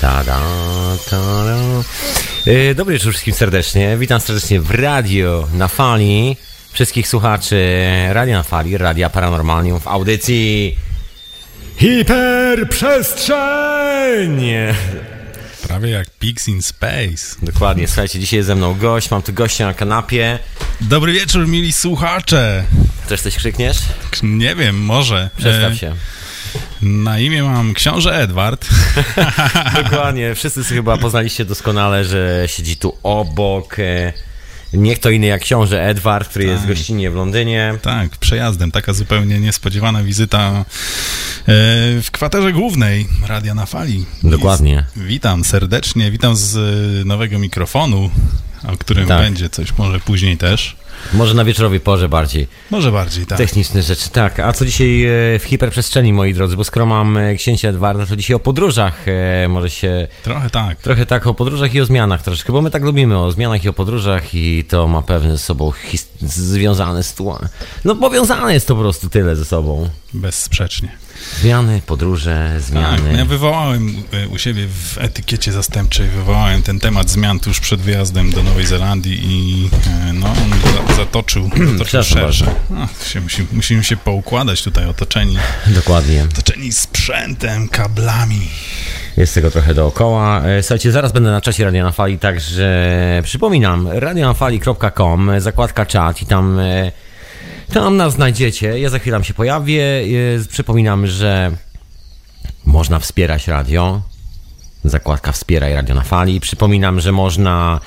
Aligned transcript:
Tada, 0.00 0.40
tada. 1.10 1.56
E, 2.46 2.74
Dobry 2.74 2.94
wieczór 2.94 3.12
wszystkim 3.12 3.34
serdecznie. 3.34 3.96
Witam 3.98 4.20
serdecznie 4.20 4.60
w 4.60 4.70
radio 4.70 5.48
na 5.54 5.68
fali. 5.68 6.36
Wszystkich 6.72 7.08
słuchaczy 7.08 7.64
Radia 8.12 8.36
na 8.36 8.42
fali, 8.42 8.78
Radia 8.78 9.10
Paranormalium 9.10 9.80
w 9.80 9.88
audycji 9.88 10.76
Hiperprzestrzeń! 11.76 14.40
Prawie 15.68 15.90
jak 15.90 16.10
Pigs 16.10 16.48
in 16.48 16.62
Space. 16.62 17.36
Dokładnie, 17.42 17.86
słuchajcie, 17.88 18.18
dzisiaj 18.20 18.36
jest 18.36 18.46
ze 18.46 18.54
mną 18.54 18.74
gość, 18.74 19.10
mam 19.10 19.22
tu 19.22 19.32
gościa 19.32 19.66
na 19.66 19.74
kanapie. 19.74 20.38
Dobry 20.80 21.12
wieczór, 21.12 21.48
mili 21.48 21.72
słuchacze. 21.72 22.64
Też 23.08 23.20
coś 23.22 23.36
krzykniesz? 23.36 23.78
Nie 24.22 24.54
wiem, 24.56 24.84
może. 24.84 25.30
Przedstaw 25.36 25.72
E, 25.72 25.76
się. 25.76 25.94
Na 26.82 27.18
imię 27.18 27.42
mam 27.42 27.74
książę 27.74 28.16
Edward. 28.22 28.68
Dokładnie, 29.84 30.34
wszyscy 30.34 30.64
chyba 30.64 30.96
poznaliście 30.96 31.44
doskonale, 31.44 32.04
że 32.04 32.44
siedzi 32.46 32.76
tu 32.76 32.96
obok. 33.02 33.78
e, 33.78 34.12
Nie 34.72 34.96
kto 34.96 35.10
inny 35.10 35.26
jak 35.26 35.42
książę 35.42 35.82
Edward, 35.88 36.28
który 36.28 36.44
jest 36.44 36.66
gościnnie 36.66 37.10
w 37.10 37.14
Londynie. 37.14 37.74
Tak, 37.82 38.10
przejazdem. 38.16 38.70
Taka 38.70 38.92
zupełnie 38.92 39.40
niespodziewana 39.40 40.02
wizyta 40.02 40.50
e, 40.50 40.64
w 42.02 42.08
kwaterze 42.12 42.52
głównej 42.52 43.08
Radia 43.26 43.54
na 43.54 43.66
Fali. 43.66 44.04
Dokładnie. 44.22 44.84
I 44.96 45.00
Witam 45.00 45.44
serdecznie, 45.44 46.10
witam 46.10 46.36
z 46.36 46.56
e, 46.56 47.04
nowego 47.04 47.38
mikrofonu, 47.38 48.10
o 48.68 48.76
którym 48.76 49.06
Tak. 49.08 49.22
będzie 49.22 49.50
coś 49.50 49.78
może 49.78 50.00
później 50.00 50.36
też. 50.36 50.76
Może 51.12 51.34
na 51.34 51.44
wieczorowej 51.44 51.80
porze 51.80 52.08
bardziej. 52.08 52.46
Może 52.70 52.92
bardziej, 52.92 53.26
tak. 53.26 53.38
Techniczne 53.38 53.82
rzeczy, 53.82 54.10
tak. 54.10 54.40
A 54.40 54.52
co 54.52 54.66
dzisiaj 54.66 55.04
e, 55.04 55.08
w 55.38 55.42
hiperprzestrzeni, 55.44 56.12
moi 56.12 56.34
drodzy? 56.34 56.56
Bo 56.56 56.64
skoro 56.64 56.86
mam 56.86 57.16
e, 57.16 57.34
księcia 57.34 57.68
Edwarda, 57.68 58.06
to 58.06 58.16
dzisiaj 58.16 58.34
o 58.36 58.38
podróżach. 58.38 59.08
e, 59.44 59.48
Może 59.48 59.70
się 59.70 60.08
Trochę 60.22 60.50
tak. 60.50 60.78
trochę 60.82 61.06
tak 61.06 61.26
o 61.26 61.34
podróżach 61.34 61.74
i 61.74 61.80
o 61.80 61.84
zmianach 61.86 62.22
troszeczkę, 62.22 62.52
bo 62.52 62.62
my 62.62 62.70
tak 62.70 62.82
lubimy 62.82 63.18
o 63.18 63.32
zmianach 63.32 63.64
i 63.64 63.68
o 63.68 63.72
podróżach 63.72 64.34
i 64.34 64.64
to 64.68 64.88
ma 64.88 65.02
pewnie 65.02 65.30
ze 65.30 65.38
sobą 65.38 65.70
his- 65.92 66.06
związane 66.20 67.02
sytuacje. 67.02 67.48
No 67.84 67.94
powiązane 67.96 68.54
jest 68.54 68.66
to 68.68 68.74
po 68.74 68.80
prostu 68.80 69.08
tyle 69.08 69.36
ze 69.36 69.44
sobą. 69.44 69.88
Bezsprzecznie. 70.14 70.88
Zmiany, 71.40 71.82
podróże, 71.86 72.50
Tak, 72.52 72.62
zmiany. 72.62 73.18
ja 73.18 73.24
wywołałem 73.24 74.02
e, 74.12 74.28
u 74.28 74.38
siebie 74.38 74.66
w 74.68 74.98
etykiecie 74.98 75.52
zastępczej, 75.52 76.08
wywołałem 76.08 76.62
ten 76.62 76.80
temat 76.80 77.10
zmian 77.10 77.40
tuż 77.40 77.60
przed 77.60 77.80
wyjazdem 77.80 78.30
do 78.30 78.42
Nowej 78.42 78.66
Zelandii 78.66 79.20
i 79.24 79.68
e, 80.08 80.12
no, 80.12 80.26
on 80.26 80.50
za, 80.88 80.94
zatoczył, 80.94 81.50
zatoczył 81.78 82.02
szersze. 82.02 82.46
No, 82.70 82.88
się, 83.06 83.20
musi, 83.20 83.46
musimy 83.52 83.84
się 83.84 83.96
poukładać 83.96 84.62
tutaj, 84.62 84.86
otoczeni, 84.86 85.38
Dokładnie. 85.66 86.24
otoczeni 86.32 86.72
sprzętem, 86.72 87.68
kablami. 87.68 88.48
Jest 89.16 89.34
tego 89.34 89.50
trochę 89.50 89.74
dookoła. 89.74 90.42
E, 90.44 90.62
Słuchajcie, 90.62 90.92
zaraz 90.92 91.12
będę 91.12 91.30
na 91.30 91.40
czasie 91.40 91.64
Radio 91.64 91.84
na 91.84 91.92
Fali, 91.92 92.18
także 92.18 92.70
przypominam, 93.24 93.88
radionafali.com, 93.92 95.30
zakładka 95.38 95.86
czat 95.86 96.22
i 96.22 96.26
tam, 96.26 96.60
tam 97.70 97.96
nas 97.96 98.12
znajdziecie. 98.14 98.78
Ja 98.80 98.90
za 98.90 98.98
chwilę 98.98 99.24
się 99.24 99.34
pojawię. 99.34 99.82
Przypominam, 100.48 101.06
że 101.06 101.50
można 102.64 102.98
wspierać 102.98 103.48
radio. 103.48 104.02
Zakładka 104.84 105.32
Wspieraj 105.32 105.74
Radio 105.74 105.94
na 105.94 106.00
Fali. 106.02 106.40
Przypominam, 106.40 107.00
że 107.00 107.12
można 107.12 107.80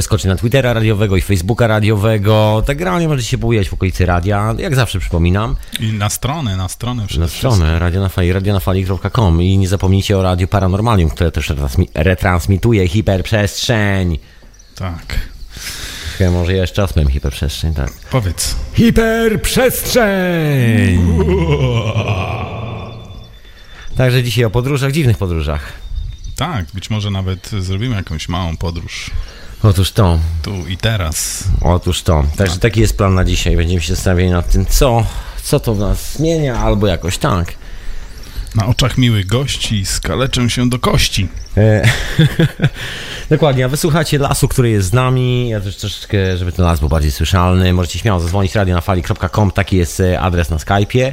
skoczyć 0.00 0.24
na 0.26 0.36
Twittera 0.36 0.72
radiowego 0.72 1.16
i 1.16 1.20
Facebooka 1.20 1.66
radiowego. 1.66 2.62
Tak 2.66 2.78
generalnie 2.78 3.08
możecie 3.08 3.28
się 3.28 3.38
pojawiać 3.38 3.68
w 3.68 3.74
okolicy 3.74 4.06
radia. 4.06 4.54
Jak 4.58 4.74
zawsze 4.76 4.98
przypominam. 4.98 5.56
I 5.80 5.92
na 5.92 6.10
stronę, 6.10 6.56
na 6.56 6.68
stronę 6.68 7.06
Na 7.18 7.28
stronę 7.28 7.78
Radio 7.78 8.00
na 8.00 8.08
Fali, 8.08 8.32
radionafali.com 8.32 9.42
i 9.42 9.58
nie 9.58 9.68
zapomnijcie 9.68 10.18
o 10.18 10.22
Radiu 10.22 10.48
Paranormalium, 10.48 11.10
które 11.10 11.30
też 11.32 11.50
retransmi- 11.50 11.88
retransmituje 11.94 12.88
hiperprzestrzeń. 12.88 14.18
Tak. 14.74 15.18
Chyba 16.18 16.30
może 16.30 16.52
ja 16.52 16.60
jeszcze 16.60 16.82
raz 16.82 16.92
powiem 16.92 17.08
hiperprzestrzeń, 17.10 17.74
tak. 17.74 17.92
Powiedz. 18.10 18.56
Hiperprzestrzeń! 18.74 21.18
Także 23.96 24.22
dzisiaj 24.22 24.44
o 24.44 24.50
podróżach, 24.50 24.92
dziwnych 24.92 25.18
podróżach. 25.18 25.72
Tak, 26.36 26.66
być 26.74 26.90
może 26.90 27.10
nawet 27.10 27.50
zrobimy 27.58 27.96
jakąś 27.96 28.28
małą 28.28 28.56
podróż 28.56 29.10
Otóż 29.62 29.92
to, 29.92 30.18
tu 30.42 30.66
i 30.66 30.76
teraz. 30.76 31.44
otóż 31.60 32.02
to. 32.02 32.24
Także 32.36 32.58
taki 32.58 32.80
jest 32.80 32.96
plan 32.96 33.14
na 33.14 33.24
dzisiaj. 33.24 33.56
Będziemy 33.56 33.80
się 33.80 33.94
zastanawiali 33.94 34.30
nad 34.30 34.52
tym, 34.52 34.66
co, 34.66 35.06
co 35.42 35.60
to 35.60 35.74
w 35.74 35.78
nas 35.78 36.12
zmienia, 36.16 36.58
albo 36.58 36.86
jakoś 36.86 37.18
tak. 37.18 37.54
Na 38.56 38.66
oczach 38.66 38.98
miłych 38.98 39.26
gości 39.26 39.86
skaleczę 39.86 40.50
się 40.50 40.68
do 40.70 40.78
kości. 40.78 41.28
E, 41.56 41.88
Dokładnie, 43.30 43.64
a 43.64 43.68
wysłuchacie 43.68 44.18
lasu, 44.18 44.48
który 44.48 44.70
jest 44.70 44.88
z 44.88 44.92
nami. 44.92 45.48
Ja 45.48 45.60
też 45.60 45.76
troszeczkę, 45.76 46.36
żeby 46.36 46.52
ten 46.52 46.64
las 46.64 46.80
był 46.80 46.88
bardziej 46.88 47.12
słyszalny. 47.12 47.72
Możecie 47.72 47.98
śmiało 47.98 48.20
zadzwonić 48.20 48.54
radionafali.com, 48.54 49.50
taki 49.50 49.76
jest 49.76 50.00
e, 50.00 50.20
adres 50.20 50.50
na 50.50 50.56
Skype'ie. 50.56 51.12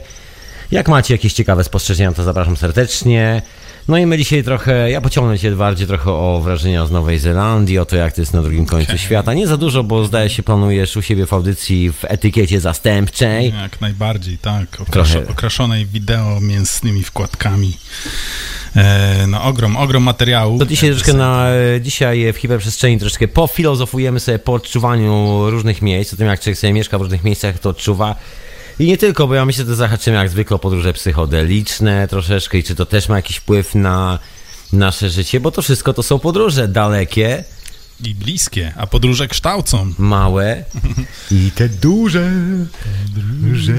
Jak 0.72 0.88
macie 0.88 1.14
jakieś 1.14 1.34
ciekawe 1.34 1.64
spostrzeżenia, 1.64 2.12
to 2.12 2.24
zapraszam 2.24 2.58
serdecznie. 2.58 3.42
No 3.88 3.98
i 3.98 4.06
my 4.06 4.18
dzisiaj 4.18 4.44
trochę, 4.44 4.92
ja 4.92 5.02
pociągnę 5.02 5.40
Cię 5.40 5.52
bardziej 5.52 5.88
trochę 5.88 6.12
o 6.12 6.42
wrażenia 6.44 6.86
z 6.86 6.92
Nowej 6.92 7.20
Zelandii, 7.20 7.80
o 7.80 7.86
to 7.86 7.96
jak 7.96 8.14
to 8.14 8.22
jest 8.22 8.34
na 8.34 8.42
drugim 8.42 8.66
końcu 8.66 8.98
świata. 8.98 9.34
Nie 9.34 9.48
za 9.48 9.58
dużo, 9.58 9.84
bo 9.84 10.06
zdaje 10.06 10.30
się 10.30 10.44
planujesz 10.44 10.98
u 10.98 11.02
siebie 11.02 11.26
w 11.26 11.34
audycji 11.34 11.92
w 11.92 12.06
etykiecie 12.06 12.60
zastępczej. 12.60 13.54
Jak 13.62 13.82
najbardziej, 13.82 14.38
tak. 14.38 14.82
Okraszo, 14.82 15.20
okraszonej 15.30 15.86
wideo 15.86 16.42
mięsnymi 16.42 17.04
wkładkami. 17.04 17.78
E, 18.76 19.28
no 19.28 19.44
ogrom, 19.44 19.78
ogrom 19.78 20.04
materiału. 20.04 20.60
To 20.60 20.66
dzisiaj 20.66 20.90
troszkę 20.90 21.14
na, 21.14 21.50
e, 21.50 21.82
dzisiaj 21.82 22.34
w 22.34 22.38
hiperprzestrzeni 22.38 23.00
troszeczkę 23.00 23.28
pofilozofujemy 23.28 24.20
sobie 24.20 24.40
po 24.40 24.54
odczuwaniu 24.54 25.44
różnych 25.50 25.82
miejsc, 25.82 26.14
o 26.14 26.18
tym 26.18 26.28
jak 26.28 26.40
człowiek 26.40 26.60
sobie 26.60 26.74
mieszka 26.74 26.98
w 26.98 27.02
różnych 27.02 27.24
miejscach, 27.24 27.60
to 27.60 27.70
odczuwa. 27.70 28.16
I 28.80 28.86
nie 28.86 28.98
tylko, 28.98 29.28
bo 29.28 29.36
ja 29.36 29.46
myślę, 29.46 29.66
że 29.66 29.76
zahaczymy 29.76 30.18
jak 30.18 30.30
zwykle 30.30 30.56
o 30.56 30.60
podróże 30.60 30.94
psychodeliczne 30.94 32.08
troszeczkę 32.08 32.58
i 32.58 32.64
czy 32.64 32.76
to 32.76 32.86
też 32.86 33.10
ma 33.10 33.16
jakiś 33.16 33.38
wpływ 33.38 33.76
na 33.76 34.20
nasze 34.74 35.10
życie, 35.10 35.40
bo 35.40 35.52
to 35.52 35.62
wszystko 35.62 35.94
to 35.94 36.04
są 36.04 36.20
podróże 36.20 36.68
dalekie, 36.68 37.44
I 38.06 38.16
bliskie, 38.16 38.74
a 38.78 38.88
podróże 38.88 39.28
kształcą. 39.28 39.94
małe 39.98 40.64
i 41.32 41.52
te 41.56 41.70
duże 41.70 42.32
podróże. 43.14 43.74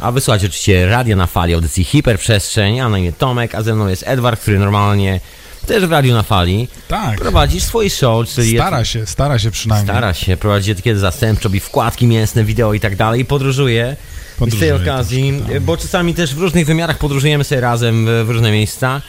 A 0.00 0.12
wysłuchajcie 0.12 0.46
oczywiście 0.46 0.86
radia 0.86 1.16
na 1.16 1.26
fali 1.26 1.54
audycji 1.54 1.84
Hiperprzestrzeń, 1.84 2.80
a 2.80 2.88
na 2.88 2.98
imię 2.98 3.12
Tomek, 3.12 3.54
a 3.54 3.62
ze 3.62 3.74
mną 3.74 3.88
jest 3.88 4.04
Edward, 4.06 4.40
który 4.40 4.58
normalnie 4.58 5.20
też 5.66 5.86
w 5.86 5.90
radiu 5.92 6.14
na 6.14 6.22
fali 6.22 6.68
Tak. 6.88 7.18
prowadzi 7.20 7.60
swój 7.60 7.90
show, 7.90 8.28
czyli 8.28 8.54
Stara 8.56 8.84
się, 8.84 9.06
stara 9.06 9.38
się 9.38 9.50
przynajmniej. 9.50 9.86
stara 9.96 10.14
się, 10.14 10.36
prowadzi 10.36 10.70
etykiety 10.70 10.98
zastępcze, 11.00 11.44
robi 11.44 11.60
wkładki 11.60 12.06
mięsne, 12.06 12.44
wideo 12.44 12.74
i 12.74 12.80
tak 12.80 12.96
dalej, 12.96 13.20
i 13.20 13.24
podróżuje. 13.24 13.96
I 13.96 14.34
z 14.34 14.38
tej 14.38 14.38
Podróżuje 14.38 14.74
okazji, 14.74 15.42
tak. 15.52 15.60
bo 15.60 15.76
czasami 15.76 16.14
też 16.14 16.34
w 16.34 16.38
różnych 16.38 16.66
wymiarach 16.66 16.98
podróżujemy 16.98 17.44
sobie 17.44 17.60
razem 17.60 18.06
w, 18.06 18.26
w 18.26 18.30
różne 18.30 18.52
miejsca. 18.52 19.02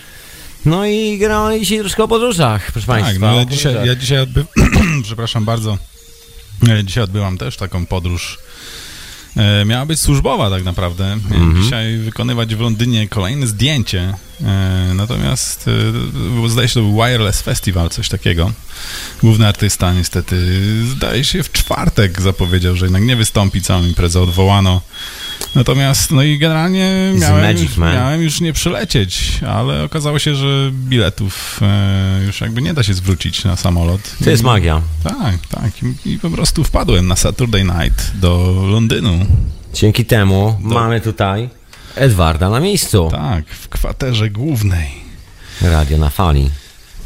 No 0.65 0.85
i 0.85 1.17
generalnie 1.17 1.59
dzisiaj 1.59 1.79
troszkę 1.79 2.03
o 2.03 2.07
podróżach, 2.07 2.71
proszę 2.71 2.87
Tak, 2.87 3.01
Państwa. 3.03 3.25
no 3.31 3.35
ja 3.39 3.45
dzisiaj, 3.45 3.75
ja 3.87 3.95
dzisiaj 3.95 4.19
odby... 4.19 4.45
przepraszam 5.03 5.45
bardzo. 5.45 5.77
Dzisiaj 6.83 7.03
odbyłam 7.03 7.37
też 7.37 7.57
taką 7.57 7.85
podróż. 7.85 8.37
E, 9.37 9.65
Miała 9.65 9.85
być 9.85 9.99
służbowa 9.99 10.49
tak 10.49 10.63
naprawdę. 10.63 11.03
Miałem 11.29 11.43
Mhm. 11.47 11.63
dzisiaj 11.63 11.97
wykonywać 11.97 12.55
w 12.55 12.59
Londynie 12.59 13.07
kolejne 13.07 13.47
zdjęcie. 13.47 14.13
E, 14.43 14.91
Natomiast 14.95 15.65
e, 16.45 16.49
zdaje 16.49 16.67
się, 16.67 16.73
to 16.73 16.79
był 16.81 16.93
Wireless 16.95 17.41
Festival, 17.41 17.89
coś 17.89 18.09
takiego. 18.09 18.51
Główny 19.21 19.47
artysta 19.47 19.93
niestety, 19.93 20.35
zdaje 20.85 21.23
się, 21.23 21.43
w 21.43 21.51
czwartek 21.51 22.21
zapowiedział, 22.21 22.75
że 22.75 22.85
jednak 22.85 23.03
nie 23.03 23.15
wystąpi, 23.15 23.61
całą 23.61 23.83
imprezę 23.83 24.21
odwołano. 24.21 24.81
Natomiast, 25.55 26.11
no 26.11 26.23
i 26.23 26.37
generalnie 26.37 27.13
miałem, 27.19 27.41
magic, 27.41 27.77
miałem 27.77 28.21
już 28.21 28.41
nie 28.41 28.53
przylecieć, 28.53 29.39
ale 29.47 29.83
okazało 29.83 30.19
się, 30.19 30.35
że 30.35 30.71
biletów 30.73 31.59
e, 31.61 32.23
już 32.25 32.41
jakby 32.41 32.61
nie 32.61 32.73
da 32.73 32.83
się 32.83 32.93
zwrócić 32.93 33.43
na 33.43 33.55
samolot. 33.55 34.01
To 34.23 34.29
jest 34.29 34.43
magia. 34.43 34.81
Tak, 35.03 35.37
tak. 35.49 35.71
I, 36.05 36.11
I 36.11 36.19
po 36.19 36.29
prostu 36.29 36.63
wpadłem 36.63 37.07
na 37.07 37.15
Saturday 37.15 37.63
Night 37.63 38.11
do 38.15 38.63
Londynu. 38.71 39.25
Dzięki 39.73 40.05
temu 40.05 40.57
mamy 40.61 41.01
tutaj 41.01 41.49
Edwarda 41.95 42.49
na 42.49 42.59
miejscu. 42.59 43.07
Tak, 43.11 43.45
w 43.45 43.69
kwaterze 43.69 44.29
głównej. 44.29 44.91
Radio 45.61 45.97
na 45.97 46.09
fali. 46.09 46.49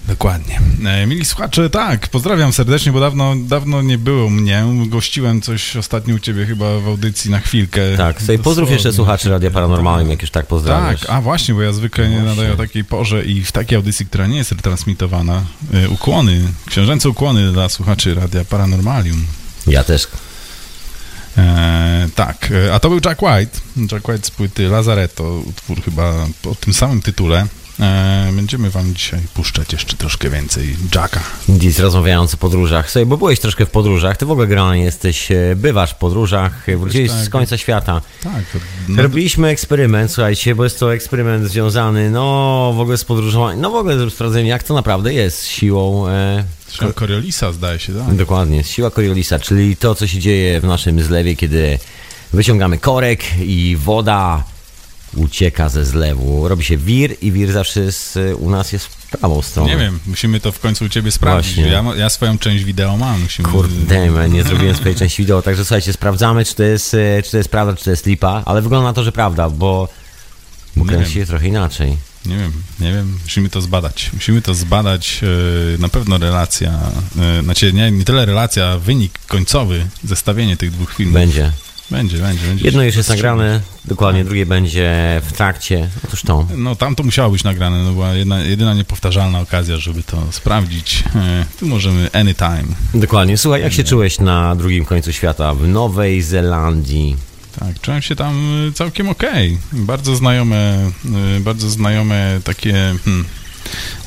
Dokładnie. 0.07 0.60
E, 0.86 1.07
mili 1.07 1.25
słuchacze, 1.25 1.69
tak, 1.69 2.07
pozdrawiam 2.07 2.54
serdecznie, 2.54 2.92
bo 2.92 3.00
dawno, 3.00 3.36
dawno 3.36 3.81
nie 3.81 3.98
było 3.98 4.30
mnie. 4.30 4.66
Gościłem 4.88 5.42
coś 5.42 5.75
ostatnio 5.75 6.16
u 6.16 6.19
ciebie 6.19 6.46
chyba 6.46 6.80
w 6.80 6.88
audycji 6.88 7.31
na 7.31 7.40
chwilkę. 7.40 7.81
Tak, 7.98 8.22
sobie 8.22 8.40
pozdrów 8.40 8.72
jeszcze 8.72 8.94
słuchaczy 8.94 9.30
Radia 9.30 9.52
Paranormalnym, 9.52 10.10
jak 10.10 10.22
już 10.22 10.31
tak 10.31 10.46
pozdrawiasz. 10.46 11.02
Tak, 11.02 11.10
a 11.10 11.22
właśnie, 11.22 11.54
bo 11.54 11.62
ja 11.62 11.74
zwykle 11.74 12.10
nie 12.10 12.19
nadaję 12.19 12.54
o 12.54 12.56
takiej 12.56 12.84
porze 12.84 13.25
i 13.25 13.44
w 13.44 13.52
takiej 13.52 13.75
audycji, 13.75 14.06
która 14.06 14.28
nie 14.28 14.38
jest 14.38 14.52
retransmitowana, 14.52 15.44
e, 15.74 15.90
ukłony, 15.90 16.42
książęce 16.66 17.10
ukłony 17.10 17.52
dla 17.52 17.69
słuchaczy 17.69 18.16
Radia 18.16 18.46
Paranormalium. 18.46 19.25
Ja 19.68 19.84
też. 19.84 20.07
E, 21.38 22.10
tak, 22.16 22.54
a 22.74 22.80
to 22.80 22.90
był 22.90 23.00
Jack 23.06 23.22
White. 23.22 23.60
Jack 23.92 24.07
White 24.07 24.28
z 24.28 24.31
płyty 24.31 24.68
Lazaretto, 24.68 25.40
utwór 25.40 25.84
chyba 25.84 26.13
o 26.46 26.56
tym 26.56 26.74
samym 26.74 27.02
tytule. 27.02 27.48
E, 27.80 28.31
będziemy 28.33 28.69
wam 28.69 28.94
dzisiaj 28.95 29.19
puszczać 29.33 29.74
jeszcze 29.74 29.98
troszkę 29.98 30.30
więcej 30.30 30.77
Jacka. 30.95 31.19
Dziś 31.50 31.80
rozmawiając 31.80 32.33
o 32.33 32.38
podróżach. 32.38 32.92
Sobie, 32.92 33.06
bo 33.06 33.18
byłeś 33.18 33.39
troszkę 33.39 33.66
w 33.66 33.69
podróżach. 33.69 34.18
Ty 34.18 34.25
w 34.25 34.31
ogóle 34.31 34.48
generalnie 34.48 34.83
jesteś, 34.83 35.31
e, 35.31 35.56
bywasz 35.56 35.92
w 35.92 35.95
podróżach, 35.95 36.69
e, 36.69 36.77
wróciłeś 36.77 37.12
tak. 37.12 37.19
z 37.19 37.30
końca 37.30 37.57
świata. 37.57 38.01
Tak. 38.24 38.44
No, 38.89 39.04
Robiliśmy 39.04 39.48
eksperyment, 39.48 40.12
słuchajcie, 40.12 40.56
bo 40.56 40.63
jest 40.63 40.80
to 40.80 40.94
eksperyment 40.94 41.48
związany, 41.48 42.10
no 42.10 42.74
w 42.75 42.80
ogóle 42.80 42.98
z 42.98 43.06
podróżowaniem, 43.06 43.62
no 43.62 43.72
w 43.72 43.75
ogóle 43.75 44.10
z 44.10 44.13
sprawdzeniem, 44.13 44.48
jak 44.48 44.63
to 44.63 44.74
naprawdę 44.74 45.13
jest 45.13 45.39
z 45.39 45.48
siłą. 45.48 46.07
E, 46.07 46.44
Zresztą 46.68 46.94
Coriolisa 46.94 47.51
zdaje 47.51 47.80
się, 47.80 47.94
tak? 47.94 48.16
Dokładnie, 48.16 48.63
siła 48.63 48.92
Coriolisa, 48.92 49.39
czyli 49.39 49.78
to, 49.78 49.95
co 49.95 50.07
się 50.07 50.19
dzieje 50.19 50.62
w 50.62 50.63
naszym 50.63 51.04
zlewie, 51.04 51.36
kiedy 51.36 51.80
wyciągamy 52.33 52.78
korek 52.78 53.39
i 53.39 53.78
woda 53.80 54.44
ucieka 55.16 55.70
ze 55.70 55.86
zlewu. 55.86 56.48
Robi 56.48 56.64
się 56.64 56.78
wir 56.78 57.16
i 57.22 57.32
wir 57.32 57.52
zawsze 57.52 57.80
jest, 57.80 58.20
u 58.40 58.50
nas 58.50 58.72
jest 58.72 58.86
w 58.86 59.08
prawą 59.08 59.42
stronę. 59.42 59.70
Nie 59.70 59.78
wiem, 59.78 60.00
musimy 60.08 60.40
to 60.40 60.52
w 60.52 60.60
końcu 60.60 60.86
u 60.86 60.90
ciebie 60.90 61.12
sprawdzić. 61.12 61.58
Ja, 61.58 61.84
ja 61.98 62.10
swoją 62.10 62.38
część 62.38 62.64
wideo 62.64 62.98
mam. 62.98 63.22
Musimy... 63.22 63.50
Kurde, 63.50 64.12
man, 64.12 64.32
nie 64.34 64.44
zrobiłem 64.44 64.76
swojej 64.76 64.96
części 64.96 65.22
wideo, 65.24 65.42
także 65.42 65.66
słuchajcie, 65.66 65.94
sprawdzamy, 65.94 66.46
czy 66.46 66.56
to 66.56 66.64
jest, 66.64 66.94
e, 66.94 67.24
czy 67.24 67.32
to 67.32 67.38
jest 67.38 67.50
prawda, 67.50 67.76
czy 67.76 67.84
to 67.84 67.92
jest 67.92 68.06
lipa, 68.06 68.44
ale 68.46 68.62
wygląda 68.62 68.88
na 68.90 68.94
to, 68.94 69.04
że 69.04 69.12
prawda, 69.12 69.50
bo, 69.50 69.90
bo 70.76 70.86
kręci 70.86 71.14
się 71.14 71.26
trochę 71.26 71.48
inaczej. 71.48 71.98
Nie 72.26 72.38
wiem, 72.38 72.52
nie 72.80 72.94
wiem. 72.94 73.18
Musimy 73.24 73.50
to 73.50 73.62
zbadać. 73.62 74.10
Musimy 74.14 74.42
to 74.42 74.54
zbadać. 74.56 75.22
e, 75.76 75.78
Na 75.78 75.90
pewno 75.90 76.18
relacja, 76.18 76.80
e, 77.40 77.44
znaczy 77.44 77.74
nie, 77.74 77.92
nie 77.92 78.04
tyle 78.04 78.26
relacja, 78.26 78.78
wynik 78.78 79.20
końcowy, 79.28 79.86
zestawienie 80.04 80.58
tych 80.58 80.72
dwóch 80.72 80.94
filmów. 80.94 81.14
Będzie. 81.14 81.52
Będzie, 81.92 82.18
będzie. 82.18 82.48
będzie 82.48 82.66
Jedno 82.66 82.84
już 82.84 82.96
jest 82.96 83.10
nagrane, 83.10 83.62
dokładnie, 83.86 84.26
drugie 84.26 84.46
będzie 84.46 85.22
w 85.26 85.34
trakcie. 85.34 85.90
Otóż 86.08 86.22
to. 86.22 86.48
No 86.58 86.76
tam 86.76 86.96
to 86.96 87.04
musiało 87.04 87.32
być 87.32 87.44
nagrane, 87.44 87.84
no 87.84 87.92
była 87.92 88.14
jedna, 88.14 88.40
jedyna 88.40 88.74
niepowtarzalna 88.74 89.40
okazja, 89.40 89.78
żeby 89.78 90.04
to 90.04 90.24
sprawdzić. 90.32 91.04
E, 91.16 91.46
Tu 91.60 91.68
możemy 91.68 92.10
anytime. 92.14 92.66
Dokładnie. 92.94 93.38
Słuchaj, 93.38 93.62
jak 93.62 93.74
się 93.74 93.84
czułeś 93.84 94.20
na 94.20 94.56
drugim 94.56 94.86
końcu 94.86 95.14
świata 95.14 95.54
w 95.54 95.68
Nowej 95.68 96.22
Zelandii? 96.22 97.16
Tak, 97.60 97.82
czułem 97.82 98.02
się 98.02 98.16
tam 98.16 98.66
y, 98.68 98.74
całkiem 98.74 99.10
okej. 99.10 99.58
Bardzo 99.72 100.16
znajome, 100.16 100.92
y, 101.38 101.40
bardzo 101.40 101.70
znajome 101.70 102.40
takie, 102.44 102.74
hmm, 103.06 103.26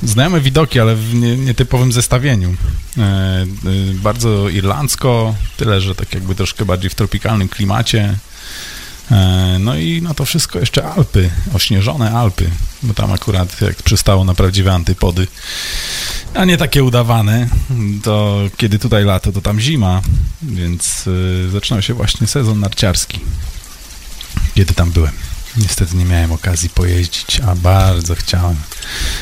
znajome 0.03 0.41
widoki, 0.41 0.81
ale 0.81 0.97
w 0.97 1.15
nie, 1.15 1.37
nietypowym 1.37 1.93
zestawieniu. 1.93 2.55
E, 2.99 3.47
y, 3.67 3.95
Bardzo 3.95 4.49
irlandzko, 4.49 5.35
tyle, 5.57 5.81
że 5.81 5.95
tak 5.95 6.15
jakby 6.15 6.35
troszkę 6.35 6.65
bardziej 6.65 6.91
w 6.91 6.95
tropikalnym 6.95 7.49
klimacie. 7.49 8.19
E, 9.11 9.57
No 9.61 9.77
i 9.77 10.03
na 10.03 10.15
to 10.15 10.25
wszystko 10.25 10.59
jeszcze 10.59 10.85
Alpy, 10.85 11.31
ośnieżone 11.55 12.13
Alpy, 12.13 12.51
bo 12.83 12.95
tam 12.95 13.13
akurat 13.13 13.61
jak 13.61 13.83
przystało 13.83 14.25
na 14.25 14.35
prawdziwe 14.35 14.73
antypody, 14.73 15.27
a 16.35 16.45
nie 16.45 16.57
takie 16.57 16.85
udawane, 16.85 17.49
to 18.03 18.41
kiedy 18.57 18.79
tutaj 18.79 19.05
lato, 19.05 19.33
to 19.33 19.41
tam 19.41 19.61
zima, 19.61 20.03
więc 20.43 21.05
zaczynał 21.53 21.83
się 21.83 21.95
właśnie 21.95 22.27
sezon 22.27 22.61
narciarski, 22.61 23.21
kiedy 24.55 24.75
tam 24.75 24.91
byłem. 24.91 25.28
Niestety 25.59 25.97
nie 25.97 26.05
miałem 26.05 26.33
okazji 26.33 26.71
pojeździć, 26.71 27.41
a 27.41 27.55
bardzo 27.55 28.15
chciałem. 28.15 28.57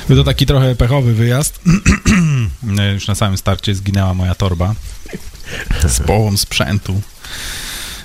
Był 0.09 0.17
to 0.17 0.25
taki 0.25 0.47
trochę 0.47 0.75
pechowy 0.75 1.15
wyjazd. 1.15 1.61
Już 2.95 3.07
na 3.07 3.15
samym 3.15 3.39
starcie 3.39 3.75
zginęła 3.75 4.15
moja 4.15 4.35
torba 4.35 4.75
z 5.89 6.01
połą 6.01 6.37
sprzętu. 6.37 7.01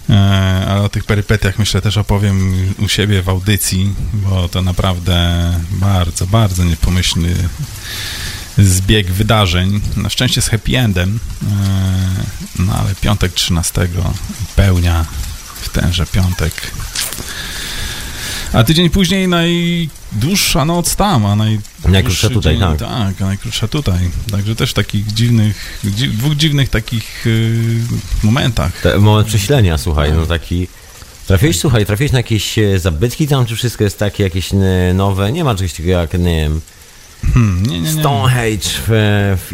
E, 0.10 0.66
Ale 0.68 0.82
o 0.82 0.90
tych 0.90 1.04
perypetiach 1.04 1.60
myślę 1.60 1.82
też 1.82 1.98
opowiem 1.98 2.54
u 2.80 2.90
siebie 2.90 3.22
w 3.22 3.30
audycji, 3.30 3.94
bo 4.14 4.50
to 4.50 4.62
naprawdę 4.62 5.52
bardzo, 5.72 6.28
bardzo 6.28 6.64
niepomyślny 6.64 7.36
zbieg 8.58 9.12
wydarzeń. 9.12 9.82
Na 9.98 10.10
szczęście 10.10 10.42
z 10.42 10.48
happy 10.48 10.78
endem, 10.78 11.20
e, 11.44 11.46
no 12.60 12.74
ale 12.74 12.96
piątek 12.96 13.34
13 13.34 13.88
pełnia 14.56 15.06
w 15.62 15.70
tenże 15.70 16.06
piątek. 16.06 16.72
A 18.54 18.64
tydzień 18.64 18.90
później 18.90 19.28
najdłuższa 19.28 20.66
noc 20.66 20.96
tam, 20.96 21.26
a 21.26 21.36
najdłuższy 21.36 21.92
Najkrótsza 21.92 22.30
tutaj, 22.30 22.58
dzień, 22.58 22.78
tak. 22.78 22.80
Tak, 22.80 23.22
a 23.22 23.26
najkrótsza 23.26 23.68
tutaj. 23.68 24.10
Także 24.32 24.56
też 24.56 24.74
takich 24.74 25.14
dziwnych, 25.14 25.82
dzi 25.84 26.08
dwóch 26.08 26.36
dziwnych 26.36 26.70
takich 26.70 27.28
y, 27.28 27.80
momentach. 28.24 28.82
Te, 28.82 29.00
moment 29.00 29.28
prześlenia, 29.28 29.78
słuchaj, 29.78 30.14
no 30.14 30.26
taki... 30.26 30.68
Trafiłeś, 31.28 31.60
słuchaj, 31.60 31.86
trafiłeś 31.86 32.12
na 32.12 32.20
jakieś 32.20 32.60
e, 32.60 32.80
zabytki 32.80 33.28
tam, 33.28 33.46
czy 33.46 33.56
wszystko 33.56 33.84
jest 33.84 34.00
takie 34.00 34.24
jakieś 34.24 34.54
e, 34.54 34.58
nowe? 34.94 35.32
Nie 35.32 35.44
ma 35.44 35.56
czegoś 35.56 35.72
takiego 35.72 35.90
jak, 35.90 36.14
nie 36.14 36.42
wiem, 36.42 36.62
Hmm, 37.34 37.64
nie, 37.64 37.80
nie, 37.80 37.92
nie. 37.94 38.00
Stonehenge 38.00 38.70
w, 38.88 39.38
w, 39.38 39.54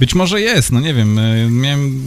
Być 0.00 0.14
może 0.14 0.40
jest, 0.40 0.72
no 0.72 0.80
nie 0.80 0.94
wiem. 0.94 1.18
y, 1.18 1.48
Miałem 1.50 2.02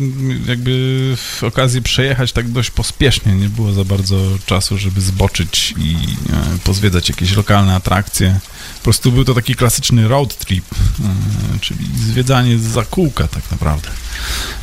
jakby 0.47 1.13
w 1.17 1.43
okazję 1.43 1.81
przejechać 1.81 2.31
tak 2.31 2.49
dość 2.49 2.71
pospiesznie. 2.71 3.31
Nie 3.33 3.49
było 3.49 3.73
za 3.73 3.83
bardzo 3.83 4.17
czasu, 4.45 4.77
żeby 4.77 5.01
zboczyć 5.01 5.73
i 5.77 5.95
e, 6.33 6.57
pozwiedzać 6.63 7.09
jakieś 7.09 7.35
lokalne 7.35 7.75
atrakcje. 7.75 8.39
Po 8.77 8.83
prostu 8.83 9.11
był 9.11 9.25
to 9.25 9.33
taki 9.33 9.55
klasyczny 9.55 10.07
road 10.07 10.37
trip, 10.37 10.65
e, 10.73 11.59
czyli 11.59 11.85
zwiedzanie 12.09 12.57
z 12.57 12.61
zakółka 12.61 13.27
tak 13.27 13.51
naprawdę. 13.51 13.89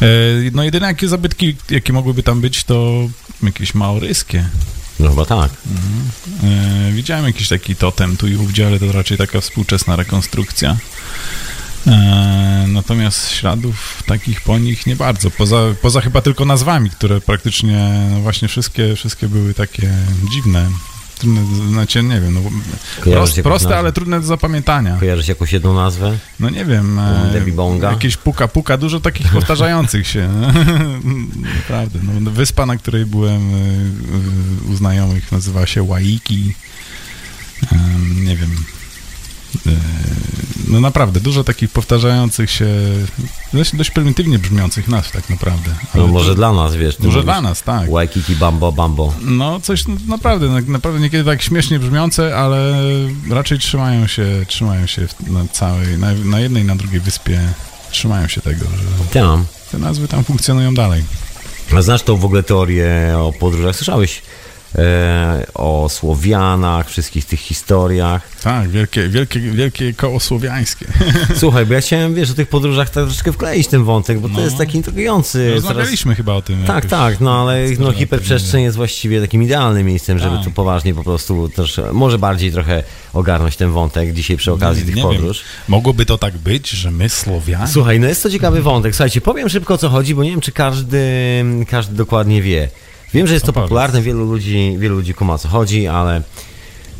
E, 0.03 0.07
No 0.53 0.63
jedyne 0.65 0.87
jakie 0.87 1.09
zabytki, 1.09 1.57
jakie 1.71 1.93
mogłyby 1.93 2.23
tam 2.23 2.41
być, 2.41 2.65
to 2.65 3.09
jakieś 3.43 3.75
maoryskie. 3.75 4.49
No 5.01 5.11
chyba 5.11 5.25
tak. 5.27 5.51
E, 6.45 6.93
Widziałem 6.93 7.25
jakiś 7.25 7.49
taki 7.49 7.77
totem 7.77 8.17
tu 8.17 8.29
i 8.29 8.37
ówdzie, 8.37 8.67
ale 8.67 8.79
to 8.79 8.93
raczej 8.93 9.19
taka 9.19 9.41
współczesna 9.41 9.97
rekonstrukcja. 9.97 10.77
E, 11.87 12.51
Natomiast 12.69 13.31
śladów 13.31 14.03
takich 14.07 14.41
po 14.41 14.59
nich 14.59 14.87
nie 14.87 14.97
bardzo. 14.97 15.31
Poza, 15.31 15.57
poza 15.83 16.01
chyba 16.01 16.21
tylko 16.21 16.45
nazwami, 16.45 16.91
które 16.91 17.21
praktycznie 17.21 18.09
no 18.11 18.21
właśnie 18.21 18.49
wszystkie, 18.49 18.97
wszystkie 18.97 19.29
były 19.29 19.55
takie 19.55 19.93
dziwne. 20.33 20.67
Trudne, 21.19 21.69
znaczy 21.69 22.03
nie 22.03 22.21
wiem, 22.21 22.35
no, 22.35 22.41
prost, 23.13 23.41
proste, 23.43 23.69
nazwę? 23.69 23.79
ale 23.79 23.93
trudne 23.93 24.21
do 24.21 24.27
zapamiętania. 24.27 24.97
Kojarzysz 25.01 25.29
jakąś 25.29 25.53
jedną 25.53 25.75
nazwę? 25.75 26.19
No 26.41 26.51
nie 26.51 26.65
wiem. 26.65 26.99
e, 26.99 27.31
Debbie 27.33 27.53
Bonga? 27.53 27.91
Jakieś 27.91 28.17
puka 28.17 28.49
puka, 28.49 28.77
dużo 28.77 29.01
takich 29.01 29.29
powtarzających 29.39 30.07
się. 30.07 30.29
Naprawdę. 31.57 31.99
No, 32.21 32.31
wyspa, 32.31 32.67
na 32.67 32.77
której 32.77 33.07
byłem 33.07 33.55
e, 33.55 33.57
e, 33.57 34.73
u 34.73 34.77
znajomych 34.77 35.33
nazywa 35.33 35.67
się 35.67 35.87
Waiki. 35.87 36.55
Nie 38.15 38.37
wiem. 38.37 38.51
E, 39.67 39.71
No 40.69 40.81
naprawdę, 40.81 41.21
dużo 41.21 41.45
takich 41.45 41.71
powtarzających 41.71 42.51
się, 42.51 42.67
dość, 43.53 43.77
dość 43.77 43.91
prymitywnie 43.91 44.39
brzmiących 44.39 44.89
nazw 44.89 45.13
tak 45.13 45.31
naprawdę. 45.31 45.71
No 45.95 46.03
Ale 46.03 46.13
może 46.13 46.29
to- 46.31 46.35
dla 46.35 46.53
nas, 46.53 46.77
wiesz. 46.77 46.99
Może 46.99 47.23
dla 47.23 47.41
nas, 47.41 47.63
tak. 47.63 47.91
Waikiki, 47.91 48.37
Bambo, 48.37 48.73
Bambo. 48.73 49.15
No 49.21 49.61
coś 49.61 49.87
no, 49.87 49.95
naprawdę, 50.09 50.49
na- 50.49 50.61
naprawdę 50.61 51.01
niekiedy 51.01 51.25
tak 51.25 51.43
śmiesznie 51.43 51.79
brzmiące, 51.79 52.37
ale 52.37 52.75
raczej 53.31 53.59
trzymają 53.59 54.07
się, 54.07 54.27
trzymają 54.47 54.87
się 54.87 55.07
na 55.27 55.45
całej, 55.53 55.99
na, 55.99 56.13
na 56.15 56.41
jednej 56.41 56.63
i 56.63 56.67
na 56.67 56.77
drugiej 56.77 57.01
wyspie 57.01 57.41
trzymają 57.91 58.29
się 58.29 58.41
tego, 58.41 58.65
że 58.65 59.21
Tam. 59.21 59.45
te 59.73 59.79
nazwy 59.79 60.09
tam 60.09 60.25
funkcjonują 60.25 60.75
dalej. 60.75 61.05
A 61.77 61.83
znasz 61.83 62.03
tą 62.03 62.17
w 62.17 62.25
ogóle 62.25 62.43
teorię 62.43 63.15
o 63.19 63.33
podróżach? 63.33 63.77
Słyszałeś 63.77 64.23
o 65.55 65.89
Słowianach, 65.89 66.89
wszystkich 66.91 67.25
tych 67.25 67.41
historiach? 67.41 68.23
Tak, 68.43 68.69
wielkie, 68.69 69.09
wielkie, 69.09 69.41
wielkie 69.41 69.95
koło 69.95 70.21
słowiańskie. 70.21 70.87
Słuchaj, 71.41 71.67
bo 71.67 71.75
ja 71.75 71.81
chciałem, 71.81 72.15
wiesz, 72.15 72.31
o 72.31 72.35
tych 72.35 72.49
podróżach 72.49 72.91
tak 72.91 73.05
troszeczkę 73.05 73.33
wkleić 73.33 73.67
ten 73.69 73.85
wątek, 73.85 74.19
bo 74.21 74.29
to 74.29 74.35
No. 74.35 74.41
jest 74.41 74.57
taki 74.59 74.77
intrygujący. 74.77 75.47
Coraz... 75.49 75.65
Rozmawialiśmy 75.65 76.15
chyba 76.15 76.33
o 76.33 76.43
tym. 76.43 76.65
Tak, 76.65 76.87
tak, 76.87 77.21
no 77.21 77.43
ale 77.43 77.65
no, 77.79 77.93
hiperprzestrzeń 77.93 78.63
jest 78.63 78.77
właściwie 78.77 79.21
takim 79.21 79.43
idealnym 79.43 79.87
miejscem, 79.87 80.19
żeby 80.19 80.37
Tak. 80.37 80.45
tu 80.45 80.51
poważnie 80.51 80.95
po 80.95 81.05
prostu 81.05 81.49
też, 81.49 81.81
może 81.93 82.19
bardziej 82.19 82.53
trochę 82.53 82.83
ogarnąć 83.13 83.57
ten 83.57 83.71
wątek 83.71 84.13
dzisiaj 84.13 84.37
przy 84.37 84.53
okazji 84.53 84.85
tych 84.85 84.95
nie 84.95 85.03
podróż. 85.03 85.39
Wiem. 85.39 85.47
Mogłoby 85.69 86.07
to 86.07 86.19
tak 86.19 86.39
być, 86.39 86.71
że 86.71 86.91
my 86.91 87.09
Słowianie? 87.09 87.67
Słuchaj, 87.69 88.01
no 88.01 88.07
jest 88.07 88.23
to 88.23 88.31
ciekawy 88.31 88.63
wątek. 88.63 88.95
Słuchajcie, 88.95 89.21
powiem 89.21 89.49
szybko 89.49 89.75
o 89.75 89.79
co 89.79 89.89
chodzi, 89.89 90.15
bo 90.15 90.25
nie 90.25 90.31
wiem, 90.31 90.41
czy 90.41 90.53
każdy, 90.53 91.01
każdy 91.69 91.95
dokładnie 91.97 92.43
wie. 92.43 92.69
Wiem, 93.15 93.27
że 93.27 93.35
jest 93.35 93.47
to 93.47 93.53
popularne, 93.53 94.03
wielu 94.03 94.25
ludzi, 94.25 94.77
wielu 94.79 94.95
ludzi 94.97 95.15
kuma 95.15 95.35
o 95.35 95.39
co 95.39 95.49
chodzi, 95.49 95.89
ale 95.89 96.23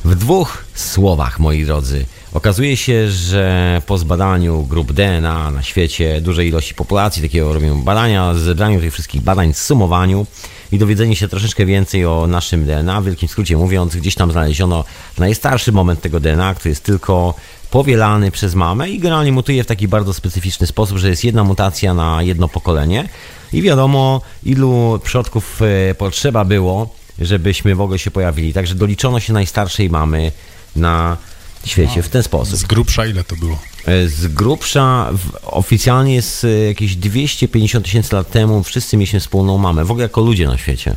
w 0.05 0.15
dwóch 0.15 0.65
słowach, 0.75 1.39
moi 1.39 1.65
drodzy. 1.65 2.07
Okazuje 2.33 2.77
się, 2.77 3.11
że 3.11 3.83
po 3.87 3.99
zbadaniu 3.99 4.63
grup 4.63 4.93
DNA 4.93 5.51
na 5.51 5.63
świecie, 5.63 6.21
dużej 6.21 6.49
ilości 6.49 6.75
populacji, 6.75 7.23
takiego 7.23 7.53
robią 7.53 7.83
badania, 7.83 8.35
zebraniu 8.35 8.81
tych 8.81 8.93
wszystkich 8.93 9.23
badań, 9.23 9.55
zsumowaniu 9.55 10.27
i 10.73 10.79
dowiedzeniu 10.79 11.15
się 11.15 11.29
troszeczkę 11.29 11.67
więcej 11.67 12.07
o 12.07 12.27
naszym 12.27 12.67
DNA, 12.67 13.01
w 13.01 13.05
wielkim 13.05 13.29
skrócie 13.29 13.57
mówiąc, 13.57 13.97
gdzieś 13.97 14.15
tam 14.15 14.33
znaleziono 14.33 14.85
najstarszy 15.19 15.73
moment 15.73 16.01
tego 16.01 16.21
DNA, 16.21 16.55
który 16.55 16.71
jest 16.71 16.85
tylko 16.85 17.35
powielany 17.71 18.31
przez 18.31 18.55
mamę 18.55 18.91
i 18.91 18.99
generalnie 18.99 19.33
mutuje 19.33 19.65
w 19.65 19.67
taki 19.67 19.89
bardzo 19.89 20.15
specyficzny 20.15 20.67
sposób, 20.67 20.99
że 20.99 21.09
jest 21.09 21.25
jedna 21.25 21.45
mutacja 21.45 21.95
na 21.95 22.23
jedno 22.23 22.49
pokolenie 22.49 23.09
i 23.53 23.63
wiadomo 23.63 24.21
ilu 24.43 25.01
przodków 25.05 25.63
e, 25.63 25.95
potrzeba 25.95 26.45
było, 26.45 26.95
żebyśmy 27.19 27.75
w 27.75 27.81
ogóle 27.81 27.99
się 27.99 28.11
pojawili. 28.11 28.53
Także 28.53 28.75
doliczono 28.75 29.21
się 29.21 29.33
najstarszej 29.33 29.91
mamy 29.91 30.33
na 30.77 31.17
świecie 31.65 32.03
w 32.03 32.09
ten 32.09 32.23
sposób. 32.23 32.57
Z 32.57 32.63
grubsza 32.63 33.07
ile 33.07 33.25
to 33.25 33.37
było? 33.37 33.59
E, 33.87 34.09
Z 34.09 34.27
grubsza 34.27 35.11
oficjalnie 35.43 36.15
jest 36.15 36.45
e, 36.45 36.49
jakieś 36.49 36.97
250 36.97 37.85
tysięcy 37.85 38.15
lat 38.17 38.31
temu 38.31 38.63
wszyscy 38.63 38.97
mieliśmy 38.97 39.21
wspólną 39.21 39.59
mamę, 39.59 39.85
w 39.85 39.91
ogóle 39.91 40.03
jako 40.03 40.21
ludzie 40.21 40.47
na 40.47 40.59
świecie. 40.59 40.97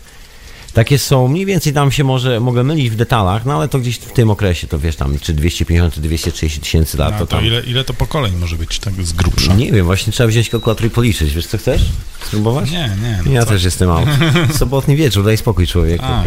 Takie 0.74 0.98
są, 1.00 1.28
mniej 1.28 1.46
więcej 1.46 1.74
tam 1.74 1.92
się 1.92 2.04
może, 2.04 2.40
mogę 2.40 2.64
mylić 2.64 2.90
w 2.90 2.96
detalach, 2.96 3.46
no 3.46 3.54
ale 3.56 3.68
to 3.68 3.80
gdzieś 3.80 3.98
w 3.98 4.12
tym 4.14 4.30
okresie, 4.30 4.68
to 4.68 4.80
wiesz 4.80 4.96
tam, 4.96 5.20
czy 5.20 5.34
250, 5.34 5.94
czy 5.94 6.02
230 6.02 6.60
tysięcy 6.60 6.98
lat, 6.98 7.12
No, 7.12 7.20
to 7.20 7.26
to 7.26 7.36
tam... 7.36 7.46
ile, 7.46 7.62
ile 7.62 7.84
to 7.84 7.94
pokoleń 7.94 8.34
może 8.40 8.56
być 8.56 8.80
tak 8.80 8.94
z 8.94 9.14
grubsza? 9.14 9.54
Nie 9.56 9.72
wiem, 9.72 9.86
właśnie 9.86 10.14
trzeba 10.14 10.28
wziąć 10.28 10.50
kalkulator 10.50 10.88
i 10.88 10.90
policzyć, 10.90 11.34
wiesz 11.34 11.48
co 11.48 11.58
chcesz? 11.58 11.82
Spróbować? 12.28 12.72
Nie, 12.72 12.78
nie. 13.04 13.20
No 13.26 13.32
Ja 13.32 13.44
co? 13.44 13.50
też 13.50 13.64
jestem 13.64 13.90
out. 13.90 14.10
Sobotni 14.60 14.96
wieczór, 14.96 15.26
daj 15.26 15.38
spokój 15.38 15.68
człowieku. 15.68 16.06
A. 16.06 16.24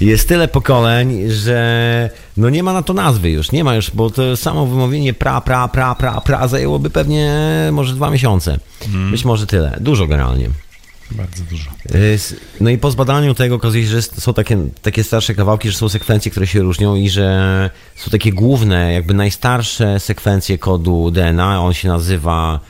Jest 0.00 0.28
tyle 0.28 0.48
pokoleń, 0.48 1.30
że 1.30 2.10
no 2.36 2.50
nie 2.50 2.62
ma 2.62 2.72
na 2.72 2.82
to 2.82 2.92
nazwy 2.94 3.30
już, 3.30 3.52
nie 3.52 3.64
ma 3.64 3.74
już, 3.74 3.90
bo 3.90 4.10
to 4.10 4.36
samo 4.36 4.66
wymówienie 4.66 5.14
pra, 5.14 5.40
pra, 5.40 5.68
pra, 5.68 5.94
pra, 5.94 6.20
pra 6.20 6.48
zajęłoby 6.48 6.90
pewnie 6.90 7.32
może 7.72 7.94
dwa 7.94 8.10
miesiące. 8.10 8.58
Mhm. 8.86 9.10
Być 9.10 9.24
może 9.24 9.46
tyle. 9.46 9.76
Dużo 9.80 10.06
generalnie. 10.06 10.50
Bardzo 11.16 11.44
dużo. 11.44 11.70
S- 12.14 12.34
No 12.60 12.70
i 12.70 12.78
po 12.78 12.90
zbadaniu 12.90 13.34
tego 13.34 13.54
okazuje 13.54 13.84
się, 13.84 13.90
że 13.90 14.02
są 14.02 14.34
takie, 14.34 14.58
takie 14.82 15.04
starsze 15.04 15.34
kawałki, 15.34 15.70
że 15.70 15.78
są 15.78 15.88
sekwencje, 15.88 16.30
które 16.30 16.46
się 16.46 16.60
różnią 16.60 16.94
i 16.96 17.10
że 17.10 17.70
są 17.96 18.10
takie 18.10 18.32
główne, 18.32 18.92
jakby 18.92 19.14
najstarsze 19.14 20.00
sekwencje 20.00 20.58
kodu 20.58 21.10
DNA. 21.10 21.62
On 21.62 21.74
się 21.74 21.88
nazywa, 21.88 22.60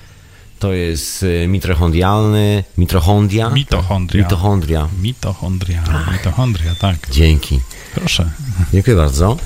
to 0.59 0.73
jest 0.73 1.23
y, 1.23 1.47
mitochondrialny, 1.49 2.65
mitochondria. 2.79 3.51
Mitochondria. 3.51 4.23
Mitochondria. 4.25 4.89
Mitochondria. 5.03 5.83
Mitochondria, 6.13 6.75
tak. 6.81 6.97
Dzięki. 7.11 7.61
Proszę. 7.95 8.31
Dziękuję 8.73 8.97
bardzo. 8.97 9.37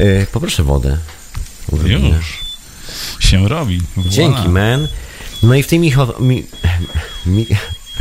Y, 0.00 0.26
Poproszę 0.32 0.62
wodę. 0.62 0.98
Już. 1.86 2.38
Się 3.20 3.48
robi. 3.48 3.80
Dzięki, 4.08 4.48
man. 4.48 4.88
No 5.42 5.54
i 5.54 5.62
w 5.62 5.66
tej 5.66 5.78
micho... 5.78 6.14
Mi, 6.20 6.44
mi, 7.26 7.46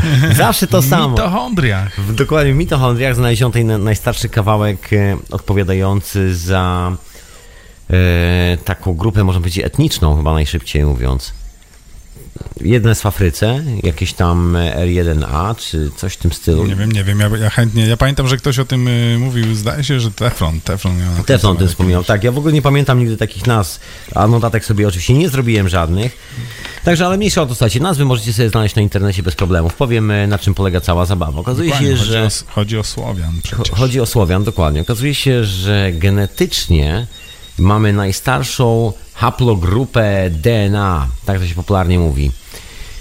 zawsze 0.37 0.67
to 0.67 0.81
W 0.81 0.85
samo. 0.85 1.09
mitochondriach. 1.09 2.01
W 2.01 2.15
dokładnie 2.15 2.53
w 2.53 2.55
mitochondriach 2.55 3.15
znaleziono 3.15 3.51
ten 3.53 3.67
na- 3.67 3.77
najstarszy 3.77 4.29
kawałek 4.29 4.93
e, 4.93 5.17
odpowiadający 5.31 6.35
za 6.35 6.91
e, 7.89 8.57
taką 8.65 8.93
grupę, 8.93 9.23
można 9.23 9.41
powiedzieć, 9.41 9.65
etniczną, 9.65 10.17
chyba 10.17 10.33
najszybciej 10.33 10.85
mówiąc. 10.85 11.33
Jeden 12.61 12.89
jest 12.89 13.01
w 13.01 13.05
Afryce, 13.05 13.63
jakieś 13.83 14.13
tam 14.13 14.57
R1A, 14.75 15.55
czy 15.55 15.91
coś 15.97 16.13
w 16.13 16.17
tym 16.17 16.33
stylu. 16.33 16.65
Nie 16.67 16.75
wiem, 16.75 16.91
nie 16.91 17.03
wiem. 17.03 17.19
Ja, 17.19 17.29
ja 17.37 17.49
chętnie. 17.49 17.87
Ja 17.87 17.97
pamiętam, 17.97 18.27
że 18.27 18.37
ktoś 18.37 18.59
o 18.59 18.65
tym 18.65 18.87
y, 18.87 19.17
mówił. 19.19 19.55
Zdaje 19.55 19.83
się, 19.83 19.99
że 19.99 20.11
Teflon. 20.11 20.61
Teflon 20.61 20.97
miał. 20.99 21.23
Teflon 21.23 21.55
samym 21.55 21.69
wspomniał. 21.69 22.03
Tak, 22.03 22.23
ja 22.23 22.31
w 22.31 22.37
ogóle 22.37 22.53
nie 22.53 22.61
pamiętam 22.61 22.99
nigdy 22.99 23.17
takich 23.17 23.47
nazw, 23.47 23.79
a 24.15 24.27
notatek 24.27 24.65
sobie 24.65 24.87
oczywiście 24.87 25.13
nie 25.13 25.29
zrobiłem 25.29 25.69
żadnych. 25.69 26.17
Także, 26.83 27.05
ale 27.05 27.17
mniejsza 27.17 27.41
o 27.41 27.45
to, 27.45 27.55
słuchajcie, 27.55 27.79
nazwy 27.79 28.05
możecie 28.05 28.33
sobie 28.33 28.49
znaleźć 28.49 28.75
na 28.75 28.81
internecie 28.81 29.23
bez 29.23 29.35
problemów. 29.35 29.73
Powiem, 29.73 30.11
e, 30.11 30.27
na 30.27 30.39
czym 30.39 30.53
polega 30.53 30.81
cała 30.81 31.05
zabawa. 31.05 31.39
Okazuje 31.39 31.69
Dokładnie, 31.69 31.91
się, 31.91 31.97
chodzi, 31.97 32.11
że... 32.11 32.23
o, 32.25 32.51
chodzi 32.51 32.77
o 32.77 32.83
Słowian 32.83 33.33
przecież. 33.43 33.59
Cho- 33.71 33.75
Chodzi 33.77 33.99
o 33.99 34.05
Słowian, 34.05 34.43
dokładnie. 34.43 34.81
Okazuje 34.81 35.15
się, 35.15 35.43
że 35.43 35.91
genetycznie 35.93 37.07
mamy 37.57 37.93
najstarszą 37.93 38.93
haplogrupę 39.13 40.29
DNA, 40.29 41.07
tak 41.25 41.39
to 41.39 41.47
się 41.47 41.55
popularnie 41.55 41.99
mówi. 41.99 42.31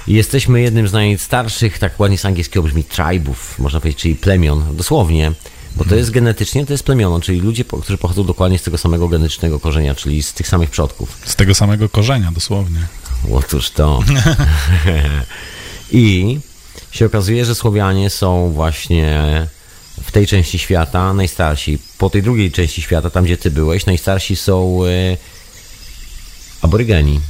I 0.07 0.13
jesteśmy 0.13 0.61
jednym 0.61 0.89
z 0.89 0.93
najstarszych, 0.93 1.79
tak 1.79 2.01
ładnie 2.01 2.19
z 2.19 2.25
angielskiego 2.25 2.63
brzmi, 2.63 2.85
tribów, 2.85 3.59
można 3.59 3.81
powiedzieć, 3.81 4.03
czyli 4.03 4.17
plemion, 4.17 4.77
dosłownie. 4.77 5.33
Bo 5.77 5.85
to 5.85 5.95
jest 5.95 6.11
genetycznie, 6.11 6.67
to 6.67 6.73
jest 6.73 6.85
plemiono, 6.85 7.21
czyli 7.21 7.41
ludzie, 7.41 7.65
którzy 7.65 7.99
pochodzą 7.99 8.25
dokładnie 8.25 8.59
z 8.59 8.63
tego 8.63 8.79
samego 8.79 9.09
genetycznego 9.09 9.61
korzenia, 9.61 9.95
czyli 9.95 10.23
z 10.23 10.33
tych 10.33 10.49
samych 10.49 10.71
przodków. 10.71 11.19
Z 11.25 11.37
tego 11.37 11.55
samego 11.55 11.89
korzenia, 11.89 12.33
dosłownie. 12.33 12.87
Otóż 13.33 13.71
to. 13.71 14.01
I 15.93 16.39
się 16.91 17.07
okazuje, 17.07 17.45
że 17.45 17.55
Słowianie 17.55 18.11
są 18.11 18.51
właśnie 18.51 19.29
w 20.03 20.13
tej 20.13 20.27
części 20.27 20.59
świata 20.59 21.15
najstarsi. 21.15 21.79
Po 21.99 22.11
tej 22.11 22.23
drugiej 22.23 22.53
części 22.53 22.83
świata, 22.83 23.11
tam 23.11 23.25
gdzie 23.25 23.37
ty 23.37 23.51
byłeś, 23.51 23.87
najstarsi 23.87 24.37
są 24.37 24.85
e, 24.85 25.17
aborygeni, 26.63 27.21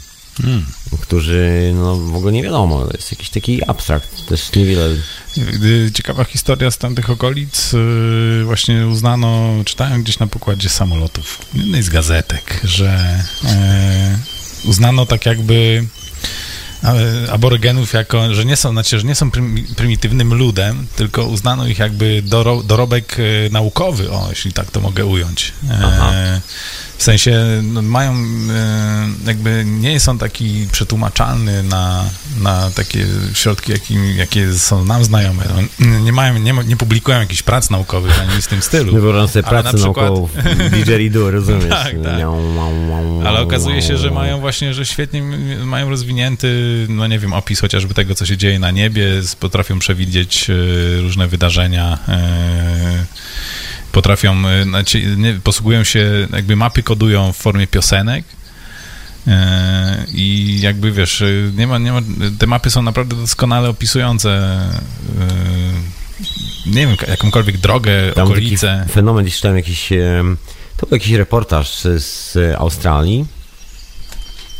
którzy 1.00 1.72
no 1.74 1.96
w 1.96 2.16
ogóle 2.16 2.32
nie 2.32 2.42
wiadomo, 2.42 2.86
to 2.86 2.96
jest 2.96 3.12
jakiś 3.12 3.30
taki 3.30 3.64
abstrakt, 3.64 4.26
też 4.28 4.52
niewiele... 4.52 4.96
Y, 5.38 5.90
Ciekawa 5.94 6.24
historia 6.24 6.70
z 6.70 6.78
tamtych 6.78 7.10
okolic. 7.10 7.74
y, 7.74 8.42
Właśnie 8.44 8.86
uznano, 8.86 9.54
czytałem 9.64 10.02
gdzieś 10.02 10.18
na 10.18 10.26
pokładzie 10.26 10.68
samolotów, 10.68 11.38
jednej 11.54 11.82
z 11.82 11.88
gazetek, 11.88 12.60
że 12.64 13.22
e, 13.44 14.18
uznano 14.64 15.06
tak 15.06 15.26
jakby 15.26 15.54
e, 15.54 15.84
aborygenów 17.32 17.92
jako, 17.92 18.34
że 18.34 18.44
nie 18.44 18.56
są, 18.56 18.70
znaczy, 18.72 18.98
że 19.00 19.06
nie 19.06 19.14
są 19.14 19.30
prymi- 19.30 19.74
prymitywnym 19.74 20.34
ludem, 20.34 20.86
tylko 20.96 21.24
uznano 21.24 21.66
ich 21.66 21.78
jakby 21.78 22.22
doro, 22.22 22.62
dorobek 22.62 23.16
e, 23.18 23.22
naukowy, 23.50 24.10
o, 24.10 24.26
jeśli 24.30 24.52
tak 24.52 24.70
to 24.70 24.80
mogę 24.80 25.04
ująć. 25.04 25.52
E, 25.70 26.40
w 26.98 27.02
sensie 27.02 27.60
no, 27.62 27.82
mają, 27.82 28.12
e, 28.12 29.08
jakby 29.26 29.64
nie 29.66 30.00
są 30.00 30.18
taki 30.18 30.68
przetłumaczalny 30.72 31.62
na, 31.62 32.04
na 32.42 32.70
takie 32.70 33.06
środki, 33.34 33.72
jakim, 33.72 34.04
jakie 34.16 34.52
są 34.52 34.84
nam 34.84 35.04
znajome. 35.04 35.44
No, 35.80 35.98
nie 35.98 36.12
mają, 36.12 36.38
nie, 36.38 36.52
nie 36.66 36.76
publikują 36.76 37.20
jakichś 37.20 37.42
prac 37.42 37.70
naukowych 37.70 38.20
ani 38.20 38.42
w 38.42 38.46
tym 38.46 38.62
stylu. 38.62 38.92
My 38.92 39.00
wyobrażam 39.00 39.28
sobie 39.28 39.46
Ale 39.46 39.62
pracę 39.62 39.76
na 39.78 39.84
przykład- 39.84 40.06
naukową 40.10 40.28
didgeridoo, 40.70 41.30
rozumiesz? 41.38 41.68
Tak, 41.70 41.94
tak. 42.04 42.20
Ale 43.26 43.40
okazuje 43.40 43.82
się, 43.82 43.96
że 43.98 44.10
mają 44.10 44.40
właśnie, 44.40 44.74
że 44.74 44.86
świetnie 44.86 45.22
mają 45.64 45.90
rozwinięty, 45.90 46.86
no 46.88 47.06
nie 47.06 47.18
wiem, 47.18 47.32
opis 47.32 47.60
chociażby 47.60 47.94
tego, 47.94 48.14
co 48.14 48.26
się 48.26 48.36
dzieje 48.36 48.58
na 48.58 48.70
niebie, 48.70 49.06
potrafią 49.40 49.78
przewidzieć 49.78 50.50
e, 50.50 50.54
różne 51.00 51.28
wydarzenia, 51.28 51.98
e, 52.08 53.04
potrafią, 53.94 54.48
e, 54.48 54.64
znaczy, 54.64 55.16
nie, 55.16 55.34
posługują 55.44 55.84
się, 55.84 56.28
jakby 56.32 56.56
mapy 56.56 56.82
kodują 56.82 57.32
w 57.32 57.36
formie 57.36 57.66
piosenek. 57.66 58.24
e, 59.26 60.04
I 60.14 60.58
jakby 60.60 60.92
wiesz, 60.92 61.22
e, 61.22 61.26
nie 61.56 61.66
ma, 61.66 61.78
nie 61.78 61.92
ma, 61.92 62.00
te 62.38 62.46
mapy 62.46 62.70
są 62.70 62.82
naprawdę 62.82 63.16
doskonale 63.16 63.68
opisujące 63.68 64.60
nie 66.66 66.86
wiem, 66.86 66.96
jakąkolwiek 67.08 67.58
drogę, 67.58 67.92
Tam 68.14 68.26
okolice. 68.26 68.86
fenomen, 68.90 69.24
gdzieś 69.24 69.36
czytałem 69.36 69.56
jakiś, 69.56 69.88
to 70.76 70.86
był 70.86 70.96
jakiś 70.96 71.12
reportaż 71.12 71.74
z, 71.98 72.36
Australii 72.58 73.26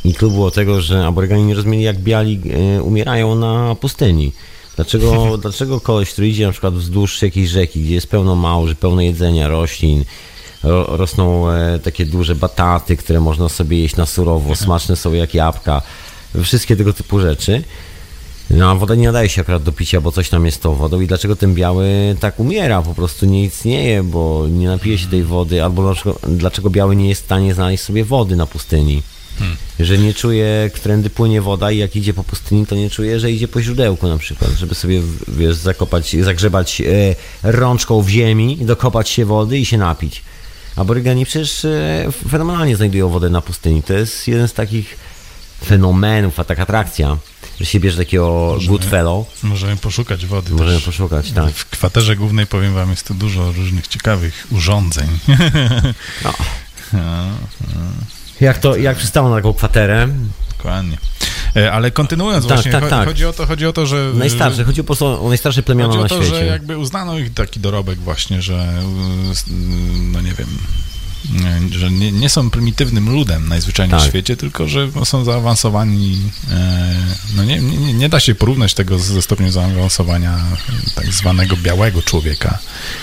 i 0.05 0.15
tu 0.15 0.31
było 0.31 0.51
tego, 0.51 0.81
że 0.81 1.07
aborygeni 1.07 1.45
nie 1.45 1.55
rozumieli 1.55 1.85
jak 1.85 1.99
biali 1.99 2.41
umierają 2.83 3.35
na 3.35 3.75
pustyni. 3.75 4.33
Dlaczego, 4.77 5.39
dlaczego 5.43 5.81
koleś, 5.81 6.13
który 6.13 6.29
idzie 6.29 6.47
na 6.47 6.53
przykład 6.53 6.75
wzdłuż 6.75 7.23
jakiejś 7.23 7.49
rzeki, 7.49 7.83
gdzie 7.83 7.95
jest 7.95 8.07
pełno 8.07 8.37
małży, 8.37 8.75
pełno 8.75 9.03
jedzenia, 9.03 9.49
roślin, 9.49 10.05
ro, 10.63 10.97
rosną 10.97 11.51
e, 11.51 11.79
takie 11.79 12.07
duże 12.07 12.35
bataty, 12.35 12.97
które 12.97 13.21
można 13.21 13.49
sobie 13.49 13.79
jeść 13.79 13.97
na 13.97 14.07
surowo, 14.07 14.57
smaczne 14.65 14.97
są 14.97 15.13
jak 15.13 15.35
jabłka, 15.35 15.83
wszystkie 16.43 16.77
tego 16.77 16.93
typu 16.93 17.21
rzeczy. 17.21 17.63
No, 18.51 18.71
a 18.71 18.75
woda 18.75 18.95
nie 18.95 19.07
nadaje 19.07 19.29
się 19.29 19.41
akurat 19.41 19.63
do 19.63 19.73
picia, 19.73 20.01
bo 20.01 20.13
coś 20.13 20.29
tam 20.29 20.47
jest 20.47 20.63
tą 20.63 20.75
wodą 20.75 21.01
i 21.01 21.07
dlaczego 21.07 21.37
ten 21.37 21.55
biały 21.55 22.17
tak 22.21 22.41
umiera, 22.41 22.83
po 22.83 22.95
prostu 22.95 23.27
nie 23.27 23.45
istnieje, 23.45 24.03
bo 24.03 24.47
nie 24.51 24.69
napije 24.69 24.99
się 24.99 25.07
tej 25.07 25.23
wody, 25.23 25.65
albo 25.65 25.83
dlaczego, 25.83 26.19
dlaczego 26.29 26.71
biały 26.71 26.97
nie 26.97 27.09
jest 27.09 27.23
w 27.23 27.25
stanie 27.25 27.55
znaleźć 27.55 27.85
sobie 27.85 28.05
wody 28.05 28.37
na 28.37 28.47
pustyni. 28.47 29.03
Że 29.81 29.99
nie 29.99 30.15
czuje, 30.15 30.71
którędy 30.75 31.11
płynie 31.11 31.43
woda 31.43 31.71
i 31.71 31.79
jak 31.79 31.97
idzie 31.97 32.15
po 32.15 32.25
pustyni, 32.25 32.67
to 32.67 32.75
nie 32.75 32.91
czuje, 32.91 33.21
że 33.21 33.31
idzie 33.31 33.49
po 33.49 33.63
źródełku 33.63 34.09
na 34.09 34.19
przykład, 34.19 34.51
żeby 34.51 34.75
sobie, 34.75 35.03
wiesz, 35.29 35.57
zakopać, 35.57 36.17
zagrzebać 36.21 36.81
e, 36.81 36.85
rączką 37.43 38.03
w 38.03 38.09
ziemi, 38.09 38.59
dokopać 38.61 39.09
się 39.09 39.25
wody 39.25 39.59
i 39.59 39.67
się 39.67 39.79
napić. 39.79 40.23
Aborygeni 40.77 41.27
przecież 41.27 41.65
e, 41.65 42.09
fenomenalnie 42.29 42.77
znajdują 42.77 43.09
wodę 43.09 43.31
na 43.31 43.41
pustyni. 43.41 43.83
To 43.83 43.93
jest 43.93 44.29
jeden 44.29 44.49
z 44.49 44.53
takich 44.53 44.97
fenomenów, 45.65 46.41
a 46.41 46.45
taka 46.45 46.63
atrakcja, 46.63 47.17
że 47.61 47.67
się 47.67 47.81
bierze 47.81 47.99
takiego 47.99 48.59
good 48.67 48.85
fellow. 48.85 49.27
Możemy 49.43 49.77
poszukać 49.77 50.27
wody. 50.27 50.51
Możemy 50.51 50.77
też. 50.77 50.85
poszukać, 50.85 51.33
tak. 51.33 51.55
W 51.55 51.71
kwaterze 51.71 52.17
głównej, 52.17 52.47
powiem 52.47 52.75
wam, 52.75 52.91
jest 52.91 53.09
tu 53.09 53.15
dużo 53.15 53.53
różnych 53.53 53.89
ciekawych 53.89 54.47
urządzeń. 54.51 55.09
No. 56.25 56.33
No, 56.93 57.31
Jak 58.45 58.59
to, 58.59 58.77
jak 58.77 58.97
przystało 58.97 59.29
na 59.31 59.37
taką 59.37 59.53
kwaterę? 59.55 60.09
Dokładnie. 60.57 60.99
E, 61.57 61.73
Ale 61.73 61.91
kontynuując 61.91 62.47
Tak, 62.47 62.57
właśnie, 62.57 62.73
tak, 62.73 62.89
tak. 62.89 63.09
Chodzi, 63.09 63.27
o 63.27 63.33
to, 63.33 63.47
chodzi 63.47 63.67
o 63.67 63.73
to, 63.73 63.87
że... 63.87 64.11
Najstarsze, 64.15 64.65
chodzi 64.65 64.81
po 64.81 64.87
prostu 64.87 65.27
o 65.27 65.29
najstarsze 65.29 65.63
plemiona 65.63 65.93
Chodzi 65.93 65.99
o 66.01 66.03
na 66.03 66.09
to, 66.09 66.23
że 66.23 66.29
świecie. 66.29 66.47
jakby 66.47 66.79
uznano 66.79 67.19
ich 67.19 67.35
taki 67.35 67.61
dorobek 67.61 67.99
właśnie, 67.99 68.43
że 68.43 68.55
y, 68.55 69.53
no 70.13 70.21
nie 70.21 70.33
wiem, 70.33 70.49
e, 70.49 70.94
że 71.71 71.91
nie, 71.91 72.13
nie 72.13 72.29
są 72.29 72.51
prymitywnym 72.51 73.11
ludem 73.11 73.49
najzwyczajniej 73.49 73.91
Tak. 73.99 74.07
w 74.07 74.09
świecie, 74.09 74.37
tylko 74.37 74.69
że 74.69 74.89
są 75.05 75.25
zaawansowani. 75.25 76.19
e, 76.51 76.95
No 77.37 77.45
nie, 77.45 77.59
nie, 77.61 77.93
nie 77.95 78.09
da 78.09 78.21
się 78.21 78.35
porównać 78.35 78.75
tego 78.75 78.99
ze 78.99 79.23
stopniem 79.23 79.51
zaawansowania 79.51 80.39
tak 80.95 81.07
zwanego 81.13 81.57
białego 81.57 82.03
człowieka. 82.03 82.59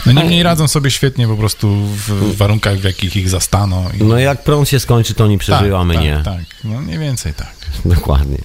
No 0.06 0.12
niemniej 0.12 0.44
radzą 0.44 0.68
sobie 0.68 0.92
świetnie 0.92 1.28
po 1.28 1.38
prostu 1.38 1.86
w 1.86 2.36
warunkach, 2.38 2.78
w 2.80 2.84
jakich 2.84 3.16
ich 3.16 3.30
zastano. 3.30 3.86
I, 4.00 4.04
No 4.04 4.18
jak 4.20 4.44
prąd 4.44 4.70
się 4.70 4.80
skończy, 4.80 5.14
to 5.14 5.24
oni 5.24 5.38
przeżyją, 5.38 5.80
a 5.80 5.84
my 5.84 5.94
tak, 5.94 6.04
nie. 6.04 6.22
Tak, 6.26 6.42
no 6.64 6.82
mniej 6.82 7.00
więcej 7.00 7.34
tak. 7.34 7.56
Dokładnie. 7.86 8.38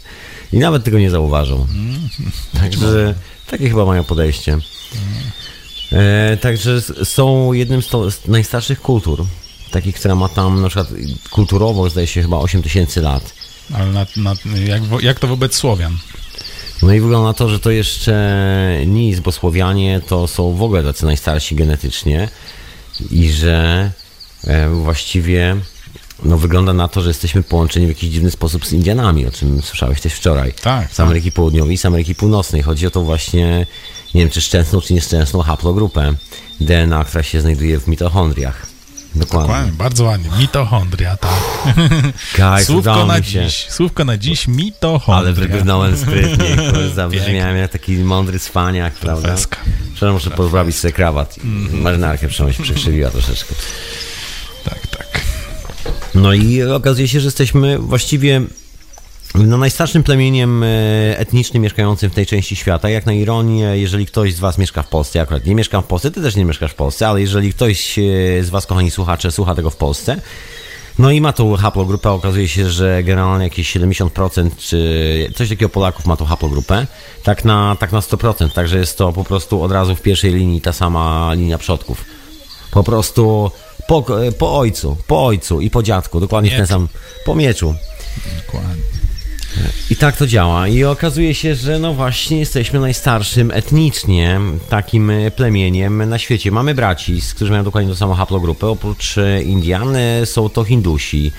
I 0.52 0.58
nawet 0.58 0.84
tego 0.84 0.98
nie 0.98 1.10
zauważą. 1.10 1.66
Także 2.60 3.14
takie 3.50 3.68
chyba 3.68 3.84
mają 3.84 4.04
podejście. 4.04 4.58
E, 5.92 6.36
także 6.36 6.80
są 7.04 7.52
jednym 7.52 7.82
z, 7.82 7.88
to, 7.88 8.10
z 8.10 8.28
najstarszych 8.28 8.80
kultur. 8.80 9.26
Takich, 9.70 9.96
która 9.96 10.14
ma 10.14 10.28
tam 10.28 10.62
na 10.62 10.68
przykład 10.68 10.88
kulturowo 11.30 11.90
zdaje 11.90 12.06
się 12.06 12.22
chyba 12.22 12.38
8 12.38 12.62
tysięcy 12.62 13.02
lat. 13.02 13.34
Ale 13.74 13.86
na, 13.86 14.06
na, 14.16 14.34
jak, 14.66 14.82
jak 15.02 15.20
to 15.20 15.28
wobec 15.28 15.54
Słowian? 15.54 15.96
No 16.82 16.92
i 16.92 17.00
wygląda 17.00 17.28
na 17.28 17.34
to, 17.34 17.48
że 17.48 17.58
to 17.58 17.70
jeszcze 17.70 18.82
nic, 18.86 19.20
bo 19.20 19.32
Słowianie 19.32 20.00
to 20.06 20.26
są 20.26 20.52
w 20.54 20.62
ogóle 20.62 20.82
tacy 20.82 21.06
najstarsi 21.06 21.54
genetycznie 21.54 22.28
i 23.10 23.30
że 23.30 23.90
e, 24.44 24.68
właściwie 24.68 25.56
no, 26.22 26.38
wygląda 26.38 26.72
na 26.72 26.88
to, 26.88 27.02
że 27.02 27.08
jesteśmy 27.08 27.42
połączeni 27.42 27.86
w 27.86 27.88
jakiś 27.88 28.10
dziwny 28.10 28.30
sposób 28.30 28.66
z 28.66 28.72
Indianami, 28.72 29.26
o 29.26 29.30
czym 29.30 29.62
słyszałeś 29.62 30.00
też 30.00 30.12
wczoraj. 30.12 30.52
Tak, 30.62 30.92
Z 30.92 31.00
Ameryki 31.00 31.32
Południowej 31.32 31.74
i 31.74 31.78
z 31.78 31.86
Ameryki 31.86 32.14
Północnej. 32.14 32.62
Chodzi 32.62 32.86
o 32.86 32.90
to 32.90 33.02
właśnie, 33.02 33.66
nie 34.14 34.20
wiem 34.20 34.30
czy 34.30 34.40
szczęsną, 34.40 34.80
czy 34.80 34.94
nieszczęsną 34.94 35.42
haplogrupę 35.42 36.14
DNA, 36.60 37.04
która 37.04 37.22
się 37.22 37.40
znajduje 37.40 37.80
w 37.80 37.88
mitochondriach. 37.88 38.75
Dokładnie. 39.14 39.48
Dokładnie, 39.48 39.72
bardzo 39.72 40.04
ładnie. 40.04 40.30
Mitochondria, 40.38 41.16
tak. 41.16 41.30
Kaj, 42.36 42.64
Słówko 42.64 43.06
na 43.06 43.16
się. 43.16 43.22
dziś. 43.22 43.66
Słówko 43.70 44.04
na 44.04 44.16
dziś, 44.16 44.48
mitochondria. 44.48 45.16
Ale 45.16 45.32
wybrnąłem 45.32 45.96
sprytnie, 45.96 46.56
zabrzmiałem 46.94 47.56
jak 47.56 47.70
taki 47.72 47.92
mądry 47.92 48.38
cwaniak, 48.38 48.94
prawda? 48.94 49.28
Profeska. 49.28 49.56
Przepraszam, 49.94 50.12
muszę 50.12 50.30
pozbawić 50.30 50.76
sobie 50.76 50.92
krawat. 50.92 51.36
Marynarkę 51.72 52.28
przynajmniej 52.28 52.62
przekrzywiła 52.64 53.10
troszeczkę. 53.10 53.54
Tak, 54.64 54.86
tak. 54.86 55.20
No 56.14 56.32
i 56.34 56.62
okazuje 56.62 57.08
się, 57.08 57.20
że 57.20 57.26
jesteśmy 57.26 57.78
właściwie 57.78 58.40
no, 59.34 59.56
najstarszym 59.56 60.02
plemieniem 60.02 60.62
e, 60.62 60.66
etnicznym 61.18 61.62
mieszkającym 61.62 62.10
w 62.10 62.14
tej 62.14 62.26
części 62.26 62.56
świata. 62.56 62.88
Jak 62.88 63.06
na 63.06 63.12
ironię, 63.12 63.64
jeżeli 63.74 64.06
ktoś 64.06 64.34
z 64.34 64.40
Was 64.40 64.58
mieszka 64.58 64.82
w 64.82 64.88
Polsce, 64.88 65.18
ja 65.18 65.22
akurat 65.22 65.46
nie 65.46 65.54
mieszkam 65.54 65.82
w 65.82 65.86
Polsce, 65.86 66.10
Ty 66.10 66.22
też 66.22 66.36
nie 66.36 66.44
mieszkasz 66.44 66.72
w 66.72 66.74
Polsce, 66.74 67.08
ale 67.08 67.20
jeżeli 67.20 67.52
ktoś 67.52 67.98
e, 67.98 68.02
z 68.42 68.50
Was, 68.50 68.66
kochani 68.66 68.90
słuchacze, 68.90 69.32
słucha 69.32 69.54
tego 69.54 69.70
w 69.70 69.76
Polsce, 69.76 70.20
no 70.98 71.10
i 71.10 71.20
ma 71.20 71.32
tą 71.32 71.56
haplogrupę, 71.56 72.10
okazuje 72.10 72.48
się, 72.48 72.70
że 72.70 73.02
generalnie 73.02 73.44
jakieś 73.44 73.76
70% 73.76 74.50
czy 74.58 75.32
coś 75.34 75.48
takiego 75.48 75.68
Polaków 75.68 76.06
ma 76.06 76.16
tą 76.16 76.24
haplogrupę, 76.24 76.86
tak 77.22 77.44
na, 77.44 77.76
tak 77.80 77.92
na 77.92 78.00
100%, 78.00 78.50
także 78.50 78.78
jest 78.78 78.98
to 78.98 79.12
po 79.12 79.24
prostu 79.24 79.62
od 79.62 79.72
razu 79.72 79.96
w 79.96 80.02
pierwszej 80.02 80.32
linii 80.32 80.60
ta 80.60 80.72
sama 80.72 81.34
linia 81.34 81.58
przodków. 81.58 82.04
Po 82.70 82.84
prostu 82.84 83.50
po, 83.88 84.04
po 84.38 84.58
ojcu, 84.58 84.96
po 85.06 85.26
ojcu 85.26 85.60
i 85.60 85.70
po 85.70 85.82
dziadku, 85.82 86.20
dokładnie 86.20 86.50
w 86.50 86.56
ten 86.56 86.66
sam, 86.66 86.88
po 87.24 87.34
mieczu. 87.34 87.74
Dokładnie. 88.46 88.95
I 89.90 89.96
tak 89.96 90.16
to 90.16 90.26
działa. 90.26 90.68
I 90.68 90.84
okazuje 90.84 91.34
się, 91.34 91.54
że 91.54 91.78
no 91.78 91.94
właśnie 91.94 92.38
jesteśmy 92.38 92.80
najstarszym 92.80 93.50
etnicznie 93.50 94.40
takim 94.68 95.12
plemieniem 95.36 96.08
na 96.08 96.18
świecie. 96.18 96.50
Mamy 96.50 96.74
braci, 96.74 97.20
którzy 97.34 97.50
mają 97.50 97.64
dokładnie 97.64 97.90
tą 97.90 97.96
samą 97.96 98.14
haplogrupę. 98.14 98.66
Oprócz 98.66 99.14
Indian 99.44 99.96
e, 99.96 100.26
są 100.26 100.48
to 100.48 100.64
Hindusi. 100.64 101.32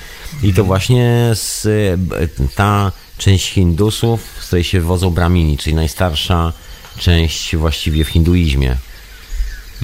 I 0.43 0.53
to 0.53 0.63
właśnie 0.63 1.31
z, 1.33 1.65
e, 1.65 2.47
ta 2.55 2.91
część 3.17 3.51
Hindusów, 3.51 4.21
z 4.41 4.47
której 4.47 4.63
się 4.63 4.79
wywodzą 4.79 5.09
Brahmini, 5.09 5.57
czyli 5.57 5.75
najstarsza 5.75 6.53
część 6.99 7.55
właściwie 7.55 8.03
w 8.03 8.07
hinduizmie. 8.07 8.77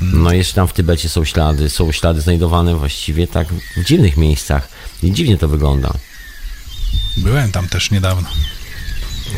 No 0.01 0.33
jeszcze 0.33 0.55
tam 0.55 0.67
w 0.67 0.73
Tybecie 0.73 1.09
są 1.09 1.25
ślady, 1.25 1.69
są 1.69 1.91
ślady 1.91 2.21
znajdowane 2.21 2.75
właściwie 2.75 3.27
tak 3.27 3.47
w 3.77 3.85
dziwnych 3.85 4.17
miejscach. 4.17 4.69
I 5.03 5.11
dziwnie 5.11 5.37
to 5.37 5.47
wygląda. 5.47 5.93
Byłem 7.17 7.51
tam 7.51 7.67
też 7.67 7.91
niedawno. 7.91 8.29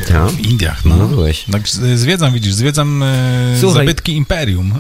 Tak? 0.07 0.29
W 0.31 0.39
Indiach, 0.39 0.85
no. 0.85 0.95
No 0.95 1.07
byłeś. 1.07 1.45
Tak 1.51 1.67
zwiedzam, 1.95 2.33
widzisz, 2.33 2.53
zwiedzam 2.53 3.03
e, 3.03 3.57
Słuchaj. 3.61 3.85
zabytki 3.85 4.15
Imperium. 4.15 4.73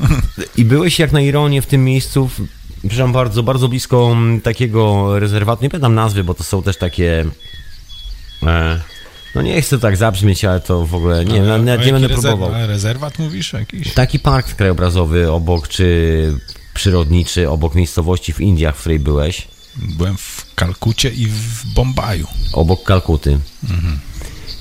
I 0.57 0.65
byłeś 0.65 0.99
jak 0.99 1.11
na 1.11 1.21
ironię 1.21 1.61
w 1.61 1.65
tym 1.65 1.83
miejscu, 1.85 2.27
w- 2.27 2.41
przepraszam 2.79 3.13
bardzo, 3.13 3.43
bardzo 3.43 3.67
blisko 3.67 4.15
takiego 4.43 5.19
rezerwatu, 5.19 5.63
nie 5.63 5.69
pamiętam 5.69 5.95
nazwy, 5.95 6.23
bo 6.23 6.33
to 6.33 6.43
są 6.43 6.63
też 6.63 6.77
takie... 6.77 7.25
E, 8.43 8.79
no 9.35 9.41
nie 9.41 9.61
chcę 9.61 9.79
tak 9.79 9.97
zabrzmieć, 9.97 10.45
ale 10.45 10.59
to 10.59 10.85
w 10.85 10.95
ogóle, 10.95 11.25
nie, 11.25 11.53
a 11.53 11.57
nie 11.57 11.71
jaki 11.71 11.91
będę 11.91 12.07
rezerw- 12.07 12.21
próbował. 12.21 12.67
Rezerwat 12.67 13.19
mówisz 13.19 13.53
jakiś? 13.53 13.93
Taki 13.93 14.19
park 14.19 14.55
krajobrazowy 14.55 15.31
obok, 15.31 15.67
czy 15.67 16.37
przyrodniczy, 16.73 17.49
obok 17.49 17.75
miejscowości 17.75 18.33
w 18.33 18.41
Indiach, 18.41 18.75
w 18.75 18.79
której 18.79 18.99
byłeś, 18.99 19.47
Byłem 19.77 20.17
w 20.17 20.45
Kalkucie 20.55 21.09
i 21.09 21.27
w 21.27 21.73
Bombaju. 21.73 22.27
obok 22.53 22.83
Kalkuty. 22.83 23.39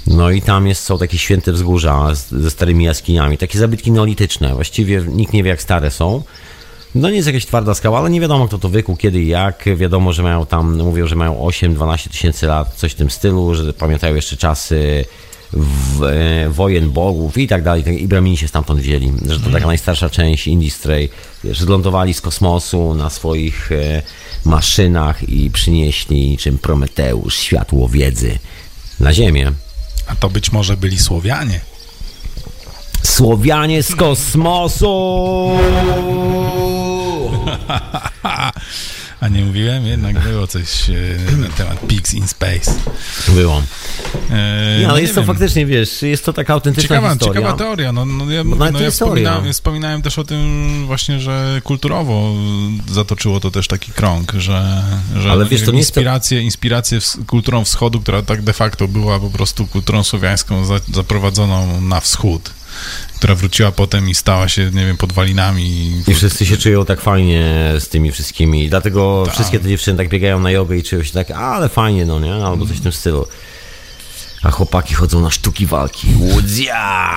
No 0.06 0.30
i 0.30 0.42
tam 0.42 0.66
jest, 0.66 0.82
są 0.82 0.98
takie 0.98 1.18
święte 1.18 1.52
wzgórza 1.52 2.14
z, 2.14 2.30
ze 2.30 2.50
starymi 2.50 2.84
jaskiniami, 2.84 3.38
takie 3.38 3.58
zabytki 3.58 3.92
neolityczne. 3.92 4.54
Właściwie 4.54 5.04
nikt 5.08 5.32
nie 5.32 5.42
wie, 5.42 5.50
jak 5.50 5.62
stare 5.62 5.90
są. 5.90 6.22
No 6.94 7.10
nie 7.10 7.16
jest 7.16 7.26
jakaś 7.26 7.46
twarda 7.46 7.74
skała, 7.74 7.98
ale 7.98 8.10
nie 8.10 8.20
wiadomo, 8.20 8.48
kto 8.48 8.58
to 8.58 8.68
wykuł, 8.68 8.96
kiedy 8.96 9.20
i 9.20 9.28
jak. 9.28 9.64
Wiadomo, 9.76 10.12
że 10.12 10.22
mają 10.22 10.46
tam, 10.46 10.76
mówią, 10.76 11.06
że 11.06 11.16
mają 11.16 11.34
8-12 11.34 12.10
tysięcy 12.10 12.46
lat, 12.46 12.74
coś 12.74 12.92
w 12.92 12.94
tym 12.94 13.10
stylu, 13.10 13.54
że 13.54 13.72
pamiętają 13.72 14.14
jeszcze 14.14 14.36
czasy 14.36 15.04
w, 15.52 16.02
e, 16.02 16.50
wojen 16.50 16.90
bogów 16.90 17.38
i 17.38 17.48
tak 17.48 17.62
dalej. 17.62 18.02
I 18.02 18.08
Bramini 18.08 18.36
się 18.36 18.48
stamtąd 18.48 18.80
wzięli, 18.80 19.12
że 19.28 19.40
to 19.40 19.50
taka 19.50 19.66
najstarsza 19.66 20.10
część 20.10 20.46
Indii 20.46 20.70
Stray, 20.70 21.08
że 21.44 21.66
lądowali 21.66 22.14
z 22.14 22.20
kosmosu 22.20 22.94
na 22.94 23.10
swoich 23.10 23.72
e, 23.72 24.02
maszynach 24.44 25.28
i 25.28 25.50
przynieśli 25.50 26.30
niczym 26.30 26.58
Prometeusz 26.58 27.36
światło 27.36 27.88
wiedzy 27.88 28.38
na 29.00 29.12
Ziemię. 29.12 29.52
A 30.06 30.14
to 30.16 30.30
być 30.30 30.52
może 30.52 30.76
byli 30.76 30.98
Słowianie. 30.98 31.60
Słowianie 33.02 33.82
z 33.82 33.94
kosmosu! 33.94 35.50
A 39.24 39.28
nie 39.28 39.44
mówiłem? 39.44 39.86
Jednak 39.86 40.20
było 40.20 40.46
coś 40.46 40.90
e, 40.90 41.36
na 41.36 41.48
temat 41.48 41.86
Pigs 41.86 42.14
in 42.14 42.28
Space. 42.28 42.74
Było. 43.28 43.62
E, 44.30 44.78
no 44.82 44.88
ale 44.88 45.02
jest 45.02 45.14
to 45.14 45.20
wiem. 45.20 45.26
faktycznie, 45.26 45.66
wiesz, 45.66 46.02
jest 46.02 46.24
to 46.24 46.32
taka 46.32 46.52
autentyczna 46.54 46.88
Ciekawa, 46.88 47.12
historia. 47.12 47.40
ciekawa 47.40 47.58
teoria. 47.58 47.92
No, 47.92 48.04
no, 48.04 48.30
ja, 48.30 48.44
no, 48.44 48.72
to 48.72 48.80
ja 48.80 48.90
wspominałem, 48.90 49.52
wspominałem 49.52 50.02
też 50.02 50.18
o 50.18 50.24
tym 50.24 50.82
właśnie, 50.86 51.20
że 51.20 51.60
kulturowo 51.64 52.34
zatoczyło 52.88 53.40
to 53.40 53.50
też 53.50 53.68
taki 53.68 53.92
krąg, 53.92 54.32
że, 54.32 54.82
że 55.16 55.30
Ale 55.30 55.44
wiesz, 55.46 55.62
to 55.62 55.70
nie 55.72 55.78
jest 55.78 55.94
to- 55.94 56.00
inspiracje, 56.00 56.42
inspiracje 56.42 56.98
kulturą 57.26 57.64
wschodu, 57.64 58.00
która 58.00 58.22
tak 58.22 58.42
de 58.42 58.52
facto 58.52 58.88
była 58.88 59.20
po 59.20 59.30
prostu 59.30 59.66
kulturą 59.66 60.04
słowiańską 60.04 60.64
za, 60.64 60.74
zaprowadzoną 60.94 61.80
na 61.80 62.00
wschód, 62.00 62.50
która 63.24 63.34
wróciła 63.34 63.72
potem 63.72 64.08
i 64.08 64.14
stała 64.14 64.48
się, 64.48 64.70
nie 64.70 64.86
wiem, 64.86 64.96
podwalinami. 64.96 65.92
I 66.08 66.14
wszyscy 66.14 66.46
się 66.46 66.56
czują 66.56 66.84
tak 66.84 67.00
fajnie 67.00 67.72
z 67.78 67.88
tymi 67.88 68.12
wszystkimi. 68.12 68.68
Dlatego 68.68 69.22
Tak. 69.26 69.34
wszystkie 69.34 69.60
te 69.60 69.68
dziewczyny 69.68 69.98
tak 69.98 70.08
biegają 70.08 70.40
na 70.40 70.50
jogę 70.50 70.76
i 70.76 70.82
czują 70.82 71.02
się 71.02 71.12
tak, 71.12 71.30
ale 71.30 71.68
fajnie, 71.68 72.06
no 72.06 72.20
nie? 72.20 72.34
Albo 72.34 72.66
coś 72.66 72.76
w 72.76 72.80
tym 72.80 72.92
stylu. 72.92 73.26
A 74.42 74.50
chłopaki 74.50 74.94
chodzą 74.94 75.20
na 75.20 75.30
sztuki 75.30 75.66
walki. 75.66 76.08
Łudzia! 76.20 77.14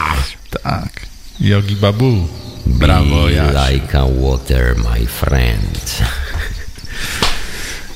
Tak. 0.63 1.06
Yogi 1.39 1.76
Babu. 1.76 2.28
Brawo, 2.65 3.30
Jaś. 3.30 3.72
like 3.72 4.00
a 4.00 4.06
water, 4.22 4.76
my 4.78 5.08
friend. 5.08 5.98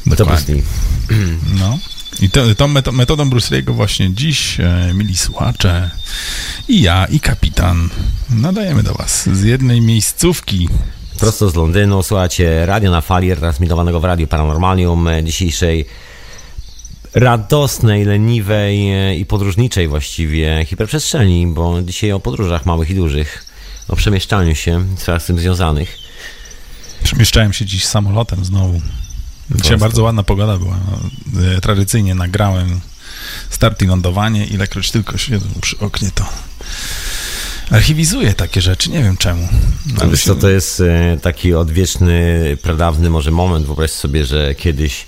To 0.10 0.15
Dokładnie. 0.15 0.56
Bruce 0.56 1.24
Lee. 1.24 1.38
No. 1.60 1.78
I 2.22 2.30
to, 2.30 2.56
tą 2.56 2.68
meto- 2.68 2.92
metodą 2.92 3.30
Bruce 3.30 3.56
Lee'ego 3.56 3.74
właśnie 3.74 4.14
dziś, 4.14 4.60
e, 4.60 4.92
mili 4.94 5.18
słuchacze, 5.18 5.90
i 6.68 6.82
ja, 6.82 7.06
i 7.06 7.20
kapitan, 7.20 7.90
nadajemy 8.30 8.84
do 8.84 8.94
was 8.94 9.30
z 9.30 9.44
jednej 9.44 9.82
miejscówki. 9.82 10.70
Prosto 11.20 11.50
z 11.50 11.56
Londynu, 11.56 12.04
słuchacie 12.04 12.66
Radio 12.66 12.92
na 12.92 13.02
Fali, 13.02 13.36
transmitowanego 13.36 14.00
w 14.00 14.04
Radiu 14.04 14.28
Paranormalium 14.28 15.08
e, 15.08 15.24
dzisiejszej 15.24 15.86
radosnej, 17.14 18.06
leniwej 18.06 18.92
e, 18.92 19.16
i 19.16 19.26
podróżniczej 19.26 19.88
właściwie 19.88 20.66
hiperprzestrzeni, 20.66 21.48
bo 21.48 21.82
dzisiaj 21.82 22.12
o 22.12 22.20
podróżach 22.20 22.66
małych 22.66 22.90
i 22.90 22.96
dużych, 22.96 23.46
o 23.88 23.96
przemieszczaniu 23.96 24.56
się, 24.56 24.86
sprawach 24.98 25.24
z 25.24 25.26
tym 25.26 25.40
związanych. 25.40 25.98
Przemieszczałem 27.04 27.54
się 27.54 27.66
dziś 27.66 27.86
samolotem 27.86 28.46
znowu. 28.46 28.82
Dzisiaj 29.56 29.78
bardzo 29.78 30.04
ładna 30.04 30.24
pogoda 30.24 30.58
była. 30.58 30.78
No, 30.92 31.42
e, 31.42 31.62
Tradycyjnie 31.62 32.16
nagrałem 32.16 32.80
start 33.50 33.82
i 33.82 33.86
lądowanie. 33.86 34.46
Ilekroć 34.46 34.92
tylko 34.92 35.18
siedzę 35.18 35.46
przy 35.62 35.80
oknie, 35.80 36.12
to 36.16 36.26
archiwizuje 37.72 38.34
takie 38.34 38.62
rzeczy, 38.62 38.90
nie 38.90 39.04
wiem 39.04 39.18
czemu. 39.18 39.48
No, 39.98 40.10
wiesz 40.10 40.30
to 40.42 40.50
jest 40.50 40.82
e, 40.82 41.18
taki 41.22 41.54
odwieczny, 41.54 42.58
pradawny 42.62 43.10
może 43.10 43.32
moment. 43.32 43.66
Wyobraź 43.66 43.92
sobie, 43.92 44.26
że 44.26 44.56
kiedyś 44.56 45.06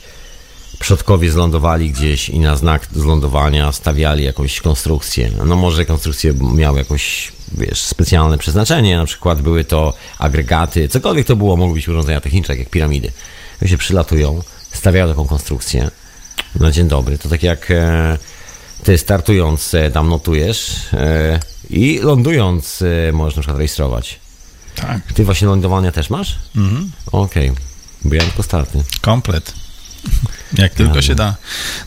przodkowie 0.80 1.32
zlądowali 1.32 1.92
gdzieś 1.92 2.30
i 2.30 2.40
na 2.40 2.56
znak 2.56 2.88
zlądowania 2.92 3.72
stawiali 3.72 4.24
jakąś 4.24 4.62
konstrukcję. 4.62 5.32
No 5.46 5.56
może 5.56 5.86
konstrukcje 5.86 6.34
miały 6.34 6.80
jakoś, 6.80 7.32
wiesz, 7.58 7.82
specjalne 7.82 8.38
przeznaczenie, 8.38 8.98
na 8.98 9.06
przykład 9.06 9.42
były 9.42 9.64
to 9.64 9.94
agregaty, 10.20 10.88
cokolwiek 10.88 11.28
to 11.28 11.36
było, 11.36 11.58
mogły 11.58 11.76
być 11.76 11.88
urządzenia 11.88 12.22
techniczne, 12.22 12.56
jak 12.56 12.70
piramidy. 12.70 13.12
Się 13.66 13.78
przylatują, 13.78 14.42
stawiają 14.72 15.08
taką 15.08 15.28
konstrukcję. 15.28 15.92
No 16.60 16.72
dzień 16.72 16.88
dobry, 16.88 17.18
to 17.18 17.30
tak 17.30 17.44
jak 17.44 17.72
e, 17.72 18.18
ty 18.84 18.98
startując 18.98 19.74
e, 19.74 19.92
tam 19.92 20.10
notujesz 20.10 20.76
e, 20.94 21.40
i 21.70 22.00
lądując 22.00 22.84
możesz 23.14 23.36
na 23.36 23.42
przykład 23.42 23.58
rejestrować. 23.58 24.20
Tak. 24.76 25.14
Ty 25.14 25.26
właśnie 25.26 25.48
lądowania 25.48 25.92
też 25.92 26.10
masz? 26.10 26.40
Mhm. 26.56 26.92
Okej, 27.12 27.52
bo 28.04 28.16
ja 28.16 28.22
tylko 28.22 28.44
starty. 28.44 28.84
Komplet. 29.02 29.54
Jak 30.58 30.74
tylko 30.74 31.02
się 31.02 31.16
da. 31.16 31.36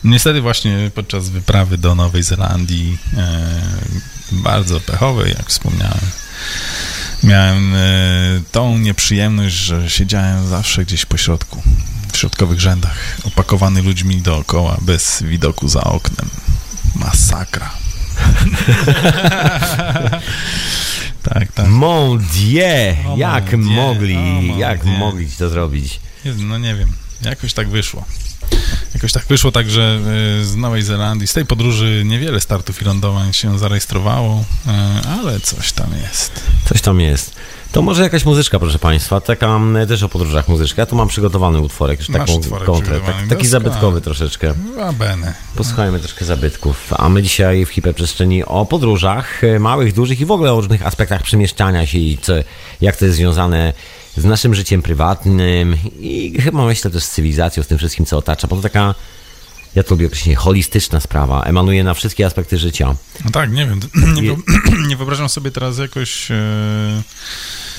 Niestety 0.03 0.41
właśnie 0.41 0.91
podczas 0.95 1.29
wyprawy 1.29 1.77
do 1.77 1.95
Nowej 1.95 2.23
Zelandii, 2.23 2.97
e, 3.17 3.59
bardzo 4.31 4.79
pechowej, 4.79 5.35
jak 5.37 5.49
wspomniałem, 5.49 5.99
miałem 7.23 7.75
e, 7.75 7.79
tą 8.51 8.77
nieprzyjemność, 8.77 9.55
że 9.55 9.89
siedziałem 9.89 10.47
zawsze 10.47 10.85
gdzieś 10.85 11.05
po 11.05 11.17
środku, 11.17 11.61
w 12.13 12.17
środkowych 12.17 12.59
rzędach, 12.59 13.17
opakowany 13.23 13.81
ludźmi 13.81 14.21
dookoła, 14.21 14.77
bez 14.81 15.23
widoku 15.23 15.67
za 15.67 15.83
oknem. 15.83 16.29
Masakra. 16.95 17.71
tak, 21.33 21.51
tak. 21.51 21.67
Mon 21.67 22.17
Dieu! 22.17 22.95
Jak 23.17 23.51
mon 23.53 23.61
Dieu, 23.61 23.71
mogli, 23.75 24.17
jak 24.57 24.85
mogli 24.85 25.31
to 25.31 25.49
zrobić? 25.49 25.99
Jezu, 26.25 26.43
No 26.43 26.57
nie 26.57 26.75
wiem, 26.75 26.89
jakoś 27.21 27.53
tak 27.53 27.69
wyszło. 27.69 28.05
Jakoś 28.93 29.11
tak 29.11 29.25
wyszło, 29.25 29.51
tak, 29.51 29.69
że 29.69 29.99
e, 30.41 30.45
z 30.45 30.55
Nowej 30.55 30.83
Zelandii, 30.83 31.27
z 31.27 31.33
tej 31.33 31.45
podróży 31.45 32.03
niewiele 32.05 32.41
startów 32.41 32.81
i 32.81 32.85
lądowań 32.85 33.33
się 33.33 33.59
zarejestrowało, 33.59 34.43
e, 34.67 35.01
ale 35.21 35.39
coś 35.39 35.71
tam 35.71 35.87
jest. 36.03 36.31
Coś 36.65 36.81
tam 36.81 36.99
jest. 36.99 37.35
To 37.71 37.81
może 37.81 38.03
jakaś 38.03 38.25
muzyczka, 38.25 38.59
proszę 38.59 38.79
Państwa, 38.79 39.21
taka 39.21 39.47
mm, 39.47 39.87
też 39.87 40.03
o 40.03 40.09
podróżach 40.09 40.47
muzyczka. 40.47 40.81
Ja 40.81 40.85
tu 40.85 40.95
mam 40.95 41.07
przygotowany 41.07 41.59
utworek, 41.59 41.99
już 41.99 42.07
taką 42.07 42.41
kontrę, 42.65 42.99
tak, 42.99 43.05
taki 43.05 43.27
doskonale. 43.27 43.49
zabytkowy 43.49 44.01
troszeczkę. 44.01 44.53
A 44.83 44.93
bene. 44.93 45.33
Posłuchajmy 45.55 45.99
troszkę 45.99 46.25
zabytków. 46.25 46.93
A 46.97 47.09
my 47.09 47.23
dzisiaj 47.23 47.65
w 47.65 47.69
hiperprzestrzeni 47.69 48.43
o 48.45 48.65
podróżach, 48.65 49.43
e, 49.43 49.59
małych, 49.59 49.93
dużych 49.93 50.21
i 50.21 50.25
w 50.25 50.31
ogóle 50.31 50.53
o 50.53 50.55
różnych 50.55 50.85
aspektach 50.85 51.23
przemieszczania 51.23 51.85
się 51.85 51.97
i 51.97 52.17
co, 52.17 52.33
jak 52.81 52.95
to 52.95 53.05
jest 53.05 53.17
związane 53.17 53.73
z 54.17 54.25
naszym 54.25 54.55
życiem 54.55 54.81
prywatnym 54.81 55.77
i 55.99 56.41
chyba 56.41 56.65
myślę 56.65 56.91
też 56.91 57.03
z 57.03 57.11
cywilizacją, 57.11 57.63
z 57.63 57.67
tym 57.67 57.77
wszystkim, 57.77 58.05
co 58.05 58.17
otacza, 58.17 58.47
bo 58.47 58.55
to 58.55 58.61
taka, 58.61 58.95
ja 59.75 59.83
to 59.83 59.89
lubię 59.89 60.05
określenie, 60.07 60.35
holistyczna 60.35 60.99
sprawa, 60.99 61.43
emanuje 61.43 61.83
na 61.83 61.93
wszystkie 61.93 62.25
aspekty 62.25 62.57
życia. 62.57 62.95
No 63.25 63.31
tak, 63.31 63.51
nie 63.51 63.65
wiem, 63.67 63.79
nie, 64.21 64.37
nie 64.89 64.97
wyobrażam 64.97 65.29
sobie 65.29 65.51
teraz 65.51 65.77
jakoś 65.77 66.31
e, 66.31 67.03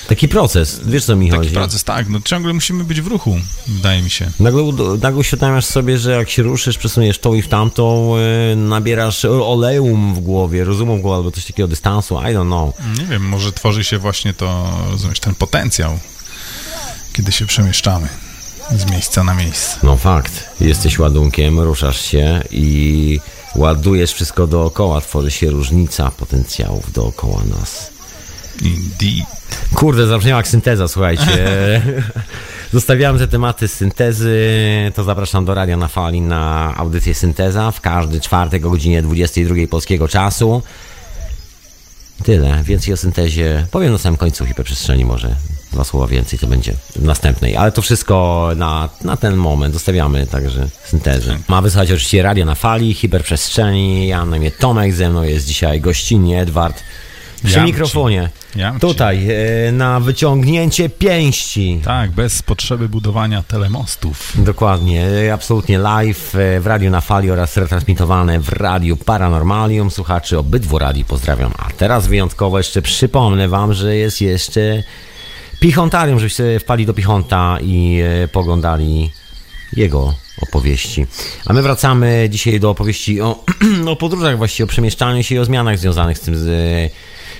Taki 0.09 0.27
proces, 0.27 0.81
wiesz 0.85 1.05
co 1.05 1.15
mi 1.15 1.29
taki 1.29 1.37
chodzi? 1.37 1.53
proces, 1.53 1.83
tak, 1.83 2.09
no 2.09 2.19
ciągle 2.25 2.53
musimy 2.53 2.83
być 2.83 3.01
w 3.01 3.07
ruchu, 3.07 3.39
wydaje 3.67 4.01
mi 4.01 4.09
się. 4.09 4.31
Nagle, 4.39 4.63
nagle 5.01 5.19
uświadamiasz 5.19 5.65
sobie, 5.65 5.97
że 5.97 6.11
jak 6.11 6.29
się 6.29 6.43
ruszysz, 6.43 6.77
przesuniesz 6.77 7.19
tą 7.19 7.33
i 7.33 7.41
w 7.41 7.47
tamtą, 7.47 8.13
e, 8.17 8.55
nabierasz 8.55 9.25
oleum 9.25 10.13
w 10.15 10.19
głowie, 10.19 10.63
rozumu 10.63 10.97
w 10.97 11.01
głowie, 11.01 11.17
albo 11.17 11.31
coś 11.31 11.45
takiego 11.45 11.67
dystansu, 11.67 12.15
I 12.15 12.35
don't 12.35 12.45
know. 12.45 12.73
Nie 12.99 13.05
wiem, 13.05 13.27
może 13.27 13.51
tworzy 13.51 13.83
się 13.83 13.97
właśnie 13.97 14.33
to, 14.33 14.71
rozumiesz, 14.91 15.19
ten 15.19 15.35
potencjał, 15.35 15.99
kiedy 17.19 17.31
się 17.31 17.45
przemieszczamy 17.45 18.07
z 18.71 18.91
miejsca 18.91 19.23
na 19.23 19.33
miejsce. 19.33 19.77
No 19.83 19.97
fakt, 19.97 20.49
jesteś 20.61 20.99
ładunkiem, 20.99 21.59
ruszasz 21.59 22.01
się 22.01 22.41
i 22.51 23.19
ładujesz 23.55 24.13
wszystko 24.13 24.47
dookoła, 24.47 25.01
tworzy 25.01 25.31
się 25.31 25.49
różnica 25.49 26.11
potencjałów 26.11 26.91
dookoła 26.91 27.41
nas. 27.59 27.91
Indeed. 28.61 29.27
Kurde, 29.73 30.07
zabrzmiała 30.07 30.37
jak 30.37 30.47
synteza, 30.47 30.87
słuchajcie. 30.87 31.81
Zostawiamy 32.73 33.19
te 33.19 33.27
tematy 33.27 33.67
z 33.67 33.73
syntezy, 33.73 34.37
to 34.95 35.03
zapraszam 35.03 35.45
do 35.45 35.53
Radia 35.53 35.77
na 35.77 35.87
Fali 35.87 36.21
na 36.21 36.73
audycję 36.77 37.13
Synteza 37.13 37.71
w 37.71 37.81
każdy 37.81 38.21
czwartek 38.21 38.65
o 38.65 38.69
godzinie 38.69 39.01
22 39.01 39.55
polskiego 39.69 40.07
czasu. 40.07 40.61
Tyle, 42.23 42.63
więcej 42.63 42.93
o 42.93 42.97
syntezie 42.97 43.65
powiem 43.71 43.91
na 43.91 43.97
samym 43.97 44.17
końcu 44.17 44.45
hiperprzestrzeni 44.45 45.05
może. 45.05 45.35
Dwa 45.71 45.83
słowa 45.83 46.07
więcej 46.07 46.39
to 46.39 46.47
będzie 46.47 46.73
w 46.95 47.03
następnej, 47.03 47.55
ale 47.57 47.71
to 47.71 47.81
wszystko 47.81 48.49
na, 48.55 48.89
na 49.03 49.17
ten 49.17 49.35
moment 49.35 49.73
zostawiamy 49.73 50.27
także 50.27 50.67
syntezy. 50.83 51.37
Ma 51.47 51.61
wysłuchać 51.61 51.91
oczywiście 51.91 52.23
Radia 52.23 52.45
na 52.45 52.55
Fali, 52.55 52.93
hiperprzestrzeni, 52.93 54.07
ja 54.07 54.25
na 54.25 54.37
imię 54.37 54.51
Tomek, 54.51 54.93
ze 54.93 55.09
mną 55.09 55.23
jest 55.23 55.45
dzisiaj 55.45 55.81
gościnnie 55.81 56.41
Edward 56.41 56.83
przy 57.43 57.57
Jamci. 57.57 57.71
mikrofonie. 57.73 58.29
Jamci. 58.55 58.81
Tutaj, 58.81 59.27
e, 59.67 59.71
na 59.71 59.99
wyciągnięcie 59.99 60.89
pięści. 60.89 61.81
Tak, 61.83 62.11
bez 62.11 62.43
potrzeby 62.43 62.89
budowania 62.89 63.43
telemostów. 63.43 64.33
Dokładnie, 64.35 65.07
absolutnie 65.33 65.77
live 65.77 66.35
e, 66.35 66.59
w 66.59 66.67
Radiu 66.67 66.91
na 66.91 67.01
Fali 67.01 67.31
oraz 67.31 67.57
retransmitowane 67.57 68.39
w 68.39 68.49
Radiu 68.49 68.97
Paranormalium. 68.97 69.91
Słuchaczy 69.91 70.37
obydwu 70.37 70.79
radii 70.79 71.05
pozdrawiam. 71.05 71.51
A 71.57 71.71
teraz 71.77 72.07
wyjątkowo 72.07 72.57
jeszcze 72.57 72.81
przypomnę 72.81 73.47
wam, 73.47 73.73
że 73.73 73.95
jest 73.95 74.21
jeszcze 74.21 74.83
Pichontarium, 75.59 76.19
żebyście 76.19 76.59
wpali 76.59 76.85
do 76.85 76.93
Pichonta 76.93 77.57
i 77.61 78.01
e, 78.23 78.27
poglądali 78.27 79.11
jego 79.73 80.13
opowieści. 80.41 81.05
A 81.45 81.53
my 81.53 81.61
wracamy 81.61 82.27
dzisiaj 82.29 82.59
do 82.59 82.69
opowieści 82.69 83.21
o, 83.21 83.43
o 83.91 83.95
podróżach 83.95 84.37
właściwie, 84.37 84.63
o 84.63 84.67
przemieszczaniu 84.67 85.23
się 85.23 85.35
i 85.35 85.39
o 85.39 85.45
zmianach 85.45 85.77
związanych 85.79 86.17
z 86.17 86.21
tym, 86.21 86.37
z, 86.37 86.43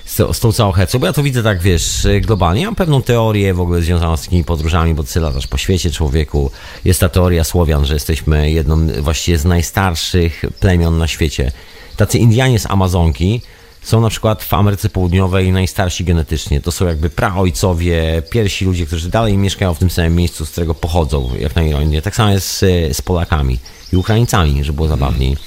z, 0.05 0.38
z 0.38 0.39
tą 0.39 0.51
całą 0.51 0.71
hecą, 0.71 0.99
bo 0.99 1.05
ja 1.05 1.13
to 1.13 1.23
widzę 1.23 1.43
tak, 1.43 1.62
wiesz, 1.62 2.08
globalnie. 2.21 2.62
Ja 2.62 2.67
mam 2.67 2.75
pewną 2.75 3.01
teorię 3.01 3.53
w 3.53 3.62
ogóle 3.62 3.82
związaną 3.82 4.17
z 4.17 4.21
takimi 4.21 4.43
podróżami, 4.43 4.93
bo 4.93 5.03
ty 5.03 5.19
latasz 5.19 5.47
po 5.47 5.58
świecie 5.58 5.91
człowieku. 5.91 6.51
Jest 6.86 6.99
ta 6.99 7.10
teoria 7.10 7.43
Słowian, 7.43 7.86
że 7.86 7.93
jesteśmy 7.93 8.51
jedną 8.51 8.88
właściwie 9.01 9.38
z 9.38 9.45
najstarszych 9.45 10.41
plemion 10.60 10.97
na 10.97 11.08
świecie. 11.08 11.51
Tacy 11.97 12.17
Indianie 12.17 12.60
z 12.60 12.65
Amazonki 12.65 13.41
są 13.81 14.01
na 14.01 14.09
przykład 14.09 14.43
w 14.43 14.53
Ameryce 14.53 14.89
Południowej 14.89 15.51
najstarsi 15.51 16.03
genetycznie. 16.03 16.61
To 16.61 16.71
są 16.71 16.87
jakby 16.87 17.09
praojcowie, 17.09 18.21
pierwsi 18.29 18.65
ludzie, 18.65 18.85
którzy 18.85 19.09
dalej 19.09 19.37
mieszkają 19.37 19.73
w 19.73 19.79
tym 19.79 19.89
samym 19.89 20.15
miejscu, 20.15 20.45
z 20.45 20.49
którego 20.51 20.73
pochodzą, 20.75 21.29
jak 21.39 21.55
na 21.55 21.63
ironię. 21.63 22.01
Tak 22.01 22.15
samo 22.15 22.29
jest 22.31 22.47
z, 22.57 22.59
z 22.97 23.01
Polakami 23.01 23.59
i 23.93 23.97
Ukraińcami, 23.97 24.63
żeby 24.63 24.75
było 24.75 24.87
zabawniej. 24.87 25.37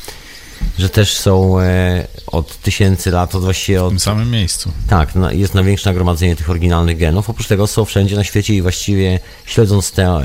Że 0.78 0.88
też 0.88 1.16
są 1.16 1.60
e, 1.60 2.06
od 2.26 2.56
tysięcy 2.56 3.10
lat, 3.10 3.34
od 3.34 3.42
właściwie 3.44 3.78
W 3.80 3.82
od 3.82 3.88
tym 3.88 4.00
samym 4.00 4.30
miejscu. 4.30 4.70
tak, 4.88 5.14
na- 5.14 5.32
jest 5.32 5.54
największe 5.54 5.90
nagromadzenie 5.90 6.36
tych 6.36 6.50
oryginalnych 6.50 6.98
genów. 6.98 7.30
Oprócz 7.30 7.46
tego 7.46 7.66
są 7.66 7.84
wszędzie 7.84 8.16
na 8.16 8.24
świecie 8.24 8.54
i 8.54 8.62
właściwie 8.62 9.20
śledząc 9.46 9.92
tę 9.92 10.20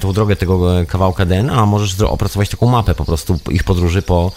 tą 0.00 0.12
drogę 0.12 0.36
tego 0.36 0.80
e, 0.80 0.86
kawałka 0.86 1.26
DNA, 1.26 1.66
możesz 1.66 2.00
opracować 2.00 2.48
taką 2.48 2.66
mapę 2.66 2.94
po 2.94 3.04
prostu 3.04 3.38
ich 3.50 3.64
podróży 3.64 4.02
po 4.02 4.32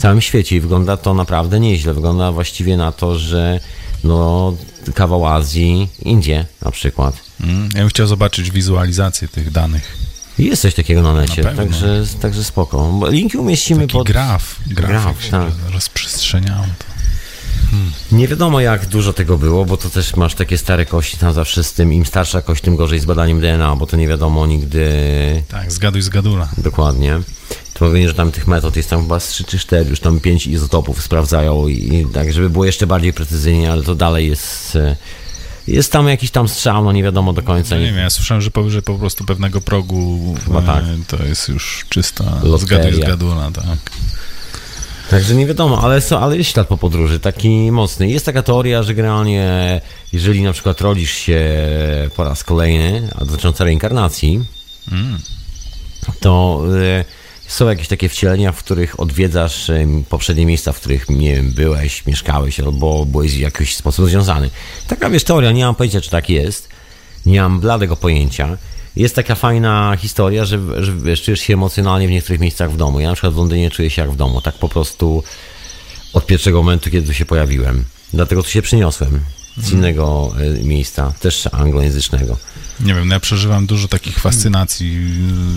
całym 0.00 0.20
świecie 0.20 0.56
i 0.56 0.60
wygląda 0.60 0.96
to 0.96 1.14
naprawdę 1.14 1.60
nieźle. 1.60 1.94
Wygląda 1.94 2.32
właściwie 2.32 2.76
na 2.76 2.92
to, 2.92 3.18
że 3.18 3.60
no, 4.04 4.54
kawał 4.94 5.26
Azji, 5.26 5.88
Indie 6.02 6.44
na 6.62 6.70
przykład. 6.70 7.16
Mm, 7.40 7.68
ja 7.74 7.80
bym 7.80 7.88
chciał 7.88 8.06
zobaczyć 8.06 8.50
wizualizację 8.50 9.28
tych 9.28 9.50
danych. 9.50 9.96
Jest 10.38 10.62
coś 10.62 10.74
takiego 10.74 11.02
na 11.02 11.14
necie, 11.14 11.42
Na 11.42 11.54
także, 11.54 12.04
także 12.20 12.44
spoko. 12.44 13.00
Linki 13.08 13.38
umieścimy 13.38 13.80
Taki 13.80 13.92
pod... 13.92 14.06
graf, 14.06 14.56
graf, 14.66 14.90
Graf, 14.90 15.22
się 15.24 15.30
tak. 15.30 15.52
rozprzestrzeniało. 15.72 16.64
To. 16.78 16.84
Nie 18.12 18.28
wiadomo 18.28 18.60
jak 18.60 18.86
dużo 18.86 19.12
tego 19.12 19.38
było, 19.38 19.64
bo 19.64 19.76
to 19.76 19.90
też 19.90 20.16
masz 20.16 20.34
takie 20.34 20.58
stare 20.58 20.86
kości 20.86 21.16
tam 21.16 21.32
zawsze 21.32 21.64
z 21.64 21.72
tym, 21.72 21.92
im 21.92 22.06
starsza 22.06 22.42
kość, 22.42 22.62
tym 22.62 22.76
gorzej 22.76 23.00
z 23.00 23.04
badaniem 23.04 23.40
DNA, 23.40 23.76
bo 23.76 23.86
to 23.86 23.96
nie 23.96 24.08
wiadomo 24.08 24.46
nigdy 24.46 24.88
Tak, 25.48 25.72
zgaduj 25.72 26.02
zgadula. 26.02 26.48
dokładnie. 26.58 27.20
Mówię, 27.80 28.08
że 28.08 28.14
tam 28.14 28.32
tych 28.32 28.46
metod 28.46 28.76
jest 28.76 28.90
tam 28.90 29.02
chyba 29.02 29.20
z 29.20 29.28
3 29.28 29.44
czy 29.44 29.58
4, 29.58 29.90
już 29.90 30.00
tam 30.00 30.20
5 30.20 30.46
izotopów 30.46 31.02
sprawdzają 31.02 31.68
i, 31.68 32.06
tak, 32.14 32.32
żeby 32.32 32.50
było 32.50 32.64
jeszcze 32.64 32.86
bardziej 32.86 33.12
precyzyjnie, 33.12 33.72
ale 33.72 33.82
to 33.82 33.94
dalej 33.94 34.28
jest... 34.28 34.76
e, 34.76 34.96
Jest 35.68 35.92
tam 35.92 36.08
jakiś 36.08 36.30
tam 36.30 36.48
strzał, 36.48 36.84
no 36.84 36.92
nie 36.92 37.02
wiadomo 37.02 37.32
do 37.32 37.42
końca. 37.42 37.74
Ja 37.76 37.80
nie 37.80 37.86
wiem, 37.86 37.96
ja 37.96 38.10
słyszałem, 38.10 38.40
że 38.42 38.50
powyżej 38.50 38.82
po 38.82 38.94
prostu 38.98 39.24
pewnego 39.24 39.60
progu 39.60 40.34
Chyba 40.44 40.60
e, 40.60 40.66
tak. 40.66 40.84
to 41.06 41.24
jest 41.24 41.48
już 41.48 41.86
czysta 41.88 42.24
zgaduj 42.58 42.94
zgadula, 42.94 43.50
tak. 43.50 43.64
Także 45.10 45.34
nie 45.34 45.46
wiadomo, 45.46 45.82
ale, 45.82 46.00
ale 46.20 46.36
jest 46.36 46.50
ślad 46.50 46.68
po 46.68 46.76
podróży, 46.76 47.20
taki 47.20 47.48
mocny. 47.72 48.08
Jest 48.10 48.26
taka 48.26 48.42
teoria, 48.42 48.82
że 48.82 48.94
generalnie, 48.94 49.80
jeżeli 50.12 50.42
na 50.42 50.52
przykład 50.52 50.80
rodzisz 50.80 51.12
się 51.12 51.40
po 52.16 52.24
raz 52.24 52.44
kolejny, 52.44 53.08
a 53.20 53.24
dotycząca 53.24 53.64
reinkarnacji, 53.64 54.40
Mm. 54.92 55.18
to 56.20 56.62
y, 57.00 57.04
są 57.50 57.68
jakieś 57.68 57.88
takie 57.88 58.08
wcielenia, 58.08 58.52
w 58.52 58.58
których 58.58 59.00
odwiedzasz 59.00 59.70
poprzednie 60.08 60.46
miejsca, 60.46 60.72
w 60.72 60.80
których, 60.80 61.08
nie 61.08 61.34
wiem, 61.34 61.52
byłeś, 61.52 62.06
mieszkałeś 62.06 62.60
albo 62.60 63.06
byłeś 63.06 63.32
w 63.32 63.38
jakiś 63.38 63.76
sposób 63.76 64.08
związany. 64.08 64.50
Taka, 64.88 65.10
wiesz, 65.10 65.24
teoria, 65.24 65.52
nie 65.52 65.64
mam 65.64 65.74
pojęcia, 65.74 66.00
czy 66.00 66.10
tak 66.10 66.30
jest. 66.30 66.68
Nie 67.26 67.42
mam 67.42 67.60
bladego 67.60 67.96
pojęcia. 67.96 68.58
Jest 68.96 69.14
taka 69.14 69.34
fajna 69.34 69.96
historia, 69.98 70.44
że, 70.44 70.84
że 70.84 70.92
wiesz, 70.92 71.22
czujesz 71.22 71.40
się 71.40 71.54
emocjonalnie 71.54 72.08
w 72.08 72.10
niektórych 72.10 72.40
miejscach 72.40 72.72
w 72.72 72.76
domu. 72.76 73.00
Ja 73.00 73.08
na 73.08 73.14
przykład 73.14 73.34
w 73.34 73.36
Londynie 73.36 73.70
czuję 73.70 73.90
się 73.90 74.02
jak 74.02 74.10
w 74.10 74.16
domu. 74.16 74.40
Tak 74.40 74.54
po 74.54 74.68
prostu 74.68 75.22
od 76.12 76.26
pierwszego 76.26 76.58
momentu, 76.58 76.90
kiedy 76.90 77.06
tu 77.06 77.14
się 77.14 77.24
pojawiłem. 77.24 77.84
Dlatego 78.12 78.42
tu 78.42 78.50
się 78.50 78.62
przyniosłem 78.62 79.20
z 79.56 79.72
innego 79.72 80.32
e, 80.60 80.64
miejsca, 80.64 81.12
też 81.20 81.48
anglojęzycznego. 81.52 82.36
Nie 82.84 82.94
wiem, 82.94 83.08
no 83.08 83.14
ja 83.14 83.20
przeżywam 83.20 83.66
dużo 83.66 83.88
takich 83.88 84.18
fascynacji 84.18 84.96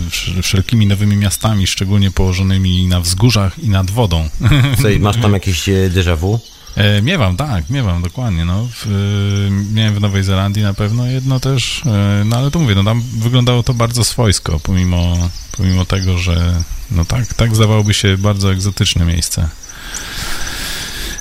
y, 0.06 0.10
wsz- 0.10 0.42
wszelkimi 0.42 0.86
nowymi 0.86 1.16
miastami, 1.16 1.66
szczególnie 1.66 2.10
położonymi 2.10 2.86
na 2.86 3.00
wzgórzach 3.00 3.58
i 3.58 3.68
nad 3.68 3.90
wodą. 3.90 4.28
Co, 4.82 4.88
i 4.88 4.98
masz 5.00 5.16
tam 5.16 5.32
jakieś 5.32 5.68
e, 5.68 5.90
déjà 5.90 6.16
vu? 6.16 6.40
E, 6.76 7.02
miewam, 7.02 7.36
tak, 7.36 7.70
miewam, 7.70 8.02
dokładnie. 8.02 8.44
No. 8.44 8.68
W, 8.72 8.86
y, 8.86 9.72
miałem 9.74 9.94
w 9.94 10.00
Nowej 10.00 10.24
Zelandii 10.24 10.62
na 10.62 10.74
pewno 10.74 11.06
jedno 11.06 11.40
też, 11.40 11.82
e, 11.86 12.22
no 12.24 12.36
ale 12.36 12.50
to 12.50 12.58
mówię, 12.58 12.74
no 12.74 12.84
tam 12.84 13.02
wyglądało 13.18 13.62
to 13.62 13.74
bardzo 13.74 14.04
swojsko, 14.04 14.60
pomimo, 14.60 15.30
pomimo 15.56 15.84
tego, 15.84 16.18
że 16.18 16.62
no 16.90 17.04
tak, 17.04 17.34
tak 17.34 17.56
zdawałoby 17.56 17.94
się 17.94 18.18
bardzo 18.18 18.52
egzotyczne 18.52 19.04
miejsce. 19.04 19.48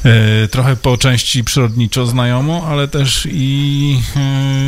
E, 0.05 0.47
Trochę 0.47 0.75
po 0.75 0.97
części 0.97 1.43
przyrodniczo 1.43 2.05
znajomo, 2.05 2.67
ale 2.67 2.87
też 2.87 3.27
i, 3.31 4.01
e, 4.15 4.19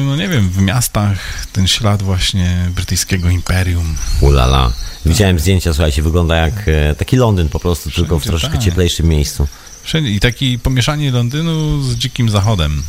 no 0.06 0.16
nie 0.16 0.28
wiem, 0.28 0.50
w 0.50 0.62
miastach 0.62 1.48
ten 1.52 1.68
ślad 1.68 2.04
właśnie 2.04 2.66
brytyjskiego 2.76 3.30
imperium. 3.30 3.96
Ulala. 4.22 4.72
Widziałem 5.06 5.40
zdjęcia, 5.40 5.74
słuchajcie, 5.74 6.02
wygląda 6.02 6.36
jak 6.36 6.54
e, 6.68 6.96
taki 6.96 7.16
Londyn 7.16 7.50
po 7.50 7.60
prostu, 7.60 7.92
tylko 7.92 8.20
w 8.20 8.22
Wszędzie 8.22 8.30
troszkę 8.30 8.58
tak. 8.58 8.66
cieplejszym 8.66 9.06
miejscu. 9.08 9.48
Wszędzie. 9.86 10.12
I 10.12 10.20
taki 10.20 10.60
pomieszanie 10.60 11.12
Londynu 11.12 11.82
z 11.84 11.96
dzikim 11.96 12.30
zachodem. 12.30 12.84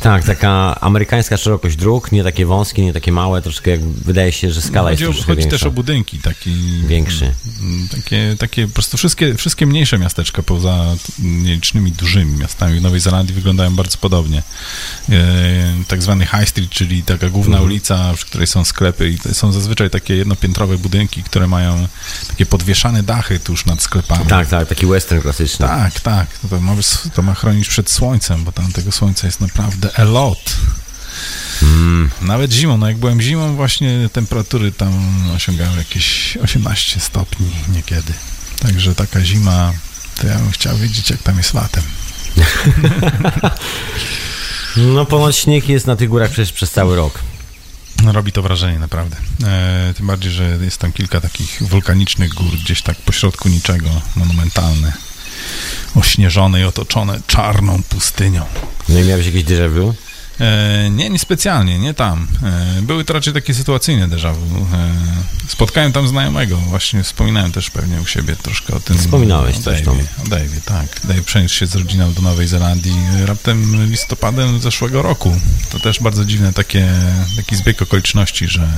Tak, 0.00 0.24
taka 0.24 0.80
amerykańska 0.80 1.36
szerokość 1.36 1.76
dróg, 1.76 2.12
nie 2.12 2.24
takie 2.24 2.46
wąskie, 2.46 2.82
nie 2.84 2.92
takie 2.92 3.12
małe, 3.12 3.42
troszkę 3.42 3.70
jak 3.70 3.84
wydaje 3.84 4.32
się, 4.32 4.50
że 4.52 4.62
skala 4.62 4.90
jest 4.90 5.02
chodzi 5.02 5.10
o, 5.10 5.12
troszkę 5.12 5.26
chodzi 5.32 5.38
większa. 5.40 5.58
też 5.58 5.66
o 5.66 5.70
budynki, 5.70 6.18
taki 6.18 6.54
Większy. 6.86 7.32
Mm, 7.60 7.88
Takie, 7.88 8.36
takie 8.38 8.66
po 8.66 8.72
prostu 8.74 8.96
wszystkie, 8.96 9.34
wszystkie 9.34 9.66
mniejsze 9.66 9.98
miasteczka 9.98 10.42
poza 10.42 10.84
nielicznymi 11.18 11.92
dużymi 11.92 12.36
miastami 12.38 12.78
w 12.78 12.82
Nowej 12.82 13.00
Zelandii 13.00 13.34
wyglądają 13.34 13.74
bardzo 13.76 13.98
podobnie. 13.98 14.42
E, 15.10 15.14
tak 15.88 16.02
zwany 16.02 16.26
High 16.26 16.48
Street, 16.48 16.70
czyli 16.70 17.02
taka 17.02 17.28
główna 17.28 17.56
Mhm. 17.56 17.64
ulica, 17.70 18.12
przy 18.14 18.26
której 18.26 18.46
są 18.46 18.64
sklepy 18.64 19.10
i 19.10 19.34
są 19.34 19.52
zazwyczaj 19.52 19.90
takie 19.90 20.16
jednopiętrowe 20.16 20.78
budynki, 20.78 21.22
które 21.22 21.46
mają 21.46 21.88
takie 22.28 22.46
podwieszane 22.46 23.02
dachy 23.02 23.38
tuż 23.40 23.66
nad 23.66 23.82
sklepami. 23.82 24.26
Tak, 24.26 24.48
tak, 24.48 24.68
taki 24.68 24.86
western 24.86 25.22
klasyczny. 25.22 25.66
Tak, 25.66 26.00
tak. 26.00 26.26
To 26.50 26.60
ma, 26.60 26.72
to 27.14 27.22
ma 27.22 27.34
chronić 27.34 27.68
przed 27.68 27.90
słońcem, 27.90 28.44
bo 28.44 28.52
tam 28.52 28.72
tego 28.72 28.92
słońca 28.92 29.26
jest 29.26 29.40
naprawdę 29.40 29.98
a 29.98 30.04
lot. 30.04 30.56
Mm. 31.62 32.10
Nawet 32.22 32.52
zimą, 32.52 32.78
no 32.78 32.88
jak 32.88 32.96
byłem 32.96 33.22
zimą, 33.22 33.56
właśnie 33.56 34.08
temperatury 34.12 34.72
tam 34.72 34.92
osiągały 35.36 35.76
jakieś 35.76 36.36
18 36.36 37.00
stopni 37.00 37.50
niekiedy. 37.68 38.12
Także 38.58 38.94
taka 38.94 39.24
zima, 39.24 39.72
to 40.20 40.26
ja 40.26 40.38
bym 40.38 40.50
chciał 40.50 40.76
wiedzieć, 40.76 41.10
jak 41.10 41.22
tam 41.22 41.36
jest 41.38 41.54
latem. 41.54 41.82
No 44.76 45.04
ponoć 45.04 45.36
śnieg 45.36 45.68
jest 45.68 45.86
na 45.86 45.96
tych 45.96 46.08
górach 46.08 46.30
przecież 46.30 46.52
przez 46.52 46.70
cały 46.70 46.96
rok. 46.96 47.22
No, 48.02 48.12
robi 48.12 48.32
to 48.32 48.42
wrażenie, 48.42 48.78
naprawdę. 48.78 49.16
E, 49.44 49.94
tym 49.96 50.06
bardziej, 50.06 50.32
że 50.32 50.58
jest 50.60 50.78
tam 50.78 50.92
kilka 50.92 51.20
takich 51.20 51.62
wulkanicznych 51.62 52.34
gór, 52.34 52.56
gdzieś 52.64 52.82
tak 52.82 52.96
pośrodku 52.96 53.48
niczego, 53.48 53.88
monumentalne, 54.16 54.92
ośnieżone 55.94 56.60
i 56.60 56.64
otoczone 56.64 57.20
czarną 57.26 57.82
pustynią. 57.88 58.44
No 58.88 59.00
i 59.00 59.04
miałeś 59.04 59.26
jakieś 59.26 59.44
déjà 59.44 59.70
vu? 59.70 59.94
E, 60.40 60.90
nie, 60.90 61.10
nie 61.10 61.18
specjalnie, 61.18 61.78
nie 61.78 61.94
tam. 61.94 62.28
E, 62.78 62.82
były 62.82 63.04
to 63.04 63.12
raczej 63.12 63.32
takie 63.32 63.54
sytuacyjne 63.54 64.08
déjà 64.08 64.34
vu. 64.34 64.66
E, 64.72 64.92
spotkałem 65.48 65.92
tam 65.92 66.08
znajomego, 66.08 66.56
właśnie 66.56 67.02
wspominałem 67.02 67.52
też 67.52 67.70
pewnie 67.70 68.00
u 68.00 68.06
siebie 68.06 68.36
troszkę 68.36 68.74
o 68.74 68.80
tym. 68.80 68.98
Wspominałeś 68.98 69.56
o 69.56 69.60
coś 69.60 69.80
Dave'ie, 69.80 69.84
tam. 69.84 69.98
O 69.98 70.28
Dave'ie, 70.28 70.60
tak. 70.64 71.00
Dave 71.04 71.22
przeniósł 71.22 71.54
się 71.54 71.66
z 71.66 71.74
rodziną 71.74 72.12
do 72.12 72.22
Nowej 72.22 72.46
Zelandii 72.46 72.96
raptem 73.24 73.90
listopadem 73.90 74.60
zeszłego 74.60 75.02
roku. 75.02 75.36
To 75.70 75.80
też 75.80 76.00
bardzo 76.00 76.24
dziwne 76.24 76.52
takie, 76.52 76.88
taki 77.36 77.56
zbieg 77.56 77.82
okoliczności, 77.82 78.48
że 78.48 78.68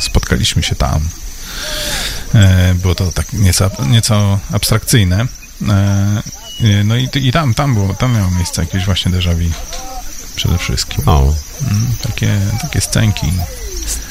spotkaliśmy 0.00 0.62
się 0.62 0.74
tam. 0.74 1.08
E, 2.34 2.74
było 2.74 2.94
to 2.94 3.12
tak 3.12 3.32
nieco, 3.32 3.70
nieco 3.86 4.38
abstrakcyjne. 4.52 5.26
E, 5.62 6.22
e, 6.64 6.84
no 6.84 6.96
i, 6.96 7.08
i 7.14 7.32
tam, 7.32 7.54
tam 7.54 7.74
było, 7.74 7.94
tam 7.94 8.14
miało 8.14 8.30
miejsce 8.30 8.62
jakieś 8.62 8.84
właśnie 8.84 9.12
déjà 9.12 9.34
vu 9.34 9.50
przede 10.36 10.58
wszystkim. 10.58 11.08
O. 11.08 11.20
Mm, 11.20 11.86
takie, 12.02 12.38
takie 12.62 12.80
scenki. 12.80 13.26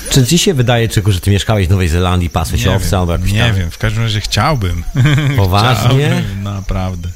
Czy 0.10 0.26
ci 0.26 0.38
się 0.38 0.54
wydaje, 0.54 0.90
Czyku, 0.90 1.12
że 1.12 1.20
ty 1.20 1.32
mieszkałeś 1.32 1.68
w 1.68 1.70
Nowej 1.70 1.88
Zelandii, 1.88 2.30
pasłeś 2.30 2.66
Nie 2.66 2.80
albo 2.98 3.12
jakoś 3.12 3.32
nie 3.32 3.40
tam? 3.40 3.56
wiem, 3.56 3.72
w 3.72 3.78
każdym 3.78 4.04
razie 4.04 4.22
chciałbym. 4.22 4.84
Poważnie? 5.38 6.06
Chciałbym, 6.10 6.44
naprawdę. 6.44 7.10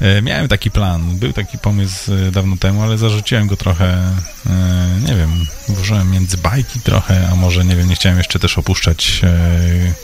E, 0.00 0.22
Miałem 0.22 0.48
taki 0.48 0.70
plan, 0.70 1.18
był 1.18 1.32
taki 1.32 1.58
pomysł 1.58 2.10
dawno 2.32 2.56
temu, 2.56 2.82
ale 2.82 2.98
zarzuciłem 2.98 3.46
go 3.46 3.56
trochę, 3.56 3.98
nie 5.08 5.14
wiem, 5.14 5.46
włożyłem 5.68 6.10
między 6.10 6.36
bajki 6.36 6.80
trochę, 6.80 7.28
a 7.32 7.34
może, 7.34 7.64
nie 7.64 7.76
wiem, 7.76 7.88
nie 7.88 7.94
chciałem 7.94 8.18
jeszcze 8.18 8.38
też 8.38 8.58
opuszczać 8.58 9.20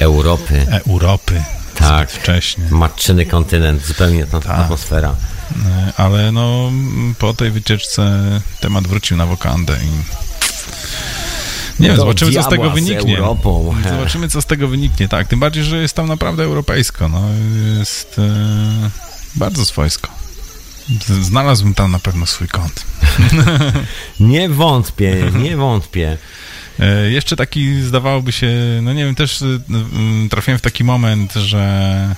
Europy. 0.00 0.66
Europy 0.88 1.42
Tak. 1.75 2.11
zbyt 2.11 2.23
wcześnie. 2.23 2.65
Matczyny 2.71 3.27
kontynent, 3.27 3.87
zupełnie 3.87 4.27
ta 4.27 4.41
Tak. 4.41 4.59
atmosfera. 4.59 5.15
E, 5.67 5.93
Ale 5.97 6.33
no, 6.33 6.73
po 7.19 7.35
tej 7.35 7.51
wycieczce 7.51 8.23
temat 8.61 8.87
wrócił 8.87 9.17
na 9.17 9.27
wokandę 9.27 9.77
i 9.85 10.23
nie 11.83 11.89
wiem, 11.89 11.97
zobaczymy, 11.97 12.33
co 12.33 12.43
z 12.43 12.49
tego 12.49 12.71
z 12.71 12.75
wyniknie. 12.75 13.19
Europą. 13.19 13.75
Zobaczymy, 13.91 14.29
co 14.29 14.43
z 14.43 14.47
tego 14.47 14.69
wyniknie, 14.69 15.09
tak. 15.09 15.29
Tym 15.29 15.41
bardziej, 15.41 15.65
że 15.65 15.77
jest 15.83 15.95
tam 15.97 16.07
naprawdę 16.09 16.43
europejsko, 16.45 17.09
no, 17.09 17.23
jest 17.79 18.17
e, 18.19 18.91
bardzo 19.35 19.65
swojsko. 19.65 20.09
Z- 21.07 21.27
Znalazłbym 21.27 21.75
tam 21.75 21.91
na 21.91 21.99
pewno 21.99 22.27
swój 22.27 22.49
kąt. 22.49 22.85
Nie 24.21 24.49
wątpię, 24.49 25.31
nie 25.39 25.57
wątpię. 25.57 26.19
E, 26.81 27.11
Jeszcze 27.11 27.37
taki 27.37 27.83
zdawałoby 27.83 28.33
się, 28.33 28.51
no 28.83 28.93
nie 28.93 29.05
wiem, 29.05 29.15
też 29.15 29.43
y, 29.43 29.61
y, 30.27 30.29
trafiłem 30.29 30.59
w 30.59 30.63
taki 30.63 30.85
moment, 30.85 31.33
że 31.35 32.15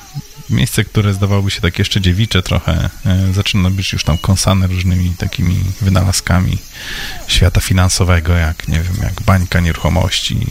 miejsce, 0.50 0.84
które 0.84 1.14
zdawałoby 1.14 1.50
się 1.50 1.60
tak 1.60 1.78
jeszcze 1.78 2.00
dziewicze 2.00 2.42
trochę, 2.42 2.90
e, 3.06 3.32
zaczyna 3.32 3.70
być 3.70 3.92
już 3.92 4.04
tam 4.04 4.18
kąsane 4.18 4.66
różnymi 4.66 5.10
takimi 5.18 5.56
wynalazkami 5.80 6.58
świata 7.28 7.60
finansowego, 7.60 8.32
jak 8.32 8.68
nie 8.68 8.80
wiem, 8.80 8.96
jak 9.02 9.22
bańka 9.22 9.60
nieruchomości. 9.60 10.46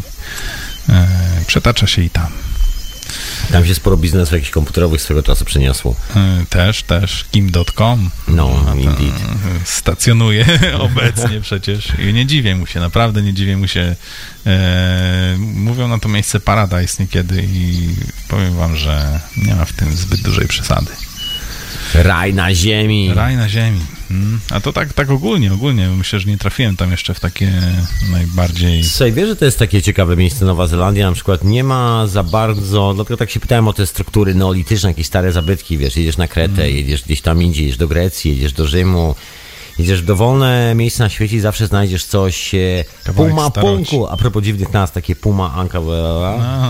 E, 0.90 1.08
Przetacza 1.48 1.88
się 1.88 2.02
i 2.02 2.10
tam. 2.10 2.28
Tam 3.52 3.66
się 3.66 3.76
sporo 3.76 3.98
biznesów 3.98 4.34
jakichś 4.34 4.52
komputerowych 4.52 5.02
swego 5.02 5.24
czasu 5.24 5.46
przeniosło. 5.46 5.96
E, 6.16 6.46
Też, 6.50 6.84
też 6.84 7.26
kim.com 7.32 8.10
No, 8.28 8.64
to, 8.66 8.76
indeed. 8.76 9.14
stacjonuje 9.66 10.46
obecnie 10.80 11.42
przecież 11.42 11.88
i 12.10 12.14
nie 12.14 12.26
dziwię 12.26 12.56
mu 12.56 12.66
się, 12.68 12.80
naprawdę 12.80 13.22
nie 13.22 13.34
dziwię 13.34 13.58
mu 13.58 13.68
się. 13.68 13.96
E, 14.46 15.36
mówią 15.40 15.88
na 15.88 16.00
to 16.00 16.10
miejsce 16.10 16.40
Paradise 16.40 17.04
niekiedy 17.04 17.44
i 17.54 17.90
powiem 18.28 18.54
wam, 18.56 18.76
że 18.78 19.20
nie 19.38 19.56
ma 19.56 19.66
w 19.66 19.74
tym 19.74 19.96
zbyt 19.96 20.22
dużej 20.22 20.48
przesady. 20.48 20.92
Raj 21.94 22.34
na 22.34 22.54
ziemi. 22.56 23.14
Raj 23.14 23.36
na 23.36 23.50
ziemi. 23.50 23.80
Mm. 24.12 24.40
A 24.50 24.60
to 24.60 24.74
tak, 24.74 24.94
tak 24.94 25.10
ogólnie, 25.10 25.54
ogólnie. 25.54 25.88
Myślę, 25.90 26.20
że 26.20 26.30
nie 26.30 26.38
trafiłem 26.38 26.76
tam 26.78 26.92
jeszcze 26.92 27.14
w 27.14 27.20
takie 27.20 27.52
najbardziej... 28.12 28.84
Słuchaj, 28.84 29.12
wiesz, 29.12 29.28
że 29.30 29.36
to 29.36 29.46
jest 29.46 29.60
takie 29.60 29.82
ciekawe 29.82 30.16
miejsce 30.16 30.46
Nowa 30.46 30.68
Zelandia, 30.68 31.08
na 31.08 31.14
przykład 31.14 31.44
nie 31.44 31.64
ma 31.64 32.08
za 32.08 32.24
bardzo, 32.24 32.94
dlatego 32.96 33.18
tak 33.18 33.30
się 33.30 33.40
pytałem 33.40 33.68
o 33.68 33.74
te 33.74 33.88
struktury 33.88 34.36
neolityczne, 34.36 34.90
jakieś 34.90 35.08
stare 35.08 35.32
zabytki, 35.32 35.78
wiesz, 35.78 35.98
jedziesz 35.98 36.18
na 36.18 36.28
Kretę, 36.28 36.64
Mm. 36.64 36.76
jedziesz 36.76 37.04
gdzieś 37.04 37.22
tam 37.22 37.44
indziej, 37.44 37.64
jedziesz 37.66 37.78
do 37.78 37.88
Grecji, 37.88 38.32
jedziesz 38.32 38.54
do 38.54 38.68
Rzymu, 38.68 39.16
jedziesz 39.80 40.02
w 40.02 40.06
dowolne 40.06 40.76
miejsce 40.76 41.04
na 41.04 41.10
świecie 41.10 41.36
i 41.36 41.40
zawsze 41.40 41.68
znajdziesz 41.68 42.06
coś 42.06 42.56
e, 42.56 42.60
Kawałek 43.04 43.32
puma 43.32 43.50
staroci. 43.50 43.76
punku, 43.76 44.08
a 44.08 44.18
propos 44.18 44.44
dziwnych 44.44 44.74
nazw, 44.74 44.94
takie 44.94 45.16
puma 45.16 45.54
anka, 45.54 45.80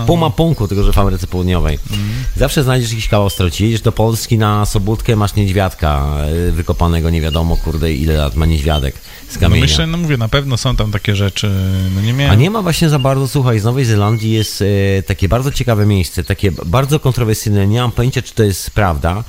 puma 0.06 0.30
punku, 0.30 0.68
tylko 0.68 0.84
że 0.84 0.92
w 0.92 0.98
Ameryce 0.98 1.26
Południowej. 1.26 1.78
Mm. 1.92 2.04
Zawsze 2.36 2.62
znajdziesz 2.64 2.90
jakiś 2.90 3.08
kawał 3.08 3.30
staroci, 3.30 3.64
jedziesz 3.64 3.80
do 3.80 3.92
Polski 3.92 4.38
na 4.38 4.66
Sobótkę, 4.66 5.16
masz 5.16 5.34
niedźwiadka 5.34 6.06
e, 6.48 6.50
wykopanego, 6.52 7.10
nie 7.10 7.20
wiadomo, 7.20 7.56
kurde, 7.56 7.92
ile 7.92 8.14
lat 8.14 8.36
ma 8.36 8.46
niedźwiadek 8.46 8.94
z 9.28 9.34
No 9.34 9.40
kamienia. 9.40 9.62
myślę, 9.62 9.86
no 9.86 9.98
mówię, 9.98 10.16
na 10.16 10.28
pewno 10.28 10.56
są 10.56 10.76
tam 10.76 10.92
takie 10.92 11.16
rzeczy. 11.16 11.50
No 11.94 12.00
nie 12.00 12.12
miałem... 12.12 12.32
A 12.32 12.34
nie 12.34 12.50
ma 12.50 12.62
właśnie 12.62 12.88
za 12.88 12.98
bardzo, 12.98 13.28
słuchaj, 13.28 13.60
z 13.60 13.64
Nowej 13.64 13.84
Zelandii 13.84 14.32
jest 14.32 14.62
e, 14.62 15.02
takie 15.02 15.28
bardzo 15.28 15.52
ciekawe 15.52 15.86
miejsce, 15.86 16.24
takie 16.24 16.52
bardzo 16.66 17.00
kontrowersyjne, 17.00 17.66
nie 17.66 17.80
mam 17.80 17.92
pojęcia, 17.92 18.22
czy 18.22 18.34
to 18.34 18.42
jest 18.42 18.70
prawda, 18.70 19.24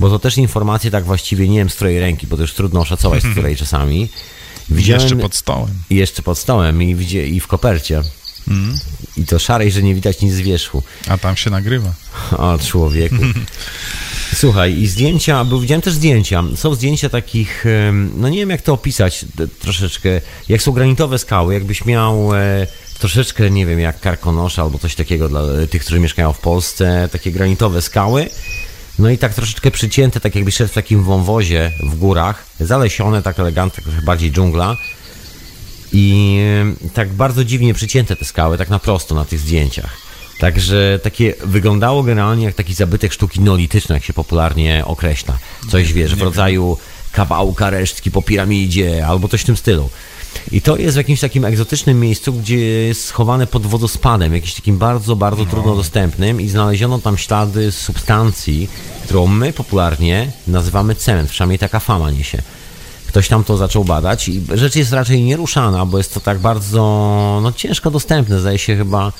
bo 0.00 0.10
to 0.10 0.18
też 0.18 0.38
informacje 0.38 0.90
tak 0.90 1.04
właściwie 1.04 1.48
nie 1.48 1.58
wiem 1.58 1.70
z 1.70 1.74
której 1.74 2.00
ręki, 2.00 2.26
bo 2.26 2.36
to 2.36 2.42
już 2.42 2.54
trudno 2.54 2.80
oszacować 2.80 3.22
z 3.22 3.26
której 3.32 3.56
czasami. 3.56 4.08
Widziałem 4.70 5.02
Jeszcze 5.02 5.16
pod 5.16 5.34
stołem. 5.34 5.68
i 5.90 5.96
jeszcze 5.96 6.22
pod 6.22 6.38
stołem 6.38 6.82
i, 6.82 6.94
widzie, 6.94 7.26
i 7.26 7.40
w 7.40 7.46
kopercie. 7.46 8.02
I 9.16 9.26
to 9.26 9.38
szarej, 9.38 9.72
że 9.72 9.82
nie 9.82 9.94
widać 9.94 10.20
nic 10.20 10.34
z 10.34 10.40
wierzchu. 10.40 10.82
A 11.08 11.18
tam 11.18 11.36
się 11.36 11.50
nagrywa. 11.50 11.92
O, 12.32 12.58
człowieku. 12.58 13.16
Słuchaj, 14.34 14.78
i 14.78 14.86
zdjęcia, 14.86 15.44
bo 15.44 15.60
widziałem 15.60 15.82
też 15.82 15.94
zdjęcia. 15.94 16.44
Są 16.56 16.74
zdjęcia 16.74 17.08
takich, 17.08 17.64
no 18.16 18.28
nie 18.28 18.38
wiem 18.38 18.50
jak 18.50 18.62
to 18.62 18.72
opisać 18.72 19.24
troszeczkę, 19.60 20.20
jak 20.48 20.62
są 20.62 20.72
granitowe 20.72 21.18
skały, 21.18 21.54
jakbyś 21.54 21.84
miał 21.84 22.34
e, 22.34 22.66
troszeczkę, 22.98 23.50
nie 23.50 23.66
wiem, 23.66 23.80
jak 23.80 24.00
karkonosza 24.00 24.62
albo 24.62 24.78
coś 24.78 24.94
takiego 24.94 25.28
dla 25.28 25.42
tych, 25.70 25.82
którzy 25.82 26.00
mieszkają 26.00 26.32
w 26.32 26.38
Polsce, 26.38 27.08
takie 27.12 27.32
granitowe 27.32 27.82
skały. 27.82 28.28
No 29.00 29.10
i 29.10 29.18
tak 29.18 29.34
troszeczkę 29.34 29.70
przycięte, 29.70 30.20
tak 30.20 30.34
jakbyś 30.34 30.54
szedł 30.54 30.70
w 30.70 30.74
takim 30.74 31.02
wąwozie 31.04 31.72
w 31.82 31.98
górach, 31.98 32.46
zalesione, 32.60 33.22
tak 33.22 33.40
elegancko, 33.40 33.82
trochę 33.82 34.02
bardziej 34.02 34.32
dżungla. 34.32 34.76
I 35.92 36.36
e, 36.84 36.90
tak 36.90 37.12
bardzo 37.12 37.44
dziwnie 37.44 37.74
przycięte 37.74 38.16
te 38.16 38.24
skały, 38.24 38.58
tak 38.58 38.70
na 38.70 38.78
prosto 38.78 39.14
na 39.14 39.24
tych 39.24 39.40
zdjęciach. 39.40 39.96
Także 40.38 41.00
takie 41.02 41.34
wyglądało 41.44 42.02
generalnie 42.02 42.44
jak 42.44 42.54
taki 42.54 42.74
zabytek 42.74 43.12
sztuki 43.12 43.40
neolitycznej, 43.40 43.96
jak 43.96 44.04
się 44.04 44.12
popularnie 44.12 44.82
określa. 44.86 45.38
Coś 45.70 45.92
wiesz, 45.92 46.14
w 46.14 46.22
rodzaju 46.22 46.76
kawałka 47.12 47.70
resztki 47.70 48.10
po 48.10 48.22
piramidzie 48.22 49.06
albo 49.06 49.28
coś 49.28 49.40
w 49.40 49.44
tym 49.44 49.56
stylu. 49.56 49.90
I 50.52 50.62
to 50.62 50.76
jest 50.76 50.94
w 50.94 50.98
jakimś 50.98 51.20
takim 51.20 51.44
egzotycznym 51.44 52.00
miejscu, 52.00 52.32
gdzie 52.32 52.58
jest 52.58 53.04
schowane 53.04 53.46
pod 53.46 53.66
wodospadem, 53.66 54.34
jakimś 54.34 54.54
takim 54.54 54.78
bardzo, 54.78 55.16
bardzo 55.16 55.46
trudno 55.46 55.76
dostępnym 55.76 56.40
i 56.40 56.48
znaleziono 56.48 56.98
tam 56.98 57.18
ślady 57.18 57.72
substancji, 57.72 58.68
którą 59.04 59.26
my 59.26 59.52
popularnie 59.52 60.32
nazywamy 60.46 60.94
cement, 60.94 61.30
przynajmniej 61.30 61.58
taka 61.58 61.80
fama 61.80 62.10
niesie. 62.10 62.42
Ktoś 63.06 63.28
tam 63.28 63.44
to 63.44 63.56
zaczął 63.56 63.84
badać 63.84 64.28
i 64.28 64.42
rzecz 64.54 64.76
jest 64.76 64.92
raczej 64.92 65.22
nieruszana, 65.22 65.86
bo 65.86 65.98
jest 65.98 66.14
to 66.14 66.20
tak 66.20 66.38
bardzo 66.38 66.80
no, 67.42 67.52
ciężko 67.52 67.90
dostępne. 67.90 68.40
Zdaje 68.40 68.58
się 68.58 68.76
chyba, 68.76 69.12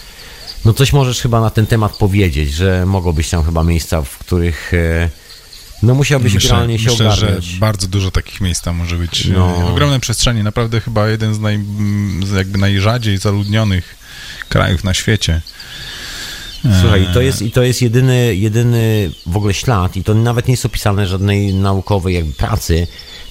no 0.64 0.74
coś 0.74 0.92
możesz 0.92 1.20
chyba 1.20 1.40
na 1.40 1.50
ten 1.50 1.66
temat 1.66 1.96
powiedzieć, 1.96 2.52
że 2.52 2.86
mogą 2.86 3.12
być 3.12 3.30
tam 3.30 3.44
chyba 3.44 3.64
miejsca, 3.64 4.02
w 4.02 4.18
których 4.18 4.74
e, 4.74 5.10
no 5.82 5.94
musiałbyś 5.94 6.34
generalnie 6.34 6.78
się 6.78 6.90
myślę, 6.90 7.12
że 7.12 7.26
ogarnąć. 7.26 7.56
bardzo 7.58 7.88
dużo 7.88 8.10
takich 8.10 8.40
miejsc 8.40 8.62
tam 8.62 8.76
może 8.76 8.96
być. 8.96 9.24
No. 9.24 9.56
No. 9.60 9.68
Ogromne 9.68 10.00
przestrzenie, 10.00 10.42
naprawdę 10.42 10.80
chyba 10.80 11.08
jeden 11.08 11.34
z, 11.34 11.38
naj, 11.38 11.60
jakby 12.36 12.58
najrzadziej 12.58 13.18
zaludnionych 13.18 13.96
krajów 14.48 14.84
na 14.84 14.94
świecie. 14.94 15.40
Słuchaj, 16.80 17.02
i 17.02 17.06
to 17.06 17.20
E, 17.20 17.24
jest, 17.24 17.42
i 17.42 17.50
to 17.50 17.62
jest 17.62 17.82
jedyny, 17.82 18.36
jedyny 18.36 19.10
w 19.26 19.36
ogóle 19.36 19.54
ślad 19.54 19.96
i 19.96 20.04
to 20.04 20.14
nawet 20.14 20.48
nie 20.48 20.52
jest 20.52 20.66
opisane 20.66 21.06
żadnej 21.06 21.54
naukowej 21.54 22.14
jakby 22.14 22.32
pracy, 22.32 22.86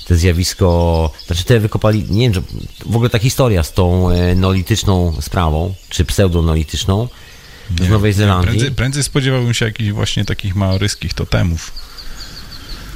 to 0.07 0.15
zjawisko, 0.15 1.11
znaczy 1.27 1.43
te 1.43 1.59
wykopali, 1.59 2.05
nie 2.09 2.21
wiem, 2.21 2.33
że 2.33 2.41
w 2.85 2.95
ogóle 2.95 3.09
ta 3.09 3.19
historia 3.19 3.63
z 3.63 3.73
tą 3.73 4.09
e, 4.09 4.35
neolityczną 4.35 5.21
sprawą, 5.21 5.73
czy 5.89 6.05
pseudoneolityczną 6.05 7.07
z 7.81 7.89
Nowej 7.89 8.13
Zelandii. 8.13 8.47
Prędzej, 8.49 8.71
prędzej 8.71 9.03
spodziewałbym 9.03 9.53
się 9.53 9.65
jakichś 9.65 9.89
właśnie 9.91 10.25
takich 10.25 10.55
maoryskich 10.55 11.13
totemów. 11.13 11.71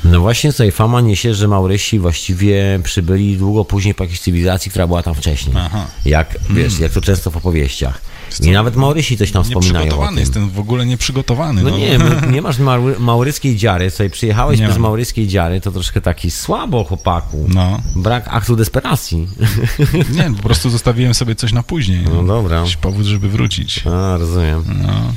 No 0.05 0.19
właśnie 0.19 0.51
tutaj 0.51 0.71
fama 0.71 1.01
niesie, 1.01 1.33
że 1.33 1.47
Maurysi 1.47 1.99
właściwie 1.99 2.79
przybyli 2.83 3.37
długo 3.37 3.65
później 3.65 3.95
po 3.95 4.03
jakiejś 4.03 4.19
cywilizacji, 4.19 4.69
która 4.71 4.87
była 4.87 5.03
tam 5.03 5.15
wcześniej. 5.15 5.55
Aha. 5.57 5.87
Jak, 6.05 6.37
wiesz, 6.49 6.79
jak 6.79 6.91
to 6.91 7.01
często 7.01 7.31
w 7.31 7.37
opowieściach. 7.37 8.01
I 8.41 8.51
nawet 8.51 8.75
Maurysi 8.75 9.17
coś 9.17 9.31
tam 9.31 9.43
wspominają 9.43 9.75
o 9.75 9.83
Nieprzygotowany, 9.83 10.19
jestem 10.19 10.49
w 10.49 10.59
ogóle 10.59 10.85
nieprzygotowany. 10.85 11.63
No 11.63 11.69
nie, 11.69 11.97
no, 11.97 12.31
nie 12.31 12.41
masz 12.41 12.59
maury, 12.59 12.99
mauryckiej 12.99 13.55
dziary, 13.55 13.89
sobie 13.89 14.09
przyjechałeś 14.09 14.59
Nie 14.59 14.67
bez 14.67 14.77
mauryckiej 14.77 15.27
dziary, 15.27 15.61
to 15.61 15.71
troszkę 15.71 16.01
taki 16.01 16.31
słabo, 16.31 16.83
chłopaku. 16.83 17.45
No, 17.47 17.79
Brak 17.95 18.27
aktu 18.27 18.55
desperacji. 18.55 19.27
nie, 20.17 20.31
po 20.35 20.43
prostu 20.43 20.69
zostawiłem 20.69 21.13
sobie 21.13 21.35
coś 21.35 21.53
na 21.53 21.63
później. 21.63 22.05
No 22.13 22.23
dobra. 22.23 22.57
Jakiś 22.59 22.75
powód, 22.75 23.05
żeby 23.05 23.29
wrócić. 23.29 23.83
A, 23.87 24.17
rozumiem. 24.17 24.63
No, 24.83 25.13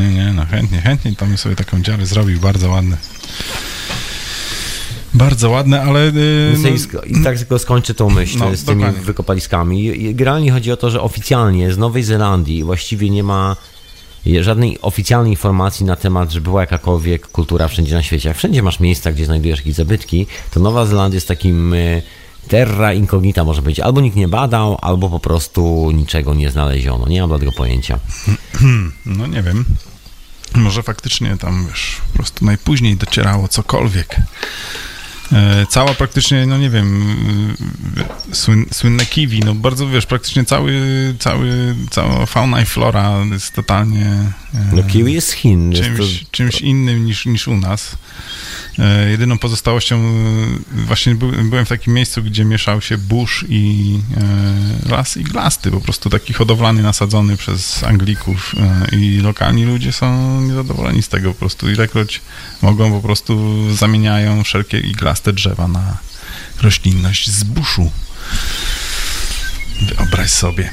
nie, 0.00 0.08
nie, 0.08 0.32
no 0.32 0.46
chętnie, 0.46 0.80
chętnie 0.80 1.16
tam 1.16 1.38
sobie 1.38 1.56
taką 1.56 1.82
dziarę 1.82 2.06
zrobił, 2.06 2.40
bardzo 2.40 2.70
ładne. 2.70 2.96
Bardzo 5.14 5.50
ładne, 5.50 5.82
ale... 5.82 6.04
Yy, 6.04 6.56
No, 6.62 7.00
i, 7.06 7.22
tak 7.24 7.38
tylko 7.38 7.58
skończę 7.58 7.94
tą 7.94 8.10
myśl 8.10 8.38
No, 8.38 8.56
z 8.56 8.64
tymi 8.64 8.82
dokładnie. 8.82 9.04
wykopaliskami. 9.04 10.14
Generalnie 10.14 10.52
chodzi 10.52 10.72
o 10.72 10.76
to, 10.76 10.90
że 10.90 11.00
oficjalnie 11.02 11.72
z 11.72 11.78
Nowej 11.78 12.02
Zelandii 12.02 12.64
właściwie 12.64 13.10
nie 13.10 13.22
ma 13.22 13.56
żadnej 14.40 14.80
oficjalnej 14.80 15.32
informacji 15.32 15.86
na 15.86 15.96
temat, 15.96 16.32
że 16.32 16.40
była 16.40 16.60
jakakolwiek 16.60 17.26
kultura 17.28 17.68
wszędzie 17.68 17.94
na 17.94 18.02
świecie. 18.02 18.28
Jak 18.28 18.38
wszędzie 18.38 18.62
masz 18.62 18.80
miejsca, 18.80 19.12
gdzie 19.12 19.24
znajdujesz 19.24 19.58
jakieś 19.58 19.74
zabytki, 19.74 20.26
to 20.50 20.60
Nowa 20.60 20.86
Zelandia 20.86 21.16
jest 21.16 21.28
takim 21.28 21.74
e, 21.74 22.02
terra 22.48 22.92
incognita 22.92 23.44
może 23.44 23.62
być. 23.62 23.80
Albo 23.80 24.00
nikt 24.00 24.16
nie 24.16 24.28
badał, 24.28 24.78
albo 24.82 25.10
po 25.10 25.20
prostu 25.20 25.90
niczego 25.90 26.34
nie 26.34 26.50
znaleziono. 26.50 27.08
Nie 27.08 27.20
mam 27.20 27.30
dla 27.30 27.38
tego 27.38 27.52
pojęcia. 27.52 27.98
No 29.06 29.26
nie 29.26 29.42
wiem. 29.42 29.64
Może 30.54 30.82
faktycznie 30.82 31.36
tam, 31.36 31.66
wiesz, 31.68 31.96
po 32.12 32.16
prostu 32.16 32.44
najpóźniej 32.44 32.96
docierało 32.96 33.48
cokolwiek. 33.48 34.16
E, 35.32 35.66
Cała 35.68 35.94
praktycznie, 35.94 36.46
no 36.46 36.58
nie 36.58 36.70
wiem, 36.70 37.10
y, 38.32 38.36
słyn, 38.36 38.66
słynne 38.72 39.06
kiwi, 39.06 39.40
no 39.40 39.54
bardzo, 39.54 39.88
wiesz, 39.88 40.06
praktycznie 40.06 40.44
cały, 40.44 40.74
cały, 41.18 41.74
cała 41.90 42.26
fauna 42.26 42.62
i 42.62 42.64
flora 42.66 43.24
jest 43.32 43.52
totalnie 43.52 44.06
e, 44.54 44.70
No 44.72 44.82
kiwi 44.82 45.12
jest 45.12 45.32
Chin. 45.32 45.72
Jest 45.72 45.84
czymś, 45.84 46.20
to, 46.20 46.26
czymś 46.30 46.60
innym 46.60 47.04
niż, 47.04 47.26
niż 47.26 47.48
u 47.48 47.56
nas. 47.56 47.96
E, 48.78 49.10
jedyną 49.10 49.38
pozostałością, 49.38 49.96
e, 49.96 50.86
właśnie 50.86 51.14
by, 51.14 51.44
byłem 51.44 51.66
w 51.66 51.68
takim 51.68 51.94
miejscu, 51.94 52.22
gdzie 52.22 52.44
mieszał 52.44 52.80
się 52.80 52.98
burz 52.98 53.44
i 53.48 53.98
e, 54.86 54.90
las 54.90 55.16
iglasty, 55.16 55.70
po 55.70 55.80
prostu 55.80 56.10
taki 56.10 56.32
hodowlany, 56.32 56.82
nasadzony 56.82 57.36
przez 57.36 57.84
Anglików 57.84 58.54
i 58.92 59.20
lokalni 59.20 59.64
ludzie 59.64 59.92
są 59.92 60.40
niezadowoleni 60.40 61.02
z 61.02 61.08
tego 61.08 61.32
po 61.32 61.38
prostu. 61.38 61.70
Ilekroć 61.70 62.20
mogą, 62.62 62.92
po 62.92 63.00
prostu 63.00 63.54
zamieniają 63.74 64.44
wszelkie 64.44 64.78
iglaste 64.80 65.32
drzewa 65.32 65.68
na 65.68 65.96
roślinność 66.62 67.30
z 67.30 67.44
buszu. 67.44 67.90
Wyobraź 69.96 70.30
sobie. 70.30 70.70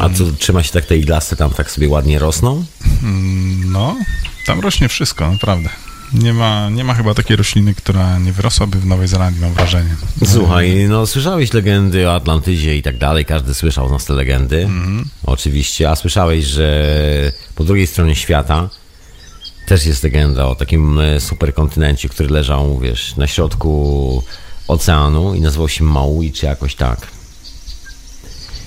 a 0.00 0.08
co, 0.10 0.24
trzyma 0.38 0.62
się 0.62 0.72
tak 0.72 0.86
te 0.86 0.96
iglasty 0.96 1.36
tam 1.36 1.50
tak 1.50 1.70
sobie 1.70 1.88
ładnie 1.88 2.18
rosną? 2.18 2.64
Mm, 3.02 3.72
No, 3.72 3.96
tam 4.46 4.60
rośnie 4.60 4.88
wszystko, 4.88 5.32
naprawdę. 5.32 5.87
Nie 6.12 6.32
ma, 6.32 6.70
nie 6.70 6.84
ma 6.84 6.94
chyba 6.94 7.14
takiej 7.14 7.36
rośliny, 7.36 7.74
która 7.74 8.18
nie 8.18 8.32
wyrosłaby 8.32 8.78
w 8.78 8.86
Nowej 8.86 9.08
Zelandii, 9.08 9.40
mam 9.40 9.52
wrażenie. 9.52 9.96
Słuchaj, 10.26 10.86
no 10.88 11.06
słyszałeś 11.06 11.52
legendy 11.52 12.08
o 12.08 12.14
Atlantydzie 12.14 12.76
i 12.76 12.82
tak 12.82 12.98
dalej, 12.98 13.24
każdy 13.24 13.54
słyszał 13.54 13.88
z 13.88 13.90
nas 13.90 14.04
te 14.04 14.14
legendy, 14.14 14.68
oczywiście, 15.26 15.90
a 15.90 15.96
słyszałeś, 15.96 16.44
że 16.44 16.92
po 17.54 17.64
drugiej 17.64 17.86
stronie 17.86 18.14
świata 18.14 18.68
też 19.66 19.86
jest 19.86 20.02
legenda 20.02 20.46
o 20.46 20.54
takim 20.54 20.98
e, 20.98 21.20
superkontynencie, 21.20 22.08
który 22.08 22.28
leżał, 22.28 22.78
wiesz, 22.78 23.16
na 23.16 23.26
środku 23.26 24.22
oceanu 24.68 25.34
i 25.34 25.40
nazywał 25.40 25.68
się 25.68 25.84
Maui, 25.84 26.32
czy 26.32 26.46
jakoś 26.46 26.74
tak. 26.74 27.06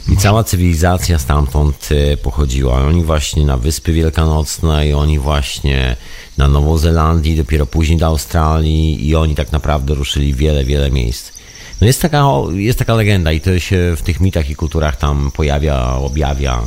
I 0.09 0.17
cała 0.17 0.43
cywilizacja 0.43 1.19
stamtąd 1.19 1.89
e, 1.91 2.17
pochodziła. 2.17 2.81
Oni 2.81 3.03
właśnie 3.03 3.45
na 3.45 3.57
Wyspy 3.57 3.93
Wielkanocne 3.93 4.87
i 4.87 4.93
oni 4.93 5.19
właśnie 5.19 5.95
na 6.41 6.47
Nową 6.47 6.77
Zelandię, 6.77 7.35
dopiero 7.35 7.65
później 7.65 7.97
do 7.97 8.05
Australii 8.05 9.07
i 9.07 9.15
oni 9.15 9.35
tak 9.35 9.51
naprawdę 9.51 9.93
ruszyli 9.95 10.33
wiele, 10.33 10.65
wiele 10.65 10.91
miejsc. 10.91 11.31
No 11.81 11.87
jest 11.87 12.01
taka, 12.01 12.25
jest 12.53 12.79
taka 12.79 12.95
legenda 12.95 13.31
i 13.31 13.41
to 13.41 13.59
się 13.59 13.93
w 13.97 14.01
tych 14.01 14.19
mitach 14.19 14.49
i 14.49 14.55
kulturach 14.55 14.95
tam 14.95 15.31
pojawia, 15.31 15.93
objawia. 15.93 16.61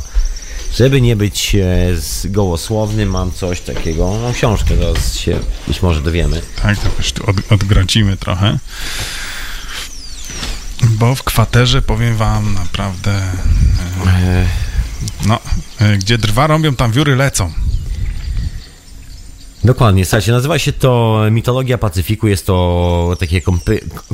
Żeby 0.75 1.01
nie 1.01 1.15
być 1.15 1.55
e, 1.55 1.95
gołosłownym, 2.25 3.09
mam 3.09 3.31
coś 3.31 3.61
takiego, 3.61 4.17
mam 4.21 4.33
książkę, 4.33 4.77
zaraz 4.77 5.17
się 5.17 5.39
być 5.67 5.81
może 5.81 6.01
dowiemy. 6.01 6.41
Tak, 6.61 6.77
to 6.77 6.89
już 6.97 7.11
tu 7.11 7.29
od, 7.29 7.35
odgracimy 7.51 8.17
trochę. 8.17 8.59
Bo 10.83 11.15
w 11.15 11.23
kwaterze, 11.23 11.81
powiem 11.81 12.17
wam, 12.17 12.53
naprawdę... 12.53 13.11
e, 14.07 14.45
No, 15.27 15.39
e, 15.79 15.97
gdzie 15.97 16.17
drwa 16.17 16.47
robią, 16.47 16.75
tam 16.75 16.91
wióry 16.91 17.15
lecą. 17.15 17.51
Dokładnie, 19.65 20.05
słuchajcie, 20.05 20.31
nazywa 20.31 20.59
się 20.59 20.73
to 20.73 21.21
Mitologia 21.31 21.77
Pacyfiku, 21.77 22.27
jest 22.27 22.45
to 22.45 23.15
takie 23.19 23.41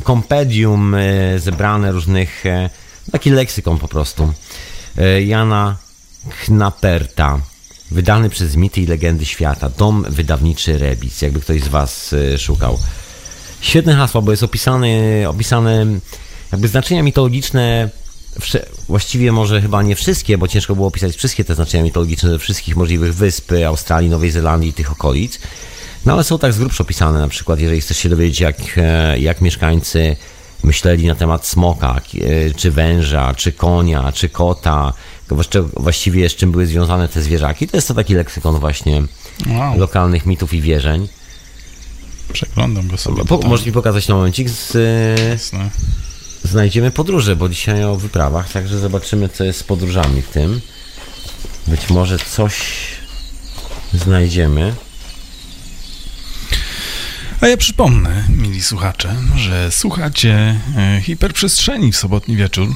kompedium 0.04 0.94
e, 0.94 1.38
zebrane 1.38 1.92
różnych, 1.92 2.46
e, 2.46 2.70
taki 3.12 3.30
leksykon 3.30 3.78
po 3.78 3.88
prostu, 3.88 4.32
e, 4.98 5.22
Jana 5.22 5.76
Knaperta, 6.44 7.40
wydany 7.90 8.30
przez 8.30 8.56
Mity 8.56 8.80
i 8.80 8.86
Legendy 8.86 9.24
Świata, 9.24 9.68
dom 9.68 10.04
wydawniczy 10.08 10.78
Rebis, 10.78 11.22
jakby 11.22 11.40
ktoś 11.40 11.62
z 11.62 11.68
was 11.68 12.14
szukał. 12.38 12.78
Świetne 13.60 13.94
hasło, 13.94 14.22
bo 14.22 14.30
jest 14.30 14.42
opisane, 14.42 14.88
opisane 15.28 15.86
jakby 16.52 16.68
znaczenia 16.68 17.02
mitologiczne, 17.02 17.90
właściwie 18.88 19.32
może 19.32 19.60
chyba 19.62 19.82
nie 19.82 19.96
wszystkie, 19.96 20.38
bo 20.38 20.48
ciężko 20.48 20.74
było 20.74 20.88
opisać 20.88 21.16
wszystkie 21.16 21.44
te 21.44 21.54
znaczenia 21.54 21.84
mitologiczne 21.84 22.30
ze 22.30 22.38
wszystkich 22.38 22.76
możliwych 22.76 23.14
wysp 23.14 23.52
Australii, 23.66 24.10
Nowej 24.10 24.30
Zelandii 24.30 24.70
i 24.70 24.72
tych 24.72 24.92
okolic. 24.92 25.38
No 26.06 26.12
ale 26.12 26.24
są 26.24 26.38
tak 26.38 26.52
z 26.52 26.58
grubsza 26.58 26.84
opisane, 26.84 27.18
na 27.20 27.28
przykład 27.28 27.60
jeżeli 27.60 27.80
chcesz 27.80 27.96
się 27.96 28.08
dowiedzieć, 28.08 28.40
jak, 28.40 28.56
e, 28.76 29.18
jak 29.18 29.40
mieszkańcy 29.40 30.16
myśleli 30.62 31.06
na 31.06 31.14
temat 31.14 31.46
smoka, 31.46 32.00
e, 32.14 32.54
czy 32.54 32.70
węża, 32.70 33.34
czy 33.34 33.52
konia, 33.52 34.12
czy 34.12 34.28
kota, 34.28 34.92
właściwie 35.76 36.28
z 36.28 36.34
czym 36.36 36.52
były 36.52 36.66
związane 36.66 37.08
te 37.08 37.22
zwierzaki. 37.22 37.68
To 37.68 37.76
jest 37.76 37.88
to 37.88 37.94
taki 37.94 38.14
leksykon 38.14 38.58
właśnie 38.60 39.02
Wow, 39.48 39.78
lokalnych 39.78 40.26
mitów 40.26 40.54
i 40.54 40.60
wierzeń. 40.60 41.08
przeglądam 42.32 42.88
go 42.88 42.96
sobie. 42.96 43.24
Po, 43.24 43.38
możesz 43.38 43.66
mi 43.66 43.72
pokazać 43.72 44.08
na 44.08 44.14
momencik? 44.14 44.50
Z, 44.50 44.76
e, 44.76 45.28
Jasne. 45.28 45.70
Znajdziemy 46.52 46.90
podróże, 46.90 47.36
bo 47.36 47.48
dzisiaj 47.48 47.84
o 47.84 47.96
wyprawach, 47.96 48.52
także 48.52 48.78
zobaczymy, 48.78 49.28
co 49.28 49.44
jest 49.44 49.58
z 49.58 49.62
podróżami 49.62 50.22
w 50.22 50.28
tym. 50.28 50.60
Być 51.66 51.90
może 51.90 52.18
coś 52.18 52.54
znajdziemy. 53.94 54.74
A 57.40 57.46
ja 57.48 57.56
przypomnę, 57.56 58.24
mili 58.28 58.62
słuchacze, 58.62 59.16
że 59.36 59.72
słuchacie 59.72 60.60
e, 60.76 61.00
hiperprzestrzeni 61.02 61.92
w 61.92 61.96
sobotni 61.96 62.36
wieczór 62.36 62.68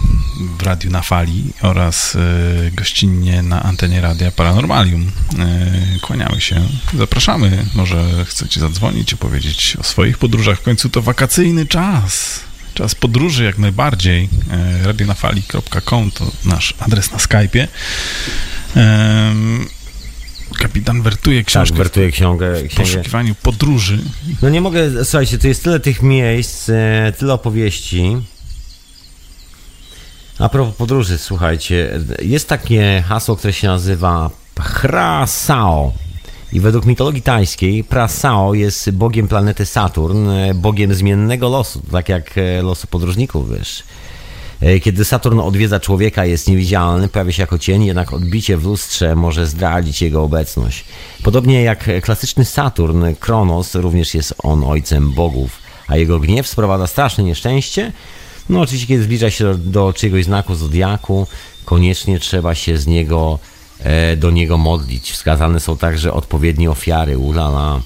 w 0.58 0.62
Radiu 0.62 0.90
na 0.90 1.02
Fali 1.02 1.52
oraz 1.62 2.16
e, 2.16 2.70
gościnnie 2.70 3.42
na 3.42 3.62
antenie 3.62 4.00
Radia 4.00 4.30
Paranormalium. 4.30 5.10
E, 5.38 5.98
Kłaniamy 6.00 6.40
się, 6.40 6.68
zapraszamy. 6.98 7.64
Może 7.74 8.24
chcecie 8.24 8.60
zadzwonić 8.60 9.12
i 9.12 9.16
powiedzieć 9.16 9.76
o 9.80 9.82
swoich 9.82 10.18
podróżach. 10.18 10.58
W 10.58 10.62
końcu 10.62 10.88
to 10.88 11.02
wakacyjny 11.02 11.66
czas. 11.66 12.40
Czas 12.76 12.94
podróży 12.94 13.44
jak 13.44 13.58
najbardziej. 13.58 14.28
E, 14.50 14.86
Radionafali.com 14.86 16.10
to 16.10 16.30
nasz 16.44 16.74
adres 16.78 17.12
na 17.12 17.18
Skype'ie. 17.18 17.66
Em, 18.76 19.66
Kapitan 20.58 21.02
wertuje 21.02 21.40
Tak, 21.40 21.46
książkę 21.46 21.76
wertuję 21.76 22.12
książkę. 22.12 22.46
w 22.70 22.74
poszukiwaniu 22.74 23.34
podróży. 23.34 23.98
No 24.42 24.48
nie 24.48 24.60
mogę, 24.60 25.04
słuchajcie, 25.04 25.38
tu 25.38 25.48
jest 25.48 25.64
tyle 25.64 25.80
tych 25.80 26.02
miejsc, 26.02 26.68
e, 26.68 27.12
tyle 27.18 27.32
opowieści. 27.34 28.16
A 30.38 30.48
propos 30.48 30.76
podróży, 30.76 31.18
słuchajcie, 31.18 32.00
jest 32.22 32.48
takie 32.48 33.04
hasło, 33.08 33.36
które 33.36 33.52
się 33.52 33.68
nazywa 33.68 34.30
Prasao. 34.54 35.92
I 36.52 36.60
według 36.60 36.84
mitologii 36.86 37.22
tajskiej 37.22 37.84
Prasao 37.84 38.54
jest 38.54 38.90
bogiem 38.90 39.28
planety 39.28 39.66
Saturn, 39.66 40.28
e, 40.28 40.54
bogiem 40.54 40.94
zmiennego 40.94 41.48
losu, 41.48 41.82
tak 41.92 42.08
jak 42.08 42.38
e, 42.38 42.62
losu 42.62 42.86
podróżników, 42.86 43.50
wiesz. 43.50 43.82
E, 44.60 44.80
Kiedy 44.80 45.04
Saturn 45.04 45.40
odwiedza 45.40 45.80
człowieka, 45.80 46.24
jest 46.24 46.48
niewidzialny, 46.48 47.08
pojawia 47.08 47.32
się 47.32 47.42
jako 47.42 47.58
cień, 47.58 47.84
jednak 47.84 48.12
odbicie 48.12 48.56
w 48.56 48.64
lustrze 48.64 49.16
może 49.16 49.46
zdradzić 49.46 50.02
jego 50.02 50.22
obecność. 50.22 50.84
Podobnie 51.22 51.62
jak 51.62 52.02
klasyczny 52.02 52.44
Saturn, 52.44 53.04
Kronos, 53.20 53.74
również 53.74 54.14
jest 54.14 54.34
on 54.42 54.64
ojcem 54.64 55.12
bogów, 55.12 55.58
a 55.88 55.96
jego 55.96 56.20
gniew 56.20 56.48
sprowadza 56.48 56.86
straszne 56.86 57.24
nieszczęście. 57.24 57.92
No 58.48 58.60
oczywiście, 58.60 58.88
kiedy 58.88 59.02
zbliża 59.02 59.30
się 59.30 59.44
do, 59.44 59.54
do 59.54 59.92
czyjegoś 59.92 60.24
znaku 60.24 60.54
zodiaku, 60.54 61.26
koniecznie 61.64 62.20
trzeba 62.20 62.54
się 62.54 62.78
z 62.78 62.86
niego, 62.86 63.38
do 64.16 64.30
niego 64.30 64.58
modlić. 64.58 65.12
Wskazane 65.12 65.60
są 65.60 65.76
także 65.76 66.12
odpowiednie 66.12 66.70
ofiary, 66.70 67.18
ulala. 67.18 67.80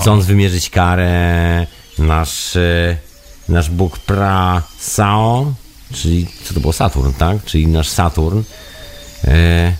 Chcąc 0.00 0.26
wymierzyć 0.26 0.70
karę, 0.70 1.66
nasz, 1.98 2.56
e, 2.56 2.96
nasz 3.48 3.70
Bóg 3.70 3.98
Pra-Sao, 3.98 5.52
czyli 5.92 6.26
co 6.44 6.54
to 6.54 6.60
było 6.60 6.72
Saturn, 6.72 7.12
tak? 7.18 7.44
Czyli 7.44 7.66
nasz 7.66 7.88
Saturn 7.88 8.42
e, 9.24 9.72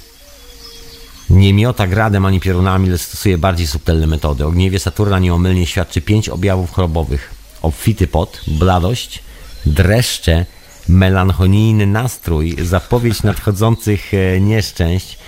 nie 1.31 1.55
miota 1.55 1.87
gradem 1.87 2.27
ani 2.27 2.41
piorunami, 2.41 2.89
lecz 2.89 3.01
stosuje 3.01 3.39
bardziej 3.39 3.67
subtelne 3.67 4.07
metody. 4.07 4.47
O 4.47 4.51
gniewie 4.51 4.79
Saturna 4.79 5.19
nieomylnie 5.19 5.67
świadczy 5.67 6.01
pięć 6.01 6.29
objawów 6.29 6.73
chorobowych. 6.73 7.35
Obfity 7.63 8.07
pot, 8.07 8.41
bladość, 8.47 9.23
dreszcze, 9.67 10.47
melancholijny 10.89 11.87
nastrój, 11.87 12.57
zapowiedź 12.63 13.23
nadchodzących 13.23 14.15
e, 14.15 14.41
nieszczęść, 14.41 15.19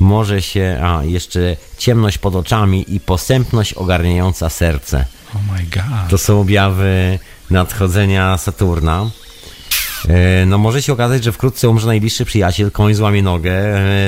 może 0.00 0.42
się, 0.42 0.80
a 0.82 1.04
jeszcze 1.04 1.56
ciemność 1.78 2.18
pod 2.18 2.36
oczami 2.36 2.84
i 2.94 3.00
posępność 3.00 3.74
ogarniająca 3.74 4.50
serce. 4.50 5.04
Oh 5.34 5.52
my 5.52 5.62
god. 5.62 6.10
To 6.10 6.18
są 6.18 6.40
objawy 6.40 7.18
nadchodzenia 7.50 8.38
Saturna. 8.38 9.10
E, 10.08 10.46
No 10.46 10.58
może 10.58 10.82
się 10.82 10.92
okazać, 10.92 11.24
że 11.24 11.32
wkrótce 11.32 11.68
umrze 11.68 11.86
najbliższy 11.86 12.24
przyjaciel, 12.24 12.70
koń 12.70 12.94
złamie 12.94 13.22
nogę, 13.22 13.52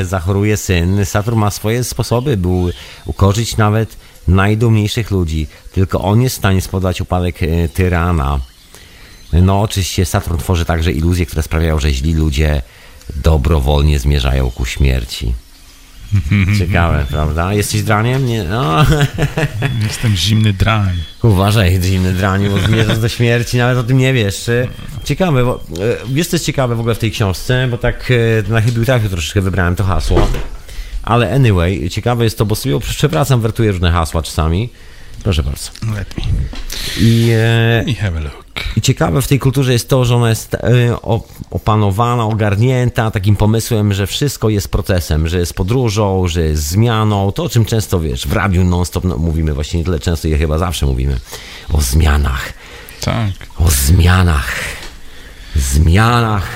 e, 0.00 0.04
zachoruje 0.04 0.56
syn. 0.56 1.06
Saturn 1.06 1.38
ma 1.38 1.50
swoje 1.50 1.84
sposoby, 1.84 2.36
by 2.36 2.48
ukorzyć 3.06 3.56
nawet 3.56 3.96
najdumniejszych 4.28 5.10
ludzi. 5.10 5.46
Tylko 5.72 6.00
on 6.00 6.22
jest 6.22 6.34
w 6.34 6.38
stanie 6.38 6.60
spodać 6.60 7.00
upadek 7.00 7.42
e, 7.42 7.68
tyrana. 7.68 8.40
No 9.32 9.60
oczywiście 9.62 10.06
Saturn 10.06 10.36
tworzy 10.38 10.64
także 10.64 10.92
iluzje, 10.92 11.26
które 11.26 11.42
sprawiają, 11.42 11.78
że 11.78 11.92
źli 11.92 12.14
ludzie 12.14 12.62
dobrowolnie 13.16 13.98
zmierzają 13.98 14.50
ku 14.50 14.64
śmierci. 14.66 15.34
Ciekawe, 16.58 17.06
prawda? 17.10 17.54
Jesteś 17.54 17.82
draniem? 17.82 18.26
Nie. 18.26 18.44
No. 18.44 18.86
Jestem 19.88 20.16
zimny 20.16 20.52
drań. 20.52 20.96
Uważaj, 21.22 21.82
zimny 21.82 22.12
draniu, 22.12 22.50
bo 22.50 22.58
zmierzasz 22.58 22.98
do 22.98 23.08
śmierci, 23.08 23.58
nawet 23.58 23.78
o 23.78 23.84
tym 23.84 23.98
nie 23.98 24.12
wiesz. 24.12 24.48
E, 24.48 24.68
Ciekawe, 25.04 25.44
bo, 25.44 25.64
e, 25.80 25.96
wiesz 26.08 26.26
co 26.26 26.36
jest 26.36 26.46
ciekawe 26.46 26.76
w 26.76 26.80
ogóle 26.80 26.94
w 26.94 26.98
tej 26.98 27.10
książce, 27.10 27.68
bo 27.70 27.78
tak 27.78 28.10
e, 28.46 28.50
na 28.52 28.60
chybił 28.60 28.84
trafił 28.84 29.10
troszeczkę 29.10 29.40
wybrałem 29.40 29.76
to 29.76 29.84
hasło. 29.84 30.28
Ale 31.02 31.34
anyway, 31.34 31.90
ciekawe 31.90 32.24
jest 32.24 32.38
to, 32.38 32.46
bo 32.46 32.54
sobie 32.54 32.80
przewracam, 32.80 33.40
wertuję 33.40 33.72
różne 33.72 33.92
hasła 33.92 34.22
czasami. 34.22 34.70
Proszę 35.22 35.42
bardzo. 35.42 35.70
Let 35.96 36.16
me, 36.18 36.24
I, 37.00 37.30
e, 37.30 37.76
let 37.78 37.86
me 37.86 37.94
have 37.94 38.18
a 38.18 38.20
look. 38.20 38.41
I 38.76 38.80
ciekawe 38.80 39.22
w 39.22 39.28
tej 39.28 39.38
kulturze 39.38 39.72
jest 39.72 39.88
to, 39.88 40.04
że 40.04 40.16
ona 40.16 40.28
jest 40.28 40.54
e, 40.54 40.60
opanowana, 41.50 42.24
ogarnięta 42.24 43.10
takim 43.10 43.36
pomysłem, 43.36 43.92
że 43.92 44.06
wszystko 44.06 44.48
jest 44.48 44.68
procesem, 44.68 45.28
że 45.28 45.38
jest 45.38 45.54
podróżą, 45.54 46.28
że 46.28 46.40
jest 46.42 46.62
zmianą. 46.62 47.32
To, 47.32 47.44
o 47.44 47.48
czym 47.48 47.64
często 47.64 48.00
wiesz, 48.00 48.26
w 48.26 48.32
radiu 48.32 48.64
non-stop 48.64 49.04
no, 49.04 49.16
mówimy, 49.16 49.54
właśnie 49.54 49.78
nie 49.78 49.84
tyle 49.84 50.00
często, 50.00 50.28
je 50.28 50.38
chyba 50.38 50.58
zawsze 50.58 50.86
mówimy, 50.86 51.20
o 51.72 51.80
zmianach. 51.80 52.52
Tak. 53.00 53.32
O 53.58 53.70
zmianach. 53.70 54.52
Zmianach 55.56 56.46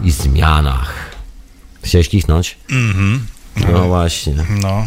i 0.00 0.10
zmianach. 0.10 1.10
Chciałeś 1.82 2.08
kichnąć? 2.08 2.56
Mhm. 2.70 3.26
No 3.72 3.84
właśnie. 3.84 4.34
No, 4.62 4.86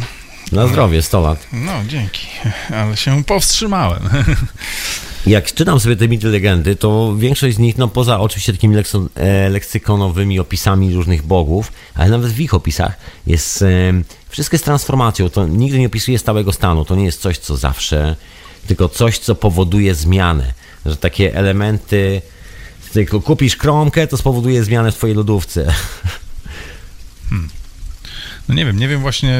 Na 0.52 0.68
zdrowie, 0.68 1.02
100 1.02 1.22
lat. 1.22 1.48
no, 1.54 1.72
dzięki. 1.88 2.28
Ale 2.74 2.98
się 2.98 3.24
powstrzymałem. 3.24 4.10
Jak 5.28 5.54
czytam 5.54 5.80
sobie 5.80 5.96
te 5.96 6.08
mity 6.08 6.28
legendy, 6.28 6.76
to 6.76 7.16
większość 7.18 7.56
z 7.56 7.60
nich, 7.60 7.78
no 7.78 7.88
poza 7.88 8.20
oczywiście 8.20 8.54
takimi 8.54 8.76
lekso, 8.76 9.08
e, 9.16 9.50
leksykonowymi 9.50 10.40
opisami 10.40 10.94
różnych 10.94 11.24
bogów, 11.24 11.72
ale 11.96 12.10
nawet 12.10 12.32
w 12.32 12.40
ich 12.40 12.54
opisach 12.54 12.98
jest 13.28 13.62
e, 13.62 13.94
wszystko 14.30 14.56
jest 14.56 14.66
transformacją. 14.66 15.30
To 15.30 15.48
nigdy 15.48 15.80
nie 15.80 15.88
opisuje 15.88 16.20
stałego 16.20 16.54
stanu. 16.54 16.86
To 16.86 16.96
nie 16.96 17.06
jest 17.06 17.22
coś, 17.22 17.38
co 17.38 17.58
zawsze, 17.58 18.16
tylko 18.68 18.90
coś, 18.90 19.20
co 19.20 19.36
powoduje 19.36 19.96
zmianę. 19.96 20.54
Że 20.86 20.98
takie 20.98 21.36
elementy 21.36 22.22
z 22.90 22.92
cyklu 22.92 23.22
kupisz 23.22 23.56
kromkę, 23.56 24.08
to 24.08 24.18
spowoduje 24.18 24.64
zmianę 24.64 24.92
w 24.92 24.96
twojej 24.96 25.16
lodówce. 25.16 25.74
No 28.50 28.56
nie 28.56 28.66
wiem, 28.66 28.80
nie 28.80 28.88
wiem 28.88 29.02
właśnie 29.02 29.40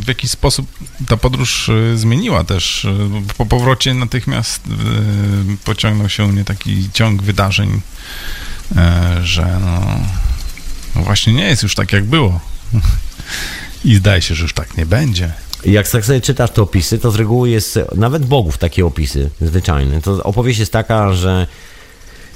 w 0.00 0.08
jaki 0.08 0.28
sposób 0.28 0.66
ta 1.08 1.16
podróż 1.16 1.68
y, 1.68 1.98
zmieniła 1.98 2.44
też. 2.44 2.84
y, 2.84 2.90
Po 3.36 3.46
powrocie 3.46 3.94
natychmiast 3.94 4.66
y, 4.66 4.70
pociągnął 5.64 6.08
się 6.08 6.28
mnie 6.28 6.44
taki 6.44 6.88
ciąg 6.92 7.22
wydarzeń, 7.22 7.80
e, 8.76 9.20
że 9.22 9.60
no, 9.60 9.80
no 10.96 11.02
właśnie 11.02 11.32
nie 11.32 11.44
jest 11.44 11.62
już 11.62 11.74
tak 11.74 11.92
jak 11.92 12.04
było. 12.04 12.40
I 13.84 13.94
zdaje 13.94 14.22
się, 14.22 14.34
że 14.34 14.42
już 14.42 14.52
tak 14.52 14.76
nie 14.76 14.86
będzie. 14.86 15.32
Jak 15.64 15.88
tak 15.88 16.04
sobie 16.04 16.20
czytasz 16.20 16.50
te 16.50 16.62
opisy, 16.62 16.98
to 16.98 17.10
z 17.10 17.16
reguły 17.16 17.50
jest 17.50 17.78
nawet 17.96 18.26
bogów 18.26 18.58
takie 18.58 18.86
opisy 18.86 19.30
zwyczajne. 19.40 20.02
To 20.02 20.22
opowieść 20.22 20.58
jest 20.58 20.72
taka, 20.72 21.12
że 21.12 21.46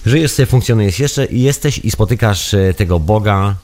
żyjesz 0.07 0.33
sobie, 0.33 0.47
funkcjonujesz 0.47 0.99
jeszcze 0.99 1.27
i 1.27 1.43
jesteś 1.43 1.79
i 1.79 1.91
spotykasz 1.91 2.55
e, 2.55 2.75
tego 2.75 3.01
Boga, 3.01 3.55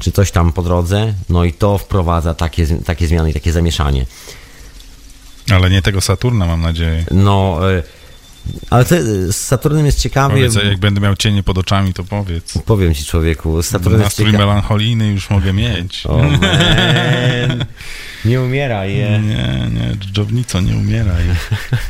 czy 0.00 0.12
coś 0.12 0.30
tam 0.30 0.52
po 0.52 0.62
drodze, 0.62 1.14
no 1.28 1.44
i 1.44 1.52
to 1.52 1.78
wprowadza 1.78 2.34
takie, 2.34 2.66
takie 2.66 3.06
zmiany 3.06 3.30
i 3.30 3.34
takie 3.34 3.52
zamieszanie. 3.52 4.06
Ale 5.52 5.70
nie 5.70 5.82
tego 5.82 6.00
Saturna, 6.00 6.46
mam 6.46 6.60
nadzieję. 6.60 7.04
No, 7.10 7.60
e, 7.72 7.82
ale 8.70 8.84
to, 8.84 8.94
z 9.32 9.36
Saturnem 9.36 9.86
jest 9.86 10.00
ciekawie. 10.00 10.34
Powiedz, 10.34 10.54
jak 10.54 10.78
będę 10.78 11.00
miał 11.00 11.16
cienie 11.16 11.42
pod 11.42 11.58
oczami, 11.58 11.94
to 11.94 12.04
powiedz. 12.04 12.58
Powiem 12.66 12.94
ci 12.94 13.04
człowieku, 13.04 13.62
z 13.62 13.66
Saturnem 13.66 14.00
jest 14.00 14.04
Nastrój 14.04 14.26
ciekawy. 14.26 14.46
melancholijny 14.46 15.08
już 15.08 15.30
mogę 15.30 15.52
mieć. 15.52 16.06
O. 16.06 16.22
Nie 18.24 18.40
umieraj. 18.40 18.96
je. 18.96 19.18
Nie, 19.18 19.68
nie, 19.74 19.96
dżdżownico, 19.96 20.60
nie 20.60 20.76
umieraj. 20.76 21.24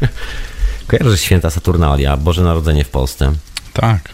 Kojarzysz 0.86 1.20
święta 1.20 1.50
Saturnalia, 1.50 2.16
Boże 2.16 2.42
Narodzenie 2.42 2.84
w 2.84 2.88
Polsce. 2.88 3.32
Tak. 3.72 4.08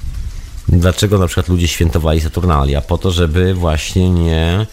Dlaczego 0.69 1.19
na 1.19 1.27
przykład 1.27 1.49
ludzie 1.49 1.69
świętowali 1.69 2.21
Saturnalia? 2.21 2.81
Po 2.81 2.99
to, 2.99 3.11
żeby 3.11 3.55
właśnie 3.55 4.11
nie 4.11 4.67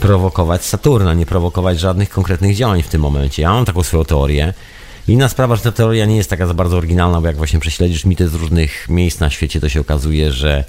prowokować 0.00 0.64
Saturna, 0.64 1.14
nie 1.14 1.26
prowokować 1.26 1.80
żadnych 1.80 2.10
konkretnych 2.10 2.56
działań 2.56 2.82
w 2.82 2.88
tym 2.88 3.00
momencie. 3.00 3.42
Ja 3.42 3.52
mam 3.52 3.64
taką 3.64 3.82
swoją 3.82 4.04
teorię. 4.04 4.54
Inna 5.08 5.28
sprawa, 5.28 5.56
że 5.56 5.62
ta 5.62 5.72
teoria 5.72 6.06
nie 6.06 6.16
jest 6.16 6.30
taka 6.30 6.46
za 6.46 6.54
bardzo 6.54 6.76
oryginalna, 6.76 7.20
bo 7.20 7.26
jak 7.26 7.36
właśnie 7.36 7.58
prześledzisz 7.58 8.04
mity 8.04 8.28
z 8.28 8.34
różnych 8.34 8.88
miejsc 8.88 9.20
na 9.20 9.30
świecie, 9.30 9.60
to 9.60 9.68
się 9.68 9.80
okazuje, 9.80 10.32
że 10.32 10.64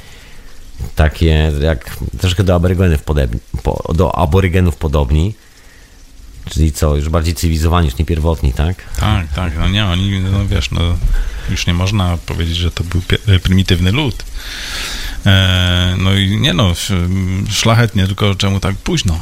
takie 0.95 1.51
jak 1.61 1.97
troszkę 2.19 2.43
do 2.43 2.55
aborygenów, 2.55 3.03
podobni, 3.03 3.39
po, 3.63 3.93
do 3.93 4.15
aborygenów 4.15 4.75
podobni. 4.75 5.33
Czyli 6.49 6.71
co, 6.71 6.95
już 6.95 7.09
bardziej 7.09 7.35
cywilizowani, 7.35 7.87
już 7.87 7.97
nie 7.97 8.05
pierwotni, 8.05 8.53
tak? 8.53 8.75
Tak, 8.99 9.33
tak, 9.35 9.53
no 9.59 9.69
nie, 9.69 9.85
oni, 9.85 10.19
no 10.19 10.47
wiesz, 10.47 10.71
no 10.71 10.81
już 11.49 11.67
nie 11.67 11.73
można 11.73 12.17
powiedzieć, 12.25 12.55
że 12.55 12.71
to 12.71 12.83
był 12.83 13.01
pie- 13.01 13.39
prymitywny 13.39 13.91
lud. 13.91 14.23
E, 15.25 15.95
no 15.99 16.13
i 16.15 16.37
nie 16.39 16.53
no, 16.53 16.71
sz- 16.71 17.09
szlachetnie, 17.49 18.05
tylko 18.05 18.35
czemu 18.35 18.59
tak 18.59 18.75
późno? 18.75 19.19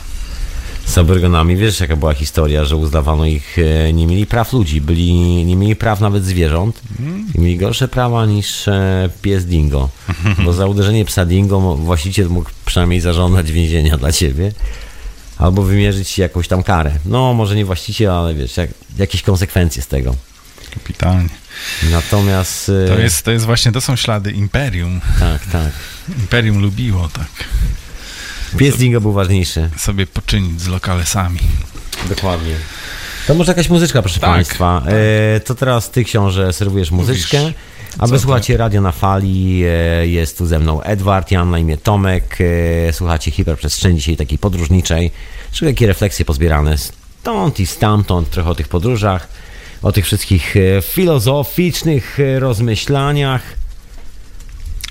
Z 0.85 0.97
aborygenami, 0.97 1.55
wiesz 1.55 1.79
jaka 1.79 1.95
była 1.95 2.13
historia, 2.13 2.65
że 2.65 2.75
uznawano 2.75 3.25
ich, 3.25 3.57
e, 3.59 3.93
nie 3.93 4.07
mieli 4.07 4.25
praw 4.25 4.53
ludzi, 4.53 4.81
byli, 4.81 5.13
nie 5.45 5.55
mieli 5.55 5.75
praw 5.75 5.99
nawet 6.01 6.25
zwierząt 6.25 6.81
i 7.35 7.39
mieli 7.39 7.57
gorsze 7.57 7.87
prawa 7.87 8.25
niż 8.25 8.67
e, 8.67 9.09
pies 9.21 9.45
dingo. 9.45 9.89
Bo 10.45 10.53
za 10.53 10.65
uderzenie 10.67 11.05
psa 11.05 11.25
dingo 11.25 11.75
właściciel 11.75 12.29
mógł 12.29 12.49
przynajmniej 12.65 12.99
zażądać 13.01 13.51
więzienia 13.51 13.97
dla 13.97 14.11
ciebie. 14.11 14.51
Albo 15.37 15.63
wymierzyć 15.63 16.09
ci 16.09 16.21
jakąś 16.21 16.47
tam 16.47 16.63
karę. 16.63 16.91
No, 17.05 17.33
może 17.33 17.55
nie 17.55 17.65
właściciel, 17.65 18.09
ale 18.11 18.33
wiesz, 18.35 18.57
jak, 18.57 18.69
jakieś 18.97 19.21
konsekwencje 19.21 19.81
z 19.81 19.87
tego. 19.87 20.15
Kapitalnie. 20.73 21.29
Natomiast. 21.91 22.69
e, 22.85 22.87
To 22.87 22.99
jest, 22.99 23.25
to 23.25 23.31
jest 23.31 23.45
właśnie, 23.45 23.71
to 23.71 23.81
są 23.81 23.95
ślady 23.95 24.31
imperium. 24.31 25.01
Tak, 25.19 25.45
tak. 25.45 25.71
Imperium 26.19 26.61
lubiło 26.61 27.09
tak 27.09 27.27
Pies 28.57 28.77
dingo 28.77 29.01
był 29.01 29.13
ważniejszy. 29.13 29.69
sobie 29.77 30.07
poczynić 30.07 30.61
z 30.61 30.67
lokalesami. 30.67 31.39
Dokładnie. 32.09 32.55
To 33.27 33.33
może 33.35 33.51
jakaś 33.51 33.69
muzyczka, 33.69 34.01
proszę 34.01 34.19
Tak, 34.19 34.29
Państwa. 34.29 34.83
E, 35.35 35.39
to 35.39 35.55
teraz 35.55 35.89
Ty, 35.91 36.03
książę, 36.03 36.53
serwujesz 36.53 36.91
muzyczkę. 36.91 37.39
Mówisz, 37.41 37.55
A 37.97 38.07
wy 38.07 38.19
słuchacie 38.19 38.57
Radio 38.57 38.81
na 38.81 38.91
Fali, 38.91 39.63
e, 39.65 40.07
jest 40.07 40.37
tu 40.37 40.45
ze 40.45 40.59
mną 40.59 40.81
Edward, 40.81 41.31
ja 41.31 41.39
mam 41.39 41.51
na 41.51 41.59
imię 41.59 41.77
Tomek, 41.77 42.37
e, 42.89 42.93
słuchacie 42.93 43.31
hiperprzestrzeni 43.31 43.97
dzisiaj 43.99 44.17
takiej 44.17 44.37
podróżniczej, 44.37 45.11
czyli 45.51 45.71
takie 45.73 45.87
refleksje 45.87 46.25
pozbierane 46.25 46.77
stąd 46.77 47.59
i 47.59 47.65
stamtąd, 47.67 48.29
trochę 48.29 48.49
o 48.49 48.55
tych 48.55 48.67
podróżach, 48.67 49.27
o 49.81 49.91
tych 49.91 50.05
wszystkich 50.05 50.55
e, 50.57 50.81
filozoficznych 50.81 52.19
e, 52.19 52.39
rozmyślaniach, 52.39 53.41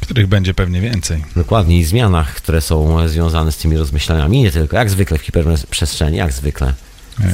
Których 0.00 0.26
będzie 0.26 0.54
pewnie 0.54 0.80
więcej. 0.80 1.24
dokładnie 1.36 1.78
i 1.78 1.84
zmianach, 1.84 2.34
które 2.34 2.60
są 2.60 3.08
związane 3.08 3.52
z 3.52 3.56
tymi 3.56 3.76
rozmyślaniami, 3.76 4.42
nie 4.42 4.50
tylko, 4.50 4.76
jak 4.76 4.90
zwykle 4.90 5.18
w 5.18 5.22
hiperprzestrzeni, 5.22 6.16
jak 6.16 6.32
zwykle. 6.32 6.74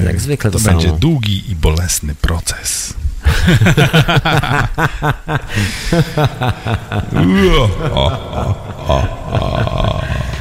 Jak 0.04 0.20
zwykle 0.20 0.50
to, 0.50 0.58
to 0.58 0.64
samo. 0.64 0.80
będzie 0.80 0.98
długi 0.98 1.50
i 1.50 1.56
bolesny 1.56 2.14
proces. 2.14 2.94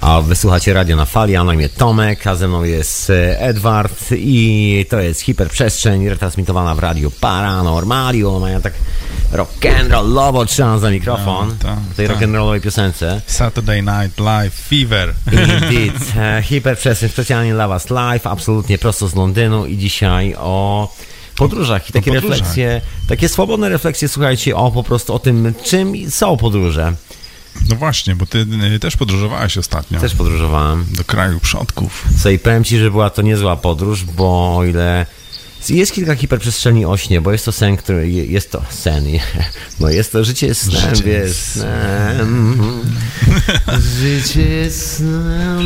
A 0.00 0.20
wysłuchacie 0.20 0.72
radio 0.72 0.96
na 0.96 1.04
fali, 1.04 1.36
a 1.36 1.44
na 1.44 1.54
imię 1.54 1.68
Tomek, 1.68 2.26
a 2.26 2.34
ze 2.34 2.48
mną 2.48 2.64
jest 2.64 3.10
e, 3.10 3.40
Edward 3.40 4.04
i 4.12 4.86
to 4.90 5.00
jest 5.00 5.20
hiperprzestrzeń 5.20 6.08
retransmitowana 6.08 6.74
w 6.74 6.78
radiu 6.78 7.10
Paranormalium, 7.10 8.44
a 8.44 8.50
ja 8.50 8.60
tak 8.60 8.72
rock'n'rollowo 9.32 10.46
trzymam 10.46 10.78
za 10.78 10.90
mikrofon 10.90 11.48
No, 11.48 11.54
tak, 11.62 11.78
w 11.78 11.94
tej 11.96 12.08
tak. 12.08 12.16
rock'n'rollowej 12.18 12.60
piosence. 12.60 13.20
Saturday 13.26 13.82
Night 13.82 14.20
Live 14.20 14.54
Fever. 14.54 15.14
Indeed, 15.32 16.12
e, 16.16 16.42
hiperprzestrzeń 16.42 17.08
specjalnie 17.08 17.52
dla 17.52 17.68
was 17.68 17.90
live, 17.90 18.26
absolutnie 18.26 18.78
prosto 18.78 19.08
z 19.08 19.14
Londynu 19.14 19.66
i 19.66 19.78
dzisiaj 19.78 20.34
o 20.38 20.88
podróżach 21.36 21.90
i 21.90 21.92
takie 21.92 22.12
podróżach. 22.12 22.38
refleksje, 22.38 22.80
takie 23.08 23.28
swobodne 23.28 23.68
refleksje, 23.68 24.08
słuchajcie, 24.08 24.56
o 24.56 24.70
po 24.70 24.82
prostu 24.82 25.14
o 25.14 25.18
tym, 25.18 25.54
czym 25.64 26.10
są 26.10 26.36
podróże. 26.36 26.92
No 27.68 27.76
właśnie, 27.76 28.16
bo 28.16 28.26
ty 28.26 28.46
y, 28.74 28.78
też 28.78 28.96
podróżowałeś 28.96 29.58
ostatnio 29.58 30.00
Też 30.00 30.14
podróżowałem. 30.14 30.86
do 30.90 31.04
kraju 31.04 31.40
przodków. 31.40 32.04
Co 32.22 32.30
i 32.30 32.38
powiem 32.38 32.64
ci, 32.64 32.78
że 32.78 32.90
była 32.90 33.10
to 33.10 33.22
niezła 33.22 33.56
podróż, 33.56 34.04
bo 34.04 34.56
o 34.56 34.64
ile 34.64 35.06
jest 35.68 35.92
kilka 35.92 36.14
hiperprzestrzeni 36.14 36.84
o 36.84 36.96
śnie, 36.96 37.20
bo 37.20 37.32
jest 37.32 37.44
to 37.44 37.52
sen, 37.52 37.76
który 37.76 38.10
jest 38.10 38.50
to 38.50 38.62
sen, 38.70 39.04
no 39.80 39.90
jest 39.98 40.12
to 40.12 40.24
życie 40.24 40.54
snem, 40.54 40.94
Życie 40.94 41.04
wiesz, 41.04 41.36
snem. 41.36 42.56
Życie 44.00 44.70
snem. 44.70 45.60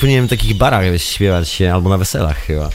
Powinienem 0.00 0.26
w 0.26 0.30
takich 0.30 0.56
barach 0.56 0.84
wiesz, 0.84 1.04
śpiewać 1.04 1.48
się, 1.48 1.72
albo 1.74 1.90
na 1.90 1.98
weselach 1.98 2.38
chyba. 2.38 2.70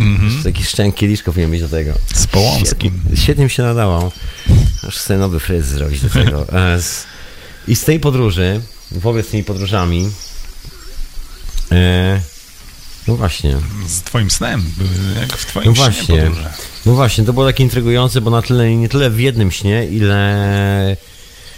Mhm. 0.00 0.42
Taki 0.42 0.64
szczęk 0.64 0.94
kieliszków 0.94 1.34
powinien 1.34 1.50
mieć 1.50 1.62
do 1.62 1.68
tego. 1.68 1.92
Z 2.14 2.26
Połomskim. 2.26 2.92
Świetnie, 3.00 3.16
świetnie 3.22 3.44
mi 3.44 3.50
się 3.50 3.62
nadawał. 3.62 4.12
Aż 4.88 4.96
sobie 4.98 5.18
nowy 5.18 5.40
fryz 5.40 5.66
zrobić 5.66 6.00
do 6.00 6.08
tego. 6.08 6.46
I 7.68 7.76
z 7.76 7.84
tej 7.84 8.00
podróży, 8.00 8.60
wobec 8.90 9.30
tymi 9.30 9.44
podróżami, 9.44 10.10
e, 11.72 12.20
no 13.08 13.16
właśnie, 13.16 13.56
Z 13.86 14.00
twoim 14.02 14.30
snem, 14.30 14.64
jak 15.20 15.32
w 15.36 15.46
twoim 15.46 15.66
no 15.66 15.74
śnie 15.74 15.84
właśnie, 15.84 16.18
podróże. 16.20 16.52
no 16.86 16.94
właśnie, 16.94 17.24
to 17.24 17.32
było 17.32 17.46
takie 17.46 17.62
intrygujące, 17.62 18.20
bo 18.20 18.30
na 18.30 18.42
tyle, 18.42 18.76
nie 18.76 18.88
tyle 18.88 19.10
w 19.10 19.20
jednym 19.20 19.50
śnie, 19.50 19.86
ile... 19.86 20.96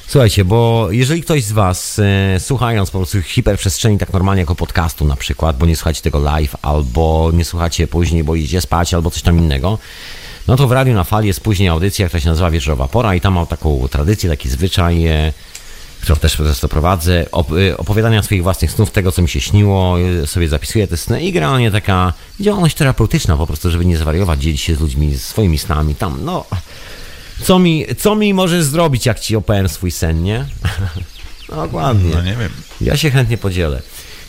Słuchajcie, 0.08 0.44
bo 0.44 0.88
jeżeli 0.90 1.22
ktoś 1.22 1.44
z 1.44 1.52
Was, 1.52 1.98
e, 1.98 2.40
słuchając 2.40 2.90
po 2.90 2.98
prostu 2.98 3.22
hiperprzestrzeni 3.22 3.98
tak 3.98 4.12
normalnie 4.12 4.40
jako 4.40 4.54
podcastu 4.54 5.04
na 5.04 5.16
przykład, 5.16 5.58
bo 5.58 5.66
nie 5.66 5.76
słuchacie 5.76 6.02
tego 6.02 6.18
live, 6.18 6.56
albo 6.62 7.30
nie 7.34 7.44
słuchacie 7.44 7.86
później, 7.86 8.24
bo 8.24 8.34
idzie 8.34 8.60
spać, 8.60 8.94
albo 8.94 9.10
coś 9.10 9.22
tam 9.22 9.38
innego, 9.38 9.78
no 10.48 10.56
to 10.56 10.68
w 10.68 10.72
Radiu 10.72 10.94
na 10.94 11.04
Fali 11.04 11.28
jest 11.28 11.40
później 11.40 11.68
audycja, 11.68 12.06
która 12.08 12.20
się 12.20 12.28
nazywa 12.28 12.50
Wieczorowa 12.50 12.88
Pora 12.88 13.14
i 13.14 13.20
tam 13.20 13.34
mam 13.34 13.46
taką 13.46 13.88
tradycję, 13.88 14.30
taki 14.30 14.48
zwyczaj, 14.48 15.06
e, 15.06 15.32
którą 16.06 16.18
też 16.20 16.36
często 16.36 16.68
prowadzę, 16.68 17.26
e, 17.70 17.76
opowiadania 17.76 18.22
swoich 18.22 18.42
własnych 18.42 18.70
snów, 18.70 18.90
tego 18.90 19.12
co 19.12 19.22
mi 19.22 19.28
się 19.28 19.40
śniło, 19.40 19.96
e, 20.00 20.26
sobie 20.26 20.48
zapisuję 20.48 20.86
te 20.86 20.96
sny 20.96 21.22
i 21.22 21.32
generalnie 21.32 21.70
taka 21.70 22.12
działalność 22.40 22.76
terapeutyczna 22.76 23.36
po 23.36 23.46
prostu, 23.46 23.70
żeby 23.70 23.84
nie 23.84 23.96
zwariować, 23.96 24.42
dzielić 24.42 24.60
się 24.60 24.74
z 24.74 24.80
ludźmi 24.80 25.18
swoimi 25.18 25.58
snami, 25.58 25.94
tam, 25.94 26.24
no... 26.24 26.44
Co 27.42 27.58
mi, 27.58 27.86
co 27.98 28.14
mi 28.14 28.34
możesz 28.34 28.64
zrobić, 28.64 29.06
jak 29.06 29.20
ci 29.20 29.36
opowiem 29.36 29.68
swój 29.68 29.90
sen, 29.90 30.22
nie? 30.22 30.44
No, 31.48 31.56
Dokładnie. 31.56 32.14
No 32.14 32.22
nie 32.22 32.36
wiem. 32.36 32.50
Ja 32.80 32.96
się 32.96 33.10
chętnie 33.10 33.38
podzielę. 33.38 33.82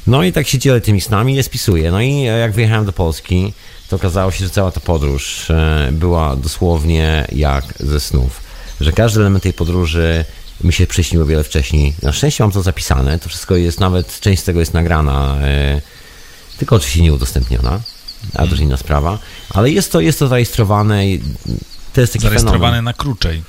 No 0.08 0.24
i 0.24 0.32
tak 0.32 0.48
się 0.48 0.58
dzielę 0.60 0.82
tymi 0.82 1.02
snami 1.02 1.36
je 1.36 1.44
spisuję. 1.44 1.92
No 1.92 2.02
i 2.02 2.12
e, 2.12 2.24
jak 2.24 2.52
wyjechałem 2.52 2.86
do 2.86 2.94
Polski, 2.94 3.54
to 3.90 3.96
okazało 3.96 4.32
się, 4.32 4.46
że 4.46 4.50
cała 4.50 4.72
ta 4.72 4.80
podróż 4.80 5.50
e, 5.50 5.90
była 5.92 6.36
dosłownie 6.36 7.28
jak 7.32 7.74
ze 7.80 8.00
snów. 8.00 8.42
Że 8.82 8.92
każdy 8.92 9.20
element 9.20 9.44
tej 9.44 9.54
podróży 9.54 10.26
mi 10.64 10.74
się 10.74 10.88
przyśnił 10.88 11.22
o 11.22 11.26
wiele 11.26 11.44
wcześniej. 11.44 11.94
Na 12.04 12.14
szczęście 12.14 12.44
mam 12.44 12.52
to 12.52 12.62
zapisane. 12.62 13.20
To 13.20 13.30
wszystko 13.30 13.56
jest, 13.56 13.80
nawet 13.80 14.20
część 14.20 14.42
z 14.42 14.46
tego 14.46 14.60
jest 14.60 14.74
nagrana, 14.74 15.38
e, 15.42 15.82
tylko 16.58 16.76
oczywiście 16.76 17.02
nie 17.02 17.14
udostępniona. 17.14 17.80
A 18.34 18.38
to 18.38 18.52
już 18.52 18.60
inna 18.60 18.78
sprawa. 18.78 19.20
Ale 19.50 19.72
jest 19.72 19.92
to, 19.92 20.02
jest 20.02 20.20
to 20.20 20.28
zarejestrowane 20.28 21.08
i 21.08 21.22
to 21.94 22.02
jest 22.02 22.14
taki 22.14 22.24
fenomen. 22.24 22.40
Zarejestrowane 22.40 22.82
na 22.82 22.94
kruczej. 22.94 23.44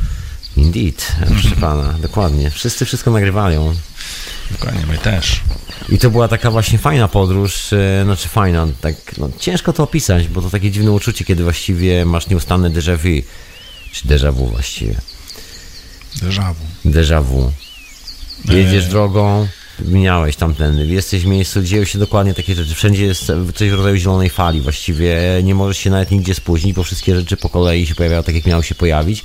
Indeed, 0.57 1.13
proszę 1.27 1.57
pana, 1.67 1.93
dokładnie. 1.93 2.51
Wszyscy 2.51 2.85
wszystko 2.85 3.11
nagrywają. 3.11 3.75
Dokładnie, 4.51 4.87
my 4.87 4.99
też. 4.99 5.41
I 5.89 5.99
to 5.99 6.11
była 6.11 6.29
taka 6.29 6.51
właśnie 6.51 6.79
fajna 6.79 7.09
podróż, 7.09 7.73
e, 7.73 8.05
znaczy 8.05 8.29
fajna, 8.29 8.67
tak 8.81 8.95
no, 9.19 9.31
ciężko 9.39 9.73
to 9.73 9.83
opisać, 9.83 10.29
bo 10.29 10.43
to 10.43 10.51
takie 10.51 10.71
dziwne 10.71 10.93
uczucie, 10.93 11.25
kiedy 11.25 11.43
właściwie 11.43 12.05
masz 12.05 12.29
nieustanne 12.29 12.71
déjà 12.71 12.97
vu, 12.97 13.23
czy 13.93 14.09
déjà 14.09 14.33
vu 14.33 14.47
właściwie, 14.47 15.01
Déjà 16.23 16.53
vu. 16.55 16.68
Déjà 16.91 17.23
vu. 17.23 17.53
Jedziesz 18.45 18.87
drogą, 18.87 19.49
minąłeś 19.85 20.37
tamten, 20.37 20.91
jesteś 20.91 21.23
w 21.23 21.27
miejscu, 21.27 21.63
dzieją 21.63 21.85
się 21.85 21.99
dokładnie 21.99 22.35
takie 22.35 22.55
rzeczy, 22.55 22.75
wszędzie 22.75 23.05
jest 23.05 23.33
coś 23.55 23.71
w 23.71 23.75
rodzaju 23.75 23.97
zielonej 23.97 24.31
fali, 24.31 24.61
właściwie 24.61 25.19
nie 25.43 25.55
możesz 25.55 25.79
się 25.79 25.91
nawet 25.91 26.11
nigdzie 26.11 26.35
spóźnić, 26.35 26.73
bo 26.75 26.83
wszystkie 26.83 27.17
rzeczy 27.17 27.37
po 27.37 27.49
kolei 27.49 27.87
się 27.87 27.95
pojawiają 27.95 28.23
tak, 28.23 28.35
jak 28.35 28.47
miały 28.47 28.65
się 28.65 28.75
pojawić. 28.75 29.25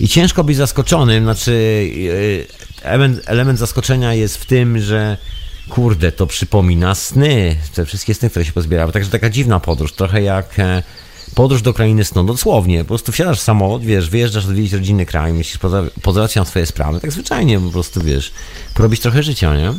I 0.00 0.08
ciężko 0.08 0.44
być 0.44 0.56
zaskoczonym, 0.56 1.24
znaczy 1.24 1.88
e, 2.82 2.88
element, 2.88 3.20
element 3.26 3.58
zaskoczenia 3.58 4.14
jest 4.14 4.36
w 4.36 4.46
tym, 4.46 4.78
że 4.78 5.16
kurde, 5.68 6.12
to 6.12 6.26
przypomina 6.26 6.94
sny, 6.94 7.56
te 7.74 7.84
wszystkie 7.84 8.14
sny, 8.14 8.30
które 8.30 8.44
się 8.44 8.52
pozbierały. 8.52 8.92
Także 8.92 9.10
taka 9.10 9.30
dziwna 9.30 9.60
podróż, 9.60 9.92
trochę 9.92 10.22
jak 10.22 10.58
e, 10.58 10.82
podróż 11.34 11.62
do 11.62 11.74
krainy 11.74 12.04
snu, 12.04 12.24
dosłownie. 12.24 12.78
Po 12.78 12.88
prostu 12.88 13.12
wsiadasz 13.12 13.40
w 13.40 13.42
samolot, 13.42 13.82
wiesz, 13.82 14.10
wyjeżdżasz 14.10 14.44
odwiedzić 14.44 14.72
rodzinny 14.72 15.06
kraj, 15.06 15.32
myślisz, 15.32 15.58
pozałatwić 16.02 16.36
na 16.36 16.44
swoje 16.44 16.66
sprawy, 16.66 17.00
tak 17.00 17.12
zwyczajnie 17.12 17.60
po 17.60 17.70
prostu, 17.70 18.00
wiesz, 18.00 18.32
porobić 18.74 19.00
trochę 19.00 19.22
życia, 19.22 19.56
nie? 19.56 19.74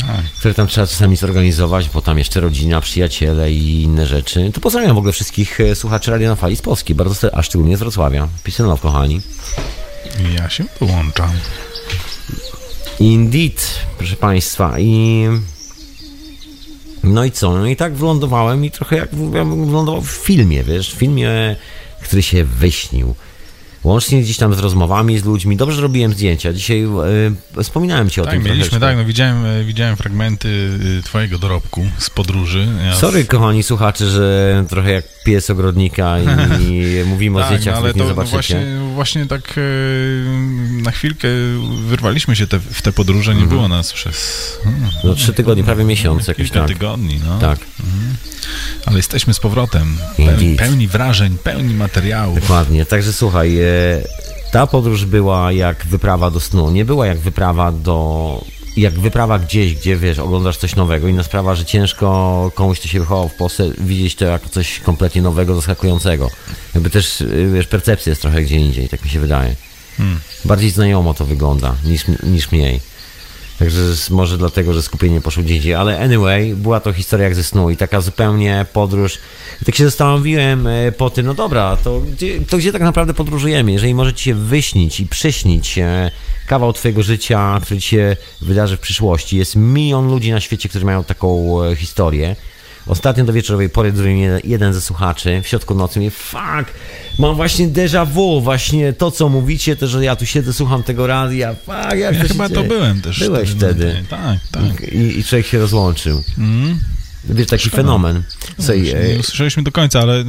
Tak. 0.00 0.24
które 0.38 0.54
tam 0.54 0.66
trzeba 0.66 0.86
czasami 0.86 1.16
zorganizować, 1.16 1.88
bo 1.88 2.02
tam 2.02 2.18
jeszcze 2.18 2.40
rodzina, 2.40 2.80
przyjaciele 2.80 3.52
i 3.52 3.82
inne 3.82 4.06
rzeczy. 4.06 4.50
To 4.54 4.60
pozdrawiam 4.60 4.94
w 4.94 4.98
ogóle 4.98 5.12
wszystkich 5.12 5.60
e, 5.60 5.74
słuchaczy 5.74 6.10
Radia 6.10 6.28
na 6.28 6.36
Fali 6.36 6.56
z 6.56 6.62
Polski, 6.62 6.94
bardzo, 6.94 7.34
a 7.34 7.42
szczególnie 7.42 7.76
z 7.76 7.80
Wrocławia. 7.80 8.28
Love, 8.58 8.80
kochani. 8.82 9.20
Ja 10.36 10.50
się 10.50 10.64
dołączam. 10.80 11.30
Indeed, 13.00 13.80
proszę 13.98 14.16
Państwa. 14.16 14.78
I. 14.78 15.28
No 17.04 17.24
i 17.24 17.30
co? 17.30 17.58
No 17.58 17.66
i 17.66 17.76
tak 17.76 17.94
wylądowałem 17.94 18.64
i 18.64 18.70
trochę 18.70 18.96
jak 18.96 19.12
jakbym 19.12 19.66
wylądował 19.66 20.02
w 20.02 20.10
filmie, 20.10 20.64
wiesz, 20.64 20.94
w 20.94 20.98
filmie, 20.98 21.56
który 22.02 22.22
się 22.22 22.44
wyśnił. 22.44 23.14
Łącznie 23.84 24.22
gdzieś 24.22 24.36
tam 24.36 24.54
z 24.54 24.58
rozmowami 24.58 25.18
z 25.18 25.24
ludźmi. 25.24 25.56
Dobrze 25.56 25.82
robiłem 25.82 26.12
zdjęcia. 26.12 26.52
Dzisiaj 26.52 26.82
e, 27.56 27.62
wspominałem 27.62 28.10
ci 28.10 28.20
o 28.20 28.24
Tak, 28.24 28.32
tym 28.34 28.42
mieliśmy, 28.42 28.64
troszeczkę. 28.64 28.86
tak, 28.86 28.96
no 28.96 29.04
widziałem, 29.04 29.46
e, 29.46 29.64
widziałem 29.64 29.96
fragmenty 29.96 30.48
y, 30.98 31.02
twojego 31.02 31.38
dorobku 31.38 31.86
z 31.98 32.10
podróży. 32.10 32.66
Ja 32.84 32.94
Sorry, 32.96 33.24
kochani 33.24 33.62
słuchacze, 33.62 34.10
że 34.10 34.64
trochę 34.68 34.92
jak 34.92 35.04
pies 35.24 35.50
ogrodnika 35.50 36.16
i 36.20 36.24
mówimy 37.08 37.36
o 37.36 37.40
Tak, 37.40 37.48
zdjęciach, 37.48 37.74
no, 37.74 37.80
ale 37.80 37.88
nie 37.88 37.92
to 37.92 37.98
no 37.98 38.08
zobaczycie. 38.08 38.34
właśnie, 38.36 38.66
właśnie 38.94 39.26
tak 39.26 39.54
e, 39.56 39.60
na 40.82 40.90
chwilkę 40.90 41.28
wyrwaliśmy 41.88 42.36
się 42.36 42.46
te, 42.46 42.58
w 42.58 42.82
te 42.82 42.92
podróże, 42.92 43.30
Mhm. 43.32 43.48
nie 43.50 43.54
było 43.56 43.68
nas 43.68 43.92
przez 43.92 44.16
hmm, 44.64 44.90
No, 45.04 45.14
trzy 45.14 45.32
tygodnie, 45.32 45.64
prawie 45.64 45.84
miesiąc 45.84 46.26
jakoś 46.28 46.44
kilka 46.44 46.60
tak. 46.60 46.68
tygodni, 46.68 47.20
no. 47.26 47.38
Tak, 47.38 47.58
Ale 48.86 48.96
jesteśmy 48.96 49.34
z 49.34 49.40
powrotem, 49.40 49.96
pełni, 50.16 50.56
pełni 50.56 50.88
wrażeń, 50.88 51.36
pełni 51.44 51.74
materiałów. 51.74 52.40
dokładnie. 52.40 52.86
Także 52.86 53.12
słuchaj, 53.12 53.58
e, 53.60 53.64
ta 54.52 54.66
podróż 54.66 55.04
była 55.04 55.52
jak 55.52 55.86
wyprawa 55.86 56.30
do 56.30 56.40
snu. 56.40 56.70
Nie 56.70 56.84
była 56.84 57.06
jak 57.06 57.18
wyprawa 57.18 57.72
do... 57.72 58.44
Jak 58.76 58.98
wyprawa 58.98 59.38
gdzieś, 59.38 59.74
gdzie 59.74 59.96
wiesz, 59.96 60.18
oglądasz 60.18 60.56
coś 60.56 60.76
nowego. 60.76 61.08
Inna 61.08 61.22
sprawa, 61.22 61.54
że 61.54 61.64
ciężko 61.64 62.50
komuś, 62.54 62.78
kto 62.78 62.88
się 62.88 63.00
wychował 63.00 63.28
w 63.28 63.34
Polsce, 63.34 63.70
widzieć 63.78 64.14
to 64.14 64.24
jako 64.24 64.48
coś 64.48 64.80
kompletnie 64.80 65.22
nowego, 65.22 65.54
zaskakującego. 65.54 66.30
Jakby 66.74 66.90
też, 66.90 67.20
y, 67.20 67.50
wiesz, 67.54 67.66
percepcja 67.66 68.10
jest 68.10 68.22
trochę 68.22 68.42
gdzie 68.42 68.56
indziej, 68.56 68.88
tak 68.88 69.04
mi 69.04 69.10
się 69.10 69.20
wydaje. 69.20 69.56
Hmm. 69.96 70.20
Bardziej 70.44 70.70
znajomo 70.70 71.14
to 71.14 71.24
wygląda 71.24 71.74
niż, 71.84 72.04
niż 72.22 72.52
mniej. 72.52 72.80
Także 73.58 73.80
może 74.10 74.38
dlatego, 74.38 74.72
że 74.72 74.82
skupienie 74.82 75.20
poszło 75.20 75.42
gdzie 75.42 75.56
indziej. 75.56 75.74
Ale 75.74 76.00
anyway, 76.00 76.54
była 76.54 76.80
to 76.80 76.92
historia 76.92 77.24
jak 77.24 77.34
ze 77.34 77.44
snu 77.44 77.70
i 77.70 77.76
taka 77.76 78.00
zupełnie 78.00 78.66
podróż. 78.72 79.18
I 79.62 79.64
tak 79.64 79.74
się 79.74 79.84
zastanowiłem 79.84 80.66
e, 80.66 80.92
po 80.92 81.10
tym, 81.10 81.26
no 81.26 81.34
dobra, 81.34 81.76
to 81.76 82.00
gdzie, 82.00 82.40
to 82.40 82.58
gdzie 82.58 82.72
tak 82.72 82.82
naprawdę 82.82 83.14
podróżujemy? 83.14 83.72
Jeżeli 83.72 83.94
możecie 83.94 84.24
się 84.24 84.34
wyśnić 84.34 85.00
i 85.00 85.06
przyśnić 85.06 85.78
e, 85.78 86.10
kawał 86.46 86.72
twojego 86.72 87.02
życia, 87.02 87.60
który 87.62 87.80
ci 87.80 87.88
się 87.88 88.16
wydarzy 88.40 88.76
w 88.76 88.80
przyszłości. 88.80 89.36
Jest 89.36 89.56
milion 89.56 90.08
ludzi 90.10 90.32
na 90.32 90.40
świecie, 90.40 90.68
którzy 90.68 90.84
mają 90.84 91.04
taką 91.04 91.62
e, 91.64 91.76
historię. 91.76 92.36
Ostatnio 92.88 93.24
do 93.24 93.32
wieczorowej 93.32 93.68
pory 93.68 93.92
dzwonił 93.92 94.16
mnie 94.16 94.40
jeden 94.44 94.72
ze 94.72 94.80
słuchaczy 94.80 95.40
w 95.42 95.48
środku 95.48 95.74
nocy 95.74 95.98
mówi, 96.00 96.10
fuck, 96.10 96.72
mam 97.18 97.34
właśnie 97.36 97.68
déjà 97.68 98.06
vu, 98.06 98.40
właśnie 98.40 98.92
to, 98.92 99.10
co 99.10 99.28
mówicie, 99.28 99.76
to, 99.76 99.86
że 99.86 100.04
ja 100.04 100.16
tu 100.16 100.26
siedzę, 100.26 100.52
słucham 100.52 100.82
tego 100.82 101.06
radia, 101.06 101.54
fuck, 101.54 101.96
jak 101.96 102.14
Ja 102.14 102.22
to 102.22 102.28
się 102.28 102.32
chyba 102.34 102.48
to 102.48 102.54
dzieje? 102.54 102.68
byłem 102.68 103.00
też. 103.00 103.20
Byłeś 103.20 103.50
wtedy. 103.50 104.04
Tak, 104.10 104.38
tak. 104.52 104.92
I, 104.92 105.18
I 105.18 105.24
człowiek 105.24 105.46
się 105.46 105.58
rozłączył. 105.58 106.22
Mm. 106.38 106.78
Wiesz, 107.24 107.46
taki 107.46 107.70
fenomen. 107.70 108.22
Słuchaj, 108.58 108.82
Nie 108.82 109.18
usłyszeliśmy 109.20 109.62
do 109.62 109.72
końca, 109.72 110.00
ale 110.00 110.16
y, 110.16 110.20
y, 110.20 110.24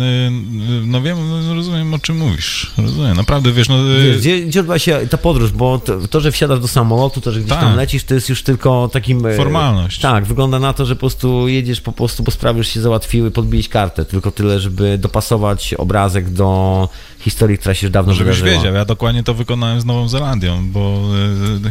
no 0.85 1.01
wiem, 1.01 1.17
no, 1.47 1.55
rozumiem 1.55 1.93
o 1.93 1.99
czym 1.99 2.17
mówisz. 2.17 2.71
Rozumiem, 2.77 3.17
naprawdę, 3.17 3.51
wiesz, 3.51 3.69
no... 3.69 3.89
y, 3.89 4.03
wiesz, 4.03 4.17
gdzie, 4.17 4.41
gdzie 4.41 4.59
odbywa 4.59 4.79
się 4.79 5.07
ta 5.09 5.17
podróż, 5.17 5.51
bo 5.51 5.79
to, 5.79 6.07
to, 6.07 6.21
że 6.21 6.31
wsiadasz 6.31 6.59
do 6.59 6.67
samolotu, 6.67 7.21
to, 7.21 7.31
że 7.31 7.39
gdzieś 7.39 7.49
Tak. 7.49 7.59
tam 7.59 7.75
lecisz, 7.75 8.03
to 8.03 8.13
jest 8.13 8.29
już 8.29 8.43
tylko 8.43 8.89
takim... 8.93 9.25
e, 9.25 9.35
Formalność. 9.37 9.99
Tak, 9.99 10.25
wygląda 10.25 10.59
na 10.59 10.73
to, 10.73 10.85
że 10.85 10.95
po 10.95 10.99
prostu 10.99 11.47
jedziesz 11.47 11.81
po 11.81 11.91
prostu, 11.91 12.23
bo 12.23 12.31
sprawy 12.31 12.57
już 12.57 12.67
się 12.67 12.81
załatwiły, 12.81 13.31
podbiłeś 13.31 13.69
kartę, 13.69 14.05
tylko 14.05 14.31
tyle, 14.31 14.59
żeby 14.59 14.97
dopasować 14.97 15.73
obrazek 15.73 16.29
do 16.29 16.89
historii, 17.19 17.57
która 17.57 17.73
się 17.75 17.87
już 17.87 17.93
dawno 17.93 18.13
Żebyś 18.13 18.35
wydarzyła. 18.37 18.59
wiedział, 18.61 18.75
ja 18.75 18.85
dokładnie 18.85 19.23
to 19.23 19.33
wykonałem 19.33 19.81
z 19.81 19.85
Nową 19.85 20.07
Zelandią, 20.09 20.71
bo 20.71 21.01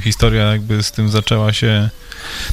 historia 0.04 0.42
jakby 0.44 0.82
z 0.82 0.92
tym 0.92 1.08
zaczęła 1.08 1.52
się... 1.52 1.90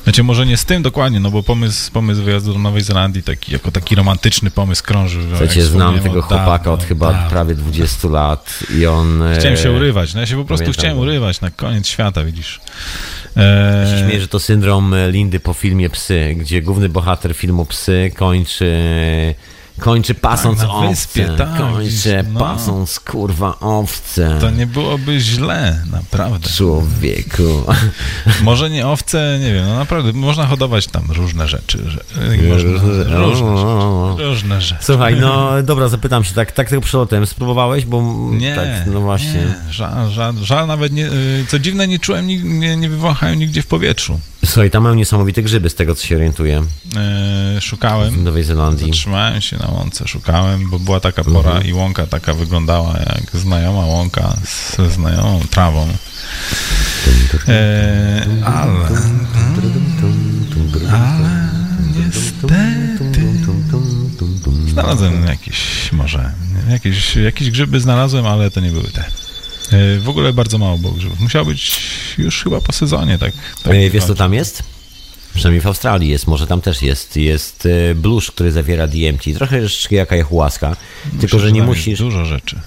Znaczy 0.03 0.23
może 0.23 0.45
nie 0.45 0.57
z 0.57 0.65
tym 0.65 0.83
dokładnie, 0.83 1.19
no 1.19 1.31
bo 1.31 1.43
pomysł, 1.43 1.91
pomysł 1.91 2.23
wyjazdu 2.23 2.53
do 2.55 2.59
Nowej 2.61 2.81
Zelandii 2.81 3.23
taki, 3.23 3.53
jako 3.53 3.71
taki 3.71 3.95
romantyczny 3.95 4.51
pomysł 4.51 4.83
krąży. 4.83 5.21
Słuchajcie, 5.29 5.63
znam 5.65 5.99
tego 5.99 6.19
od 6.19 6.25
chłopaka 6.25 6.71
od 6.71 6.83
chyba 6.83 7.11
dawna. 7.11 7.29
prawie 7.29 7.55
20 7.55 8.07
lat 8.07 8.59
i 8.77 8.85
on... 8.85 9.21
e, 9.21 9.35
Chciałem 9.39 9.57
się 9.57 9.71
urywać, 9.71 10.13
no 10.13 10.19
ja 10.19 10.25
się 10.25 10.35
po 10.35 10.45
prostu 10.45 10.63
Pamiętam 10.65 10.81
chciałem 10.81 10.97
urywać 10.99 11.41
na 11.41 11.51
koniec 11.51 11.87
świata, 11.87 12.23
widzisz. 12.23 12.61
Ja 13.35 13.41
się 13.87 13.95
E, 13.95 14.03
śmieję, 14.05 14.21
że 14.21 14.27
to 14.27 14.39
syndrom 14.39 14.93
e, 14.93 15.11
Lindy 15.11 15.39
po 15.39 15.53
filmie 15.53 15.89
Psy, 15.89 16.33
gdzie 16.37 16.61
główny 16.61 16.89
bohater 16.89 17.35
filmu 17.35 17.65
Psy 17.65 18.11
kończy 18.15 18.65
kończy 19.79 20.13
pasąc 20.13 20.59
Tak, 20.59 20.67
na 20.67 20.73
owce. 20.73 20.89
wyspie, 20.89 21.29
tak, 21.37 21.57
kończy 21.57 22.23
no. 22.33 22.39
pasąc 22.39 22.99
kurwa 22.99 23.59
owce. 23.59 24.37
to 24.41 24.49
nie 24.49 24.67
byłoby 24.67 25.19
źle, 25.19 25.81
naprawdę. 25.91 26.49
Człowieku. 26.49 27.63
Może 28.43 28.69
nie 28.69 28.87
owce, 28.87 29.39
nie 29.41 29.53
wiem, 29.53 29.65
no 29.67 29.75
naprawdę, 29.75 30.13
można 30.13 30.45
hodować 30.47 30.87
tam 30.87 31.11
różne 31.11 31.47
rzeczy. 31.47 31.77
Można, 32.49 32.69
różne, 33.17 33.45
O. 33.45 34.15
rzeczy, 34.17 34.25
różne 34.29 34.61
rzeczy. 34.61 34.83
Słuchaj, 34.85 35.15
no 35.19 35.49
dobra, 35.63 35.87
zapytam 35.87 36.23
się, 36.23 36.33
tak, 36.33 36.51
tak 36.51 36.69
tego 36.69 36.81
przelotem 36.81 37.25
spróbowałeś, 37.25 37.85
bo 37.85 38.01
Nie, 38.31 38.55
tak, 38.55 38.67
no 38.93 39.01
właśnie. 39.01 39.33
nie, 39.33 39.73
żal, 39.73 40.09
żal, 40.09 40.33
żal 40.41 40.67
nawet 40.67 40.93
nie, 40.93 41.05
y, 41.07 41.45
co 41.47 41.59
dziwne, 41.59 41.87
nie 41.87 41.99
czułem, 41.99 42.27
ni- 42.27 42.43
nie, 42.43 42.75
nie 42.77 42.89
wywąchałem 42.89 43.39
nigdzie 43.39 43.61
w 43.61 43.67
powietrzu. 43.67 44.19
Słuchaj, 44.45 44.71
tam 44.71 44.83
mają 44.83 44.95
niesamowite 44.95 45.43
grzyby, 45.43 45.69
z 45.69 45.75
tego 45.75 45.95
co 45.95 46.07
się 46.07 46.15
orientuję, 46.15 46.63
w 46.85 47.57
szukałem, 47.61 48.23
Nowej 48.23 48.43
Zelandii. 48.43 48.85
zatrzymałem 48.87 49.41
się 49.41 49.57
na 49.67 49.71
łące, 49.73 50.07
szukałem, 50.07 50.69
bo 50.69 50.79
była 50.79 50.99
taka 50.99 51.23
pora 51.23 51.49
Mhm. 51.51 51.65
i 51.67 51.73
łąka 51.73 52.07
taka 52.07 52.33
wyglądała 52.33 52.93
jak 52.99 53.41
znajoma 53.41 53.85
łąka 53.85 54.35
ze 54.77 54.89
znajomą 54.89 55.39
trawą. 55.49 55.87
E, 57.47 58.25
ale, 58.45 58.87
ale 60.91 61.49
niestety 61.95 62.53
znalazłem 64.71 65.25
jakieś, 65.27 65.91
może, 65.91 66.31
jakieś, 66.69 67.15
jakieś 67.15 67.51
grzyby 67.51 67.79
znalazłem, 67.79 68.25
ale 68.25 68.51
to 68.51 68.59
nie 68.59 68.71
były 68.71 68.83
te. 68.91 69.01
E, 69.71 69.99
W 69.99 70.09
ogóle 70.09 70.33
bardzo 70.33 70.57
mało 70.57 70.77
było 70.77 70.93
grzybów. 70.93 71.19
Musiało 71.19 71.45
być 71.45 71.81
już 72.17 72.43
chyba 72.43 72.61
po 72.61 72.71
sezonie, 72.73 73.17
tak. 73.17 73.31
tak 73.63 73.73
E, 73.73 73.89
Wiesz 73.89 74.03
co 74.03 74.15
tam 74.15 74.33
jest? 74.33 74.63
Przynajmniej 75.35 75.61
w 75.61 75.67
Australii 75.67 76.09
jest, 76.09 76.27
może 76.27 76.47
tam 76.47 76.61
też 76.61 76.81
jest. 76.81 77.17
Jest 77.17 77.65
e, 77.65 77.95
blusz, 77.95 78.31
który 78.31 78.51
zawiera 78.51 78.87
DMT. 78.87 79.23
Trochę 79.35 79.61
jeszcze 79.61 79.95
jaka 79.95 80.15
jachułaska. 80.15 80.75
Tylko, 81.19 81.39
że 81.39 81.51
nie 81.51 81.63
musisz. 81.63 81.99
Dużo 81.99 82.25
rzeczy. 82.25 82.59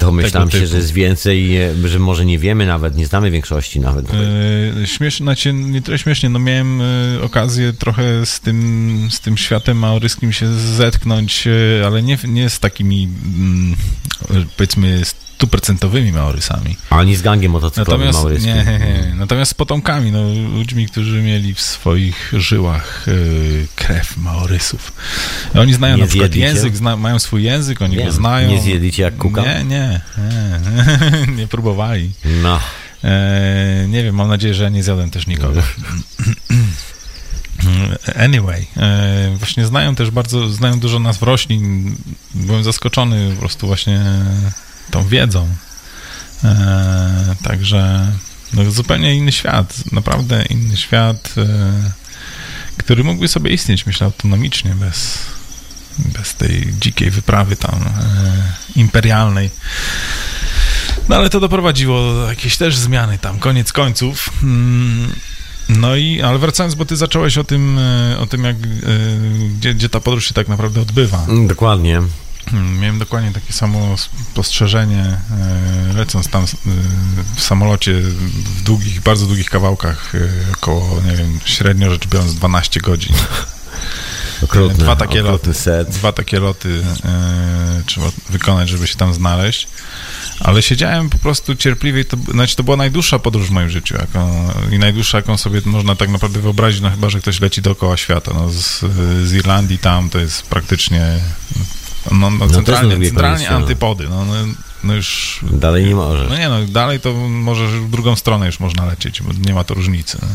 Domyślam 0.00 0.50
się, 0.50 0.66
że 0.66 0.76
jest 0.76 0.92
więcej, 0.92 1.58
że 1.84 1.98
może 1.98 2.24
nie 2.24 2.38
wiemy 2.38 2.66
nawet, 2.66 2.96
nie 2.96 3.06
znamy 3.06 3.30
większości 3.30 3.80
nawet. 3.80 4.06
E, 4.10 4.86
Śmiesznie, 4.86 5.24
znaczy 5.24 5.52
nie 5.52 5.82
tyle 5.82 5.98
śmiesznie, 5.98 6.28
no 6.28 6.38
miałem 6.38 6.80
e, 6.80 6.84
okazję 7.22 7.72
trochę 7.72 8.26
z 8.26 8.40
tym, 8.40 9.08
z 9.10 9.20
tym 9.20 9.36
światem 9.36 9.78
maoryskim 9.78 10.32
się 10.32 10.54
zetknąć, 10.54 11.46
e, 11.46 11.86
ale 11.86 12.02
nie, 12.02 12.18
nie 12.28 12.50
z 12.50 12.58
takimi 12.58 13.08
mm, 13.38 13.76
powiedzmy 14.56 15.04
stuprocentowymi 15.04 16.12
maorysami. 16.12 16.76
Ani 16.90 17.16
z 17.16 17.22
gangiem 17.22 17.52
motocyklowym 17.52 18.06
Natomiast, 18.06 18.44
nie, 18.46 18.54
nie, 18.54 18.78
nie, 18.78 19.14
natomiast 19.14 19.50
z 19.50 19.54
potomkami, 19.54 20.12
no, 20.12 20.22
ludźmi, 20.58 20.86
którzy 20.86 21.22
mieli 21.22 21.54
w 21.54 21.60
swoich 21.60 22.32
żyłach 22.36 23.06
krew 23.76 24.16
maorysów. 24.16 24.92
Oni 25.54 25.74
znają 25.74 25.96
Nie 25.96 26.02
na 26.02 26.08
przykład 26.08 26.34
język, 26.34 26.76
zna, 26.76 26.96
mają 26.96 27.18
swój 27.18 27.42
język, 27.42 27.82
oni 27.82 27.96
Wiem. 27.96 28.06
go 28.06 28.12
znają. 28.12 28.50
Nie 28.50 28.60
zjedli 28.60 28.92
cię 28.92 29.02
jak 29.02 29.16
kuka? 29.16 29.43
Nie, 29.44 29.64
nie, 29.64 30.00
nie, 31.26 31.32
nie 31.38 31.46
próbowali. 31.46 32.12
No. 32.42 32.60
E, 33.04 33.86
nie 33.88 34.04
wiem, 34.04 34.14
mam 34.14 34.28
nadzieję, 34.28 34.54
że 34.54 34.70
nie 34.70 34.82
zjadłem 34.82 35.10
też 35.10 35.26
nikogo. 35.26 35.62
Anyway, 38.16 38.66
e, 38.76 39.36
właśnie 39.38 39.66
znają 39.66 39.94
też 39.94 40.10
bardzo, 40.10 40.48
znają 40.48 40.80
dużo 40.80 40.98
nazw 40.98 41.22
roślin. 41.22 41.94
Byłem 42.34 42.64
zaskoczony 42.64 43.30
po 43.34 43.40
prostu 43.40 43.66
właśnie 43.66 44.04
tą 44.90 45.08
wiedzą. 45.08 45.48
E, 46.44 47.34
także 47.42 48.12
no, 48.52 48.70
zupełnie 48.70 49.16
inny 49.16 49.32
świat, 49.32 49.92
naprawdę 49.92 50.44
inny 50.50 50.76
świat, 50.76 51.34
e, 51.36 51.90
który 52.76 53.04
mógłby 53.04 53.28
sobie 53.28 53.50
istnieć, 53.50 53.86
myślę, 53.86 54.04
autonomicznie, 54.04 54.74
bez, 54.74 55.18
bez 55.98 56.34
tej 56.34 56.74
dzikiej 56.80 57.10
wyprawy 57.10 57.56
tam 57.56 57.74
e, 57.74 58.52
imperialnej. 58.76 59.50
No 61.08 61.16
ale 61.16 61.30
to 61.30 61.40
doprowadziło 61.40 62.12
do 62.14 62.28
jakiejś 62.28 62.56
też 62.56 62.76
zmiany 62.76 63.18
tam, 63.18 63.38
koniec 63.38 63.72
końców. 63.72 64.30
Mm, 64.42 65.12
No 65.68 65.96
i, 65.96 66.22
ale 66.22 66.38
wracając, 66.38 66.74
bo 66.74 66.84
ty 66.84 66.96
zacząłeś 66.96 67.38
o 67.38 67.44
tym, 67.44 67.78
e, 67.78 68.18
o 68.18 68.26
tym 68.26 68.44
jak, 68.44 68.56
e, 68.56 68.58
gdzie, 69.58 69.74
gdzie 69.74 69.88
ta 69.88 70.00
podróż 70.00 70.26
się 70.28 70.34
tak 70.34 70.48
naprawdę 70.48 70.80
odbywa. 70.80 71.24
Mm, 71.28 71.46
Dokładnie. 71.48 72.02
Hmm, 72.50 72.78
Miałem 72.80 72.98
dokładnie 72.98 73.32
takie 73.32 73.52
samo 73.52 73.96
spostrzeżenie, 73.96 75.04
e, 75.90 75.92
lecąc 75.96 76.28
tam 76.28 76.46
w 77.36 77.42
samolocie 77.42 78.00
w 78.00 78.62
długich, 78.62 79.00
bardzo 79.00 79.26
długich 79.26 79.50
kawałkach, 79.50 80.12
około, 80.54 81.00
nie 81.10 81.16
wiem, 81.16 81.40
średnio 81.44 81.90
rzecz 81.90 82.06
biorąc 82.06 82.34
12 82.34 82.80
godzin. 82.80 83.14
Okrutny, 84.42 84.84
Dwa 84.84 84.96
takie 84.96 85.22
loty. 85.22 85.54
set. 85.54 85.90
Dwa 85.90 86.12
takie 86.12 86.40
loty 86.40 86.82
e, 87.04 87.82
trzeba 87.86 88.06
wykonać, 88.30 88.68
żeby 88.68 88.86
się 88.86 88.96
tam 88.96 89.14
znaleźć. 89.14 89.68
Ale 90.40 90.62
siedziałem 90.62 91.10
po 91.10 91.18
prostu 91.18 91.54
cierpliwie 91.54 92.00
i 92.00 92.04
to, 92.04 92.16
znaczy 92.16 92.56
to 92.56 92.62
była 92.62 92.76
najdłuższa 92.76 93.18
podróż 93.18 93.46
w 93.46 93.50
moim 93.50 93.70
życiu. 93.70 93.94
Jaką, 93.94 94.50
I 94.72 94.78
najdłuższa, 94.78 95.18
jaką 95.18 95.36
sobie 95.36 95.60
można 95.64 95.96
tak 95.96 96.08
naprawdę 96.08 96.40
wyobrazić, 96.40 96.80
no 96.80 96.90
chyba, 96.90 97.10
że 97.10 97.20
ktoś 97.20 97.40
leci 97.40 97.62
dookoła 97.62 97.96
świata. 97.96 98.32
No, 98.34 98.50
z, 98.50 98.80
z 99.24 99.32
Irlandii 99.32 99.78
tam 99.78 100.10
to 100.10 100.18
jest 100.18 100.42
praktycznie 100.42 101.18
no, 102.12 102.30
no, 102.30 102.46
też 102.46 102.54
centralnie, 102.54 102.94
lubię 102.94 103.06
centralnie 103.06 103.50
antypody. 103.50 104.08
No, 104.08 104.24
no, 104.24 104.34
no 104.84 104.94
już... 104.94 105.40
Dalej 105.52 105.84
nie 105.84 105.94
możesz. 105.94 106.28
No 106.28 106.38
nie 106.38 106.48
no, 106.48 106.66
dalej 106.66 107.00
to 107.00 107.12
możesz 107.28 107.70
w 107.70 107.90
drugą 107.90 108.16
stronę 108.16 108.46
już 108.46 108.60
można 108.60 108.86
lecieć, 108.86 109.22
bo 109.22 109.30
nie 109.46 109.54
ma 109.54 109.64
to 109.64 109.74
różnicy. 109.74 110.18
No. 110.22 110.28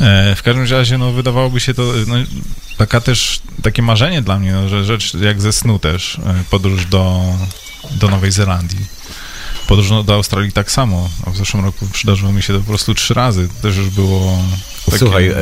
E, 0.00 0.34
w 0.34 0.42
każdym 0.42 0.64
razie, 0.64 0.98
no 0.98 1.12
wydawałoby 1.12 1.60
się 1.60 1.74
to, 1.74 1.82
no, 2.06 2.14
taka 2.78 3.00
też, 3.00 3.40
takie 3.62 3.82
marzenie 3.82 4.22
dla 4.22 4.38
mnie, 4.38 4.52
no, 4.52 4.68
że 4.68 4.84
rzecz 4.84 5.14
jak 5.14 5.40
ze 5.40 5.52
snu 5.52 5.78
też, 5.78 6.18
e, 6.18 6.44
podróż 6.50 6.86
do, 6.86 7.22
do 7.90 8.08
Nowej 8.08 8.32
Zelandii. 8.32 8.86
Podróż 9.68 9.90
no, 9.90 10.02
do 10.02 10.14
Australii 10.14 10.52
tak 10.52 10.70
samo. 10.70 11.08
W 11.26 11.36
zeszłym 11.36 11.64
roku 11.64 11.86
przydarzyło 11.92 12.32
mi 12.32 12.42
się 12.42 12.52
to 12.52 12.58
po 12.58 12.66
prostu 12.66 12.94
trzy 12.94 13.14
razy. 13.14 13.48
Też 13.62 13.76
już 13.76 13.90
było 13.90 14.38
takie... 14.84 14.98
Słuchaj, 14.98 15.28
e, 15.28 15.34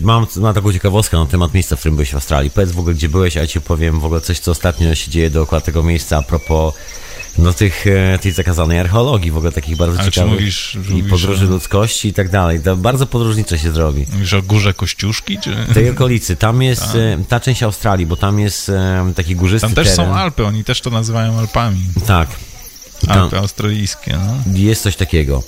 mam, 0.00 0.26
mam 0.36 0.54
taką 0.54 0.72
ciekawostkę 0.72 1.16
na 1.16 1.26
temat 1.26 1.54
miejsca, 1.54 1.76
w 1.76 1.78
którym 1.78 1.96
byłeś 1.96 2.10
w 2.10 2.14
Australii. 2.14 2.50
Powiedz 2.50 2.72
w 2.72 2.78
ogóle, 2.78 2.94
gdzie 2.94 3.08
byłeś, 3.08 3.36
a 3.36 3.40
ja 3.40 3.46
ci 3.46 3.60
powiem 3.60 4.00
w 4.00 4.04
ogóle 4.04 4.20
coś, 4.20 4.38
co 4.38 4.50
ostatnio 4.50 4.94
się 4.94 5.10
dzieje 5.10 5.30
dookoła 5.30 5.60
tego 5.60 5.82
miejsca 5.82 6.18
a 6.18 6.22
propos 6.22 6.74
no, 7.38 7.52
tych, 7.52 7.86
e, 7.86 8.18
tej 8.18 8.32
zakazanej 8.32 8.78
archeologii, 8.78 9.30
w 9.30 9.36
ogóle 9.36 9.52
takich 9.52 9.76
bardzo 9.76 10.00
Ale 10.00 10.10
ciekawych 10.12 10.32
mówisz- 10.40 10.74
i 10.88 10.92
mówisz 10.92 11.10
podróży 11.10 11.46
o- 11.46 11.50
ludzkości 11.50 12.08
i 12.08 12.12
tak 12.12 12.28
dalej. 12.30 12.60
To 12.60 12.76
bardzo 12.76 13.06
podróżnicze 13.06 13.58
się 13.58 13.72
zrobi. 13.72 14.06
Mówisz 14.12 14.34
o 14.34 14.42
górze 14.42 14.74
Kościuszki, 14.74 15.38
czy... 15.38 15.56
Tej 15.74 15.90
okolicy, 15.90 16.36
tam 16.36 16.62
jest 16.62 16.94
e, 16.94 17.18
ta 17.28 17.40
część 17.40 17.62
Australii, 17.62 18.06
bo 18.06 18.16
tam 18.16 18.38
jest 18.40 18.68
e, 18.68 19.12
taki 19.16 19.36
górzysty 19.36 19.66
Tam 19.66 19.74
też 19.74 19.88
teren. 19.88 20.06
są 20.06 20.14
Alpy, 20.14 20.44
oni 20.46 20.64
też 20.64 20.80
to 20.80 20.90
nazywają 20.90 21.38
Alpami. 21.38 21.80
Tak. 22.06 22.28
Tam 23.08 23.18
Alpy 23.18 23.38
australijskie, 23.38 24.16
no. 24.46 24.58
jest 24.58 24.82
coś 24.82 24.96
takiego. 24.96 25.42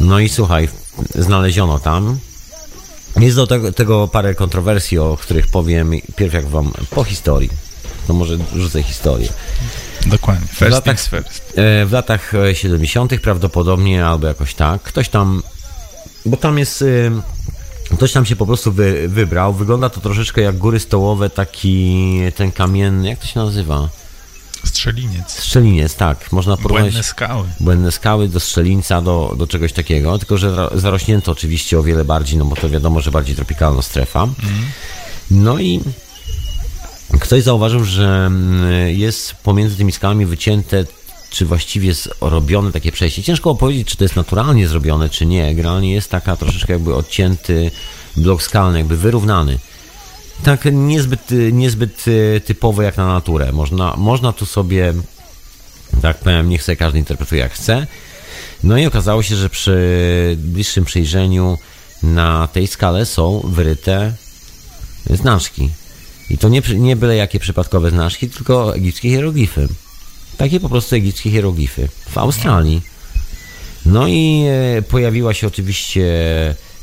No 0.00 0.18
i 0.18 0.28
słuchaj, 0.28 0.68
znaleziono 1.14 1.78
tam. 1.78 2.18
Jest 3.20 3.36
do 3.36 3.46
tego, 3.46 3.72
tego 3.72 4.08
parę 4.08 4.34
kontrowersji, 4.34 4.98
o 4.98 5.16
których 5.20 5.46
powiem 5.46 5.92
pierw 6.16 6.34
jak 6.34 6.46
wam 6.48 6.72
po 6.90 7.04
historii. 7.04 7.50
No 8.08 8.14
może 8.14 8.36
rzucę 8.56 8.82
historię. 8.82 9.28
Dokładnie. 10.06 10.46
First 10.48 10.76
latach- 10.76 10.82
things 10.84 11.08
first. 11.08 11.52
E, 11.56 11.86
W 11.86 11.92
latach 11.92 12.34
e, 12.34 12.54
70. 12.54 13.20
prawdopodobnie, 13.20 14.06
albo 14.06 14.26
jakoś 14.26 14.54
tak, 14.54 14.82
ktoś 14.82 15.08
tam, 15.08 15.42
bo 16.26 16.36
tam 16.36 16.58
jest, 16.58 16.82
y, 16.82 17.10
ktoś 17.96 18.12
tam 18.12 18.26
się 18.26 18.36
po 18.36 18.46
prostu 18.46 18.72
wy, 18.72 19.08
wybrał. 19.08 19.54
Wygląda 19.54 19.90
to 19.90 20.00
troszeczkę 20.00 20.40
jak 20.40 20.58
góry 20.58 20.80
stołowe, 20.80 21.30
taki 21.30 22.18
ten 22.36 22.52
kamienny, 22.52 23.08
jak 23.08 23.18
to 23.18 23.26
się 23.26 23.40
nazywa? 23.40 23.88
Strzeliniec. 24.64 25.30
Strzeliniec, 25.30 25.94
tak. 25.94 26.32
Można 26.32 26.56
porównać 26.56 26.82
Błędne 26.84 27.02
skały. 27.02 27.44
błędne 27.60 27.92
skały 27.92 28.28
do 28.28 28.40
strzelinca, 28.40 29.02
do, 29.02 29.34
do 29.38 29.46
czegoś 29.46 29.72
takiego, 29.72 30.18
tylko 30.18 30.38
że 30.38 30.54
za- 30.54 30.70
zarośnięto 30.74 31.32
oczywiście 31.32 31.78
o 31.78 31.82
wiele 31.82 32.04
bardziej, 32.04 32.38
no 32.38 32.44
bo 32.44 32.56
to 32.56 32.68
wiadomo, 32.70 33.00
że 33.00 33.10
bardziej 33.10 33.36
tropikalna 33.36 33.82
strefa. 33.82 34.28
No 35.30 35.58
i 35.58 35.80
ktoś 37.20 37.42
zauważył, 37.42 37.84
że 37.84 38.26
mm, 38.26 38.88
jest 38.88 39.34
pomiędzy 39.34 39.76
tymi 39.76 39.92
skałami 39.92 40.26
wycięte, 40.26 40.84
czy 41.30 41.46
właściwie 41.46 41.92
robione 42.20 42.72
takie 42.72 42.92
przejście. 42.92 43.22
Ciężko 43.22 43.50
opowiedzieć, 43.50 43.88
czy 43.88 43.96
to 43.96 44.04
jest 44.04 44.16
naturalnie 44.16 44.68
zrobione, 44.68 45.08
czy 45.08 45.26
nie. 45.26 45.54
Generalnie 45.54 45.92
jest 45.92 46.10
taka 46.10 46.36
troszeczkę 46.36 46.72
jakby 46.72 46.94
odcięty 46.94 47.70
blok 48.16 48.42
skalny, 48.42 48.78
jakby 48.78 48.96
wyrównany. 48.96 49.58
Tak 50.42 50.64
niezbyt, 50.72 51.28
niezbyt 51.52 52.04
e, 52.36 52.40
typowe 52.40 52.84
jak 52.84 52.96
na 52.96 53.06
naturę. 53.06 53.52
Można, 53.52 53.94
można 53.96 54.32
tu 54.32 54.46
sobie 54.46 54.94
tak 56.02 56.18
powiem, 56.18 56.48
niech 56.48 56.62
sobie 56.62 56.76
każdy 56.76 56.98
interpretuje 56.98 57.40
jak 57.40 57.52
chce. 57.52 57.86
No 58.62 58.78
i 58.78 58.86
okazało 58.86 59.22
się, 59.22 59.36
że 59.36 59.50
przy 59.50 60.36
bliższym 60.38 60.84
przyjrzeniu 60.84 61.58
na 62.02 62.48
tej 62.48 62.66
skale 62.66 63.06
są 63.06 63.40
wyryte 63.44 64.12
znaczki. 65.10 65.70
I 66.30 66.38
to 66.38 66.48
nie, 66.48 66.62
nie 66.76 66.96
byle 66.96 67.16
jakie 67.16 67.38
przypadkowe 67.38 67.90
znaczki, 67.90 68.28
tylko 68.28 68.74
egipskie 68.74 69.10
hieroglify. 69.10 69.68
Takie 70.36 70.60
po 70.60 70.68
prostu 70.68 70.96
egipskie 70.96 71.30
hieroglify 71.30 71.88
w 72.10 72.18
Australii. 72.18 72.82
No 73.86 74.08
i 74.08 74.44
e, 74.48 74.82
pojawiła 74.82 75.34
się 75.34 75.46
oczywiście 75.46 76.04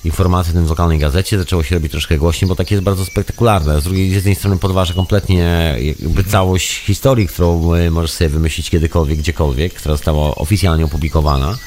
informacja 0.06 0.52
w 0.52 0.56
tym 0.56 0.66
w 0.66 0.70
lokalnej 0.70 1.00
gazecie, 1.00 1.39
zaczęło 1.39 1.64
się 1.64 1.76
robić 1.76 1.91
troszkę 1.91 2.18
głośniej, 2.18 2.50
bo 2.50 2.56
takie 2.56 2.76
jest 2.76 2.84
bardzo 2.84 3.06
spektakularne. 3.06 3.82
Z 3.82 3.84
drugiej 3.84 4.12
z 4.12 4.16
jednej 4.16 4.36
strony 4.36 4.58
podważa 4.58 4.94
kompletnie 4.94 5.76
jakby 6.00 6.24
całość 6.24 6.80
historii, 6.86 7.28
którą 7.28 7.74
e, 7.74 7.91
możesz 7.91 8.12
sobie 8.12 8.30
wymyślić 8.30 8.70
kiedykolwiek, 8.70 9.20
gdziekolwiek, 9.20 9.74
która 9.74 9.96
została 9.96 10.36
oficjalnie 10.36 10.86
opublikowana. 10.86 11.58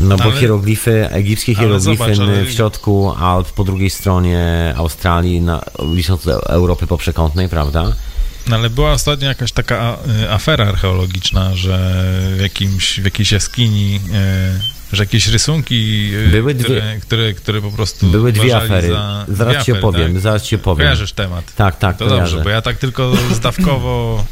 No 0.00 0.16
bo 0.16 0.24
Ale- 0.24 0.32
hieroglify, 0.32 1.08
egipskie 1.10 1.52
ale 1.52 1.60
hieroglify 1.60 2.14
zobacz, 2.14 2.18
ale- 2.28 2.44
w 2.44 2.50
środku 2.50 3.12
Alp, 3.18 3.52
po 3.52 3.64
drugiej 3.64 3.90
stronie 3.90 4.74
Australii, 4.76 5.40
na, 5.40 5.62
licząc 5.94 6.24
do 6.24 6.46
Europy 6.46 6.86
poprzekątnej, 6.86 7.48
prawda? 7.48 7.92
No 8.46 8.56
ale 8.56 8.70
była 8.70 8.92
ostatnio 8.92 9.28
jakaś 9.28 9.52
taka 9.52 9.96
y, 10.24 10.30
afera 10.30 10.66
archeologiczna, 10.66 11.54
że 11.56 12.04
w, 12.36 12.40
jakimś, 12.40 13.00
w 13.00 13.04
jakiejś 13.04 13.32
jaskini, 13.32 14.00
y, 14.92 14.96
że 14.96 15.02
jakieś 15.02 15.26
rysunki, 15.28 16.10
y, 16.14 16.28
Były 16.28 16.54
dwie- 16.54 16.64
które, 16.64 16.96
które, 17.00 17.32
które 17.32 17.60
po 17.62 17.70
prostu 17.70 18.06
Były 18.06 18.32
dwie 18.32 18.56
afery. 18.56 18.88
Za, 18.88 19.24
Zaraz 19.28 19.54
dwie 19.54 19.64
ci 19.64 19.70
afery, 19.72 19.78
opowiem, 19.78 20.12
tak? 20.12 20.22
zaraz 20.22 20.42
ci 20.42 20.56
opowiem. 20.56 20.84
Kojarzysz 20.86 21.12
temat. 21.12 21.54
Tak, 21.54 21.76
tak, 21.78 21.96
To 21.96 22.06
kojarzę. 22.06 22.30
dobrze, 22.32 22.44
bo 22.44 22.50
ja 22.50 22.62
tak 22.62 22.76
tylko 22.78 23.12
zdawkowo 23.34 24.24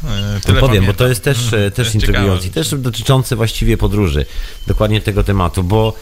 tyle 0.45 0.61
No 0.61 0.67
powiem, 0.67 0.85
bo 0.85 0.93
to 0.93 1.07
jest 1.07 1.23
też, 1.23 1.53
e, 1.53 1.71
też 1.71 1.93
jest 1.93 2.05
ciekawe. 2.07 2.37
też 2.53 2.75
dotyczące 2.77 3.35
właściwie 3.35 3.77
podróży. 3.77 4.25
Dokładnie 4.67 5.01
tego 5.01 5.23
tematu, 5.23 5.63
bo, 5.63 5.93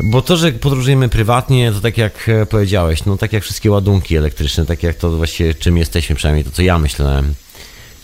bo 0.00 0.22
to, 0.22 0.36
że 0.36 0.52
podróżujemy 0.52 1.08
prywatnie, 1.08 1.72
to 1.72 1.80
tak 1.80 1.98
jak 1.98 2.28
e, 2.28 2.46
powiedziałeś, 2.46 3.04
no 3.04 3.16
tak 3.16 3.32
jak 3.32 3.42
wszystkie 3.42 3.70
ładunki 3.70 4.16
elektryczne, 4.16 4.66
tak 4.66 4.82
jak 4.82 4.96
to 4.96 5.10
właściwie 5.10 5.54
czym 5.54 5.76
jesteśmy, 5.76 6.16
przynajmniej 6.16 6.44
to 6.44 6.50
co 6.50 6.62
ja 6.62 6.78
myślałem 6.78 7.34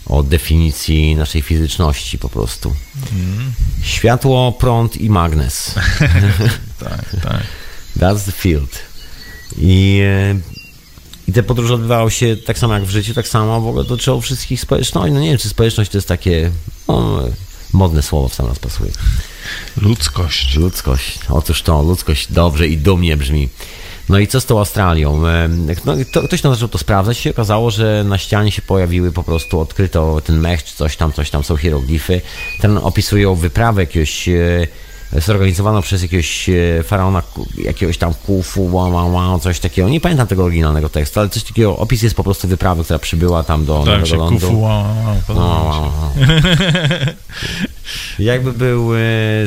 o 0.05 0.23
definicji 0.23 1.15
naszej 1.15 1.41
fizyczności 1.41 2.17
po 2.17 2.29
prostu. 2.29 2.75
Mhm. 3.11 3.53
Światło, 3.83 4.51
prąd 4.51 4.97
i 4.97 5.09
magnes. 5.09 5.75
Tak, 6.79 7.15
tak. 7.23 7.43
That's 7.97 8.25
the 8.25 8.31
field. 8.31 8.79
I, 9.57 10.01
e, 10.03 10.35
I 11.27 11.33
te 11.33 11.43
podróże 11.43 11.73
odbywały 11.73 12.11
się 12.11 12.37
tak 12.37 12.57
samo 12.57 12.73
jak 12.73 12.83
w 12.83 12.89
życiu, 12.89 13.13
tak 13.13 13.27
samo 13.27 13.61
w 13.61 13.67
ogóle 13.67 13.83
dotyczyło 13.83 14.21
wszystkich 14.21 14.61
społeczności. 14.61 15.11
No 15.11 15.19
nie 15.19 15.29
wiem, 15.29 15.37
czy 15.37 15.49
społeczność 15.49 15.91
to 15.91 15.97
jest 15.97 16.07
takie 16.07 16.51
no, 16.87 17.23
modne 17.73 18.01
słowo 18.01 18.27
w 18.27 18.33
sam 18.33 18.47
raz 18.47 18.59
pasuje. 18.59 18.91
Ludzkość. 19.81 20.55
Ludzkość. 20.55 21.19
Otóż 21.29 21.61
to, 21.61 21.83
ludzkość 21.83 22.31
dobrze 22.31 22.67
i 22.67 22.77
dumnie 22.77 23.17
brzmi. 23.17 23.49
No 24.09 24.19
i 24.19 24.27
co 24.27 24.41
z 24.41 24.45
tą 24.45 24.59
Australią? 24.59 25.27
E, 25.27 25.49
No, 25.85 25.93
to, 26.13 26.23
ktoś 26.23 26.41
tam 26.41 26.53
zaczął 26.53 26.69
to 26.69 26.77
sprawdzać 26.77 27.19
i 27.19 27.21
się 27.21 27.29
okazało, 27.29 27.71
że 27.71 28.03
na 28.07 28.17
ścianie 28.17 28.51
się 28.51 28.61
pojawiły 28.61 29.11
po 29.11 29.23
prostu, 29.23 29.59
odkryto 29.59 30.21
ten 30.25 30.39
mech 30.39 30.63
czy 30.63 30.75
coś 30.75 30.97
tam, 30.97 31.13
coś 31.13 31.29
tam, 31.29 31.43
są 31.43 31.57
hieroglify. 31.57 32.21
Ten 32.61 32.77
opisują 32.77 33.35
wyprawę 33.35 33.81
jakiegoś 33.81 34.29
e, 34.29 34.67
zorganizowaną 35.17 35.81
przez 35.81 36.01
jakiegoś 36.01 36.49
e, 36.49 36.83
faraona, 36.83 37.23
jakiegoś 37.57 37.97
tam 37.97 38.13
Kufu, 38.13 38.75
wow, 38.75 38.93
wow, 38.93 39.13
wow, 39.13 39.39
coś 39.39 39.59
takiego. 39.59 39.89
Nie 39.89 40.01
pamiętam 40.01 40.27
tego 40.27 40.43
oryginalnego 40.43 40.89
tekstu, 40.89 41.19
ale 41.19 41.29
coś 41.29 41.43
takiego, 41.43 41.77
opis 41.77 42.01
jest 42.01 42.15
po 42.15 42.23
prostu 42.23 42.47
wyprawy, 42.47 42.83
która 42.83 42.99
przybyła 42.99 43.43
tam 43.43 43.65
do 43.65 43.77
Tak 43.77 43.85
Nowego 43.85 44.05
się 44.05 44.17
Lądu. 44.17 44.47
kufu, 44.47 44.61
wow, 44.61 44.85
wow. 45.29 45.91
Jakby 48.19 48.53
był 48.53 48.95
e, 48.95 48.97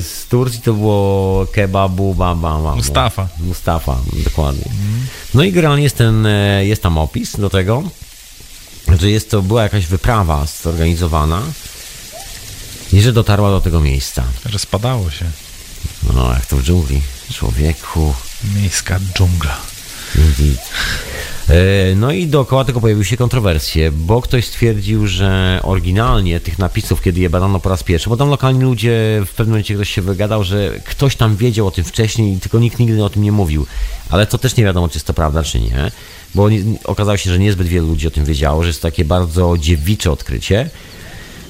z 0.01 0.27
Turcji, 0.31 0.61
to 0.61 0.73
było 0.75 1.47
kebabu, 1.53 2.15
ba, 2.15 2.35
ba, 2.35 2.59
ba, 2.59 2.75
Mustafa. 2.77 3.29
Mustafa, 3.41 3.99
dokładnie. 4.25 4.65
No 5.35 5.43
i 5.43 5.53
generalnie 5.53 5.83
jest, 5.83 5.97
ten, 5.97 6.27
e, 6.27 6.67
jest 6.67 6.83
tam 6.83 6.99
opis 6.99 7.41
do 7.41 7.51
tego, 7.51 7.83
że 9.01 9.11
jest 9.11 9.31
to, 9.31 9.43
była 9.43 9.63
jakaś 9.63 9.87
wyprawa 9.87 10.47
zorganizowana 10.63 11.43
i 12.93 13.01
że 13.01 13.13
dotarła 13.13 13.51
do 13.51 13.61
tego 13.61 13.81
miejsca. 13.81 14.25
Że 14.47 14.59
spadało 14.59 15.11
się. 15.11 15.25
No, 16.15 16.33
jak 16.33 16.47
to 16.47 16.57
w 16.57 16.63
dżungli. 16.63 17.03
Człowieku. 17.33 18.15
Miejska 18.55 18.99
dżungla. 19.15 19.57
Indeed. 20.17 20.61
E, 21.49 21.95
No 21.97 22.13
i 22.13 22.27
dookoła 22.27 22.65
tego 22.65 22.81
pojawiły 22.81 23.05
się 23.05 23.17
kontrowersje, 23.17 23.93
bo 23.93 24.23
ktoś 24.23 24.45
stwierdził, 24.45 25.07
że 25.07 25.61
oryginalnie 25.63 26.41
tych 26.41 26.59
napisów, 26.59 27.03
kiedy 27.03 27.21
je 27.21 27.31
badano 27.31 27.61
po 27.61 27.69
raz 27.69 27.83
pierwszy, 27.83 28.11
bo 28.11 28.17
tam 28.17 28.29
lokalni 28.31 28.65
ludzie, 28.65 29.23
w 29.27 29.31
pewnym 29.31 29.53
momencie 29.53 29.75
ktoś 29.75 29.91
się 29.91 30.03
wygadał, 30.03 30.45
że 30.45 30.71
ktoś 30.85 31.17
tam 31.17 31.37
wiedział 31.37 31.67
o 31.67 31.71
tym 31.71 31.85
wcześniej, 31.85 32.39
tylko 32.41 32.59
nikt 32.59 32.79
nigdy 32.79 33.05
o 33.05 33.11
tym 33.11 33.23
nie 33.23 33.33
mówił. 33.33 33.67
Ale 34.11 34.27
to 34.27 34.39
też 34.39 34.57
nie 34.57 34.65
wiadomo, 34.65 34.89
czy 34.89 34.97
jest 34.97 35.07
to 35.07 35.15
prawda, 35.15 35.43
czy 35.43 35.61
nie, 35.61 35.91
bo 36.35 36.49
okazało 36.85 37.17
się, 37.17 37.31
że 37.31 37.39
niezbyt 37.39 37.67
wielu 37.67 37.87
ludzi 37.87 38.07
o 38.07 38.11
tym 38.11 38.25
wiedziało, 38.25 38.63
że 38.63 38.69
jest 38.69 38.83
to 38.83 38.89
takie 38.89 39.05
bardzo 39.05 39.59
dziewicze 39.59 40.11
odkrycie. 40.11 40.71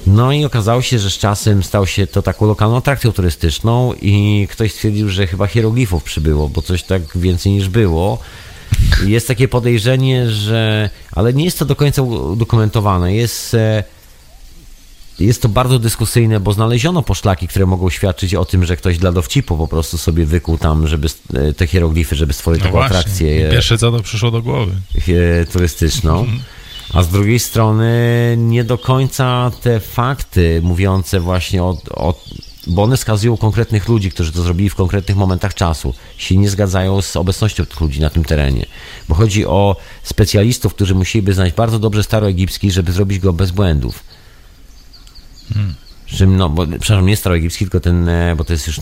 No 0.07 0.31
i 0.31 0.45
okazało 0.45 0.81
się, 0.81 0.99
że 0.99 1.09
z 1.09 1.17
czasem 1.17 1.63
stał 1.63 1.87
się 1.87 2.07
to 2.07 2.21
taką 2.21 2.47
lokalną 2.47 2.77
atrakcją 2.77 3.11
turystyczną 3.11 3.93
i 4.01 4.47
ktoś 4.51 4.71
stwierdził, 4.73 5.09
że 5.09 5.27
chyba 5.27 5.47
hieroglifów 5.47 6.03
przybyło, 6.03 6.49
bo 6.49 6.61
coś 6.61 6.83
tak 6.83 7.01
więcej 7.17 7.51
niż 7.51 7.69
było. 7.69 8.19
Jest 9.05 9.27
takie 9.27 9.47
podejrzenie, 9.47 10.29
że. 10.31 10.89
Ale 11.11 11.33
nie 11.33 11.45
jest 11.45 11.59
to 11.59 11.65
do 11.65 11.75
końca 11.75 12.01
udokumentowane. 12.01 13.13
Jest. 13.15 13.53
e, 13.53 13.83
Jest 15.19 15.41
to 15.41 15.49
bardzo 15.49 15.79
dyskusyjne, 15.79 16.39
bo 16.39 16.53
znaleziono 16.53 17.01
poszlaki, 17.03 17.47
które 17.47 17.65
mogą 17.65 17.89
świadczyć 17.89 18.35
o 18.35 18.45
tym, 18.45 18.65
że 18.65 18.77
ktoś 18.77 18.97
dla 18.97 19.11
dowcipu 19.11 19.57
po 19.57 19.67
prostu 19.67 19.97
sobie 19.97 20.25
wykuł 20.25 20.57
tam, 20.57 20.87
żeby 20.87 21.07
e, 21.33 21.53
te 21.53 21.67
hieroglify, 21.67 22.15
żeby 22.15 22.33
stworzyć 22.33 22.59
No 22.59 22.65
taką 22.65 22.77
właśnie. 22.77 22.97
atrakcję 22.97 23.49
Pierwsze 23.51 23.77
co 23.77 23.91
to 23.91 23.99
przyszło 24.03 24.31
do 24.31 24.41
głowy. 24.41 24.71
e, 25.41 25.45
turystyczną. 25.45 26.25
A 26.93 27.03
z 27.03 27.09
drugiej 27.09 27.39
strony 27.39 27.89
nie 28.37 28.63
do 28.63 28.77
końca 28.77 29.51
te 29.61 29.79
fakty 29.79 30.61
mówiące 30.63 31.19
właśnie 31.19 31.63
o, 31.63 31.77
o 31.89 32.13
bo 32.67 32.83
one 32.83 32.97
wskazują 32.97 33.37
konkretnych 33.37 33.87
ludzi, 33.89 34.11
którzy 34.11 34.31
to 34.31 34.41
zrobili 34.41 34.69
w 34.69 34.75
konkretnych 34.75 35.17
momentach 35.17 35.53
czasu, 35.53 35.93
się 36.17 36.37
nie 36.37 36.49
zgadzają 36.49 37.01
z 37.01 37.15
obecnością 37.15 37.65
tych 37.65 37.81
ludzi 37.81 38.01
na 38.01 38.09
tym 38.09 38.23
terenie. 38.23 38.65
Bo 39.09 39.15
chodzi 39.15 39.45
o 39.45 39.75
specjalistów, 40.03 40.73
którzy 40.73 40.95
musieliby 40.95 41.33
znać 41.33 41.53
bardzo 41.53 41.79
dobrze 41.79 42.03
staroegipski, 42.03 42.71
żeby 42.71 42.91
zrobić 42.91 43.19
go 43.19 43.33
bez 43.33 43.51
błędów. 43.51 44.03
Hmm. 45.53 45.75
Czym, 46.17 46.37
no, 46.37 46.49
bo, 46.49 46.67
przepraszam, 46.67 47.05
nie 47.05 47.17
staroegipski, 47.17 47.65
tylko 47.65 47.79
ten, 47.79 48.09
e, 48.09 48.35
bo 48.35 48.43
to 48.43 48.53
jest 48.53 48.67
już 48.67 48.79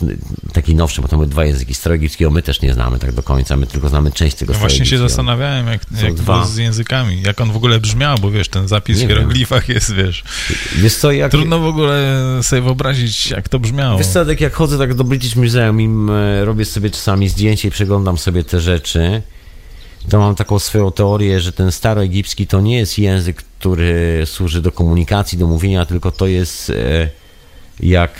taki 0.52 0.74
nowszy, 0.74 1.02
bo 1.02 1.08
to 1.08 1.16
były 1.16 1.26
dwa 1.26 1.44
języki. 1.44 1.74
Staroegipskiego 1.74 2.30
my 2.30 2.42
też 2.42 2.60
nie 2.60 2.74
znamy 2.74 2.98
tak 2.98 3.12
do 3.12 3.22
końca, 3.22 3.56
my 3.56 3.66
tylko 3.66 3.88
znamy 3.88 4.12
część 4.12 4.36
tego 4.36 4.52
no 4.52 4.58
Właśnie 4.58 4.86
się 4.86 4.98
zastanawiałem, 4.98 5.66
jak, 5.66 5.80
jak 6.02 6.14
było 6.14 6.44
z 6.44 6.56
językami, 6.56 7.22
jak 7.22 7.40
on 7.40 7.52
w 7.52 7.56
ogóle 7.56 7.80
brzmiał, 7.80 8.18
bo 8.18 8.30
wiesz, 8.30 8.48
ten 8.48 8.68
zapis 8.68 8.98
nie 8.98 9.06
w 9.06 9.08
hieroglifach 9.08 9.66
wiem. 9.66 9.74
jest, 9.74 9.94
wiesz, 9.94 10.24
wiesz 10.76 10.96
co, 10.96 11.12
jak... 11.12 11.30
trudno 11.30 11.58
w 11.58 11.66
ogóle 11.66 12.18
sobie 12.42 12.62
wyobrazić, 12.62 13.30
jak 13.30 13.48
to 13.48 13.58
brzmiało. 13.58 13.98
Wiesz 13.98 14.06
co, 14.06 14.26
tak 14.26 14.40
jak 14.40 14.52
chodzę 14.52 14.78
tak 14.78 14.94
do 14.94 15.04
British 15.04 15.36
Museum 15.36 15.80
i 15.80 16.10
e, 16.12 16.44
robię 16.44 16.64
sobie 16.64 16.90
czasami 16.90 17.28
zdjęcie 17.28 17.68
i 17.68 17.70
przeglądam 17.70 18.18
sobie 18.18 18.44
te 18.44 18.60
rzeczy, 18.60 19.22
to 20.08 20.18
mam 20.18 20.34
taką 20.34 20.58
swoją 20.58 20.92
teorię, 20.92 21.40
że 21.40 21.52
ten 21.52 21.72
staroegipski 21.72 22.46
to 22.46 22.60
nie 22.60 22.78
jest 22.78 22.98
język, 22.98 23.42
który 23.42 24.22
służy 24.26 24.62
do 24.62 24.72
komunikacji, 24.72 25.38
do 25.38 25.46
mówienia, 25.46 25.86
tylko 25.86 26.10
to 26.10 26.26
jest... 26.26 26.70
E, 26.70 27.21
jak 27.82 28.10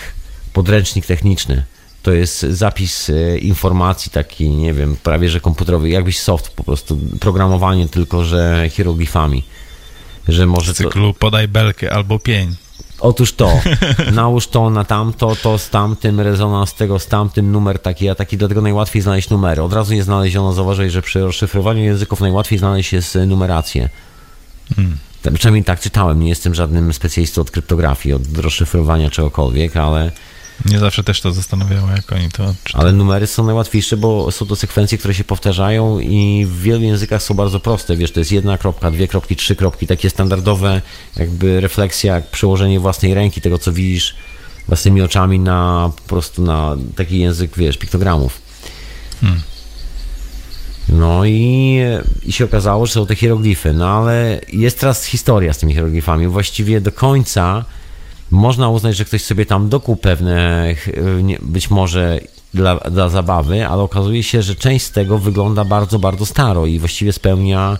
podręcznik 0.52 1.06
techniczny. 1.06 1.64
To 2.02 2.12
jest 2.12 2.40
zapis 2.40 3.10
e, 3.10 3.38
informacji 3.38 4.12
taki, 4.12 4.50
nie 4.50 4.74
wiem, 4.74 4.96
prawie 5.02 5.28
że 5.28 5.40
komputerowy, 5.40 5.88
jakbyś 5.88 6.18
soft 6.18 6.48
po 6.48 6.64
prostu, 6.64 6.98
programowanie 7.20 7.88
tylko, 7.88 8.24
że 8.24 8.70
hieroglifami. 8.70 9.42
Że 10.28 10.46
może 10.46 10.74
cyklu 10.74 11.12
to... 11.12 11.18
podaj 11.18 11.48
belkę 11.48 11.92
albo 11.92 12.18
pień. 12.18 12.56
Otóż 13.00 13.32
to, 13.32 13.60
nałóż 14.12 14.48
to 14.48 14.70
na 14.70 14.84
tamto, 14.84 15.36
to 15.42 15.58
z 15.58 15.70
tamtym, 15.70 16.20
rezonans 16.20 16.74
tego 16.74 16.98
z 16.98 17.06
tamtym, 17.06 17.52
numer 17.52 17.78
taki, 17.78 18.08
a 18.08 18.14
taki 18.14 18.36
dlatego 18.36 18.60
najłatwiej 18.60 19.02
znaleźć 19.02 19.30
numery. 19.30 19.62
Od 19.62 19.72
razu 19.72 19.94
nie 19.94 20.02
znaleziono, 20.02 20.52
zauważyli, 20.52 20.90
że 20.90 21.02
przy 21.02 21.20
rozszyfrowaniu 21.20 21.84
języków 21.84 22.20
najłatwiej 22.20 22.58
znaleźć 22.58 22.92
jest 22.92 23.18
numerację. 23.26 23.88
Hmm. 24.76 24.98
Przynajmniej 25.34 25.64
tak 25.64 25.80
czytałem. 25.80 26.20
Nie 26.20 26.28
jestem 26.28 26.54
żadnym 26.54 26.92
specjalistą 26.92 27.40
od 27.40 27.50
kryptografii, 27.50 28.14
od 28.14 28.38
rozszyfrowania 28.38 29.10
czegokolwiek, 29.10 29.76
ale. 29.76 30.12
Nie 30.66 30.78
zawsze 30.78 31.04
też 31.04 31.20
to 31.20 31.32
zastanawiało, 31.32 31.90
jak 31.90 32.12
oni 32.12 32.30
to 32.30 32.54
czytają. 32.64 32.82
Ale 32.82 32.92
numery 32.92 33.26
są 33.26 33.44
najłatwiejsze, 33.44 33.96
bo 33.96 34.30
są 34.30 34.46
to 34.46 34.56
sekwencje, 34.56 34.98
które 34.98 35.14
się 35.14 35.24
powtarzają 35.24 35.98
i 35.98 36.46
w 36.48 36.60
wielu 36.60 36.82
językach 36.82 37.22
są 37.22 37.34
bardzo 37.34 37.60
proste. 37.60 37.96
Wiesz, 37.96 38.12
to 38.12 38.20
jest 38.20 38.32
jedna 38.32 38.58
kropka, 38.58 38.90
dwie 38.90 39.08
kropki, 39.08 39.36
trzy 39.36 39.56
kropki, 39.56 39.86
takie 39.86 40.10
standardowe, 40.10 40.82
jakby 41.16 41.60
refleksja, 41.60 42.14
jak 42.14 42.30
przełożenie 42.30 42.80
własnej 42.80 43.14
ręki, 43.14 43.40
tego 43.40 43.58
co 43.58 43.72
widzisz 43.72 44.14
własnymi 44.66 45.02
oczami 45.02 45.40
na 45.40 45.90
po 45.96 46.08
prostu 46.08 46.42
na 46.42 46.76
taki 46.96 47.18
język, 47.18 47.56
wiesz, 47.56 47.76
piktogramów. 47.78 48.38
Hmm. 49.20 49.42
No 50.88 51.24
i, 51.24 51.78
i 52.22 52.32
się 52.32 52.44
okazało, 52.44 52.86
że 52.86 52.92
są 52.92 53.06
te 53.06 53.14
hieroglify. 53.14 53.72
No 53.72 53.88
ale 53.88 54.40
jest 54.52 54.80
teraz 54.80 55.04
historia 55.04 55.52
z 55.52 55.58
tymi 55.58 55.74
hieroglifami. 55.74 56.26
Właściwie 56.26 56.80
do 56.80 56.92
końca 56.92 57.64
można 58.30 58.68
uznać, 58.68 58.96
że 58.96 59.04
ktoś 59.04 59.24
sobie 59.24 59.46
tam 59.46 59.68
dokuł 59.68 59.96
pewne, 59.96 60.66
być 61.42 61.70
może 61.70 62.20
dla, 62.54 62.76
dla 62.76 63.08
zabawy, 63.08 63.66
ale 63.66 63.82
okazuje 63.82 64.22
się, 64.22 64.42
że 64.42 64.54
część 64.54 64.84
z 64.84 64.90
tego 64.90 65.18
wygląda 65.18 65.64
bardzo, 65.64 65.98
bardzo 65.98 66.26
staro 66.26 66.66
i 66.66 66.78
właściwie 66.78 67.12
spełnia 67.12 67.78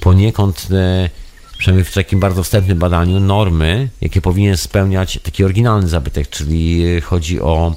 poniekąd, 0.00 0.68
e, 0.72 1.10
przynajmniej 1.58 1.84
w 1.84 1.94
takim 1.94 2.20
bardzo 2.20 2.42
wstępnym 2.42 2.78
badaniu, 2.78 3.20
normy, 3.20 3.88
jakie 4.00 4.20
powinien 4.20 4.56
spełniać 4.56 5.18
taki 5.22 5.44
oryginalny 5.44 5.88
zabytek, 5.88 6.28
czyli 6.28 7.00
chodzi 7.00 7.40
o 7.40 7.74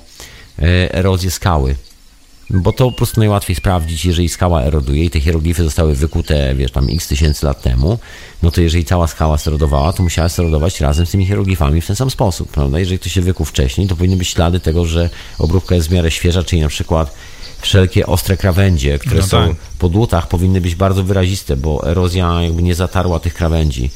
e, 0.59 0.93
erozję 0.93 1.31
skały 1.31 1.75
bo 2.53 2.73
to 2.73 2.91
po 2.91 2.97
prostu 2.97 3.19
najłatwiej 3.19 3.55
sprawdzić, 3.55 4.05
jeżeli 4.05 4.29
skała 4.29 4.63
eroduje 4.63 5.03
i 5.05 5.09
te 5.09 5.19
hieroglify 5.19 5.63
zostały 5.63 5.95
wykute, 5.95 6.55
wiesz, 6.55 6.71
tam 6.71 6.87
x 6.89 7.07
tysięcy 7.07 7.45
lat 7.45 7.61
temu, 7.61 7.99
no 8.43 8.51
to 8.51 8.61
jeżeli 8.61 8.85
cała 8.85 9.07
skała 9.07 9.37
sterodowała, 9.37 9.93
to 9.93 10.03
musiała 10.03 10.29
sterodować 10.29 10.81
razem 10.81 11.05
z 11.05 11.11
tymi 11.11 11.25
hieroglifami 11.25 11.81
w 11.81 11.87
ten 11.87 11.95
sam 11.95 12.09
sposób, 12.09 12.51
prawda? 12.51 12.79
Jeżeli 12.79 12.99
to 12.99 13.09
się 13.09 13.21
wykuł 13.21 13.45
wcześniej, 13.45 13.87
to 13.87 13.95
powinny 13.95 14.17
być 14.17 14.27
ślady 14.27 14.59
tego, 14.59 14.85
że 14.85 15.09
obróbka 15.39 15.75
jest 15.75 15.87
w 15.87 15.91
miarę 15.91 16.11
świeża, 16.11 16.43
czyli 16.43 16.61
na 16.61 16.67
przykład 16.67 17.13
wszelkie 17.61 18.05
ostre 18.05 18.37
krawędzie, 18.37 18.99
które 18.99 19.15
no 19.15 19.21
tak. 19.21 19.29
są 19.29 19.55
po 19.79 19.89
dłutach, 19.89 20.27
powinny 20.27 20.61
być 20.61 20.75
bardzo 20.75 21.03
wyraziste, 21.03 21.57
bo 21.57 21.89
erozja 21.89 22.41
jakby 22.41 22.63
nie 22.63 22.75
zatarła 22.75 23.19
tych 23.19 23.33
krawędzi. 23.33 23.89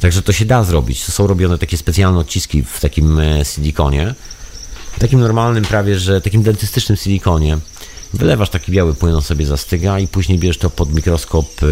Także 0.00 0.22
to 0.22 0.32
się 0.32 0.44
da 0.44 0.64
zrobić. 0.64 1.04
To 1.04 1.12
są 1.12 1.26
robione 1.26 1.58
takie 1.58 1.76
specjalne 1.76 2.18
odciski 2.18 2.62
w 2.62 2.80
takim 2.80 3.20
e, 3.20 3.44
silikonie, 3.44 4.14
takim 4.98 5.20
normalnym 5.20 5.64
prawie, 5.64 5.98
że 5.98 6.20
takim 6.20 6.42
dentystycznym 6.42 6.96
silikonie. 6.96 7.58
Wylewasz 8.14 8.50
taki 8.50 8.72
biały 8.72 8.94
płyn, 8.94 9.14
on 9.14 9.22
sobie 9.22 9.46
zastyga 9.46 9.98
i 9.98 10.08
później 10.08 10.38
bierzesz 10.38 10.58
to 10.58 10.70
pod 10.70 10.94
mikroskop 10.94 11.46
e, 11.62 11.66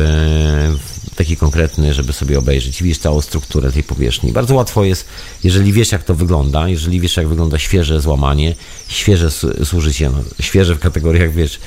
taki 1.17 1.37
konkretny, 1.37 1.95
żeby 1.95 2.13
sobie 2.13 2.39
obejrzeć 2.39 2.81
i 2.81 2.85
widzisz 2.85 2.99
całą 2.99 3.21
strukturę 3.21 3.73
tej 3.73 3.83
powierzchni. 3.83 4.33
Bardzo 4.33 4.55
łatwo 4.55 4.85
jest, 4.85 5.09
jeżeli 5.45 5.73
wiesz 5.73 5.93
jak 5.93 6.05
to 6.05 6.15
wygląda, 6.15 6.69
jeżeli 6.69 7.01
wiesz 7.01 7.17
jak 7.17 7.29
wygląda 7.29 7.59
świeże 7.59 8.01
złamanie, 8.01 8.55
świeże 8.89 9.31
zużycie, 9.61 10.11
no, 10.11 10.19
świeże 10.41 10.75
w 10.75 10.79
kategoriach, 10.79 11.33
wiesz, 11.33 11.61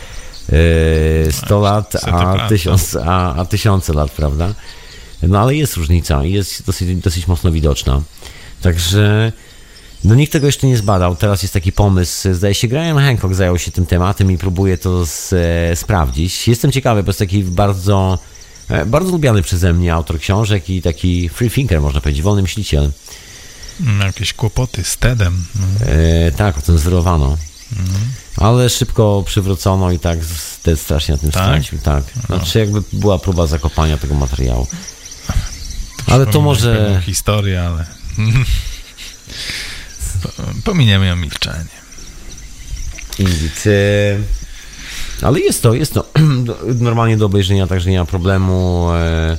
100 1.32 1.58
e, 1.58 1.62
lat, 1.62 1.96
a, 2.06 2.48
tysiąc, 2.50 2.98
a, 3.06 3.36
a 3.36 3.46
tysiące 3.46 3.94
lat, 3.94 4.12
prawda? 4.12 4.54
No 5.24 5.40
ale 5.40 5.56
jest 5.56 5.78
różnica 5.78 6.26
i 6.26 6.32
jest 6.32 6.66
dosyć, 6.66 6.96
dosyć 6.96 7.28
mocno 7.28 7.52
widoczna. 7.52 8.02
Także 8.62 9.32
no 10.04 10.16
nikt 10.16 10.34
tego 10.34 10.46
jeszcze 10.46 10.68
nie 10.68 10.78
zbadał. 10.78 11.16
Teraz 11.16 11.42
jest 11.42 11.54
taki 11.54 11.72
pomysł. 11.72 12.34
Zdaje 12.34 12.54
się, 12.54 12.68
Graham 12.68 12.98
Hancock 12.98 13.34
zajął 13.34 13.60
się 13.60 13.72
tym 13.72 13.86
tematem 13.86 14.32
i 14.32 14.38
próbuje 14.38 14.78
to 14.78 15.06
z, 15.06 15.34
e, 15.34 15.76
sprawdzić. 15.76 16.48
Jestem 16.48 16.72
ciekawy, 16.72 17.04
bo 17.04 17.10
jest 17.10 17.20
taki 17.20 17.44
bardzo, 17.44 18.20
e, 18.70 18.86
bardzo 18.86 19.12
lubiany 19.12 19.42
przeze 19.42 19.74
mnie 19.74 19.94
autor 19.94 20.20
książek 20.20 20.70
i 20.70 20.82
taki 20.82 21.30
free 21.30 21.50
thinker, 21.50 21.82
można 21.82 22.02
powiedzieć, 22.02 22.22
wolny 22.22 22.42
myśliciel. 22.42 22.92
Mm, 23.82 24.00
jakieś 24.00 24.34
kłopoty 24.34 24.84
z 24.84 24.98
TEDem. 24.98 25.44
E, 25.82 26.32
tak, 26.32 26.58
ocenzurowano. 26.58 27.38
Mhm. 27.72 28.00
Ale 28.38 28.70
szybko 28.70 29.24
przywrócono 29.26 29.92
i 29.92 30.00
tak 30.00 30.20
TED 30.64 30.80
strasznie 30.80 31.16
na 31.16 31.18
tym 31.22 31.32
tak? 31.32 31.44
stracił. 31.44 31.80
Tak. 31.80 32.04
No. 32.30 32.38
Znaczy 32.38 32.60
jakby 32.60 32.84
była 32.94 33.20
próba 33.20 33.48
zakopania 33.48 33.98
tego 33.98 34.16
materiału. 34.16 34.68
To 36.06 36.12
ale 36.12 36.26
to 36.26 36.42
może... 36.42 37.02
Historia, 37.06 37.64
ale... 37.64 37.86
Pominiemy 40.64 41.08
ją 41.08 41.16
milczenie. 41.16 41.82
Ale 45.22 45.40
jest 45.40 45.64
to, 45.64 45.74
jest 45.74 45.94
to 45.94 46.06
normalnie 46.80 47.18
do 47.18 47.26
obejrzenia, 47.26 47.68
także 47.68 47.90
nie 47.90 48.00
ma 48.00 48.06
problemu. 48.06 48.88
E, 48.94 49.38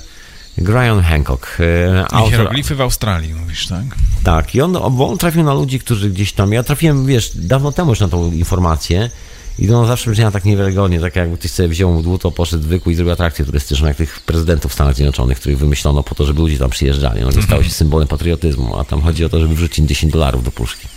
Graham 0.59 1.03
Hancock. 1.03 1.59
E, 1.61 2.05
autor... 2.11 2.31
Hieroglify 2.31 2.75
w 2.75 2.81
Australii, 2.81 3.35
mówisz, 3.35 3.67
tak? 3.67 3.85
Tak, 4.25 4.55
i 4.55 4.61
on, 4.61 4.73
bo 4.73 5.09
on 5.09 5.19
trafił 5.19 5.43
na 5.43 5.55
ludzi, 5.55 5.79
którzy 5.79 6.11
gdzieś 6.11 6.33
tam. 6.33 6.53
Ja 6.53 6.63
trafiłem, 6.63 7.07
wiesz, 7.07 7.31
dawno 7.35 7.73
temu 7.73 7.91
już 7.91 8.01
na 8.01 8.09
tą 8.09 8.33
informację. 8.33 9.11
I 9.59 9.68
to 9.68 9.86
zawsze 9.86 10.11
brzmiała 10.11 10.30
tak 10.30 10.44
niewiarygodnie, 10.44 11.00
tak 11.00 11.16
jakby 11.16 11.38
ktoś 11.38 11.50
sobie 11.50 11.68
wziął 11.68 12.03
dłuto, 12.03 12.30
poszedł 12.30 12.62
zwykły 12.62 12.92
i 12.92 12.94
zrobił 12.96 13.12
atrakcję 13.12 13.44
turystyczną, 13.44 13.88
jak 13.88 13.96
tych 13.96 14.20
prezydentów 14.20 14.72
Stanów 14.72 14.94
Zjednoczonych, 14.94 15.40
których 15.40 15.59
wymyślono 15.59 16.03
po 16.03 16.14
to, 16.14 16.24
żeby 16.24 16.40
ludzie 16.40 16.59
tam 16.59 16.70
przyjeżdżali. 16.70 17.20
No, 17.20 17.32
to 17.32 17.42
stało 17.42 17.62
się 17.62 17.70
symbolem 17.70 18.09
patriotyzmu, 18.09 18.78
a 18.78 18.84
tam 18.84 19.03
chodzi 19.03 19.24
o 19.24 19.28
to, 19.28 19.40
żeby 19.40 19.55
wrzucić 19.55 19.88
10 19.88 20.12
dolarów 20.12 20.44
do 20.44 20.50
puszki. 20.50 20.88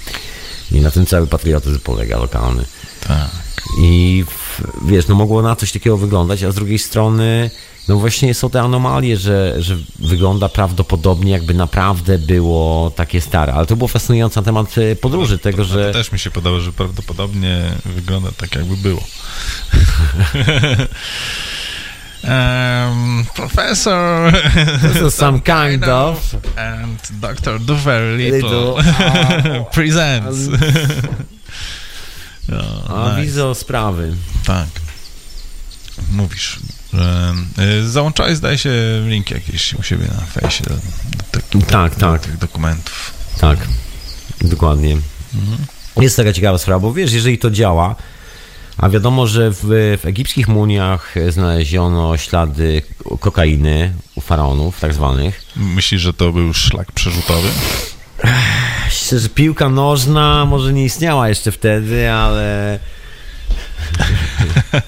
I 0.72 0.82
na 0.82 0.92
tym 0.92 1.06
cały 1.06 1.28
patriotyzm 1.28 1.80
polega 1.80 2.18
lokalny. 2.18 2.66
Tak. 3.08 3.30
I 3.82 4.26
wiesz, 4.86 5.08
no 5.08 5.16
mogło 5.16 5.42
na 5.42 5.56
coś 5.56 5.72
takiego 5.72 5.98
wyglądać, 5.98 6.44
a 6.44 6.52
z 6.52 6.56
drugiej 6.56 6.80
strony 6.80 7.50
no 7.88 7.96
właśnie 7.98 8.34
są 8.34 8.50
te 8.50 8.62
anomalie, 8.62 9.18
że, 9.18 9.56
że 9.58 9.78
wygląda 10.00 10.50
prawdopodobnie 10.50 11.32
jakby 11.32 11.54
naprawdę 11.54 12.20
było 12.20 12.92
takie 12.96 13.22
stare, 13.22 13.54
ale 13.54 13.66
to 13.66 13.76
było 13.76 13.88
fascynujące 13.88 14.40
na 14.40 14.46
temat 14.46 14.78
e, 14.78 14.96
podróży, 14.96 15.38
tego, 15.38 15.64
że... 15.64 15.88
To 15.88 15.94
też 15.94 16.12
mi 16.12 16.20
się 16.20 16.32
podoba, 16.32 16.60
że 16.60 16.74
prawdopodobnie 16.74 17.72
wygląda 17.86 18.32
tak 18.32 18.56
jakby 18.56 18.78
było. 18.78 19.04
Um, 22.26 23.26
professor, 23.36 24.32
some, 25.10 25.42
kind, 25.42 25.84
kind 25.84 25.88
of, 25.88 26.36
and 26.58 27.12
Dr. 27.22 27.60
Do 27.60 27.76
Very 27.76 28.18
Little, 28.18 28.42
little 28.42 29.66
presents. 29.74 30.50
no, 32.50 32.64
A 32.88 33.10
nice. 33.10 33.22
widzą 33.22 33.54
sprawy. 33.54 34.16
Tak. 34.46 34.68
Mówisz. 36.12 36.60
Y, 37.60 37.90
załączałeś, 37.90 38.38
zdaje 38.38 38.58
się, 38.58 38.72
link 39.08 39.32
jakiś 39.32 39.74
u 39.74 39.84
siebie 39.84 40.06
na 40.08 40.42
fejsie 40.42 40.64
do, 40.64 40.76
do, 41.60 41.66
tak, 41.66 41.94
do, 41.94 42.00
tak. 42.00 42.22
tych 42.22 42.38
dokumentów. 42.38 43.14
Tak, 43.40 43.58
dokładnie. 44.42 44.98
Mhm. 45.36 45.58
Jest 46.02 46.18
taka 46.18 46.34
ciekawa 46.34 46.58
sprawa, 46.58 46.80
bo 46.80 46.94
wiesz, 46.94 47.14
jeżeli 47.14 47.38
to 47.38 47.52
działa, 47.52 47.96
A 48.78 48.90
wiadomo, 48.90 49.28
że 49.28 49.52
w, 49.52 49.64
w 50.02 50.06
egipskich 50.06 50.48
mumiach 50.48 51.16
znaleziono 51.30 52.18
ślady 52.18 52.82
kokainy 53.20 53.94
u 54.16 54.22
faraonów, 54.22 54.80
tak 54.80 54.94
zwanych. 54.94 55.42
Myślisz, 55.56 56.02
że 56.02 56.14
to 56.14 56.32
był 56.32 56.54
szlak 56.54 56.92
przerzutowy? 56.92 57.48
Że 59.22 59.30
piłka 59.30 59.70
nożna 59.70 60.46
może 60.46 60.74
nie 60.74 60.86
istniała 60.86 61.30
jeszcze 61.30 61.52
wtedy, 61.52 62.12
ale, 62.12 62.80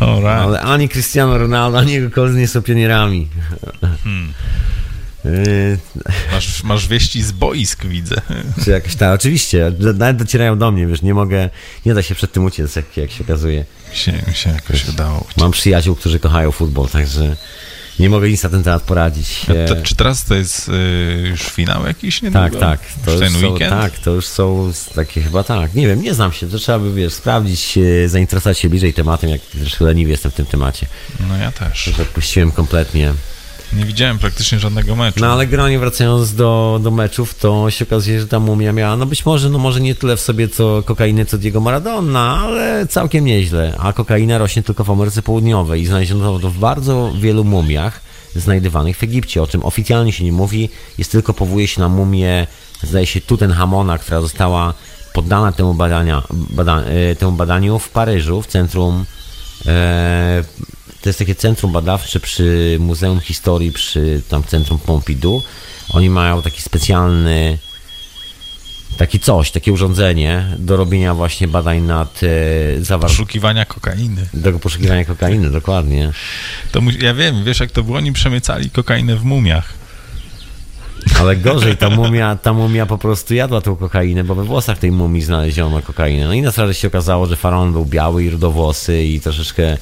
Alright. 0.00 0.26
ale 0.42 0.60
ani 0.60 0.88
Cristiano 0.88 1.38
Ronaldo, 1.38 1.78
ani 1.78 1.92
jego 1.92 2.10
koledzy 2.10 2.38
nie 2.38 2.48
są 2.48 2.62
pionierami. 2.62 3.28
Y, 5.26 5.78
Masz, 6.32 6.62
masz 6.62 6.88
wieści 6.88 7.22
z 7.22 7.32
boisk, 7.32 7.86
widzę. 7.86 8.16
Czy 8.64 8.70
jakieś 8.70 8.96
tak, 8.96 9.14
oczywiście, 9.14 9.72
nawet 9.94 10.16
docierają 10.16 10.58
do 10.58 10.70
mnie, 10.72 10.86
wiesz, 10.86 11.02
nie 11.02 11.14
mogę, 11.14 11.50
nie 11.86 11.94
da 11.94 12.02
się 12.02 12.14
przed 12.14 12.32
tym 12.32 12.44
uciec, 12.44 12.76
jak, 12.76 12.96
jak 12.96 13.10
się 13.10 13.24
okazuje. 13.24 13.64
Mi 13.90 13.96
się, 13.96 14.12
mi 14.28 14.34
się 14.34 14.50
jakoś 14.50 14.88
udało. 14.88 15.26
Mam 15.36 15.50
przyjaciół, 15.50 15.94
którzy 15.96 16.20
kochają 16.20 16.52
futbol, 16.52 16.88
także 16.88 17.36
nie 17.98 18.10
mogę 18.10 18.28
nic 18.28 18.42
na 18.42 18.48
ten 18.48 18.62
temat 18.62 18.82
poradzić. 18.82 19.46
To, 19.68 19.76
czy 19.82 19.96
teraz 19.96 20.24
to 20.24 20.34
jest 20.34 20.68
y, 20.68 21.28
już 21.28 21.40
finał 21.40 21.86
jakiś 21.86 22.22
niedługo? 22.22 22.50
Tak, 22.50 22.60
tak. 22.60 22.80
To 23.04 23.12
już 23.12 23.20
już 23.20 23.32
ten 23.32 23.40
są, 23.40 23.48
weekend? 23.48 23.70
tak, 23.70 23.98
to 23.98 24.10
już 24.10 24.26
są 24.26 24.72
takie 24.94 25.22
chyba 25.22 25.44
tak. 25.44 25.74
Nie 25.74 25.86
wiem, 25.86 26.02
nie 26.02 26.14
znam 26.14 26.32
się. 26.32 26.50
To 26.50 26.58
trzeba 26.58 26.78
by 26.78 26.94
wiesz, 26.94 27.12
sprawdzić, 27.12 27.78
e, 27.78 28.08
zainteresować 28.08 28.58
się 28.58 28.68
bliżej 28.68 28.94
tematem, 28.94 29.30
jak 29.30 29.40
też 29.40 29.80
leniwy 29.80 30.10
jestem 30.10 30.30
w 30.30 30.34
tym 30.34 30.46
temacie. 30.46 30.86
No 31.28 31.36
ja 31.36 31.52
też. 31.52 31.84
Że 31.84 32.04
puściłem 32.04 32.52
kompletnie. 32.52 33.12
Nie 33.72 33.84
widziałem 33.84 34.18
praktycznie 34.18 34.58
żadnego 34.58 34.96
meczu. 34.96 35.20
No 35.20 35.32
ale 35.32 35.46
generalnie 35.46 35.78
wracając 35.78 36.34
do, 36.34 36.80
do 36.82 36.90
meczów, 36.90 37.34
to 37.34 37.70
się 37.70 37.84
okazuje, 37.84 38.20
że 38.20 38.26
ta 38.26 38.40
mumia 38.40 38.72
miała, 38.72 38.96
no 38.96 39.06
być 39.06 39.26
może, 39.26 39.50
no 39.50 39.58
może 39.58 39.80
nie 39.80 39.94
tyle 39.94 40.16
w 40.16 40.20
sobie 40.20 40.48
co 40.48 40.82
kokainy, 40.82 41.26
co 41.26 41.38
Diego 41.38 41.60
Maradona, 41.60 42.40
ale 42.40 42.86
całkiem 42.86 43.24
nieźle. 43.24 43.74
A 43.78 43.92
kokaina 43.92 44.38
rośnie 44.38 44.62
tylko 44.62 44.84
w 44.84 44.90
Ameryce 44.90 45.22
Południowej 45.22 45.82
i 45.82 45.86
znaleziono 45.86 46.38
to 46.38 46.50
w 46.50 46.58
bardzo 46.58 47.12
wielu 47.20 47.44
mumiach 47.44 48.00
znajdywanych 48.34 48.96
w 48.96 49.02
Egipcie, 49.02 49.42
o 49.42 49.46
czym 49.46 49.64
oficjalnie 49.64 50.12
się 50.12 50.24
nie 50.24 50.32
mówi, 50.32 50.68
jest 50.98 51.12
tylko 51.12 51.34
powołuje 51.34 51.68
się 51.68 51.80
na 51.80 51.88
mumię, 51.88 52.46
zdaje 52.82 53.06
się, 53.06 53.20
Tutenhamona, 53.20 53.98
która 53.98 54.20
została 54.20 54.74
poddana 55.12 55.52
temu, 55.52 55.74
badania, 55.74 56.22
bada, 56.30 56.82
e, 56.82 57.16
temu 57.16 57.32
badaniu 57.32 57.78
w 57.78 57.88
Paryżu, 57.88 58.42
w 58.42 58.46
centrum 58.46 59.04
e, 59.66 60.44
to 61.06 61.10
jest 61.10 61.18
takie 61.18 61.34
centrum 61.34 61.72
badawcze 61.72 62.20
przy 62.20 62.76
Muzeum 62.80 63.20
Historii, 63.20 63.72
przy 63.72 64.22
tam 64.28 64.42
centrum 64.42 64.78
Pompidou. 64.78 65.42
Oni 65.88 66.10
mają 66.10 66.42
taki 66.42 66.62
specjalny 66.62 67.58
taki 68.98 69.20
coś, 69.20 69.50
takie 69.50 69.72
urządzenie 69.72 70.46
do 70.58 70.76
robienia 70.76 71.14
właśnie 71.14 71.48
badań 71.48 71.82
nad 71.82 72.20
e, 72.22 72.84
zawartością 72.84 73.24
Poszukiwania 73.24 73.64
kokainy. 73.64 74.26
do 74.34 74.52
poszukiwania 74.52 75.04
kokainy, 75.04 75.50
dokładnie. 75.50 76.12
To 76.72 76.80
ja 77.00 77.14
wiem, 77.14 77.44
wiesz 77.44 77.60
jak 77.60 77.70
to 77.70 77.82
było? 77.82 77.98
Oni 77.98 78.12
przemycali 78.12 78.70
kokainę 78.70 79.16
w 79.16 79.24
mumiach. 79.24 79.74
Ale 81.20 81.36
gorzej, 81.36 81.76
ta 81.76 81.90
mumia, 81.90 82.36
ta 82.36 82.52
mumia 82.52 82.86
po 82.86 82.98
prostu 82.98 83.34
jadła 83.34 83.60
tą 83.60 83.76
kokainę, 83.76 84.24
bo 84.24 84.34
we 84.34 84.44
włosach 84.44 84.78
tej 84.78 84.92
mumii 84.92 85.22
znaleziono 85.22 85.82
kokainę. 85.82 86.26
No 86.26 86.32
i 86.32 86.42
na 86.42 86.52
się 86.72 86.88
okazało, 86.88 87.26
że 87.26 87.36
faraon 87.36 87.72
był 87.72 87.84
biały 87.84 88.24
i 88.24 88.30
rudowłosy 88.30 89.04
i 89.04 89.20
troszeczkę 89.20 89.76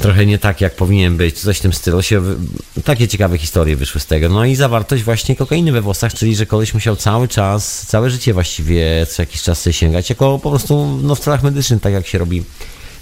trochę 0.00 0.26
nie 0.26 0.38
tak, 0.38 0.60
jak 0.60 0.76
powinien 0.76 1.16
być, 1.16 1.40
coś 1.40 1.58
w 1.58 1.60
tym 1.60 1.72
stylu. 1.72 2.02
Się, 2.02 2.22
takie 2.84 3.08
ciekawe 3.08 3.38
historie 3.38 3.76
wyszły 3.76 4.00
z 4.00 4.06
tego. 4.06 4.28
No 4.28 4.44
i 4.44 4.56
zawartość 4.56 5.02
właśnie 5.02 5.36
kokainy 5.36 5.72
we 5.72 5.80
włosach, 5.80 6.14
czyli 6.14 6.36
że 6.36 6.46
koleś 6.46 6.74
musiał 6.74 6.96
cały 6.96 7.28
czas, 7.28 7.86
całe 7.86 8.10
życie 8.10 8.34
właściwie 8.34 9.06
co 9.06 9.22
jakiś 9.22 9.42
czas 9.42 9.68
sięgać, 9.70 10.10
jako 10.10 10.38
po 10.38 10.50
prostu 10.50 11.00
no, 11.02 11.14
w 11.14 11.20
celach 11.20 11.42
medycznych, 11.42 11.80
tak 11.80 11.92
jak 11.92 12.06
się 12.06 12.18
robi 12.18 12.44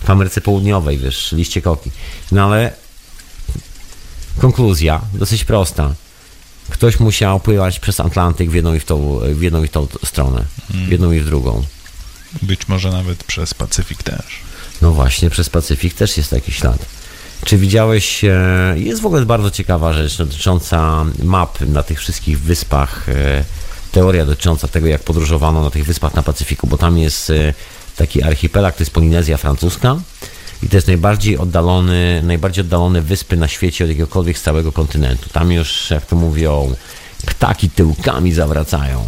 w 0.05 0.11
Ameryce 0.11 0.41
Południowej, 0.41 0.99
wiesz, 0.99 1.33
liście 1.33 1.63
koki. 1.63 1.91
No 2.33 2.45
ale 2.45 2.73
konkluzja 4.39 5.01
dosyć 5.15 5.45
prosta. 5.45 5.95
Ktoś 6.71 7.01
musiał 7.01 7.41
pływać 7.41 7.81
przez 7.81 8.01
Atlantyk 8.01 8.51
w 8.51 8.55
jedną 8.55 8.75
i 8.75 8.81
w 8.81 8.85
tą, 8.85 9.19
w 9.19 9.43
jedną 9.43 9.65
i 9.65 9.69
w 9.69 9.71
tą 9.71 9.87
stronę, 10.05 10.45
w 10.71 10.91
jedną 10.91 11.13
i 11.13 11.21
w 11.21 11.25
drugą. 11.25 11.63
Być 12.43 12.69
może 12.69 12.91
nawet 12.91 13.25
przez 13.25 13.55
Pacyfik 13.55 14.03
też. 14.03 14.44
No 14.85 14.93
właśnie, 14.93 15.31
przez 15.31 15.51
Pacyfik 15.51 15.95
też 15.95 16.17
jest 16.17 16.31
taki 16.31 16.53
ślad. 16.53 16.87
Czy 17.45 17.59
widziałeś, 17.59 18.25
e, 18.25 18.75
jest 18.77 19.03
w 19.03 19.07
ogóle 19.07 19.27
bardzo 19.27 19.51
ciekawa 19.51 19.93
rzecz 19.93 20.19
dotycząca 20.19 21.05
map 21.23 21.61
na 21.61 21.83
tych 21.83 21.99
wszystkich 21.99 22.41
wyspach, 22.41 23.09
e, 23.09 23.45
teoria 23.93 24.27
dotycząca 24.27 24.69
tego, 24.69 24.87
jak 24.87 25.03
podróżowano 25.03 25.63
na 25.63 25.71
tych 25.71 25.85
wyspach 25.85 26.15
na 26.15 26.23
Pacyfiku, 26.23 26.67
bo 26.67 26.79
tam 26.79 26.99
jest 26.99 27.31
e, 27.31 27.55
taki 27.97 28.23
archipelag, 28.23 28.77
to 28.77 28.83
jest 28.83 28.91
Polinezja 28.91 29.37
francuska 29.37 29.97
i 30.63 30.69
to 30.69 30.77
jest 30.77 30.87
najbardziej 30.87 31.39
oddalony, 31.39 32.23
najbardziej 32.25 32.65
oddalone 32.65 33.03
wyspy 33.03 33.37
na 33.37 33.49
świecie 33.49 33.85
od 33.85 33.91
jakiegokolwiek 33.91 34.39
z 34.39 34.43
całego 34.43 34.73
kontynentu. 34.73 35.29
Tam 35.33 35.53
już, 35.53 35.91
jak 35.91 36.07
to 36.07 36.17
mówią, 36.17 36.75
ptaki 37.27 37.71
tyłkami 37.71 38.33
zawracają. 38.33 39.05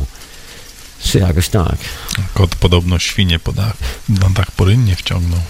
Czy 1.02 1.18
jakoś 1.18 1.48
tak. 1.48 1.76
Kot 2.34 2.54
podobno 2.54 2.98
świnie 2.98 3.38
po 3.38 3.52
dach, 3.52 3.76
na 4.08 4.30
dach 4.30 4.50
porynnie 4.50 4.96
wciągnął. 4.96 5.40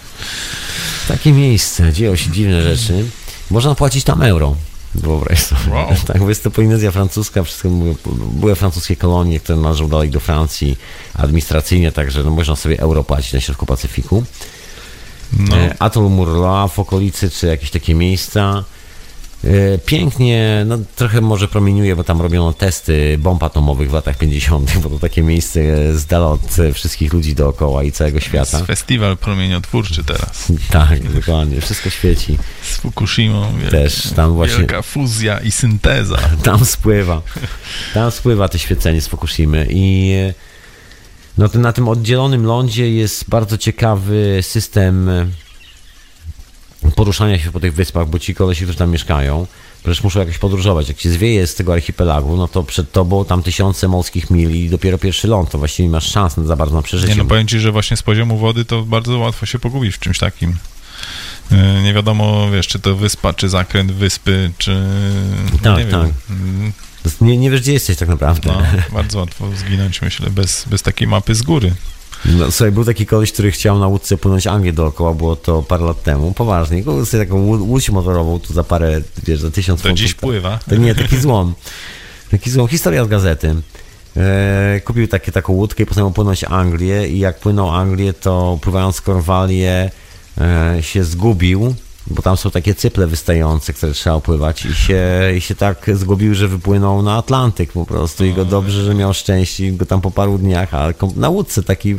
Takie 1.09 1.33
miejsce, 1.33 1.93
dzieją 1.93 2.17
się 2.17 2.31
dziwne 2.31 2.63
rzeczy. 2.63 3.05
Można 3.51 3.75
płacić 3.75 4.05
tam 4.05 4.23
euro. 4.23 4.57
Wyobraź 4.95 5.43
sobie. 5.43 5.71
Wow. 5.71 5.95
Tak, 6.07 6.19
bo 6.19 6.29
jest 6.29 6.45
to 6.45 6.51
Polinezja 6.51 6.91
francuska, 6.91 7.43
wszystko 7.43 7.69
były 8.33 8.55
francuskie 8.55 8.97
kolonie, 8.97 9.41
które 9.41 9.59
należą 9.59 9.89
dalej 9.89 10.11
do 10.11 10.21
Francji 10.21 10.79
administracyjnie, 11.15 11.93
także 11.93 12.25
no, 12.25 12.31
można 12.31 12.57
sobie 12.57 12.81
euro 12.81 13.05
płacić 13.05 13.33
na 13.33 13.41
środku 13.41 13.67
Pacyfiku. 13.67 14.25
No, 15.39 15.57
E, 15.57 15.75
Atol 15.79 16.11
Murla 16.11 16.69
w 16.69 16.79
okolicy, 16.79 17.31
czy 17.31 17.47
jakieś 17.47 17.71
takie 17.71 17.95
miejsca. 17.95 18.65
E, 19.45 19.79
Pięknie, 19.79 20.65
no 20.67 20.79
trochę 20.97 21.21
może 21.21 21.49
promieniuje, 21.49 21.97
bo 21.97 22.05
tam 22.05 22.21
robiono 22.23 22.53
testy 22.53 23.19
bomb 23.19 23.43
atomowych 23.43 23.91
w 23.91 23.95
latach 23.95 24.19
50., 24.19 24.79
bo 24.79 24.89
to 24.91 24.99
takie 24.99 25.23
miejsce 25.23 25.61
z 25.99 26.07
dala 26.07 26.27
od 26.31 26.41
wszystkich 26.75 27.13
ludzi 27.13 27.35
dookoła 27.35 27.83
i 27.85 27.93
całego 27.93 28.17
jest 28.17 28.27
świata. 28.27 28.65
festiwal 28.65 29.17
promieniotwórczy 29.17 30.05
teraz. 30.05 30.53
Tak, 30.71 31.13
dokładnie, 31.13 31.61
wszystko 31.61 31.91
świeci. 31.91 32.39
Z 32.63 32.77
Fukushimą. 32.77 33.53
Wielka, 33.59 33.71
Też 33.71 34.03
tam 34.17 34.35
właśnie- 34.35 34.59
Wielka 34.59 34.83
fuzja 34.83 35.39
i 35.41 35.51
synteza. 35.53 36.19
Tam 36.43 36.65
spływa. 36.65 37.23
Tam 37.95 38.11
spływa 38.11 38.49
to 38.49 38.59
świecenie 38.59 39.01
z 39.01 39.09
Fukushimy 39.09 39.67
i 39.71 40.13
e, 40.29 40.35
no 41.39 41.49
to 41.49 41.59
na 41.59 41.73
tym 41.73 41.89
oddzielonym 41.89 42.45
lądzie 42.47 42.91
jest 42.91 43.29
bardzo 43.31 43.59
ciekawy 43.59 44.39
system 44.43 45.09
e, 45.09 45.27
poruszania 46.91 47.39
się 47.39 47.51
po 47.53 47.61
tych 47.61 47.75
wyspach, 47.75 48.09
bo 48.09 48.19
ci 48.19 48.35
kolesi, 48.35 48.63
którzy 48.63 48.79
tam 48.79 48.91
mieszkają, 48.91 49.47
przecież 49.83 50.03
muszą 50.03 50.21
jakoś 50.21 50.39
podróżować. 50.39 50.89
Jak 50.89 50.97
ci 50.99 51.11
zwieje 51.11 51.47
z 51.47 51.55
tego 51.55 51.73
archipelagu, 51.73 52.37
no 52.37 52.49
to 52.49 52.63
przed 52.63 52.93
tobą 52.93 53.25
tam 53.25 53.43
tysiące 53.43 53.89
morskich 53.89 54.31
mil 54.31 54.51
i 54.51 54.71
dopiero 54.71 54.99
pierwszy 54.99 55.29
ląd, 55.29 55.51
to 55.51 55.59
właściwie 55.59 55.89
nie 55.89 55.93
masz 55.93 56.11
szans 56.11 56.35
za 56.37 56.57
bardzo 56.57 56.77
na 56.77 56.83
przeżycie. 56.83 57.13
Nie 57.13 57.19
no, 57.19 57.25
powiem 57.25 57.47
ci, 57.47 57.61
że 57.61 57.73
właśnie 57.73 57.97
z 57.97 58.03
poziomu 58.03 58.39
wody 58.39 58.65
to 58.65 58.83
bardzo 58.83 59.19
łatwo 59.19 59.47
się 59.47 59.59
pogubić 59.59 59.95
w 59.95 59.99
czymś 59.99 60.19
takim. 60.19 60.57
Yy, 61.51 61.83
Nie 61.83 61.95
wiadomo, 61.95 62.51
wiesz, 62.51 62.67
czy 62.67 62.79
to 62.79 62.97
wyspa, 62.97 63.33
czy 63.33 63.49
zakręt 63.49 63.93
wyspy, 63.93 64.51
czy... 64.59 64.83
Tak, 65.63 65.79
nie 65.79 65.85
wiem. 65.85 66.01
tak. 66.03 66.11
Mm, 66.31 66.73
nie, 67.21 67.37
nie 67.37 67.51
wiesz, 67.51 67.61
gdzie 67.61 67.73
jesteś 67.73 67.97
tak 67.97 68.09
naprawdę. 68.09 68.53
No, 68.53 68.63
bardzo 68.93 69.19
łatwo 69.19 69.49
zginąć, 69.57 70.03
myślę, 70.03 70.31
bez, 70.31 70.65
bez 70.69 70.83
takiej 70.83 71.09
mapy 71.09 71.35
z 71.35 71.43
góry. 71.43 71.75
No, 72.25 72.51
słuchaj, 72.51 72.73
był 72.73 72.85
taki 72.85 73.07
koleś, 73.07 73.33
który 73.33 73.51
chciał 73.51 73.79
na 73.79 73.87
łódce 73.87 74.17
płynąć 74.17 74.47
Anglię 74.47 74.73
dookoła, 74.73 75.15
było 75.15 75.37
to 75.37 75.63
parę 75.63 75.85
lat 75.85 76.03
temu, 76.03 76.33
poważnie. 76.33 76.83
Kupił 76.85 77.05
sobie 77.07 77.25
taką 77.25 77.47
łó- 77.47 77.61
łódź 77.69 77.91
motorową 77.91 78.41
tu 78.41 78.53
za 78.55 78.65
parę, 78.65 79.01
wiesz, 79.25 79.41
za 79.41 79.51
tysiąc 79.51 79.83
To 79.83 79.93
dziś 79.93 80.15
pływa. 80.15 80.59
To 80.69 80.77
nie, 80.77 80.95
taki 80.95 81.17
złom. 81.21 81.55
Taki 82.31 82.51
złom. 82.51 82.69
Historia 82.69 83.05
z 83.05 83.09
gazety. 83.09 83.55
E, 84.17 84.81
kupił 84.85 85.09
takie, 85.09 85.33
taką 85.33 85.53
łódkę 85.53 85.83
i 85.83 85.87
postanowił 85.87 86.15
płynąć 86.15 86.45
Anglię 86.45 87.09
i 87.09 87.19
jak 87.19 87.39
płynął 87.41 87.71
Anglię, 87.71 88.13
to 88.13 88.59
pływając 88.63 89.01
Korwalię 89.01 89.91
e, 90.41 90.77
się 90.81 91.05
zgubił, 91.05 91.75
bo 92.07 92.23
tam 92.23 92.37
są 92.37 92.51
takie 92.51 92.75
cyple 92.75 93.07
wystające, 93.07 93.73
które 93.73 93.93
trzeba 93.93 94.17
opływać 94.17 94.65
i 94.67 94.75
się, 94.75 95.03
i 95.37 95.41
się 95.41 95.55
tak 95.55 95.91
zgubił, 95.95 96.35
że 96.35 96.49
wypłynął 96.49 97.03
na 97.03 97.17
Atlantyk 97.17 97.73
po 97.73 97.87
prostu 97.87 98.25
i 98.25 98.33
go 98.35 98.45
dobrze, 98.45 98.85
że 98.85 98.95
miał 98.95 99.15
szczęście 99.15 99.67
i 99.67 99.73
go 99.73 99.87
tam 99.87 100.01
po 100.01 100.11
paru 100.11 100.39
dniach, 100.39 100.75
a 100.75 100.93
kom- 100.93 101.13
na 101.17 101.29
łódce 101.29 101.63
taki 101.63 101.97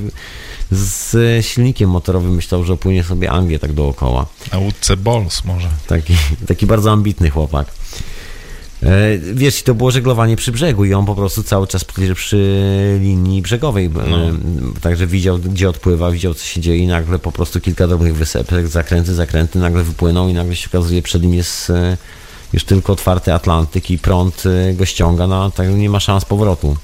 z 0.71 1.45
silnikiem 1.45 1.89
motorowym 1.89 2.35
myślał, 2.35 2.63
że 2.63 2.73
opłynie 2.73 3.03
sobie 3.03 3.31
Anglię 3.31 3.59
tak 3.59 3.73
dookoła. 3.73 4.25
Na 4.51 4.57
łódce 4.59 4.97
Bols 4.97 5.45
może. 5.45 5.69
Taki, 5.87 6.13
taki 6.47 6.65
bardzo 6.65 6.91
ambitny 6.91 7.29
chłopak. 7.29 7.67
E, 8.83 9.17
Wiesz, 9.33 9.59
i 9.59 9.63
to 9.63 9.75
było 9.75 9.91
żeglowanie 9.91 10.35
przy 10.35 10.51
brzegu 10.51 10.85
i 10.85 10.93
on 10.93 11.05
po 11.05 11.15
prostu 11.15 11.43
cały 11.43 11.67
czas 11.67 11.83
przy, 11.85 12.15
przy 12.15 12.97
linii 13.01 13.41
brzegowej. 13.41 13.85
e, 13.85 13.91
Także 14.81 15.07
widział, 15.07 15.37
gdzie 15.39 15.69
odpływa, 15.69 16.11
widział, 16.11 16.33
co 16.33 16.45
się 16.45 16.61
dzieje 16.61 16.77
i 16.77 16.87
nagle 16.87 17.19
po 17.19 17.31
prostu 17.31 17.61
kilka 17.61 17.87
drobnych 17.87 18.15
wysepek, 18.15 18.67
zakręty, 18.67 19.13
zakręty, 19.15 19.59
nagle 19.59 19.83
wypłynął 19.83 20.29
i 20.29 20.33
nagle 20.33 20.55
się 20.55 20.67
okazuje, 20.69 21.01
przed 21.01 21.21
nim 21.21 21.33
jest 21.33 21.69
e, 21.69 21.97
już 22.53 22.63
tylko 22.63 22.93
otwarty 22.93 23.33
Atlantyk 23.33 23.91
i 23.91 23.97
prąd 23.97 24.43
go 24.73 24.85
ściąga, 24.85 25.27
no 25.27 25.51
tak 25.51 25.69
nie 25.69 25.89
ma 25.89 25.99
szans 25.99 26.25
powrotu. 26.25 26.77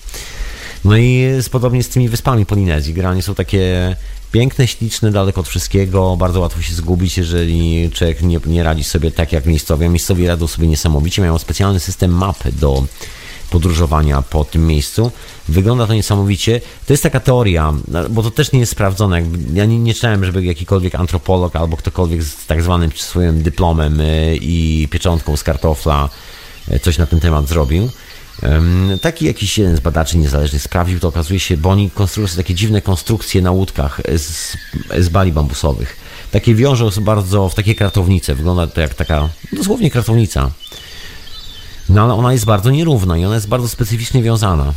No 0.86 0.98
i 0.98 1.28
podobnie 1.52 1.84
z 1.84 1.89
tymi 1.89 2.10
wyspami 2.10 2.46
Polinezji. 2.46 2.94
Generalnie 2.94 3.22
są 3.22 3.36
takie 3.36 3.96
piękne, 4.34 4.67
śliczne, 4.67 5.11
daleko 5.11 5.41
od 5.41 5.47
wszystkiego. 5.47 6.17
Bardzo 6.17 6.39
łatwo 6.39 6.61
się 6.61 6.73
zgubić, 6.73 7.17
jeżeli 7.17 7.91
człowiek 7.91 8.21
nie, 8.21 8.39
nie 8.45 8.63
radzi 8.63 8.84
sobie 8.84 9.11
tak 9.11 9.31
jak 9.31 9.45
miejscowi. 9.45 9.89
Miejscowi 9.89 10.27
radzą 10.27 10.47
sobie 10.47 10.67
niesamowicie. 10.67 11.21
Mają 11.21 11.38
specjalny 11.38 11.79
system 11.79 12.11
mapy 12.11 12.51
do 12.51 12.84
podróżowania 13.49 14.21
po 14.21 14.45
tym 14.45 14.67
miejscu. 14.67 15.11
Wygląda 15.47 15.88
to 15.88 15.93
niesamowicie. 15.93 16.61
To 16.88 16.93
jest 16.93 17.03
taka 17.03 17.19
teoria, 17.19 17.73
bo 18.09 18.23
to 18.23 18.31
też 18.31 18.51
nie 18.51 18.59
jest 18.59 18.71
sprawdzone. 18.71 19.21
Ja 19.53 19.65
nie, 19.65 19.79
nie 19.79 19.93
czytałem, 19.93 20.25
żeby 20.25 20.43
jakikolwiek 20.43 20.95
antropolog 20.95 21.55
albo 21.55 21.77
ktokolwiek 21.77 22.23
z 22.23 22.45
tak 22.45 22.63
zwanym 22.63 22.91
swoim 22.95 23.43
dyplomem 23.43 24.01
y, 24.01 24.38
i 24.41 24.88
pieczątką 24.91 25.38
z 25.38 25.43
kartofla 25.43 26.09
y, 26.71 26.79
coś 26.79 26.97
na 26.97 27.05
ten 27.05 27.19
temat 27.19 27.47
zrobił. 27.47 27.89
Taki 29.01 29.25
jakiś 29.25 29.57
jeden 29.57 29.77
z 29.77 29.79
badaczy 29.79 30.17
niezależnych 30.17 30.61
sprawdził, 30.61 30.99
to 30.99 31.07
okazuje 31.07 31.39
się, 31.39 31.57
bo 31.57 31.69
oni 31.69 31.91
konstruują 31.91 32.27
sobie 32.27 32.43
takie 32.43 32.53
dziwne 32.53 32.81
konstrukcje 32.81 33.41
na 33.41 33.51
łódkach 33.51 34.01
z, 34.17 34.57
z 34.99 35.09
bali 35.09 35.31
bambusowych. 35.31 35.97
Takie 36.31 36.55
wiążą 36.55 36.89
bardzo 37.01 37.49
w 37.49 37.55
takie 37.55 37.75
kratownice. 37.75 38.36
Wygląda 38.36 38.67
to 38.67 38.81
jak 38.81 38.93
taka 38.93 39.29
dosłownie 39.53 39.91
kratownica. 39.91 40.51
No 41.89 42.03
ale 42.03 42.13
ona 42.13 42.34
jest 42.34 42.45
bardzo 42.45 42.71
nierówna 42.71 43.17
i 43.17 43.25
ona 43.25 43.36
jest 43.36 43.47
bardzo 43.47 43.69
specyficznie 43.69 44.23
wiązana. 44.23 44.73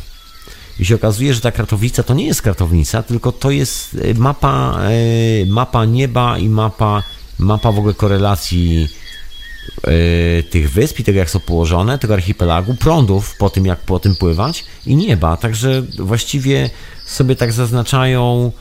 I 0.79 0.85
się 0.85 0.95
okazuje, 0.95 1.35
że 1.35 1.41
ta 1.41 1.53
kratownica 1.53 2.03
to 2.03 2.15
nie 2.15 2.27
jest 2.27 2.43
kratownica, 2.43 3.03
tylko 3.03 3.33
to 3.33 3.51
jest 3.51 3.97
e, 4.03 4.15
mapa, 4.15 4.79
e, 5.43 5.47
mapa 5.47 5.85
nieba 5.85 6.39
i 6.39 6.49
mapa, 6.49 7.03
mapa 7.39 7.73
w 7.73 7.79
ogóle 7.79 7.95
korelacji 7.95 8.89
e, 8.93 9.06
tych 10.51 10.71
wysp 10.71 11.01
i 11.01 11.05
tego, 11.05 11.19
jak 11.19 11.31
są 11.31 11.41
położone, 11.41 11.99
tego 11.99 12.15
archipelagu, 12.15 12.75
prądów 12.75 13.37
po 13.39 13.51
tym, 13.51 13.67
jak 13.67 13.79
po 13.79 14.01
tym 14.01 14.17
pływać 14.17 14.65
i 14.87 14.97
nieba. 14.97 15.37
Także 15.37 15.83
właściwie 15.99 16.71
sobie 17.07 17.37
tak 17.37 17.53
zaznaczają, 17.53 18.53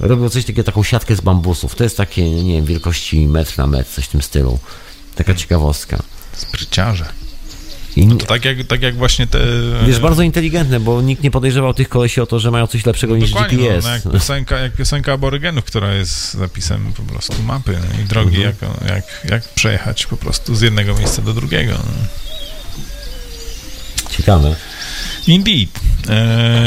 robią 0.00 0.28
coś 0.28 0.44
takiego, 0.44 0.64
taką 0.64 0.82
siatkę 0.82 1.16
z 1.16 1.20
bambusów. 1.20 1.74
To 1.74 1.84
jest 1.84 1.96
takie, 1.96 2.30
nie 2.30 2.52
wiem, 2.52 2.64
wielkości 2.64 3.26
metr 3.26 3.58
na 3.58 3.66
metr, 3.66 3.90
coś 3.90 4.04
w 4.04 4.08
tym 4.08 4.22
stylu. 4.22 4.58
Taka 5.14 5.34
ciekawostka. 5.34 6.02
Spryciarze. 6.32 7.21
I, 7.96 8.08
To 8.08 8.26
tak 8.26 8.44
jak, 8.44 8.66
tak 8.66 8.82
jak 8.82 8.96
właśnie 8.96 9.26
te... 9.26 9.38
Wiesz, 9.86 10.00
bardzo 10.00 10.22
inteligentne, 10.22 10.80
bo 10.80 11.02
nikt 11.02 11.22
nie 11.22 11.30
podejrzewał 11.30 11.74
tych 11.74 11.88
kolesi 11.88 12.20
o 12.20 12.26
to, 12.26 12.38
że 12.40 12.50
mają 12.50 12.66
coś 12.66 12.86
lepszego 12.86 13.16
niż 13.16 13.30
Dokładnie, 13.30 13.58
GPS. 13.58 13.84
No, 13.84 13.90
no, 13.90 13.94
jak, 13.94 14.12
piosenka, 14.12 14.58
jak 14.58 14.72
piosenka 14.72 15.12
aborygenów, 15.12 15.64
która 15.64 15.94
jest 15.94 16.34
zapisem 16.34 16.92
po 16.92 17.02
prostu 17.02 17.42
mapy 17.42 17.78
no, 17.80 18.02
i 18.04 18.08
drogi, 18.08 18.36
Mhm. 18.44 18.54
jak, 18.82 18.88
jak, 18.94 19.30
jak 19.30 19.42
przejechać 19.54 20.06
po 20.06 20.16
prostu 20.16 20.54
z 20.54 20.60
jednego 20.60 20.94
miejsca 20.94 21.22
do 21.22 21.34
drugiego. 21.34 21.72
No. 21.72 21.82
Ciekawe. 24.10 24.56
Indeed. 25.26 25.70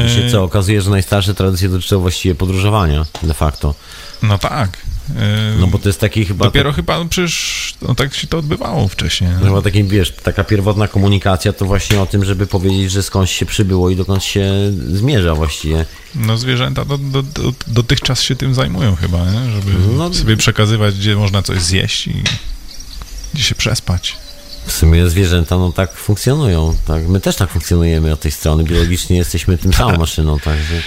I 0.07 0.09
się 0.15 0.21
Eee, 0.21 0.32
co, 0.32 0.43
okazuje, 0.43 0.82
że 0.82 0.89
najstarsze 0.89 1.34
tradycje 1.34 1.69
dotyczą 1.69 1.99
właściwie 1.99 2.36
podróżowania, 2.36 3.05
de 3.23 3.34
facto. 3.34 3.76
No 4.23 4.38
tak. 4.38 4.78
Eee, 5.10 5.60
No 5.60 5.68
bo 5.68 5.80
to 5.80 5.89
jest 5.89 5.99
taki 5.99 6.26
chyba... 6.26 6.45
Dopiero 6.45 6.74
chyba, 6.74 6.99
no 6.99 7.06
przecież 7.06 7.74
no, 7.82 7.95
tak 7.95 8.16
się 8.16 8.28
to 8.28 8.38
odbywało 8.38 8.88
wcześniej. 8.88 9.30
Tak, 9.34 9.43
chyba 9.43 9.62
taki, 9.62 9.84
wiesz, 9.84 10.12
taka 10.24 10.43
pierwotna 10.43 10.88
komunikacja 10.88 11.53
to 11.53 11.66
właśnie 11.66 12.01
o 12.01 12.06
tym, 12.06 12.26
żeby 12.26 12.47
powiedzieć, 12.47 12.91
że 12.91 13.03
skądś 13.03 13.32
się 13.32 13.45
przybyło 13.45 13.89
i 13.89 13.95
dokąd 13.95 14.24
się 14.24 14.51
zmierza 14.88 15.36
właściwie. 15.36 15.86
No 16.16 16.38
zwierzęta 16.38 16.86
do, 16.86 16.97
do, 16.97 17.24
do, 17.24 17.53
dotychczas 17.68 18.22
się 18.22 18.36
tym 18.36 18.53
zajmują 18.53 18.95
chyba, 18.95 19.18
nie? 19.32 19.51
żeby 19.51 19.72
No- 19.97 20.14
sobie 20.14 20.38
przekazywać, 20.38 20.95
gdzie 20.95 21.16
można 21.16 21.41
coś 21.41 21.62
zjeść 21.62 22.08
i 22.08 22.24
gdzie 23.34 23.43
się 23.43 23.56
przespać. 23.56 24.18
W 24.66 24.72
sumie 24.72 25.10
zwierzęta 25.10 25.58
no 25.58 25.72
tak 25.72 25.93
funkcjonują. 25.93 26.76
Tak? 26.88 27.08
My 27.08 27.20
też 27.22 27.36
tak 27.36 27.49
funkcjonujemy 27.49 28.14
od 28.14 28.20
tej 28.20 28.32
strony. 28.32 28.64
Biologicznie 28.64 29.18
jesteśmy 29.18 29.58
tym 29.58 29.74
samą 29.74 29.97
maszyną, 29.97 30.39
także... 30.39 30.82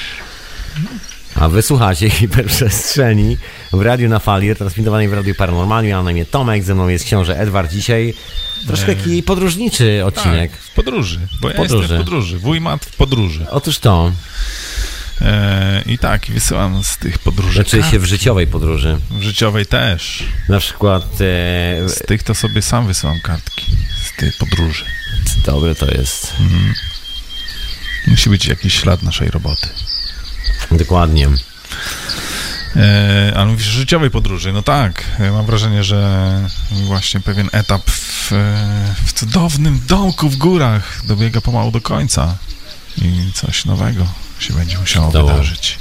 A 1.41 1.49
wysłuchacie 1.49 2.11
hiperprzestrzeni 2.11 3.36
w 3.72 3.80
radiu 3.82 4.09
na 4.09 4.18
fali, 4.18 4.57
transmitowanej 4.57 5.09
w 5.09 5.12
Radiu 5.12 5.34
Paranormaliu. 5.34 5.89
Ja 5.89 6.03
na 6.03 6.11
imię 6.11 6.24
Tomek, 6.26 6.62
ze 6.64 6.74
mną 6.74 6.89
jest 6.89 7.05
książę 7.05 7.39
Edward. 7.39 7.72
Dzisiaj 7.72 8.14
troszkę 8.66 8.95
taki 8.97 9.22
podróżniczy 9.22 10.05
odcinek. 10.05 10.51
Tak, 10.51 10.61
w 10.61 10.74
podróży, 10.74 11.20
bo 11.41 11.49
ja 11.51 11.55
Podróży. 11.57 11.82
jestem 11.82 11.99
w 11.99 12.01
podróży. 12.05 12.39
Wuj 12.39 12.61
mat 12.61 12.84
w 12.84 12.97
podróży. 12.97 13.47
Otóż 13.51 13.78
to, 13.78 14.12
E, 15.20 15.82
I 15.86 15.99
tak, 15.99 16.26
wysyłam 16.26 16.84
z 16.84 16.99
tych 16.99 17.18
podróży. 17.18 17.55
znaczy 17.55 17.82
się 17.91 17.99
w 17.99 18.05
życiowej 18.05 18.47
podróży. 18.47 18.99
w 19.11 19.22
życiowej 19.22 19.66
też. 19.66 20.22
Na 20.49 20.61
przykład, 20.61 21.03
e, 21.05 21.89
Z 21.89 21.99
tych 22.07 22.22
to 22.22 22.34
sobie 22.34 22.62
sam 22.62 22.86
wysyłam 22.86 23.20
kartki. 23.20 23.66
Z 24.05 24.16
tych 24.20 24.36
podróży. 24.39 24.84
dobre 25.47 25.74
to 25.74 25.86
jest, 25.91 26.32
Musi 28.07 28.30
być 28.30 28.47
jakiś 28.47 28.74
ślad 28.80 29.03
naszej 29.03 29.28
roboty. 29.28 29.68
Dokładnie. 30.71 31.29
E, 32.77 33.33
ale 33.37 33.47
mówisz 33.47 33.66
życiowej 33.66 34.11
podróży. 34.11 34.53
No 34.53 34.62
tak, 34.62 35.05
e, 35.19 35.31
mam 35.31 35.47
wrażenie, 35.47 35.85
że 35.85 36.41
właśnie 36.71 37.21
pewien 37.21 37.49
etap 37.53 37.91
w, 37.91 38.33
e, 38.33 38.95
w 39.07 39.12
cudownym 39.12 39.81
domku 39.87 40.29
w 40.29 40.37
górach 40.37 41.01
dobiega 41.07 41.41
pomału 41.41 41.71
do 41.71 41.81
końca 41.81 42.37
i 43.03 43.33
coś 43.35 43.64
nowego 43.64 44.07
się 44.39 44.55
będzie 44.55 44.79
musiało 44.79 45.12
To- 45.12 45.27
wydarzyć. 45.27 45.79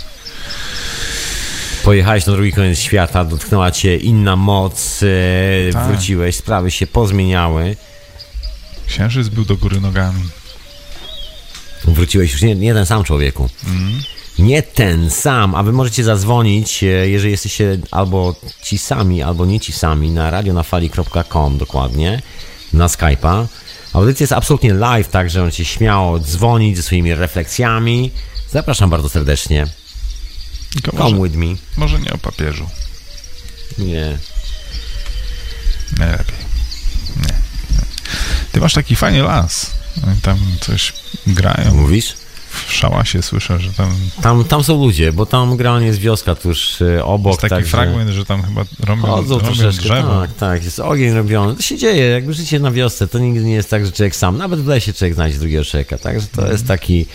Pojechałeś 1.84 2.26
na 2.26 2.34
drugi 2.34 2.52
koniec 2.52 2.80
świata, 2.80 3.26
dotknęła 3.26 3.72
cię 3.72 3.98
inna 3.98 4.36
moc, 4.36 5.00
Tak. 5.74 5.88
wróciłeś, 5.88 6.36
sprawy 6.36 6.72
się 6.72 6.88
pozmieniały. 6.88 7.76
Księżyc 8.88 9.28
był 9.28 9.46
do 9.46 9.56
góry 9.58 9.82
nogami. 9.82 10.24
Wróciłeś 11.86 12.32
już 12.32 12.42
nie, 12.42 12.56
nie 12.56 12.74
ten 12.74 12.86
sam 12.86 13.04
człowieku. 13.04 13.50
Nie 14.40 14.64
ten 14.64 15.12
sam, 15.12 15.56
a 15.56 15.64
wy 15.64 15.72
możecie 15.72 16.04
zadzwonić, 16.04 16.84
e, 16.84 16.88
jeżeli 16.88 17.32
jesteście 17.32 17.78
albo 17.92 18.36
ci 18.64 18.78
sami, 18.78 19.24
albo 19.24 19.46
nie 19.46 19.60
ci 19.60 19.74
sami, 19.74 20.12
na 20.12 20.32
radionafali.com 20.32 21.58
dokładnie, 21.58 22.22
na 22.74 22.88
Skype'a. 22.88 23.46
Audycja 23.94 24.24
jest 24.24 24.34
absolutnie 24.34 24.74
live, 24.74 25.08
także 25.08 25.40
możecie 25.40 25.66
śmiało 25.66 26.20
dzwonić 26.20 26.78
ze 26.78 26.84
swoimi 26.84 27.14
refleksjami. 27.14 28.12
Zapraszam 28.52 28.90
bardzo 28.90 29.10
serdecznie. 29.10 29.68
Tylko 30.74 30.98
Come 30.98 31.04
może, 31.04 31.24
with 31.24 31.36
me. 31.36 31.56
może 31.78 32.00
nie 32.00 32.14
o 32.14 32.18
papieżu. 32.18 32.70
Nie. 33.78 34.18
Najlepiej. 35.98 36.38
Nie. 37.18 37.34
nie. 37.72 37.86
Ty 38.52 38.60
masz 38.62 38.74
taki 38.74 38.96
fajny 38.96 39.22
las. 39.22 39.72
Tam 40.22 40.38
coś 40.62 40.94
grają. 41.28 41.74
Mówisz? 41.76 42.14
W 42.68 42.74
szałasie 42.74 43.22
słyszę, 43.22 43.60
że 43.60 43.74
tam 43.74 43.96
Tam, 44.22 44.44
tam 44.44 44.64
są 44.64 44.80
ludzie, 44.86 45.14
bo 45.14 45.26
tam 45.26 45.58
generalnie 45.58 45.88
jest 45.88 46.00
wioska 46.00 46.36
tuż 46.36 46.82
e, 46.82 47.06
obok. 47.06 47.32
jest 47.32 47.42
taki 47.42 47.50
także 47.50 47.70
fragment, 47.72 48.10
że 48.10 48.26
tam 48.26 48.44
chyba 48.44 48.66
robią, 48.80 49.02
Chodzą 49.02 49.40
robią 49.40 49.72
drzewo. 49.72 50.22
tak, 50.22 50.34
tak, 50.36 50.64
jest 50.64 50.80
ogień 50.80 51.14
robiony. 51.14 51.56
To 51.56 51.62
się 51.62 51.78
dzieje, 51.78 52.06
jakby 52.06 52.34
życie 52.34 52.60
na 52.60 52.72
wiosce, 52.72 53.08
to 53.08 53.20
nigdy 53.20 53.44
nie 53.44 53.54
jest 53.54 53.70
tak, 53.70 53.86
że 53.86 53.92
człowiek 53.92 54.16
sam, 54.16 54.38
nawet 54.38 54.60
w 54.60 54.68
lesie 54.68 54.94
człowiek 54.94 55.14
znajdzie 55.14 55.40
drugiego 55.40 55.66
człowieka, 55.66 55.98
także 55.98 56.28
to 56.28 56.52
jest 56.52 56.68
taki, 56.68 57.06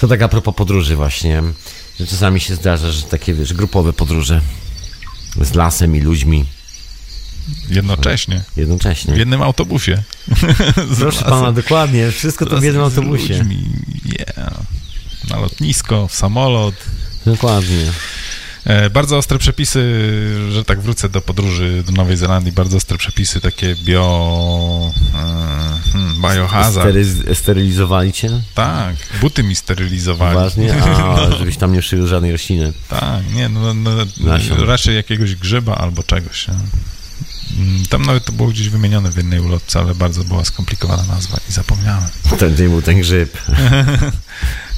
to 0.00 0.08
tak 0.08 0.22
a 0.22 0.28
propos 0.28 0.54
podróży 0.54 0.96
właśnie, 0.96 1.42
że 2.00 2.06
czasami 2.06 2.40
się 2.40 2.54
zdarza, 2.54 2.90
że 2.92 3.02
takie, 3.02 3.34
wiesz, 3.34 3.52
grupowe 3.52 3.92
podróże 3.92 4.40
z 5.40 5.54
lasem 5.54 5.96
i 5.96 6.00
ludźmi 6.00 6.44
Jednocześnie. 7.70 8.42
W 8.54 8.56
jednocześnie. 8.56 9.16
jednym 9.16 9.42
autobusie. 9.42 10.02
Proszę 10.98 11.24
pana, 11.24 11.52
dokładnie, 11.52 12.10
wszystko 12.10 12.46
to 12.46 12.58
w 12.58 12.62
jednym 12.62 12.82
autobusie. 12.82 13.38
ludźmi. 13.38 13.64
Yeah. 14.04 14.52
Na 15.30 15.36
lotnisko, 15.38 16.08
w 16.08 16.14
samolot. 16.14 16.74
Dokładnie. 17.26 17.92
E, 18.64 18.90
bardzo 18.90 19.16
ostre 19.16 19.38
przepisy, 19.38 19.80
że 20.52 20.64
tak 20.64 20.80
wrócę 20.80 21.08
do 21.08 21.20
podróży 21.20 21.82
do 21.86 21.92
Nowej 21.92 22.16
Zelandii, 22.16 22.52
bardzo 22.52 22.76
ostre 22.76 22.98
przepisy, 22.98 23.40
takie 23.40 23.76
bio... 23.84 24.92
E, 25.14 25.90
hmm, 25.92 26.22
biohazard. 26.22 26.88
Stery, 26.88 27.34
sterylizowali 27.34 28.12
cię? 28.12 28.30
Tak, 28.54 28.96
buty 29.20 29.42
mi 29.42 29.56
sterylizowali. 29.56 30.34
Poważnie? 30.34 30.74
A, 30.84 31.30
żebyś 31.38 31.56
tam 31.56 31.72
nie 31.72 31.80
przyjął 31.80 32.06
żadnej 32.06 32.32
rośliny. 32.32 32.72
Tak, 32.88 33.34
nie, 33.34 33.48
no, 33.48 33.74
no, 33.74 33.90
no 34.20 34.64
raczej 34.66 34.96
jakiegoś 34.96 35.34
grzyba 35.34 35.74
albo 35.74 36.02
czegoś. 36.02 36.48
Nie? 36.48 36.54
Mm, 37.58 37.86
Tam 37.86 38.02
nawet 38.02 38.24
to 38.24 38.32
było 38.32 38.48
gdzieś 38.48 38.68
wymienione 38.68 39.10
w 39.10 39.16
jednej 39.16 39.40
ulotce, 39.40 39.80
ale 39.80 39.94
bardzo 39.94 40.24
była 40.24 40.44
skomplikowana 40.44 41.02
nazwa 41.02 41.38
i 41.48 41.52
zapomniałem. 41.52 42.08
Ten 42.38 42.54
był 42.54 42.82
ten 42.82 43.00
grzyb. 43.00 43.38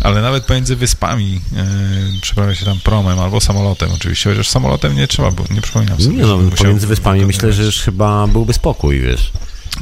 Ale 0.01 0.23
nawet 0.23 0.45
pomiędzy 0.45 0.77
wyspami 0.77 1.41
e, 1.57 2.21
przeprawia 2.21 2.55
się 2.55 2.65
tam 2.65 2.81
promem 2.81 3.19
albo 3.19 3.41
samolotem 3.41 3.91
oczywiście, 3.93 4.31
chociaż 4.31 4.49
samolotem 4.49 4.97
nie 4.97 5.09
trzeba 5.09 5.31
było, 5.31 5.49
nie 5.51 5.61
przypominam 5.61 6.01
sobie. 6.01 6.17
Nie 6.17 6.23
no, 6.23 6.39
pomiędzy 6.59 6.87
wyspami 6.87 7.27
myślę, 7.27 7.53
że 7.53 7.63
już 7.63 7.81
chyba 7.81 8.27
byłby 8.27 8.53
spokój, 8.53 9.01
wiesz. 9.01 9.33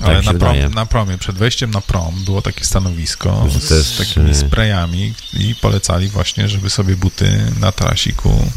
Ale 0.02 0.16
tak 0.16 0.24
na, 0.24 0.32
wydaje. 0.32 0.60
prom, 0.60 0.74
na 0.74 0.86
promie, 0.86 1.18
przed 1.18 1.36
wejściem 1.36 1.70
na 1.70 1.80
prom 1.80 2.24
było 2.24 2.42
takie 2.42 2.64
stanowisko 2.64 3.46
z 3.60 3.68
też, 3.68 3.96
takimi 4.08 4.30
e, 4.30 4.34
sprayami 4.34 5.14
i 5.34 5.54
polecali 5.54 6.08
właśnie, 6.08 6.48
żeby 6.48 6.70
sobie 6.70 6.96
buty 6.96 7.40
na 7.60 7.72
trasiku 7.72 8.50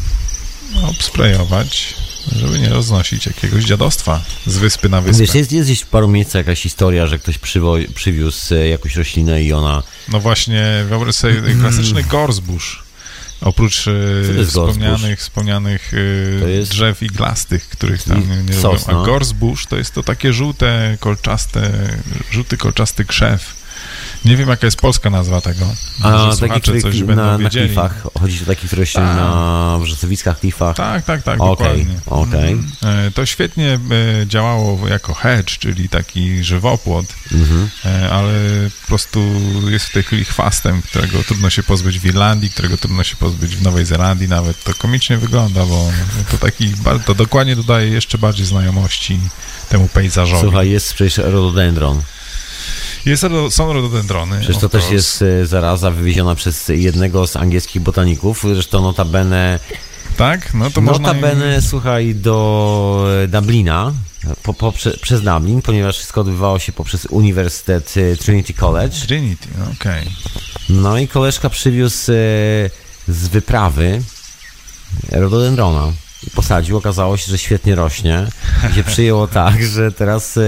obsprayować 0.82 1.94
żeby 2.36 2.58
nie 2.58 2.68
roznosić 2.68 3.26
jakiegoś 3.26 3.64
dziadostwa 3.64 4.20
z 4.46 4.56
wyspy 4.58 4.88
na 4.88 5.00
wyspę. 5.00 5.20
Wiesz, 5.20 5.34
jest, 5.34 5.52
jest 5.52 5.68
gdzieś 5.68 5.80
w 5.80 5.86
paru 5.86 6.08
miejscach 6.08 6.34
jakaś 6.34 6.60
historia, 6.62 7.06
że 7.06 7.18
ktoś 7.18 7.38
przywo- 7.38 7.92
przywiózł 7.94 8.54
e, 8.54 8.68
jakąś 8.68 8.96
roślinę 8.96 9.42
i 9.42 9.52
ona... 9.52 9.82
No 10.08 10.20
właśnie, 10.20 10.84
wyobraź 10.88 11.14
sobie 11.14 11.38
Mm. 11.38 11.60
klasyczny 11.60 12.02
gorzbusz. 12.04 12.82
Oprócz 13.40 13.88
e, 13.88 14.44
wspomnianych, 14.46 15.18
wspomnianych 15.18 15.92
e, 16.44 16.50
jest- 16.50 16.70
drzew 16.70 17.02
iglastych, 17.02 17.68
których 17.68 18.02
tam 18.02 18.28
nie, 18.50 18.56
robią. 18.62 18.78
A 18.86 19.06
gorzbusz 19.06 19.66
to 19.66 19.76
jest 19.76 19.94
to 19.94 20.02
takie 20.02 20.32
żółte, 20.32 20.96
kolczaste, 21.00 21.72
żółty, 22.30 22.56
kolczasty 22.56 23.04
krzew. 23.04 23.61
Nie 24.24 24.36
wiem, 24.36 24.48
jaka 24.48 24.66
jest 24.66 24.76
polska 24.80 25.10
nazwa 25.10 25.40
tego. 25.40 25.66
A 26.02 26.10
Może 26.10 26.36
taki, 26.48 26.60
coś 26.82 27.00
na, 27.00 27.06
będą 27.06 27.22
na 27.22 27.38
wiedzieli. 27.38 27.66
klifach, 27.66 28.02
chodzi 28.20 28.42
o 28.42 28.46
taki, 28.46 28.66
który 28.66 28.86
się 28.86 28.98
Tak. 28.98 29.16
na 29.16 29.78
wrzosowiskach, 29.82 30.40
klifach. 30.40 30.76
Tak, 30.76 31.04
tak, 31.04 31.22
tak, 31.22 31.40
Okej, 31.40 31.86
dokładnie. 31.86 32.00
okej. 32.06 32.52
Mhm. 32.52 33.06
E, 33.06 33.10
To 33.10 33.26
świetnie 33.26 33.78
e, 34.22 34.26
działało 34.26 34.88
jako 34.88 35.14
hedge, 35.14 35.58
czyli 35.58 35.88
taki 35.88 36.44
żywopłot, 36.44 37.06
Mhm. 37.32 37.68
e, 37.84 38.10
ale 38.10 38.32
po 38.80 38.86
prostu 38.86 39.20
jest 39.70 39.86
w 39.86 39.92
tej 39.92 40.02
chwili 40.02 40.24
chwastem, 40.24 40.82
którego 40.82 41.22
trudno 41.24 41.50
się 41.50 41.62
pozbyć 41.62 41.98
w 42.00 42.06
Irlandii, 42.06 42.50
którego 42.50 42.76
trudno 42.76 43.04
się 43.04 43.16
pozbyć 43.16 43.56
w 43.56 43.62
Nowej 43.62 43.84
Zelandii 43.86 44.28
nawet. 44.28 44.64
To 44.64 44.74
komicznie 44.74 45.18
wygląda, 45.18 45.66
bo 45.66 45.90
to 46.30 46.38
taki, 46.38 46.72
to 47.06 47.14
dokładnie 47.14 47.56
dodaje 47.56 47.88
jeszcze 47.88 48.18
bardziej 48.18 48.46
znajomości 48.46 49.20
temu 49.68 49.88
pejzażowi. 49.88 50.42
Słuchaj, 50.42 50.70
jest 50.70 50.94
przecież 50.94 51.16
rododendron. 51.18 52.02
Jest, 53.06 53.24
są 53.50 53.72
rododendrony. 53.72 54.40
Przecież 54.40 54.60
to 54.60 54.68
też 54.68 54.90
jest 54.90 55.22
e, 55.22 55.46
zaraza 55.46 55.90
wywieziona 55.90 56.34
przez 56.34 56.68
jednego 56.68 57.26
z 57.26 57.36
angielskich 57.36 57.82
botaników. 57.82 58.44
Zresztą 58.54 58.82
notabene, 58.82 59.60
Tak? 60.16 60.54
No 60.54 60.70
to 60.70 60.80
można... 60.80 61.08
notabene 61.08 61.62
słuchaj, 61.62 62.14
do 62.14 63.06
e, 63.24 63.28
Dublina, 63.28 63.92
po, 64.42 64.54
po, 64.54 64.72
prze, 64.72 64.90
przez 64.90 65.22
Dublin, 65.22 65.62
ponieważ 65.62 65.96
wszystko 65.96 66.20
odbywało 66.20 66.58
się 66.58 66.72
poprzez 66.72 67.06
Uniwersytet 67.06 67.94
e, 67.96 68.16
Trinity 68.16 68.54
College. 68.54 68.96
Trinity, 69.06 69.48
okej. 69.74 70.06
No 70.68 70.98
i 70.98 71.08
koleżka 71.08 71.50
przywiózł 71.50 71.96
z 73.08 73.28
wyprawy 73.28 74.02
rododendrona. 75.10 75.92
Posadził, 76.34 76.76
okazało 76.76 77.16
się, 77.16 77.30
że 77.30 77.38
świetnie 77.38 77.74
rośnie. 77.74 78.26
I 78.70 78.74
się 78.74 78.84
przyjęło 78.84 79.28
tak, 79.28 79.62
że 79.62 79.92
teraz. 79.92 80.38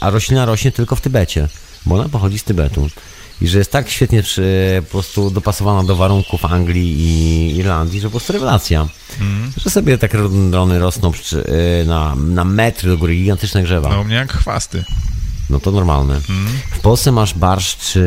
A 0.00 0.10
roślina 0.10 0.44
rośnie 0.44 0.72
tylko 0.72 0.96
w 0.96 1.00
Tybecie, 1.00 1.48
bo 1.86 1.94
ona 1.94 2.08
pochodzi 2.08 2.38
z 2.38 2.44
Tybetu. 2.44 2.88
I 3.40 3.48
że 3.48 3.58
jest 3.58 3.72
tak 3.72 3.90
świetnie 3.90 4.22
przy, 4.22 4.82
po 4.84 4.90
prostu 4.90 5.30
dopasowana 5.30 5.84
do 5.84 5.96
warunków 5.96 6.44
Anglii 6.44 7.00
i 7.00 7.56
Irlandii, 7.56 8.00
że 8.00 8.06
po 8.06 8.10
prostu 8.10 8.32
rewelacja. 8.32 8.88
Mm. 9.20 9.52
Że 9.56 9.70
sobie 9.70 9.98
takie 9.98 10.18
rododendrony 10.18 10.78
rosną 10.78 11.12
przy, 11.12 11.44
e, 11.46 11.84
na, 11.84 12.14
na 12.14 12.44
metry 12.44 12.90
do 12.90 12.98
góry, 12.98 13.16
gigantyczne 13.16 13.62
grzewa. 13.62 13.88
No 13.88 14.00
u 14.00 14.04
mnie 14.04 14.14
jak 14.14 14.32
chwasty. 14.32 14.84
No 15.50 15.60
to 15.60 15.70
normalne. 15.70 16.20
W 16.72 16.78
Polsce 16.80 17.12
masz 17.12 17.34
barszcz 17.34 17.96
e, 17.96 18.00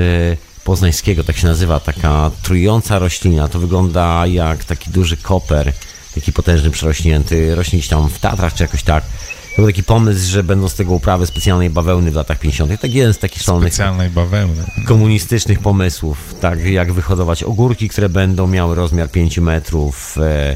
poznańskiego, 0.63 1.23
tak 1.23 1.37
się 1.37 1.47
nazywa, 1.47 1.79
taka 1.79 2.31
trująca 2.41 2.99
roślina. 2.99 3.47
To 3.47 3.59
wygląda 3.59 4.27
jak 4.27 4.63
taki 4.63 4.89
duży 4.89 5.17
koper, 5.17 5.73
taki 6.15 6.33
potężny, 6.33 6.71
przerośnięty. 6.71 7.55
Rośnie 7.55 7.79
gdzieś 7.79 7.89
tam 7.89 8.09
w 8.09 8.19
Tatrach 8.19 8.53
czy 8.53 8.63
jakoś 8.63 8.83
tak. 8.83 9.03
To 9.55 9.61
był 9.61 9.65
taki 9.65 9.83
pomysł, 9.83 10.31
że 10.31 10.43
będą 10.43 10.69
z 10.69 10.75
tego 10.75 10.93
uprawy 10.93 11.27
specjalnej 11.27 11.69
bawełny 11.69 12.11
w 12.11 12.15
latach 12.15 12.39
50. 12.39 12.81
Tak 12.81 12.93
jeden 12.93 13.13
z 13.13 13.17
takich 13.17 13.41
szalonych 13.41 13.73
Specjalnej 13.73 14.09
bawełny. 14.09 14.63
komunistycznych 14.85 15.59
pomysłów, 15.59 16.35
tak 16.41 16.65
jak 16.65 16.93
wyhodować 16.93 17.43
ogórki, 17.43 17.89
które 17.89 18.09
będą 18.09 18.47
miały 18.47 18.75
rozmiar 18.75 19.09
5 19.11 19.37
metrów, 19.37 20.17
e, 20.17 20.55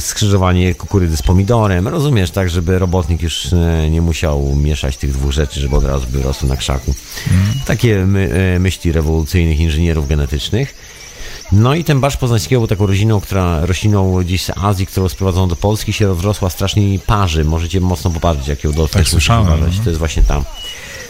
skrzyżowanie 0.00 0.74
kukurydzy 0.74 1.16
z 1.16 1.22
pomidorem, 1.22 1.88
rozumiesz, 1.88 2.30
tak, 2.30 2.50
żeby 2.50 2.78
robotnik 2.78 3.22
już 3.22 3.52
e, 3.52 3.90
nie 3.90 4.02
musiał 4.02 4.54
mieszać 4.54 4.96
tych 4.96 5.12
dwóch 5.12 5.32
rzeczy, 5.32 5.60
żeby 5.60 5.76
od 5.76 5.84
razu 5.84 6.06
by 6.10 6.22
rosły 6.22 6.48
na 6.48 6.56
krzaku. 6.56 6.94
Takie 7.66 8.06
my, 8.06 8.54
e, 8.56 8.58
myśli 8.58 8.92
rewolucyjnych 8.92 9.60
inżynierów 9.60 10.08
genetycznych. 10.08 10.74
No 11.52 11.74
i 11.74 11.84
ten 11.84 12.00
barszcz 12.00 12.16
poznańskiego 12.18 12.60
był 12.60 12.68
taką 12.68 12.86
rodziną, 12.86 13.20
która 13.20 13.66
rośliną 13.66 14.22
gdzieś 14.24 14.42
z 14.44 14.50
Azji, 14.58 14.86
którą 14.86 15.08
sprowadzono 15.08 15.46
do 15.46 15.56
Polski, 15.56 15.92
się 15.92 16.06
rozrosła 16.06 16.50
strasznie 16.50 16.94
i 16.94 16.98
parzy. 16.98 17.44
Możecie 17.44 17.80
mocno 17.80 18.10
popatrzeć, 18.10 18.48
jak 18.48 18.64
ją 18.64 18.72
do 18.72 18.88
Tak 18.88 19.08
słyszałem, 19.08 19.60
no. 19.60 19.66
To 19.84 19.90
jest 19.90 19.98
właśnie 19.98 20.22
tam. 20.22 20.44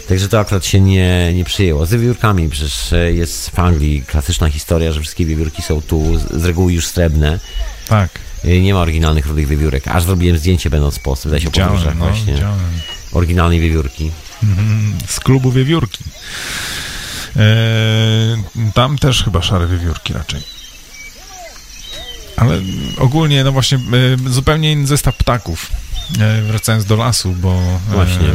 Także 0.09 0.29
to 0.29 0.39
akurat 0.39 0.65
się 0.65 0.79
nie, 0.81 1.33
nie 1.33 1.43
przyjęło. 1.43 1.85
Z 1.85 1.91
wiewiórkami 1.91 2.49
przecież 2.49 2.93
e, 2.93 3.13
jest 3.13 3.49
w 3.49 3.59
Anglii 3.59 4.01
klasyczna 4.07 4.49
historia, 4.49 4.91
że 4.91 5.01
wszystkie 5.01 5.25
wiewiórki 5.25 5.61
są 5.61 5.81
tu 5.81 6.17
z- 6.19 6.45
reguły 6.45 6.73
już 6.73 6.87
srebrne. 6.87 7.39
Tak. 7.87 8.09
E, 8.45 8.59
Nie 8.61 8.73
ma 8.73 8.79
oryginalnych 8.79 9.27
rudych 9.27 9.47
wiewiórek. 9.47 9.87
Aż 9.87 10.03
zrobiłem 10.03 10.37
zdjęcie 10.37 10.69
będąc 10.69 10.95
w 10.95 10.99
Polsce, 10.99 11.29
wydaje 11.29 11.41
się 11.41 11.47
o 11.47 11.51
podróżach 11.51 11.77
Widziałem, 11.79 11.99
no, 11.99 12.05
właśnie. 12.05 12.33
widziałem. 12.33 12.59
Oryginalnej 13.13 13.59
wiewiórki. 13.59 14.11
Z 15.07 15.19
klubu 15.19 15.51
wiewiórki. 15.51 16.03
E, 17.37 18.71
tam 18.73 18.97
też 18.97 19.23
chyba 19.23 19.41
szare 19.41 19.67
wiewiórki 19.67 20.13
raczej. 20.13 20.41
Ale 22.37 22.59
ogólnie, 22.97 23.43
no 23.43 23.51
właśnie, 23.51 23.77
e, 23.77 24.29
zupełnie 24.31 24.71
inny 24.71 24.87
zestaw 24.87 25.17
ptaków. 25.17 25.69
E, 26.19 26.41
wracając 26.41 26.85
do 26.85 26.95
lasu, 26.95 27.31
bo, 27.31 27.59
Właśnie. 27.89 28.27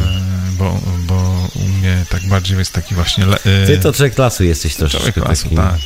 Bo, 0.57 0.79
bo 1.07 1.47
u 1.55 1.67
mnie 1.67 2.05
tak 2.09 2.27
bardziej 2.27 2.57
jest 2.57 2.73
taki 2.73 2.95
właśnie... 2.95 3.25
Le, 3.25 3.37
Ty 3.67 3.79
to 3.83 3.93
człowiek 3.93 4.17
lasu 4.17 4.43
jesteś 4.43 4.75
człowiek 4.75 4.91
troszeczkę 4.91 5.21
lasu, 5.21 5.43
taki. 5.43 5.55
tak. 5.55 5.79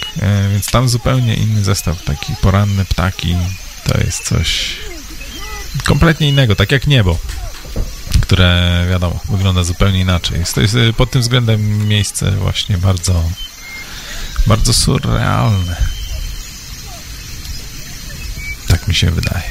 Więc 0.51 0.71
tam 0.71 0.89
zupełnie 0.89 1.35
inny 1.35 1.63
zestaw, 1.63 2.03
taki 2.03 2.33
poranne 2.41 2.85
ptaki, 2.85 3.35
to 3.83 3.97
jest 3.97 4.23
coś 4.23 4.75
kompletnie 5.83 6.29
innego, 6.29 6.55
tak 6.55 6.71
jak 6.71 6.87
niebo 6.87 7.17
które 8.27 8.85
wiadomo, 8.89 9.19
wygląda 9.29 9.63
zupełnie 9.63 9.99
inaczej. 9.99 10.43
To 10.55 10.61
jest 10.61 10.75
e, 10.75 10.93
pod 10.93 11.11
tym 11.11 11.21
względem 11.21 11.87
miejsce 11.87 12.31
właśnie 12.31 12.77
bardzo 12.77 13.23
bardzo 14.47 14.73
surrealne. 14.73 15.75
Tak 18.67 18.87
mi 18.87 18.95
się 18.95 19.11
wydaje. 19.11 19.43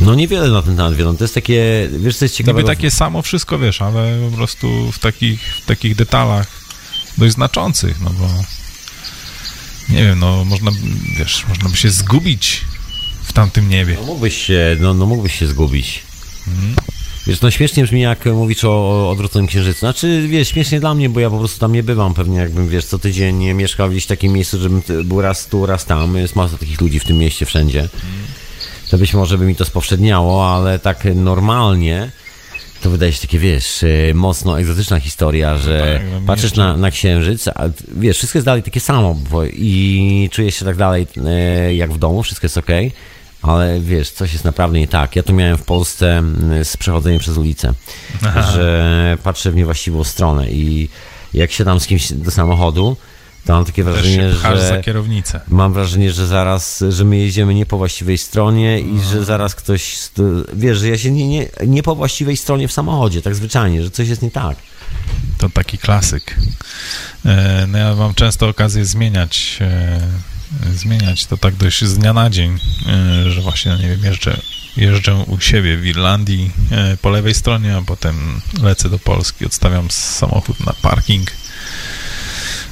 No 0.00 0.14
niewiele 0.14 0.48
na 0.48 0.62
ten 0.62 0.76
temat 0.76 0.94
wiedzą. 0.94 1.16
To 1.16 1.24
jest 1.24 1.34
takie, 1.34 1.88
wiesz 1.98 2.16
co 2.16 2.24
jest 2.24 2.34
ciekawe? 2.34 2.58
Niby 2.58 2.74
takie 2.74 2.90
samo 2.90 3.22
wszystko, 3.22 3.58
wiesz, 3.58 3.82
ale 3.82 4.30
po 4.30 4.36
prostu 4.36 4.92
w 4.92 4.98
takich, 4.98 5.42
w 5.42 5.66
takich 5.66 5.96
detalach 5.96 6.46
dość 7.18 7.34
znaczących, 7.34 8.00
no 8.00 8.10
bo 8.10 8.28
nie 9.88 10.04
wiem, 10.04 10.18
no 10.18 10.44
można, 10.44 10.70
wiesz, 11.18 11.44
można 11.48 11.68
by 11.68 11.76
się 11.76 11.90
zgubić 11.90 12.64
w 13.22 13.32
tamtym 13.32 13.68
niebie. 13.68 13.96
No 14.00 14.06
mógłbyś 14.06 14.46
się, 14.46 14.76
no, 14.80 14.94
no 14.94 15.06
mógłbyś 15.06 15.38
się 15.38 15.46
zgubić. 15.46 16.02
Mhm. 16.48 16.74
Wiesz, 17.26 17.40
no 17.40 17.50
śmiesznie 17.50 17.84
brzmi, 17.84 18.00
jak 18.00 18.26
mówisz 18.26 18.64
o, 18.64 19.10
odwróconym 19.10 19.46
księżycu. 19.46 19.80
Znaczy, 19.80 20.26
wiesz, 20.28 20.48
śmiesznie 20.48 20.80
dla 20.80 20.94
mnie, 20.94 21.08
bo 21.08 21.20
ja 21.20 21.30
po 21.30 21.38
prostu 21.38 21.60
tam 21.60 21.72
nie 21.72 21.82
bywam. 21.82 22.14
Pewnie 22.14 22.38
jakbym, 22.38 22.68
wiesz, 22.68 22.84
co 22.84 22.98
tydzień 22.98 23.54
mieszkał 23.54 23.90
gdzieś 23.90 24.04
w 24.04 24.08
takim 24.08 24.32
miejscu, 24.32 24.58
żebym 24.58 24.82
był 25.04 25.20
raz 25.20 25.46
tu, 25.46 25.66
raz 25.66 25.84
tam. 25.84 26.16
Jest 26.16 26.36
masa 26.36 26.58
takich 26.58 26.80
ludzi 26.80 27.00
w 27.00 27.04
tym 27.04 27.18
mieście, 27.18 27.46
wszędzie. 27.46 27.88
To 28.90 28.98
być 28.98 29.14
może 29.14 29.38
by 29.38 29.46
mi 29.46 29.56
to 29.56 29.64
spowszedniało, 29.64 30.54
ale 30.54 30.78
tak 30.78 31.04
normalnie 31.14 32.10
to 32.80 32.90
wydaje 32.90 33.12
się 33.12 33.20
takie, 33.20 33.38
wiesz, 33.38 33.82
e, 33.82 34.14
mocno 34.14 34.60
egzotyczna 34.60 35.00
historia, 35.00 35.56
że 35.56 36.00
tak, 36.00 36.12
no 36.12 36.26
patrzysz 36.26 36.54
na, 36.54 36.76
na 36.76 36.90
księżyc, 36.90 37.48
a 37.48 37.64
wiesz, 37.96 38.16
wszystko 38.16 38.38
jest 38.38 38.46
dalej 38.46 38.62
takie 38.62 38.80
samo 38.80 39.14
bo, 39.30 39.44
i 39.44 40.28
czujesz 40.32 40.54
się 40.54 40.64
tak 40.64 40.76
dalej 40.76 41.06
e, 41.26 41.74
jak 41.74 41.92
w 41.92 41.98
domu, 41.98 42.22
wszystko 42.22 42.44
jest 42.44 42.58
okej, 42.58 42.92
ale 43.42 43.80
wiesz, 43.80 44.10
coś 44.10 44.32
jest 44.32 44.44
naprawdę 44.44 44.78
nie 44.78 44.88
tak. 44.88 45.16
Ja 45.16 45.22
to 45.22 45.32
miałem 45.32 45.56
w 45.58 45.62
Polsce 45.62 46.18
m, 46.18 46.50
z 46.64 46.76
przechodzeniem 46.76 47.18
przez 47.20 47.36
ulicę, 47.36 47.74
że 48.54 49.18
patrzę 49.22 49.50
w 49.50 49.54
niewłaściwą 49.54 50.04
stronę 50.04 50.50
i 50.50 50.88
jak 51.34 51.52
siadam 51.52 51.80
z 51.80 51.86
kimś 51.86 52.12
do 52.12 52.30
samochodu, 52.30 52.96
to 53.46 53.52
mam 53.52 53.64
takie 53.64 53.84
wrażenie, 53.84 54.32
że 54.32 54.38
kierownicę. 54.82 55.40
mam 55.48 55.72
wrażenie, 55.72 56.12
że 56.12 56.26
zaraz, 56.26 56.84
że 56.88 57.04
my 57.04 57.16
jedziemy 57.16 57.54
nie 57.54 57.66
po 57.66 57.76
właściwej 57.78 58.18
stronie 58.18 58.80
i 58.80 59.00
że 59.12 59.24
zaraz 59.24 59.54
ktoś, 59.54 59.98
wiesz, 60.52 60.78
że 60.78 60.88
ja 60.88 60.98
się 60.98 61.10
nie, 61.10 61.28
nie, 61.28 61.46
nie 61.66 61.82
po 61.82 61.94
właściwej 61.94 62.36
stronie 62.36 62.68
w 62.68 62.72
samochodzie, 62.72 63.22
tak 63.22 63.34
zwyczajnie, 63.34 63.82
że 63.82 63.90
coś 63.90 64.08
jest 64.08 64.22
nie 64.22 64.30
tak. 64.30 64.56
To 65.38 65.48
taki 65.50 65.78
klasyk. 65.78 66.34
E, 67.26 67.66
No 67.68 67.78
ja 67.78 67.94
mam 67.94 68.14
często 68.14 68.48
okazję 68.48 68.84
zmieniać, 68.84 69.58
e, 69.60 70.00
zmieniać 70.74 71.26
to 71.26 71.36
tak 71.36 71.54
dość 71.54 71.84
z 71.84 71.98
dnia 71.98 72.12
na 72.12 72.30
dzień, 72.30 72.58
e, 72.86 73.30
że 73.30 73.40
właśnie, 73.40 73.72
nie 73.72 73.88
wiem, 73.88 74.04
jeżdżę, 74.04 74.40
jeżdżę 74.76 75.14
u 75.14 75.40
siebie 75.40 75.76
w 75.76 75.86
Irlandii 75.86 76.50
e, 76.70 76.96
po 76.96 77.10
lewej 77.10 77.34
stronie, 77.34 77.76
a 77.76 77.82
potem 77.82 78.40
lecę 78.62 78.90
do 78.90 78.98
Polski, 78.98 79.46
odstawiam 79.46 79.90
samochód 79.90 80.66
na 80.66 80.72
parking 80.72 81.30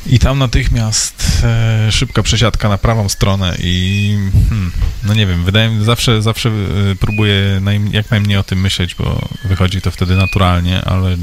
i 0.06 0.18
tam 0.18 0.38
natychmiast 0.38 1.42
e, 1.44 1.92
szybka 1.92 2.22
przesiadka 2.22 2.68
na 2.68 2.78
prawą 2.78 3.09
stronę 3.09 3.56
i 3.62 4.16
hmm, 4.48 4.72
no 5.05 5.14
nie 5.14 5.26
wiem, 5.26 5.44
wydaje 5.44 5.70
mi 5.70 5.84
zawsze, 5.84 6.22
zawsze 6.22 6.48
e, 6.48 6.52
próbuję 7.00 7.60
jak 7.92 8.10
najmniej 8.10 8.36
o 8.36 8.42
tym 8.42 8.60
myśleć, 8.60 8.94
bo 8.94 9.28
wychodzi 9.44 9.80
to 9.80 9.90
wtedy 9.90 10.16
naturalnie, 10.16 10.84
ale 10.84 11.16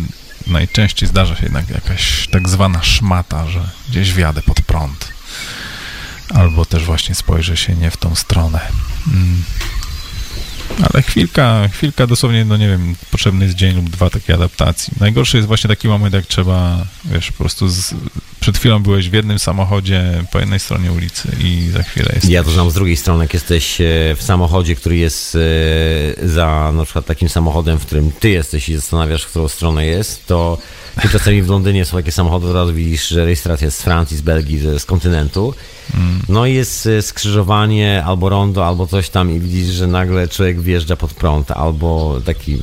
najczęściej 0.47 1.09
zdarza 1.09 1.35
się 1.35 1.43
jednak 1.43 1.69
jakaś 1.69 2.27
tak 2.27 2.49
zwana 2.49 2.83
szmata, 2.83 3.49
że 3.49 3.69
gdzieś 3.89 4.13
wjadę 4.13 4.41
pod 4.41 4.61
prąd. 4.61 5.15
Albo 6.33 6.65
też 6.65 6.85
właśnie 6.85 7.15
spojrzę 7.15 7.57
się 7.57 7.75
nie 7.75 7.91
w 7.91 7.97
tą 7.97 8.15
stronę. 8.15 8.59
Mm. 9.07 9.43
Ale 10.93 11.03
chwilka, 11.03 11.67
chwilka 11.67 12.07
dosłownie, 12.07 12.45
no 12.45 12.57
nie 12.57 12.67
wiem, 12.67 12.95
potrzebny 13.11 13.45
jest 13.45 13.57
dzień 13.57 13.75
lub 13.75 13.89
dwa 13.89 14.09
takiej 14.09 14.35
adaptacji. 14.35 14.93
Najgorszy 14.99 15.37
jest 15.37 15.47
właśnie 15.47 15.67
taki 15.67 15.87
moment, 15.87 16.13
jak 16.13 16.25
trzeba, 16.25 16.85
wiesz, 17.05 17.31
po 17.31 17.37
prostu 17.37 17.69
z, 17.69 17.93
przed 18.39 18.57
chwilą 18.57 18.79
byłeś 18.79 19.09
w 19.09 19.13
jednym 19.13 19.39
samochodzie 19.39 20.23
po 20.31 20.39
jednej 20.39 20.59
stronie 20.59 20.91
ulicy 20.91 21.29
i 21.39 21.69
za 21.73 21.83
chwilę 21.83 22.11
jest. 22.15 22.29
Ja 22.29 22.43
to 22.43 22.51
znam 22.51 22.71
z 22.71 22.73
drugiej 22.73 22.97
strony, 22.97 23.23
jak 23.23 23.33
jesteś 23.33 23.81
e, 23.81 23.83
w 24.15 24.23
samochodzie, 24.23 24.75
który 24.75 24.97
jest 24.97 25.35
e, 25.35 26.27
za 26.27 26.71
na 26.75 26.83
przykład 26.83 27.05
takim 27.05 27.29
samochodem, 27.29 27.79
w 27.79 27.85
którym 27.85 28.11
ty 28.11 28.29
jesteś 28.29 28.69
i 28.69 28.75
zastanawiasz, 28.75 29.23
w 29.23 29.29
którą 29.29 29.47
stronę 29.47 29.85
jest, 29.85 30.25
to 30.25 30.57
ty 31.01 31.09
czasami 31.09 31.41
w 31.41 31.49
Londynie 31.49 31.85
są 31.85 31.97
takie 31.97 32.11
samochody, 32.11 32.47
od 32.47 32.53
razu 32.55 32.73
widzisz, 32.73 33.07
że 33.07 33.25
rejestracja 33.25 33.65
jest 33.65 33.77
z 33.77 33.81
Francji, 33.81 34.17
z 34.17 34.21
Belgii, 34.21 34.59
z 34.59 34.81
z 34.81 34.85
kontynentu. 34.85 35.53
No 36.29 36.45
i 36.45 36.53
jest 36.53 36.87
e, 36.87 37.01
skrzyżowanie 37.01 38.03
albo 38.05 38.29
rondo, 38.29 38.67
albo 38.67 38.87
coś 38.87 39.09
tam 39.09 39.31
i 39.31 39.39
widzisz, 39.39 39.75
że 39.75 39.87
nagle 39.87 40.27
człowiek 40.27 40.61
wjeżdża 40.61 40.95
pod 40.95 41.13
prąd, 41.13 41.51
albo 41.51 42.19
taki... 42.25 42.61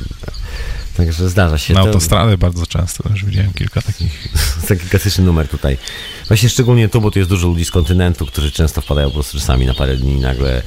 Także 0.97 1.29
zdarza 1.29 1.57
się. 1.57 1.73
Na 1.73 1.81
To- 1.81 1.87
autostradę 1.87 2.37
bardzo 2.37 2.65
często 2.65 3.09
też 3.09 3.25
widziałem 3.25 3.53
kilka 3.53 3.81
takich. 3.81 4.27
taki 4.67 4.89
klasyczny 4.89 5.23
numer 5.23 5.47
tutaj. 5.47 5.77
Właśnie 6.27 6.49
szczególnie 6.49 6.89
tu, 6.89 7.01
bo 7.01 7.11
tu 7.11 7.19
jest 7.19 7.29
dużo 7.29 7.47
ludzi 7.47 7.65
z 7.65 7.71
kontynentu, 7.71 8.25
którzy 8.25 8.51
często 8.51 8.81
wpadają 8.81 9.07
po 9.07 9.13
prostu 9.13 9.39
czasami 9.39 9.65
na 9.65 9.73
parę 9.73 9.97
dni 9.97 10.13
i 10.13 10.19
nagle 10.19 10.61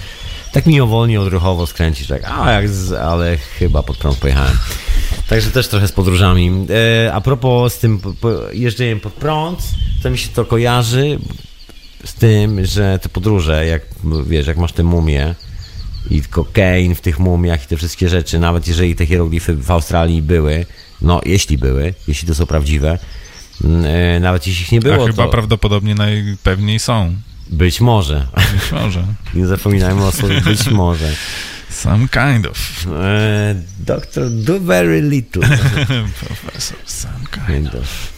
tak 0.56 0.66
mimowolnie, 0.66 1.20
odruchowo 1.20 1.66
skręcisz, 1.66 2.06
tak, 2.06 2.22
a 2.24 2.52
jak 2.52 2.68
z, 2.68 2.92
ale 2.92 3.36
chyba 3.36 3.82
pod 3.82 3.96
prąd 3.96 4.18
pojechałem. 4.18 4.58
Także 5.28 5.50
też 5.50 5.68
trochę 5.68 5.88
z 5.88 5.92
podróżami. 5.92 6.66
E, 7.06 7.12
a 7.12 7.20
propos 7.20 7.74
z 7.74 7.78
tym 7.78 8.00
jeżdżeniem 8.52 9.00
pod 9.00 9.12
prąd, 9.12 9.58
to 10.02 10.10
mi 10.10 10.18
się 10.18 10.28
to 10.28 10.44
kojarzy 10.44 11.18
z 12.04 12.14
tym, 12.14 12.64
że 12.64 12.98
te 12.98 13.08
podróże, 13.08 13.66
jak 13.66 13.82
wiesz, 14.26 14.46
jak 14.46 14.56
masz 14.56 14.72
te 14.72 14.82
mumie 14.82 15.34
i 16.10 16.22
kokain 16.22 16.94
w 16.94 17.00
tych 17.00 17.18
mumiach 17.18 17.64
i 17.64 17.66
te 17.66 17.76
wszystkie 17.76 18.08
rzeczy, 18.08 18.38
nawet 18.38 18.68
jeżeli 18.68 18.96
te 18.96 19.06
hieroglify 19.06 19.54
w 19.54 19.70
Australii 19.70 20.22
były, 20.22 20.66
no 21.02 21.20
jeśli 21.24 21.58
były, 21.58 21.94
jeśli 22.08 22.28
to 22.28 22.34
są 22.34 22.46
prawdziwe, 22.46 22.98
mm, 23.64 23.84
e, 23.84 24.20
nawet 24.20 24.46
jeśli 24.46 24.62
ich 24.62 24.72
nie 24.72 24.78
A 24.78 24.82
było, 24.82 25.06
chyba 25.06 25.24
to 25.24 25.30
prawdopodobnie 25.30 25.94
najpewniej 25.94 26.78
są. 26.78 27.14
Być 27.50 27.80
może. 27.80 28.26
Być 28.52 28.72
może. 28.72 29.04
Nie 29.34 29.46
zapominajmy 29.46 30.04
o 30.04 30.12
słowie 30.12 30.40
być 30.40 30.66
może. 30.70 31.12
Some 31.70 32.08
kind 32.08 32.46
of. 32.46 32.86
E, 32.86 33.54
Doktor 33.78 34.30
do 34.30 34.60
very 34.60 35.00
little. 35.00 35.48
Profesor, 36.20 36.78
some 36.84 37.24
kind 37.30 37.46
Pamiętasz. 37.46 38.16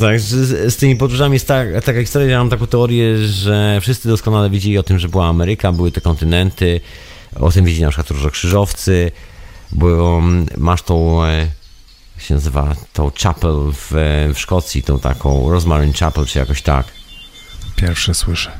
Tak, 0.00 0.20
z, 0.20 0.74
z 0.74 0.76
tymi 0.76 0.96
podróżami 0.96 1.32
jest 1.32 1.48
tak, 1.48 1.84
taka 1.84 2.00
historia, 2.00 2.28
ja 2.28 2.38
mam 2.38 2.50
taką 2.50 2.66
teorię, 2.66 3.26
że 3.26 3.78
wszyscy 3.80 4.08
doskonale 4.08 4.50
wiedzieli 4.50 4.78
o 4.78 4.82
tym, 4.82 4.98
że 4.98 5.08
była 5.08 5.28
Ameryka, 5.28 5.72
były 5.72 5.92
te 5.92 6.00
kontynenty, 6.00 6.80
o 7.40 7.50
tym 7.50 7.64
wiedzieli 7.64 7.84
na 7.84 7.90
przykład 7.90 8.10
różokrzyżowcy, 8.10 9.12
było, 9.72 10.22
masz 10.56 10.82
tą, 10.82 11.24
e, 11.24 11.48
jak 12.16 12.24
się 12.24 12.34
nazywa, 12.34 12.76
tą 12.92 13.10
chapel 13.22 13.54
w, 13.72 13.90
w 14.34 14.38
Szkocji, 14.38 14.82
tą 14.82 14.98
taką 14.98 15.50
Rosemary 15.50 15.92
Chapel, 15.92 16.26
czy 16.26 16.38
jakoś 16.38 16.62
tak. 16.62 16.99
Pierwsze 17.80 18.14
słyszę. 18.14 18.50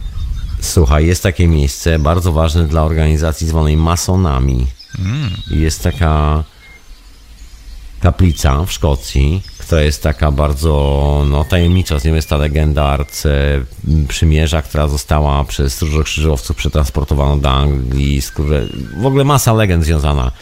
Słuchaj, 0.60 1.06
jest 1.06 1.22
takie 1.22 1.48
miejsce 1.48 1.98
bardzo 1.98 2.32
ważne 2.32 2.66
dla 2.66 2.82
organizacji 2.82 3.46
zwanej 3.46 3.76
masonami. 3.76 4.66
Mm. 4.98 5.30
Jest 5.50 5.82
taka 5.82 6.44
kaplica 8.00 8.64
w 8.64 8.72
Szkocji, 8.72 9.42
która 9.58 9.80
jest 9.80 10.02
taka 10.02 10.30
bardzo 10.32 11.24
no, 11.30 11.44
tajemnicza. 11.44 11.98
Z 11.98 12.04
nią 12.04 12.14
jest 12.14 12.28
ta 12.28 12.36
legenda 12.36 12.84
Arce 12.84 13.60
Przymierza, 14.08 14.62
która 14.62 14.88
została 14.88 15.44
przez 15.44 15.82
różokrzyżowców 15.82 16.56
przetransportowana 16.56 17.36
do 17.42 17.50
Anglii. 17.50 18.20
z 18.22 18.30
które- 18.30 18.66
W 18.96 19.06
ogóle 19.06 19.24
masa 19.24 19.52
legend 19.52 19.84
związana. 19.84 20.32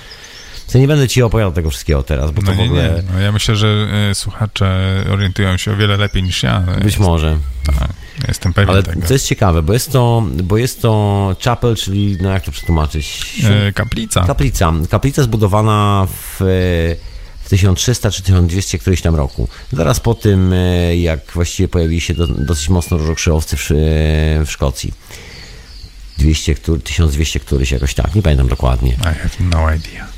Ja 0.75 0.81
nie 0.81 0.89
będę 0.89 1.09
ci 1.09 1.23
opowiadał 1.23 1.53
tego 1.53 1.71
wszystkiego 1.71 2.03
teraz, 2.03 2.31
bo 2.31 2.43
to 2.43 2.47
No 2.47 2.55
w 2.55 2.57
nie, 2.59 2.65
ogóle 2.65 2.83
nie. 3.07 3.13
No 3.13 3.21
ja 3.21 3.33
myślę, 3.33 3.57
że 3.57 3.69
e, 4.11 4.15
słuchacze 4.15 5.05
orientują 5.13 5.57
się 5.57 5.73
o 5.73 5.77
wiele 5.77 5.97
lepiej 5.97 6.23
niż 6.23 6.43
ja. 6.43 6.65
ale 6.69 6.77
być 6.77 6.85
jest- 6.85 6.99
może. 6.99 7.39
Tak, 7.67 7.89
jestem 8.29 8.53
pewien 8.53 8.71
Ale 8.71 8.83
tego. 8.83 9.07
to 9.07 9.13
jest 9.13 9.27
ciekawe, 9.27 9.63
bo 9.63 9.73
jest 9.73 9.93
to, 9.93 10.27
bo 10.43 10.57
jest 10.57 10.83
to 10.83 11.37
chapel, 11.45 11.77
czyli 11.77 12.19
no 12.21 12.31
jak 12.31 12.45
to 12.45 12.53
przetłumaczyć? 12.53 13.23
E, 13.45 13.73
kaplica. 13.73 14.25
Kaplica. 14.27 14.73
Kaplica 14.91 15.23
zbudowana 15.23 16.07
w, 16.11 16.37
w 17.45 17.49
1300 17.49 18.11
czy 18.11 18.23
1200 18.23 18.79
któryś 18.79 19.03
tam 19.03 19.15
roku. 19.15 19.49
Zaraz 19.73 20.01
po 20.01 20.15
tym, 20.15 20.53
e, 20.53 20.97
jak 20.97 21.21
właściwie 21.35 21.69
pojawili 21.69 22.01
się 22.01 22.15
do, 22.15 22.27
dosyć 22.27 22.69
mocno 22.69 22.99
różokrzyżowcy 22.99 23.57
w, 23.57 23.69
w 24.47 24.51
Szkocji. 24.51 24.93
200, 26.19 26.55
który, 26.55 26.81
1200 26.81 27.41
któryś 27.41 27.71
jakoś 27.71 27.95
tak, 27.95 28.15
nie 28.15 28.23
pamiętam 28.23 28.49
dokładnie. 28.49 28.93
I 28.93 29.05
have 29.05 29.31
no 29.41 29.75
idea. 29.75 30.18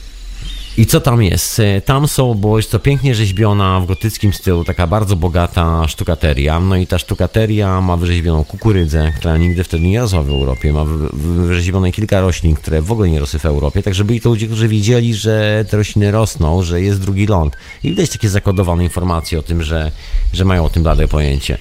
I 0.81 0.87
co 0.87 1.01
tam 1.01 1.23
jest? 1.23 1.61
E, 1.61 1.81
Tam 1.81 2.09
są, 2.09 2.35
bo 2.35 2.57
jest 2.57 2.71
to 2.71 2.79
pięknie 2.79 3.15
rzeźbiona 3.15 3.81
w 3.81 3.87
gotyckim 3.87 4.33
stylu, 4.33 4.65
taka 4.65 4.87
bardzo 4.87 5.17
bogata 5.17 5.89
sztukateria. 5.89 6.61
No 6.61 6.77
i 6.77 6.87
ta 6.87 6.99
sztukateria 6.99 7.81
ma 7.81 7.97
wyrzeźbioną 7.97 8.45
kukurydzę, 8.45 9.13
która 9.17 9.37
nigdy 9.37 9.65
wtedy 9.65 9.85
nie 9.85 10.01
rosła 10.01 10.23
w 10.23 10.29
Europie. 10.29 10.73
Ma 10.73 10.85
wy- 10.85 11.09
wy- 11.13 11.47
wyrzeźbione 11.47 11.93
kilka 11.93 12.21
roślin, 12.21 12.55
które 12.55 12.83
w 12.83 12.93
ogóle 12.93 13.09
nie 13.09 13.19
rosły 13.21 13.39
w 13.41 13.45
Europie. 13.47 13.83
Także 13.83 14.05
byli 14.05 14.21
to 14.21 14.29
ludzie, 14.29 14.47
którzy 14.47 14.69
wiedzieli, 14.69 15.15
że 15.15 15.65
te 15.71 15.77
rośliny 15.77 16.11
rosną, 16.11 16.63
że 16.63 16.81
jest 16.83 17.01
drugi 17.01 17.27
ląd. 17.27 17.57
I 17.85 17.89
widać 17.91 18.11
takie 18.11 18.29
zakodowane 18.29 18.85
informacje 18.85 19.39
o 19.39 19.43
tym, 19.43 19.63
że, 19.63 19.91
że 20.33 20.45
mają 20.45 20.65
o 20.65 20.69
tym 20.69 20.83
blade 20.83 21.09
pojęcie. 21.09 21.59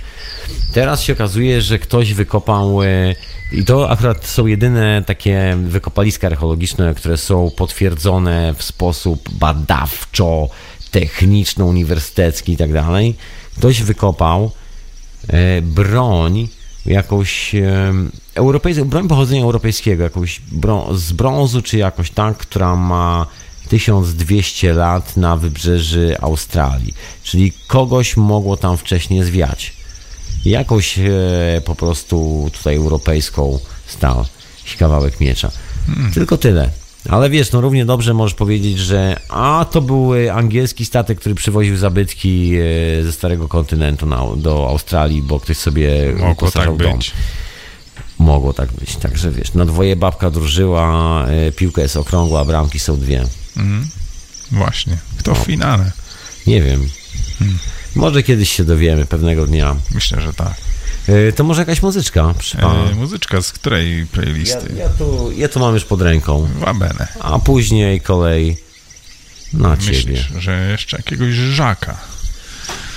Teraz 0.73 1.03
się 1.03 1.13
okazuje, 1.13 1.61
że 1.61 1.79
ktoś 1.79 2.13
wykopał, 2.13 2.83
e, 2.83 3.15
i 3.51 3.65
to 3.65 3.89
akurat 3.89 4.25
są 4.25 4.45
jedyne 4.45 5.03
takie 5.05 5.57
wykopaliska 5.63 6.27
archeologiczne, 6.27 6.95
które 6.95 7.17
są 7.17 7.51
potwierdzone 7.57 8.53
w 8.57 8.63
sposób 8.63 9.29
badawczo, 9.29 10.49
techniczno-uniwersytecki 10.91 12.51
i 12.51 12.57
tak 12.57 12.73
dalej. 12.73 13.15
Ktoś 13.57 13.83
wykopał 13.83 14.51
e, 15.27 15.61
broń, 15.61 16.47
jakąś 16.85 17.55
e, 17.55 17.93
europejską, 18.35 18.85
broń 18.85 19.07
pochodzenia 19.07 19.43
europejskiego, 19.43 20.03
jakąś 20.03 20.41
z 20.93 21.11
brązu 21.11 21.61
czy 21.61 21.77
jakoś 21.77 22.11
tak, 22.11 22.37
która 22.37 22.75
ma 22.75 23.25
1200 23.69 24.73
lat 24.73 25.17
na 25.17 25.37
wybrzeży 25.37 26.15
Australii. 26.21 26.93
Czyli 27.23 27.53
kogoś 27.67 28.17
mogło 28.17 28.57
tam 28.57 28.77
wcześniej 28.77 29.23
zwiać 29.23 29.78
jakąś 30.45 30.99
e, 30.99 31.11
po 31.65 31.75
prostu 31.75 32.49
tutaj 32.53 32.75
europejską 32.75 33.59
stal, 33.87 34.25
kawałek 34.79 35.19
miecza. 35.19 35.51
Tylko 36.13 36.37
tyle. 36.37 36.69
Ale 37.09 37.29
wiesz, 37.29 37.51
no 37.51 37.61
równie 37.61 37.85
dobrze 37.85 38.13
możesz 38.13 38.33
powiedzieć, 38.33 38.77
że 38.79 39.19
a 39.29 39.65
to 39.71 39.81
był 39.81 40.15
e, 40.15 40.33
angielski 40.33 40.85
statek, 40.85 41.19
który 41.19 41.35
przywoził 41.35 41.77
zabytki 41.77 42.53
e, 42.99 43.03
ze 43.03 43.11
starego 43.11 43.47
kontynentu 43.47 44.05
na, 44.05 44.23
do 44.37 44.67
Australii, 44.69 45.21
bo 45.21 45.39
ktoś 45.39 45.57
sobie 45.57 46.11
Mogło 46.11 46.27
tak 46.27 46.37
uposażał 46.37 46.77
dom. 46.77 46.97
być. 46.97 47.11
Mogło 48.19 48.53
tak 48.53 48.71
być. 48.71 48.95
Także 48.95 49.31
wiesz, 49.31 49.53
na 49.53 49.65
dwoje 49.65 49.95
babka 49.95 50.31
drużyła, 50.31 51.25
piłka 51.55 51.81
jest 51.81 51.97
okrągła, 51.97 52.45
bramki 52.45 52.79
są 52.79 52.99
dwie. 52.99 53.23
Mhm. 53.57 53.87
Właśnie. 54.51 54.97
Kto 55.17 55.35
w 55.35 55.37
finale? 55.37 55.91
Nie 56.47 56.61
wiem. 56.61 56.89
Może 57.95 58.23
kiedyś 58.23 58.51
się 58.51 58.63
dowiemy 58.63 59.05
pewnego 59.05 59.45
dnia. 59.47 59.75
Myślę, 59.91 60.21
że 60.21 60.33
tak. 60.33 60.53
E, 61.07 61.31
To 61.31 61.43
może 61.43 61.61
jakaś 61.61 61.81
muzyczka? 61.81 62.33
E, 62.91 62.95
muzyczka 62.95 63.41
z 63.41 63.51
której 63.51 63.99
Ja, 63.99 64.05
playlisty? 64.11 64.73
ja, 64.77 64.89
tu, 64.89 65.31
ja 65.37 65.49
tu 65.49 65.59
mam 65.59 65.73
już 65.73 65.85
pod 65.85 66.01
ręką, 66.01 66.47
Wabene. 66.59 67.07
a 67.19 67.39
później 67.39 68.01
kolej 68.01 68.57
na 69.53 69.77
ciebie. 69.77 69.93
Myślisz, 69.97 70.31
że 70.37 70.67
jeszcze 70.71 70.97
jakiegoś 70.97 71.33
żaka? 71.33 71.97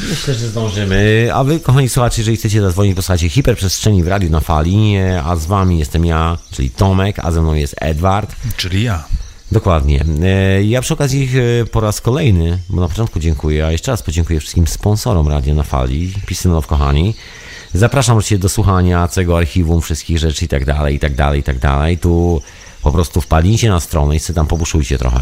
Myślę, 0.01 0.35
że 0.35 0.49
zdążymy. 0.49 1.29
A 1.35 1.45
wy, 1.45 1.61
kochani 1.61 1.89
słuchacze, 1.89 2.21
jeżeli 2.21 2.37
chcecie 2.37 2.61
zadzwonić, 2.63 2.97
posłuchajcie 2.97 3.29
Hiperprzestrzeni 3.29 4.03
w 4.03 4.09
Radiu 4.09 4.31
na 4.31 4.41
Fali, 4.41 4.97
e, 4.97 5.23
a 5.25 5.37
z 5.37 5.47
wami 5.47 5.79
jestem 5.79 6.05
ja, 6.05 6.39
czyli 6.51 6.71
Tomek, 6.71 7.19
a 7.19 7.31
ze 7.33 7.43
mną 7.43 7.55
jest 7.55 7.75
Edward. 7.81 8.37
Czyli 8.57 8.83
ja. 8.83 9.05
Dokładnie. 9.53 10.05
E, 10.23 10.65
Ja 10.65 10.81
przy 10.83 10.95
okazji 10.95 11.29
e, 11.63 11.65
po 11.65 11.81
raz 11.81 12.01
kolejny, 12.01 12.59
bo 12.69 12.81
na 12.81 12.89
początku 12.89 13.21
dziękuję, 13.21 13.67
a 13.67 13.73
jeszcze 13.73 13.91
raz 13.91 14.03
podziękuję 14.03 14.41
wszystkim 14.41 14.67
sponsorom 14.67 15.29
Radia 15.29 15.55
na 15.55 15.63
Fali, 15.63 16.13
Pisynow 16.27 16.67
kochani. 16.67 17.15
Zapraszam 17.75 18.23
Cię 18.23 18.39
do 18.39 18.49
słuchania 18.49 19.09
całego 19.09 19.39
archiwum, 19.39 19.81
wszystkich 19.81 20.19
rzeczy 20.19 20.45
i 20.45 20.49
tak 20.49 20.65
dalej, 20.65 20.95
i 20.95 20.99
tak 20.99 21.15
dalej, 21.15 21.41
i 21.41 21.43
tak 21.43 21.59
dalej. 21.59 21.99
Tu 21.99 22.43
po 22.83 22.93
prostu 22.93 23.21
wpadnijcie 23.21 23.69
na 23.69 23.81
stronę 23.81 24.17
i 24.17 24.21
sobie 24.21 24.35
tam 24.35 24.47
pobuszujcie 24.47 24.99
trochę. 24.99 25.21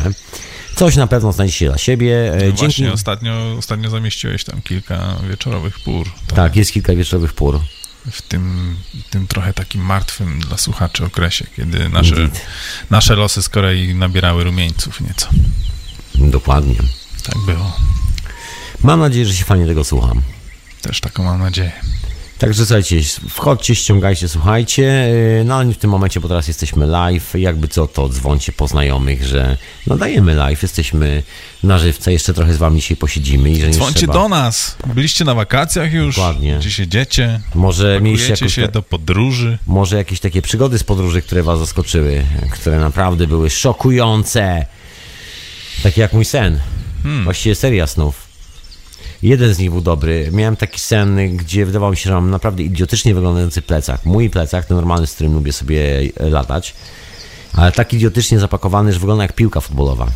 Coś 0.77 0.97
na 0.97 1.07
pewno 1.07 1.33
znajdziecie 1.33 1.67
dla 1.69 1.79
siebie. 1.79 2.33
E, 2.33 2.37
No 2.37 2.41
Dzięki... 2.41 2.57
Właśnie 2.59 2.93
ostatnio, 2.93 3.55
ostatnio 3.59 3.91
zamieściłeś 3.91 4.45
tam 4.45 4.63
kilka 4.63 5.17
wieczorowych 5.31 5.81
pór. 5.81 6.07
To 6.27 6.35
Tak, 6.37 6.57
jest 6.57 6.73
kilka 6.73 6.95
wieczorowych 6.95 7.33
pór. 7.33 7.61
W 8.11 8.23
tym, 8.23 8.77
tym 9.11 9.27
trochę 9.27 9.53
takim 9.55 9.83
martwym 9.83 10.41
dla 10.41 10.59
słuchaczy 10.59 11.05
okresie, 11.05 11.47
kiedy 11.57 11.89
nasze, 11.89 12.09
Indeed. 12.09 12.41
nasze 12.91 13.17
losy 13.17 13.43
z 13.43 13.49
Korei 13.49 13.95
nabierały 13.95 14.45
rumieńców 14.45 15.01
nieco. 15.01 15.29
Dokładnie. 16.15 16.77
Tak 17.25 17.39
było. 17.47 17.77
Mam 18.83 19.01
nadzieję, 19.01 19.27
że 19.27 19.35
się 19.35 19.45
fajnie 19.45 19.67
tego 19.67 19.85
słucham. 19.85 20.23
Też 20.83 21.01
taką 21.01 21.25
mam 21.25 21.39
nadzieję. 21.39 21.73
Także 22.41 22.67
słuchajcie, 22.67 23.01
wchodźcie, 23.31 23.75
ściągajcie, 23.75 24.29
słuchajcie. 24.29 24.83
Yy, 24.83 25.45
No 25.45 25.55
ale 25.55 25.73
w 25.73 25.79
tym 25.79 25.91
momencie, 25.91 26.21
bo 26.21 26.29
teraz 26.29 26.49
jesteśmy 26.49 26.87
live. 26.87 27.35
Jakby 27.35 27.69
co, 27.69 27.87
to 27.87 28.09
dzwońcie 28.09 28.53
po 28.53 28.69
znajomych, 28.69 29.25
że 29.27 29.57
no 29.87 29.97
dajemy 29.97 30.35
live, 30.35 30.63
jesteśmy 30.63 31.23
na 31.63 31.79
żywce. 31.79 32.13
Jeszcze 32.13 32.35
trochę 32.35 32.55
z 32.55 32.57
wami 32.57 32.81
dzisiaj 32.81 32.97
posiedzimy. 32.97 33.51
I 33.51 33.61
że 33.61 33.67
nie 33.67 33.73
Dzwońcie 33.73 33.99
trzeba. 33.99 34.13
do 34.13 34.29
nas. 34.29 34.77
Byliście 34.95 35.25
na 35.25 35.35
wakacjach 35.35 35.93
już? 35.93 36.17
Dokładnie. 36.17 36.57
Gdzie 36.61 36.71
siedziecie? 36.71 37.41
Może 37.55 38.01
mieliście 38.01 38.31
jakąś, 38.31 38.55
się 38.55 38.69
do 38.69 38.83
podróży? 38.83 39.59
może 39.67 39.97
jakieś 39.97 40.21
takie 40.21 40.43
przygody 40.43 40.79
z 40.79 40.85
podróży, 40.85 41.23
które 41.23 41.43
was 41.43 41.59
zaskoczyły, 41.59 42.25
które 42.53 42.79
naprawdę 42.79 43.27
były 43.27 43.51
szokujące. 43.51 44.67
Takie 45.83 46.01
jak 46.01 46.13
mój 46.13 46.25
sen. 46.25 46.61
Właściwie 47.25 47.55
seria 47.55 47.87
snów. 47.87 48.30
Jeden 49.23 49.55
z 49.55 49.59
nich 49.59 49.71
był 49.71 49.81
dobry. 49.81 50.29
Miałem 50.33 50.57
taki 50.57 50.81
sen, 50.81 51.37
gdzie 51.37 51.67
wydawało 51.67 51.91
mi 51.91 51.97
się, 51.97 52.03
że 52.11 52.15
mam 52.15 52.31
naprawdę 52.31 52.63
idiotycznie 52.63 53.15
wyglądający 53.15 53.63
plecak. 53.63 54.05
Mój 54.07 54.31
plecak, 54.31 54.65
ten 54.65 54.77
normalny, 54.77 55.07
z 55.07 55.15
którym 55.15 55.35
lubię 55.35 55.53
sobie 55.53 56.01
latać, 56.21 56.75
ale 57.53 57.73
tak 57.73 57.93
idiotycznie 57.95 58.39
zapakowany, 58.39 58.93
że 58.93 58.99
wygląda 58.99 59.25
jak 59.25 59.33
piłka 59.33 59.61
futbolowa. 59.61 60.07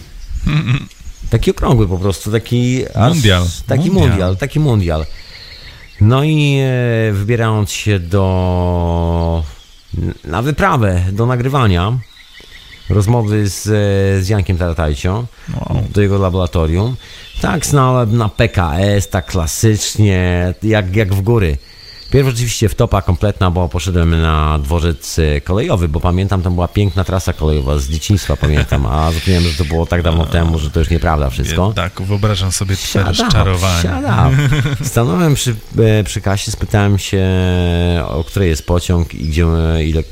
Taki 1.30 1.50
okrągły 1.50 1.88
po 1.88 1.98
prostu, 1.98 2.30
taki... 2.32 2.84
Mundial. 3.08 3.44
Taki 3.66 3.90
Mundial. 3.90 4.08
mundial, 4.08 4.36
taki 4.36 4.60
mundial. 4.60 5.06
No 6.00 6.24
i 6.24 6.58
e, 6.62 7.12
wybierając 7.12 7.70
się 7.72 7.98
do... 7.98 9.44
na 10.24 10.42
wyprawę, 10.42 11.02
do 11.12 11.26
nagrywania 11.26 11.98
rozmowy 12.90 13.48
z, 13.48 13.66
e, 13.66 14.22
z 14.24 14.28
Jankiem 14.28 14.58
Taratajcio 14.58 15.24
Wow. 15.54 15.82
do 15.90 16.02
jego 16.02 16.18
laboratorium. 16.18 16.96
Tak 17.40 17.66
znałem 17.66 18.16
na 18.16 18.28
PKS, 18.28 19.08
tak 19.08 19.26
klasycznie, 19.26 20.54
jak, 20.62 20.96
jak 20.96 21.14
w 21.14 21.22
góry. 21.22 21.56
Pierw 22.14 22.28
oczywiście 22.28 22.68
wtopa 22.68 23.02
kompletna, 23.02 23.50
bo 23.50 23.68
poszedłem 23.68 24.20
na 24.22 24.58
dworzec 24.58 25.18
e, 25.18 25.40
kolejowy, 25.40 25.88
bo 25.88 26.00
pamiętam, 26.00 26.42
tam 26.42 26.54
była 26.54 26.68
piękna 26.68 27.04
trasa 27.04 27.32
kolejowa, 27.32 27.78
z 27.78 27.88
dzieciństwa 27.88 28.36
pamiętam, 28.36 28.86
a 28.86 29.10
zapomniałem, 29.12 29.48
że 29.48 29.58
to 29.58 29.64
było 29.64 29.86
tak 29.86 30.02
dawno 30.02 30.26
temu, 30.26 30.58
że 30.58 30.70
to 30.70 30.80
już 30.80 30.90
nieprawda 30.90 31.30
wszystko. 31.30 31.72
Tak, 31.76 32.02
wyobrażam 32.02 32.52
sobie 32.52 32.76
twoje 32.76 33.04
rozczarowanie. 33.04 33.90
Stanąłem 34.82 35.34
przy, 35.34 35.56
e, 35.78 36.04
przy 36.04 36.20
kasie, 36.20 36.52
spytałem 36.52 36.98
się, 36.98 37.24
o 38.08 38.24
której 38.24 38.48
jest 38.48 38.66
pociąg 38.66 39.14
i 39.14 39.28
gdzie, 39.28 39.44
e, 39.44 39.84
ile, 39.84 40.02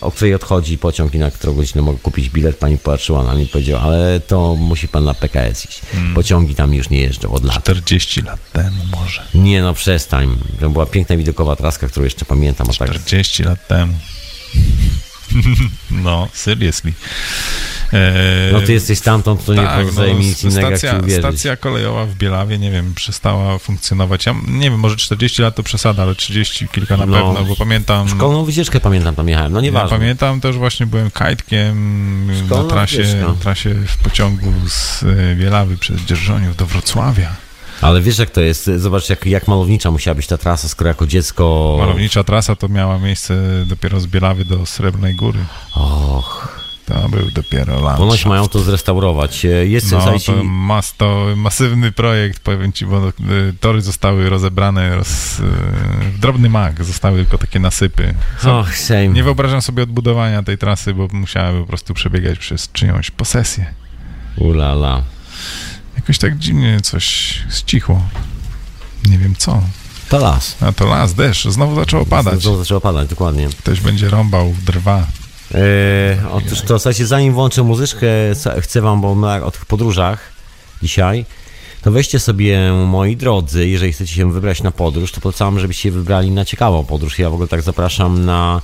o 0.00 0.10
której 0.10 0.34
odchodzi 0.34 0.78
pociąg 0.78 1.14
i 1.14 1.18
na 1.18 1.30
którą 1.30 1.52
godzinę 1.52 1.82
mogę 1.82 1.98
kupić 1.98 2.30
bilet. 2.30 2.56
Pani 2.56 2.78
patrzyła 2.78 3.22
na 3.22 3.34
mnie 3.34 3.42
i 3.44 3.46
powiedziała, 3.46 3.82
ale 3.82 4.20
to 4.20 4.56
musi 4.56 4.88
pan 4.88 5.04
na 5.04 5.14
PKS 5.14 5.64
iść. 5.64 5.80
Hmm. 5.92 6.14
Pociągi 6.14 6.54
tam 6.54 6.74
już 6.74 6.90
nie 6.90 7.00
jeżdżą 7.00 7.32
od 7.32 7.44
lat. 7.44 7.58
40 7.62 8.22
lat 8.22 8.52
temu 8.52 8.84
może. 9.00 9.22
Nie 9.34 9.62
no, 9.62 9.74
przestań. 9.74 10.36
To 10.60 10.70
była 10.70 10.86
piękna 10.86 11.16
widokowa 11.34 11.56
traska, 11.56 11.88
którą 11.88 12.04
jeszcze 12.04 12.24
pamiętam, 12.24 12.66
a 12.70 12.72
tak 12.74 12.90
40 12.94 13.42
lat 13.42 13.68
temu. 13.68 13.94
No, 15.90 16.28
seriously. 16.32 16.92
Eee, 17.92 18.52
no 18.52 18.60
ty 18.60 18.72
jesteś 18.72 18.98
stamtąd, 18.98 19.44
to 19.44 19.54
nie 19.54 19.66
pozostaje 19.66 20.14
mi 20.14 20.26
nic 20.26 20.44
innego, 20.44 20.70
jak 20.70 20.78
stacja, 20.78 20.98
uwierzyć. 20.98 21.20
stacja 21.20 21.56
kolejowa 21.56 22.06
w 22.06 22.14
Bielawie, 22.14 22.58
nie 22.58 22.70
wiem, 22.70 22.94
przestała 22.94 23.58
funkcjonować. 23.58 24.26
Ja 24.26 24.34
nie 24.48 24.70
wiem, 24.70 24.80
może 24.80 24.96
40 24.96 25.42
lat 25.42 25.56
to 25.56 25.62
przesada, 25.62 26.02
ale 26.02 26.14
30 26.14 26.68
kilka 26.68 26.96
na 26.96 27.06
No. 27.06 27.12
pewno, 27.34 27.44
bo 27.48 27.56
pamiętam... 27.56 28.08
Szkolną 28.08 28.44
wycieczkę 28.44 28.80
pamiętam, 28.80 29.14
tam 29.14 29.28
jechałem, 29.28 29.52
no 29.52 29.58
Ja 29.58 29.64
nieważne. 29.64 29.98
pamiętam 29.98 30.40
też 30.40 30.56
właśnie 30.56 30.86
byłem 30.86 31.10
kajtkiem 31.10 32.26
na 32.26 32.46
Szkolna 32.46 32.70
trasie, 32.70 32.96
wycieczka. 33.02 33.34
trasie 33.40 33.74
w 33.74 33.96
pociągu 33.96 34.52
z 34.68 35.02
e, 35.02 35.34
Bielawy 35.36 35.76
przez 35.78 36.00
Dzierżoniów 36.00 36.56
do 36.56 36.66
Wrocławia. 36.66 37.36
Ale 37.84 38.00
wiesz 38.00 38.18
jak 38.18 38.30
to 38.30 38.40
jest, 38.40 38.70
zobacz 38.76 39.10
jak, 39.10 39.26
jak 39.26 39.48
malownicza 39.48 39.90
musiała 39.90 40.14
być 40.14 40.26
ta 40.26 40.38
trasa, 40.38 40.68
skoro 40.68 40.88
jako 40.88 41.06
dziecko... 41.06 41.76
Malownicza 41.78 42.24
trasa 42.24 42.56
to 42.56 42.68
miała 42.68 42.98
miejsce 42.98 43.36
dopiero 43.66 44.00
z 44.00 44.06
Bielawy 44.06 44.44
do 44.44 44.66
Srebrnej 44.66 45.14
Góry. 45.14 45.38
Och, 45.74 46.58
To 46.86 47.08
był 47.08 47.30
dopiero 47.30 47.80
lat. 47.80 47.96
ponoć 47.96 48.26
mają 48.26 48.48
to 48.48 48.58
zrestaurować. 48.58 49.44
E, 49.44 49.48
Jest, 49.48 49.92
No, 49.92 50.00
słuchajcie, 50.00 50.32
to, 50.32 50.44
mas, 50.44 50.94
to 50.96 51.26
masywny 51.36 51.92
projekt, 51.92 52.40
powiem 52.42 52.72
ci, 52.72 52.86
bo 52.86 53.08
y, 53.08 53.12
tory 53.60 53.80
zostały 53.82 54.30
rozebrane 54.30 54.96
roz, 54.96 55.38
y, 55.40 55.42
w 56.14 56.18
drobny 56.18 56.48
mak, 56.48 56.84
zostały 56.84 57.18
tylko 57.18 57.38
takie 57.38 57.58
nasypy. 57.58 58.14
Och, 58.46 58.74
shame. 58.74 59.08
nie 59.08 59.24
wyobrażam 59.24 59.62
sobie 59.62 59.82
odbudowania 59.82 60.42
tej 60.42 60.58
trasy, 60.58 60.94
bo 60.94 61.08
musiały 61.12 61.60
po 61.60 61.66
prostu 61.66 61.94
przebiegać 61.94 62.38
przez 62.38 62.72
czyjąś 62.72 63.10
posesję. 63.10 63.66
Ulala. 64.36 65.02
Jakoś 66.04 66.18
tak 66.18 66.38
dziwnie 66.38 66.80
coś 66.80 67.04
ścichło. 67.50 68.02
Nie 69.08 69.18
wiem 69.18 69.34
co. 69.38 69.62
To 70.08 70.18
las. 70.18 70.56
A 70.60 70.72
to 70.72 70.86
las, 70.86 71.14
deszcz, 71.14 71.48
znowu 71.48 71.74
zaczęło 71.74 72.06
padać. 72.06 72.42
Znowu 72.42 72.58
zaczęło 72.58 72.80
padać, 72.80 73.08
dokładnie. 73.08 73.48
Ktoś 73.58 73.80
będzie 73.80 74.08
rąbał 74.08 74.54
drwa. 74.66 75.06
E, 75.54 76.30
otóż 76.32 76.60
to, 76.60 76.78
słuchajcie, 76.78 77.06
zanim 77.06 77.32
włączę 77.32 77.62
muzyczkę, 77.62 78.06
chcę 78.60 78.80
wam, 78.80 79.00
bo 79.00 79.14
my 79.14 79.44
o 79.44 79.50
tych 79.50 79.66
podróżach 79.66 80.32
dzisiaj, 80.82 81.24
to 81.82 81.90
weźcie 81.90 82.18
sobie, 82.18 82.72
moi 82.72 83.16
drodzy, 83.16 83.68
jeżeli 83.68 83.92
chcecie 83.92 84.14
się 84.14 84.32
wybrać 84.32 84.62
na 84.62 84.70
podróż, 84.70 85.12
to 85.12 85.20
polecam, 85.20 85.60
żebyście 85.60 85.90
wybrali 85.90 86.30
na 86.30 86.44
ciekawą 86.44 86.84
podróż. 86.84 87.18
Ja 87.18 87.30
w 87.30 87.34
ogóle 87.34 87.48
tak 87.48 87.62
zapraszam 87.62 88.24
na 88.24 88.62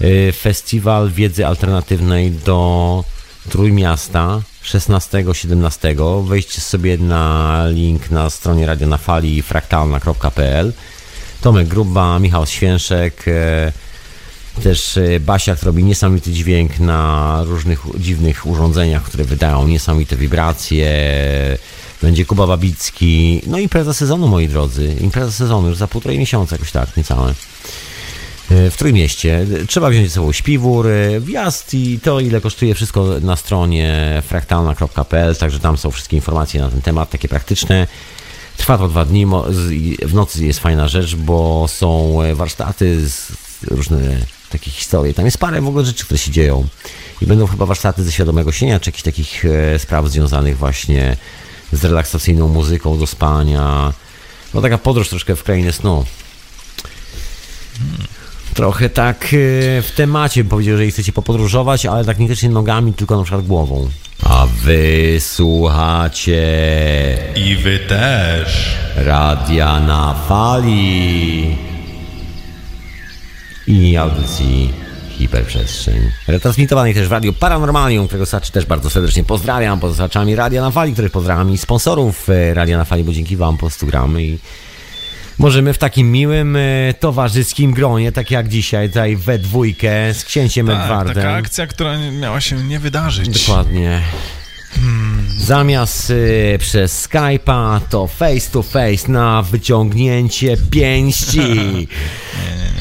e, 0.00 0.32
Festiwal 0.32 1.10
Wiedzy 1.10 1.46
Alternatywnej 1.46 2.30
do 2.30 3.04
Trójmiasta 3.50 4.40
16-17. 4.64 6.26
Wejdźcie 6.28 6.60
sobie 6.60 6.98
na 6.98 7.64
link 7.68 8.10
na 8.10 8.30
stronie 8.30 8.66
Radio 8.66 8.86
na 8.86 8.98
Fali 8.98 9.42
fraktalna.pl 9.42 10.72
Tomek 11.40 11.68
Gruba, 11.68 12.18
Michał 12.18 12.46
Święszek, 12.46 13.24
e, 13.28 13.72
też 14.62 14.96
e, 14.96 15.20
Basiak 15.20 15.62
robi 15.62 15.84
niesamowity 15.84 16.32
dźwięk 16.32 16.78
na 16.78 17.40
różnych 17.46 17.80
dziwnych 17.98 18.46
urządzeniach, 18.46 19.02
które 19.02 19.24
wydają 19.24 19.68
niesamowite 19.68 20.16
wibracje. 20.16 20.88
Będzie 22.02 22.24
Kuba 22.24 22.46
Babicki. 22.46 23.42
No 23.46 23.58
impreza 23.58 23.94
sezonu, 23.94 24.28
moi 24.28 24.48
drodzy. 24.48 24.96
Impreza 25.00 25.32
sezonu 25.32 25.68
już 25.68 25.76
za 25.76 25.88
półtorej 25.88 26.18
miesiąca, 26.18 26.54
jakoś 26.54 26.72
tak, 26.72 26.96
niecałe. 26.96 27.34
E, 28.50 28.70
W 28.70 28.76
Trójmieście. 28.76 29.46
Trzeba 29.66 29.90
wziąć 29.90 30.08
ze 30.08 30.14
sobą 30.14 30.32
śpiwór, 30.32 30.86
e, 30.88 31.20
wjazd 31.20 31.74
i 31.74 32.00
to, 32.00 32.20
ile 32.20 32.40
kosztuje 32.40 32.74
wszystko 32.74 33.06
na 33.20 33.36
stronie 33.36 34.22
fraktalna.pl, 34.26 35.36
także 35.36 35.60
tam 35.60 35.76
są 35.76 35.90
wszystkie 35.90 36.16
informacje 36.16 36.60
na 36.60 36.70
ten 36.70 36.82
temat, 36.82 37.10
takie 37.10 37.28
praktyczne. 37.28 37.86
Trwa 38.56 38.78
to 38.78 38.88
dwa 38.88 39.04
dni, 39.04 39.26
w 40.02 40.14
nocy 40.14 40.46
jest 40.46 40.60
fajna 40.60 40.88
rzecz, 40.88 41.16
bo 41.16 41.68
są 41.68 42.22
e, 42.22 42.34
warsztaty, 42.34 43.00
różne 43.66 43.98
takie 44.50 44.70
historie. 44.70 45.14
Tam 45.14 45.24
jest 45.24 45.38
parę 45.38 45.60
w 45.60 45.68
ogóle 45.68 45.84
rzeczy, 45.84 46.04
które 46.04 46.18
się 46.18 46.30
dzieją. 46.30 46.68
I 47.22 47.26
będą 47.26 47.46
chyba 47.46 47.66
warsztaty 47.66 48.04
ze 48.04 48.12
świadomego 48.12 48.52
sienia, 48.52 48.80
czy 48.80 48.88
jakichś 48.90 49.02
takich 49.02 49.44
spraw 49.78 50.08
związanych 50.08 50.58
właśnie 50.58 51.16
z 51.72 51.84
relaksacyjną 51.84 52.48
muzyką 52.48 52.98
do 52.98 53.06
spania. 53.06 53.92
No 54.54 54.60
taka 54.60 54.78
podróż 54.78 55.08
troszkę 55.08 55.36
w 55.36 55.42
krainę 55.42 55.72
snu. 55.72 56.04
Trochę 58.54 58.88
tak 58.88 59.24
e, 59.24 59.82
w 59.82 59.92
temacie 59.96 60.44
bym 60.44 60.50
powiedział, 60.50 60.72
jeżeli 60.72 60.90
chcecie 60.90 61.12
popodróżować, 61.12 61.86
ale 61.86 62.04
tak 62.04 62.18
niekoniecznie 62.18 62.48
nogami, 62.48 62.92
tylko 62.92 63.16
na 63.16 63.22
przykład 63.22 63.46
głową. 63.46 63.88
A 64.22 64.46
wy 64.46 65.16
słuchacie 65.20 66.42
I 67.36 67.56
wy 67.56 67.78
też. 67.78 68.76
Radia 68.96 69.80
na 69.80 70.14
Fali 70.28 71.56
i 73.66 73.96
audycji 73.96 74.72
Hiperprzestrzeń. 75.18 76.10
Retransmitowanej 76.28 76.94
też 76.94 77.08
w 77.08 77.12
Radiu 77.12 77.32
Paranormalium, 77.32 78.06
którego 78.06 78.26
słuchaczy 78.26 78.52
też 78.52 78.66
bardzo 78.66 78.90
serdecznie 78.90 79.24
pozdrawiam, 79.24 79.80
poza 79.80 79.94
słuchaczami 79.94 80.36
Radia 80.36 80.62
na 80.62 80.70
Fali, 80.70 80.92
których 80.92 81.12
pozdrawiam 81.12 81.52
i 81.52 81.58
sponsorów 81.58 82.28
e, 82.30 82.54
Radia 82.54 82.78
na 82.78 82.84
Fali, 82.84 83.04
bo 83.04 83.12
dzięki 83.12 83.36
wam 83.36 83.54
po 83.54 83.60
prostu 83.60 83.86
gramy 83.86 84.24
i 84.24 84.38
możemy 85.38 85.72
w 85.72 85.78
takim 85.78 86.12
miłym, 86.12 86.56
e, 86.56 86.60
towarzyskim 87.00 87.72
gronie, 87.72 88.12
tak 88.12 88.30
jak 88.30 88.48
dzisiaj, 88.48 88.88
tutaj 88.88 89.16
we 89.16 89.38
dwójkę 89.38 90.14
z 90.14 90.24
księciem 90.24 90.66
Tak, 90.66 90.82
Edwardem. 90.82 91.14
taka 91.14 91.32
akcja, 91.34 91.66
która 91.66 91.98
miała 92.12 92.40
się 92.40 92.56
nie 92.56 92.78
wydarzyć. 92.80 93.46
Dokładnie. 93.46 94.00
Zamiast 95.38 96.10
y, 96.10 96.56
przez 96.60 97.08
Skype'a 97.08 97.80
to 97.90 98.06
face 98.06 98.50
to 98.52 98.62
face 98.62 99.12
na 99.12 99.42
wyciągnięcie 99.42 100.56
pięści. 100.70 101.38
Nie, 101.38 101.54
nie, 101.54 101.86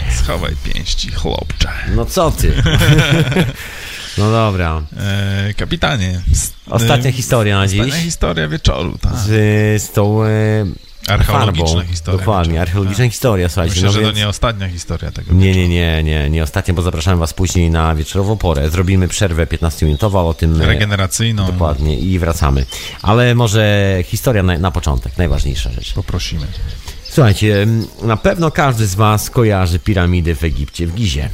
nie. 0.07 0.13
Schowaj 0.15 0.51
pięści, 0.73 1.11
chłopcze. 1.11 1.69
No 1.95 2.05
co 2.05 2.31
ty? 2.31 2.53
No 4.17 4.31
dobra. 4.31 4.81
E, 4.97 5.53
kapitanie. 5.53 6.21
Ostatnia 6.69 7.09
e, 7.09 7.13
historia 7.13 7.57
na 7.57 7.63
Ostatnia 7.63 7.85
dziś. 7.85 8.03
historia 8.03 8.47
wieczoru, 8.47 8.97
tak. 9.01 9.15
Z, 9.15 9.81
z 9.83 9.91
tą 9.91 10.23
y, 10.25 10.65
Archeologiczna 11.07 11.67
farbą. 11.67 11.87
historia. 11.91 12.19
Dokładnie, 12.19 12.61
archeologiczna 12.61 13.09
historia, 13.09 13.45
tak. 13.47 13.51
słuchajcie. 13.53 13.75
Myślę, 13.75 13.87
no 13.87 13.91
że 13.91 13.99
to 13.99 14.05
więc... 14.05 14.17
nie 14.17 14.27
ostatnia 14.27 14.69
historia 14.69 15.11
tego 15.11 15.33
Nie, 15.33 15.55
nie, 15.55 15.69
nie, 15.69 16.03
nie, 16.03 16.29
nie 16.29 16.43
ostatnio, 16.43 16.73
bo 16.73 16.81
zapraszam 16.81 17.19
was 17.19 17.33
później 17.33 17.69
na 17.69 17.95
wieczorową 17.95 18.37
porę. 18.37 18.69
Zrobimy 18.69 19.07
przerwę 19.07 19.45
15-minutową 19.45 20.27
o 20.27 20.33
tym. 20.33 20.61
e, 20.61 20.65
Regeneracyjną 20.65 21.45
Dokładnie 21.45 21.99
i 21.99 22.19
wracamy. 22.19 22.65
Ale 23.01 23.35
może 23.35 23.97
historia 24.05 24.43
na, 24.43 24.57
na 24.57 24.71
początek, 24.71 25.17
najważniejsza 25.17 25.71
rzecz. 25.71 25.93
poprosimy. 25.93 26.47
Słuchajcie, 27.09 27.67
na 28.01 28.17
pewno 28.17 28.51
każdy 28.51 28.87
z 28.87 28.95
Was 28.95 29.29
kojarzy 29.29 29.79
piramidy 29.79 30.35
w 30.35 30.43
Egipcie, 30.43 30.87
w 30.87 30.93
Gizie. 30.95 31.29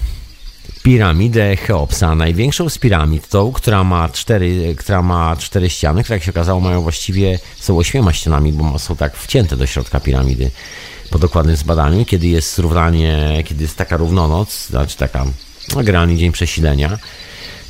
Piramidę 0.83 1.55
Cheopsa, 1.55 2.15
największą 2.15 2.69
z 2.69 2.77
piramid, 2.77 3.27
tą, 3.27 3.51
która 3.51 3.83
ma 3.83 4.09
cztery, 4.09 4.75
która 4.77 5.01
ma 5.01 5.35
cztery 5.35 5.69
ściany, 5.69 6.03
które 6.03 6.15
jak 6.15 6.23
się 6.23 6.31
okazało 6.31 6.59
mają 6.59 6.81
właściwie, 6.81 7.39
są 7.59 7.77
ośmioma 7.77 8.13
ścianami, 8.13 8.53
bo 8.53 8.79
są 8.79 8.95
tak 8.95 9.17
wcięte 9.17 9.57
do 9.57 9.65
środka 9.65 9.99
piramidy. 9.99 10.51
Po 11.09 11.19
dokładnym 11.19 11.55
zbadaniu, 11.55 12.05
kiedy 12.05 12.27
jest 12.27 12.59
równanie, 12.59 13.43
kiedy 13.45 13.63
jest 13.63 13.77
taka 13.77 13.97
równonoc, 13.97 14.67
znaczy 14.67 14.97
taka 14.97 15.25
no, 15.75 15.83
generalnie 15.83 16.17
dzień 16.17 16.31
przesilenia, 16.31 16.97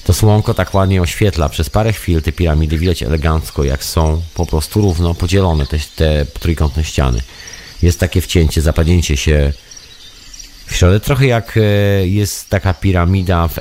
to 0.04 0.14
słonko 0.14 0.54
tak 0.54 0.74
ładnie 0.74 1.02
oświetla. 1.02 1.50
Przez 1.50 1.70
parę 1.70 1.94
chwil 1.94 2.22
te 2.22 2.32
piramidy, 2.32 2.78
widać 2.78 3.04
elegancko, 3.04 3.64
jak 3.64 3.84
są 3.84 4.22
po 4.34 4.46
prostu 4.46 4.82
równo 4.82 5.16
podzielone, 5.16 5.66
te, 5.66 5.78
te 5.96 6.26
trójkątne 6.26 6.84
ściany. 6.84 7.22
Jest 7.82 8.00
takie 8.00 8.22
wcięcie, 8.22 8.62
zapadnięcie 8.62 9.18
się 9.18 9.54
w 10.70 10.76
środek. 10.76 11.04
Trochę 11.04 11.28
jak 11.28 11.58
e, 11.58 11.62
jest 12.08 12.50
taka 12.50 12.74
piramida 12.74 13.48
w, 13.48 13.56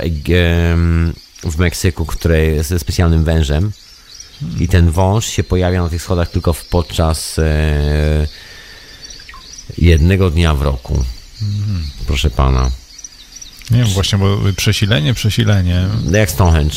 w 1.43 1.57
Meksyku, 1.57 2.05
która 2.05 2.37
jest 2.37 2.69
ze 2.69 2.79
specjalnym 2.79 3.23
wężem 3.23 3.71
i 4.59 4.67
ten 4.67 4.91
wąż 4.91 5.25
się 5.25 5.43
pojawia 5.43 5.83
na 5.83 5.89
tych 5.89 6.01
schodach 6.01 6.29
tylko 6.29 6.55
podczas 6.69 7.39
e, 7.39 8.27
jednego 9.77 10.29
dnia 10.29 10.53
w 10.53 10.61
roku. 10.61 11.05
Proszę 12.07 12.29
pana. 12.29 12.71
Nie 13.71 13.77
wiem, 13.83 13.87
właśnie, 13.87 14.17
bo 14.17 14.37
przesilenie, 14.55 15.13
przesilenie. 15.13 15.87
Jak 16.11 16.31
Stonehenge. 16.31 16.75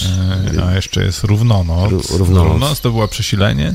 E, 0.59 0.65
a 0.67 0.75
jeszcze 0.75 1.05
jest 1.05 1.25
równonoc. 1.25 1.91
równonoc. 1.91 2.19
Równonoc 2.19 2.81
to 2.81 2.91
była 2.91 3.09
przesilenie. 3.09 3.75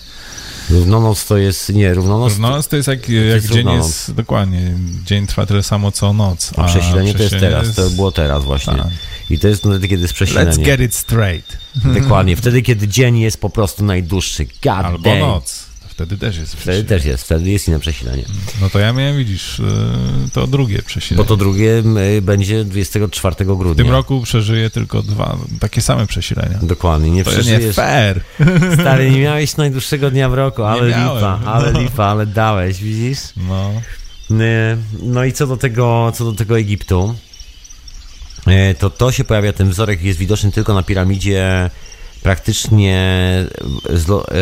Równonoc 0.70 1.26
to 1.26 1.38
jest, 1.38 1.70
nie, 1.70 1.94
równonoc... 1.94 2.32
Równonoc 2.32 2.68
to 2.68 2.76
jest 2.76 2.88
jak, 2.88 3.00
jak 3.00 3.10
jest 3.10 3.48
dzień 3.48 3.58
równonoc. 3.58 3.88
jest, 3.88 4.14
dokładnie, 4.14 4.72
dzień 5.06 5.28
trwa 5.28 5.46
tyle 5.46 5.64
samo 5.64 5.92
co 5.92 6.14
noc. 6.14 6.52
A 6.58 6.64
przesilenie 6.64 7.14
to 7.14 7.24
jest 7.24 7.40
teraz, 7.40 7.66
jest- 7.66 7.76
to 7.76 7.90
było 7.90 8.12
teraz 8.12 8.44
właśnie. 8.44 8.74
Tak. 8.74 8.88
I 9.30 9.40
to 9.40 9.48
jest 9.48 9.62
wtedy, 9.62 9.88
kiedy 9.88 10.02
jest 10.02 10.14
przesilenie. 10.14 10.52
Let's 10.52 10.64
get 10.66 10.80
it 10.80 10.96
straight. 10.96 11.58
Dokładnie, 12.02 12.36
wtedy, 12.36 12.62
kiedy 12.62 12.88
dzień 12.88 13.20
jest 13.20 13.42
po 13.42 13.50
prostu 13.50 13.84
najdłuższy. 13.84 14.46
God 14.46 14.86
Albo 14.86 15.10
damn. 15.10 15.20
noc. 15.20 15.67
Wtedy 15.98 16.18
też 16.18 16.38
jest 16.38 16.56
Wtedy 16.56 16.84
też 16.84 17.06
jest, 17.06 17.24
wtedy 17.24 17.50
jest 17.50 17.68
inne 17.68 17.80
przesilenie. 17.80 18.24
No 18.62 18.70
to 18.70 18.80
ja 18.80 18.94
miałem, 18.94 19.18
widzisz, 19.18 19.60
y, 19.60 19.64
to 20.34 20.48
drugie 20.48 20.82
przesilenie. 20.82 21.24
Bo 21.24 21.28
to 21.30 21.38
drugie 21.38 21.84
y, 22.18 22.22
będzie 22.22 22.64
24 22.64 23.36
W 23.46 23.58
grudnia. 23.58 23.84
tym 23.84 23.92
roku 23.94 24.22
przeżyję 24.22 24.70
tylko 24.70 25.04
dwa 25.04 25.38
takie 25.60 25.82
same 25.82 26.08
przesilenia. 26.08 26.60
Dokładnie, 26.62 27.12
nie 27.12 27.24
To 27.24 27.32
jest 27.32 27.48
nie 27.50 27.54
przeżyjesz. 27.54 27.76
fair. 27.76 28.22
Stary, 28.74 29.12
nie 29.12 29.20
miałeś 29.20 29.58
najdłuższego 29.58 30.12
dnia 30.12 30.30
w 30.30 30.34
roku, 30.34 30.64
ale 30.64 30.90
miałem. 30.90 31.16
lipa, 31.16 31.40
ale 31.46 31.74
lipa, 31.84 32.06
ale 32.06 32.26
dałeś, 32.26 32.82
widzisz? 32.84 33.20
No. 33.38 33.72
Y, 34.32 34.78
No 35.04 35.26
i 35.26 35.34
co 35.34 35.48
do 35.48 35.58
tego, 35.58 36.12
co 36.16 36.26
do 36.26 36.34
tego 36.34 36.60
Egiptu, 36.60 37.16
to 38.80 38.90
to 38.90 39.12
się 39.12 39.24
pojawia, 39.24 39.54
ten 39.54 39.70
wzorek 39.70 40.04
jest 40.04 40.20
widoczny 40.20 40.52
tylko 40.52 40.74
na 40.74 40.84
piramidzie 40.84 41.70
praktycznie 42.24 42.98
z, 43.90 44.08
lo- 44.08 44.26
y, 44.32 44.34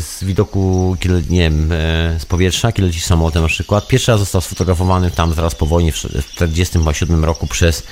z 0.00 0.18
widoku, 0.24 0.96
kiedy, 1.00 1.22
nie 1.30 1.38
wiem, 1.40 1.72
y, 1.72 1.76
z 2.18 2.24
powietrza, 2.26 2.72
kiedy 2.72 2.86
lecisz 2.88 3.04
samolotem 3.04 3.42
na 3.42 3.48
przykład. 3.48 3.88
Pierwszy 3.88 4.10
raz 4.12 4.20
został 4.20 4.40
sfotografowany 4.40 5.10
tam 5.10 5.34
zaraz 5.34 5.54
po 5.54 5.66
wojnie 5.66 5.92
w 5.92 5.96
1947 6.02 7.24
roku 7.24 7.46
przez 7.46 7.82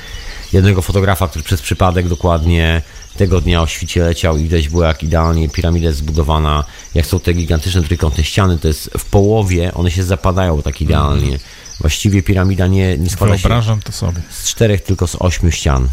jednego 0.52 0.82
fotografa, 0.82 1.28
który 1.28 1.44
przez 1.44 1.62
przypadek 1.62 2.08
dokładnie 2.08 2.82
tego 3.16 3.40
dnia 3.40 3.62
o 3.62 3.66
świcie 3.66 4.02
leciał 4.04 4.36
i 4.38 4.42
widać 4.42 4.68
było 4.68 4.84
jak 4.84 5.02
idealnie 5.02 5.48
piramida 5.48 5.86
jest 5.86 5.98
zbudowana, 5.98 6.64
jak 6.94 7.06
są 7.06 7.20
te 7.20 7.32
gigantyczne 7.32 7.82
trójkątne 7.82 8.24
ściany, 8.24 8.58
to 8.58 8.68
jest 8.68 8.90
w 8.98 9.04
połowie, 9.04 9.74
one 9.74 9.90
się 9.90 10.04
zapadają 10.04 10.62
tak 10.62 10.80
idealnie. 10.80 11.38
Właściwie 11.80 12.22
piramida 12.22 12.66
nie, 12.66 12.98
nie 12.98 13.10
składa 13.10 13.36
się 13.38 13.42
Wyobrażam 13.42 13.80
to 13.82 13.92
sobie. 13.92 14.20
z 14.30 14.48
czterech, 14.48 14.80
tylko 14.82 15.06
z 15.06 15.16
ośmiu 15.18 15.50
ścian. 15.50 15.88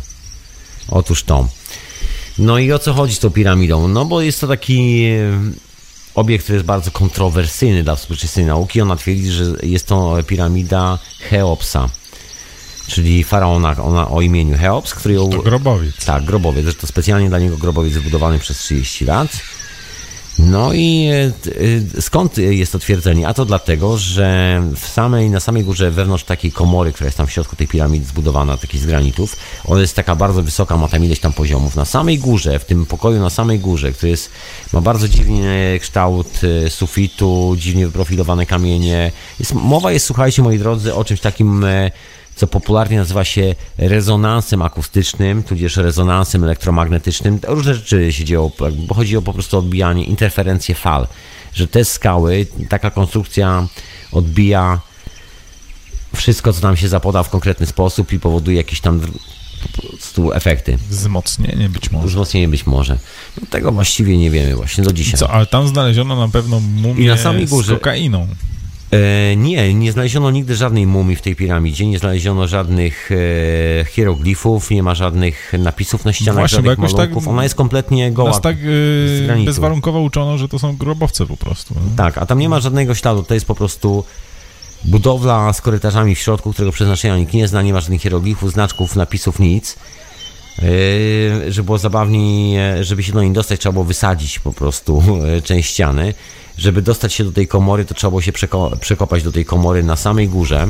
Otóż 0.90 1.24
to. 1.24 1.48
No 2.38 2.60
i 2.60 2.72
o 2.72 2.80
co 2.80 2.94
chodzi 2.94 3.16
z 3.16 3.20
tą 3.20 3.30
piramidą? 3.32 3.88
No 3.88 4.06
bo 4.06 4.22
jest 4.22 4.42
to 4.42 4.48
taki 4.48 5.06
e, 5.06 5.42
obiekt, 6.16 6.44
który 6.44 6.56
jest 6.56 6.66
bardzo 6.66 6.92
kontrowersyjny 6.92 7.84
dla 7.84 7.96
współczesnej 7.96 8.46
nauki. 8.46 8.82
Ona 8.82 8.96
twierdzi, 8.96 9.32
że 9.32 9.44
jest 9.64 9.88
to 9.88 10.18
piramida 10.28 11.00
Cheopsa, 11.30 11.90
czyli 12.88 13.24
faraona 13.24 13.84
ona 13.84 14.10
o 14.10 14.22
imieniu 14.22 14.58
Cheops, 14.58 14.94
który 14.94 15.14
ją... 15.16 15.30
To 15.30 15.42
grobowiec. 15.42 16.06
Tak, 16.06 16.24
grobowiec. 16.24 16.64
Zresztą 16.64 16.88
specjalnie 16.88 17.30
dla 17.30 17.40
niego 17.40 17.58
grobowiec 17.58 17.94
zbudowany 17.94 18.40
przez 18.40 18.58
30 18.58 19.06
lat. 19.06 19.28
No 20.40 20.74
i 20.74 21.08
e, 21.12 21.32
e, 21.98 22.02
skąd 22.02 22.38
jest 22.38 22.72
to 22.72 22.80
twierdzenie? 22.80 23.28
A 23.28 23.34
to 23.34 23.46
dlatego, 23.46 23.98
że 23.98 24.62
w 24.76 24.88
samej, 24.88 25.30
na 25.30 25.40
samej 25.40 25.64
górze, 25.64 25.92
wewnątrz 25.92 26.24
takiej 26.24 26.52
komory, 26.52 26.94
która 26.94 27.06
jest 27.06 27.18
tam 27.18 27.28
w 27.28 27.32
środku 27.32 27.56
tej 27.56 27.68
piramidy 27.68 28.06
zbudowana, 28.06 28.58
takiej 28.58 28.80
z 28.80 28.86
granitów, 28.86 29.36
ona 29.66 29.82
jest 29.82 29.96
taka 29.96 30.16
bardzo 30.16 30.44
wysoka, 30.44 30.78
ma 30.78 30.88
tam 30.88 31.04
ileś 31.04 31.20
tam 31.20 31.34
poziomów. 31.34 31.76
Na 31.76 31.86
samej 31.86 32.20
górze, 32.20 32.60
w 32.60 32.66
tym 32.66 32.86
pokoju 32.86 33.20
na 33.20 33.30
samej 33.30 33.60
górze, 33.60 33.92
który 33.92 34.10
jest, 34.10 34.32
ma 34.74 34.82
bardzo 34.82 35.08
dziwny 35.08 35.80
kształt 35.82 36.42
e, 36.66 36.70
sufitu, 36.70 37.56
dziwnie 37.58 37.86
wyprofilowane 37.86 38.46
kamienie. 38.46 39.12
Jest, 39.40 39.54
mowa 39.54 39.92
jest, 39.92 40.06
słuchajcie 40.06 40.42
moi 40.42 40.60
drodzy, 40.60 40.96
o 40.96 41.04
czymś 41.04 41.20
takim... 41.20 41.66
co 42.36 42.48
popularnie 42.48 42.98
nazywa 42.98 43.24
się 43.26 43.56
rezonansem 43.78 44.62
akustycznym, 44.62 45.44
tudzież 45.44 45.78
rezonansem 45.78 46.44
elektromagnetycznym. 46.44 47.40
Różne 47.48 47.76
rzeczy 47.76 48.14
się 48.14 48.24
dzieją, 48.24 48.52
bo 48.88 48.94
chodzi 48.96 49.18
o 49.18 49.22
po 49.22 49.34
prostu 49.34 49.58
odbijanie, 49.58 50.04
interferencje 50.04 50.76
fal. 50.76 51.08
Że 51.54 51.68
te 51.68 51.86
skały, 51.86 52.48
taka 52.70 52.92
konstrukcja 52.92 53.68
odbija 54.12 54.82
wszystko, 56.16 56.54
co 56.54 56.62
nam 56.62 56.78
się 56.78 56.88
zapoda 56.88 57.24
w 57.24 57.30
konkretny 57.30 57.66
sposób 57.66 58.14
i 58.14 58.20
powoduje 58.20 58.58
jakieś 58.58 58.82
tam 58.82 59.00
po 59.76 59.82
prostu 59.82 60.34
efekty. 60.34 60.78
Wzmocnienie 60.90 61.70
być 61.70 61.92
może. 61.92 62.08
Wzmocnienie 62.08 62.48
być 62.48 62.66
może. 62.66 62.98
No, 63.42 63.48
tego 63.50 63.72
właściwie 63.72 64.18
nie 64.18 64.32
wiemy 64.32 64.56
właśnie 64.56 64.84
do 64.84 64.94
dzisiaj. 64.94 65.20
Co, 65.20 65.30
ale 65.32 65.46
tam 65.46 65.68
znaleziono 65.68 66.16
na 66.16 66.28
pewno 66.28 66.60
mumię 66.60 67.04
I 67.04 67.08
na 67.08 67.18
samej 67.18 67.48
górze- 67.48 67.76
z 67.76 67.80
kokainą. 67.80 68.28
E, 68.96 69.36
nie, 69.36 69.74
nie 69.74 69.92
znaleziono 69.92 70.32
nigdy 70.32 70.56
żadnej 70.56 70.88
mumii 70.88 71.16
w 71.16 71.22
tej 71.22 71.36
piramidzie, 71.36 71.88
nie 71.88 72.00
znaleziono 72.00 72.48
żadnych 72.48 73.10
e, 73.12 73.86
hieroglifów, 73.86 74.72
nie 74.72 74.84
ma 74.84 74.96
żadnych 74.96 75.54
napisów 75.60 76.06
na 76.06 76.14
ścianach, 76.14 76.36
Właśnie, 76.36 76.56
żadnych 76.56 76.78
jakoś 76.78 76.92
tak- 76.92 76.98
malunków. 76.98 77.28
Ona 77.28 77.44
jest 77.44 77.56
kompletnie 77.56 78.12
goła. 78.12 78.30
Nas 78.30 78.42
tak 78.42 78.58
granitu. 79.26 79.46
bezwarunkowo 79.46 80.00
uczono, 80.02 80.38
że 80.38 80.48
to 80.48 80.60
są 80.60 80.78
grobowce 80.78 81.26
po 81.26 81.38
prostu. 81.38 81.76
no. 81.76 81.82
Tak, 81.98 82.18
a 82.18 82.26
tam 82.26 82.40
nie 82.40 82.50
ma 82.50 82.60
żadnego 82.60 82.96
śladu, 82.96 83.24
to 83.24 83.34
jest 83.34 83.46
po 83.46 83.56
prostu 83.56 84.04
budowla 84.86 85.54
z 85.54 85.62
korytarzami 85.62 86.16
w 86.16 86.20
środku, 86.20 86.54
którego 86.54 86.72
przeznaczenia 86.72 87.18
nikt 87.18 87.34
nie 87.34 87.48
zna, 87.48 87.62
nie 87.62 87.74
ma 87.74 87.82
żadnych 87.82 88.02
hieroglifów, 88.02 88.52
znaczków, 88.52 88.96
napisów, 88.96 89.40
nic. 89.40 89.76
Yy, 90.62 91.52
żeby 91.52 91.66
było 91.66 91.78
zabawniej, 91.78 92.58
e, 92.58 92.84
żeby 92.84 93.04
się 93.04 93.12
do 93.14 93.22
niej 93.22 93.32
dostać, 93.32 93.60
trzeba 93.60 93.74
było 93.74 93.86
wysadzić 93.86 94.40
po 94.40 94.54
prostu 94.54 95.04
e, 95.38 95.42
część 95.42 95.70
ściany. 95.70 96.14
Żeby 96.58 96.82
dostać 96.82 97.14
się 97.14 97.24
do 97.24 97.32
tej 97.32 97.48
komory, 97.48 97.86
to 97.86 97.94
trzeba 97.94 98.12
było 98.12 98.22
się 98.22 98.32
przeko- 98.32 98.78
przekopać 98.78 99.24
do 99.24 99.32
tej 99.32 99.46
komory 99.46 99.84
na 99.84 99.96
samej 99.96 100.30
górze. 100.30 100.68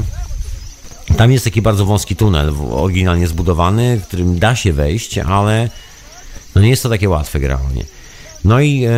Tam 1.18 1.32
jest 1.32 1.46
taki 1.46 1.62
bardzo 1.62 1.86
wąski 1.86 2.16
tunel, 2.16 2.54
oryginalnie 2.72 3.28
zbudowany, 3.28 4.02
którym 4.08 4.40
da 4.40 4.56
się 4.56 4.74
wejść, 4.74 5.18
ale 5.18 5.70
no 6.56 6.62
nie 6.62 6.70
jest 6.70 6.84
to 6.84 6.90
takie 6.90 7.10
łatwe 7.10 7.40
generalnie. 7.40 7.84
No 8.46 8.60
i 8.60 8.84
e, 8.84 8.90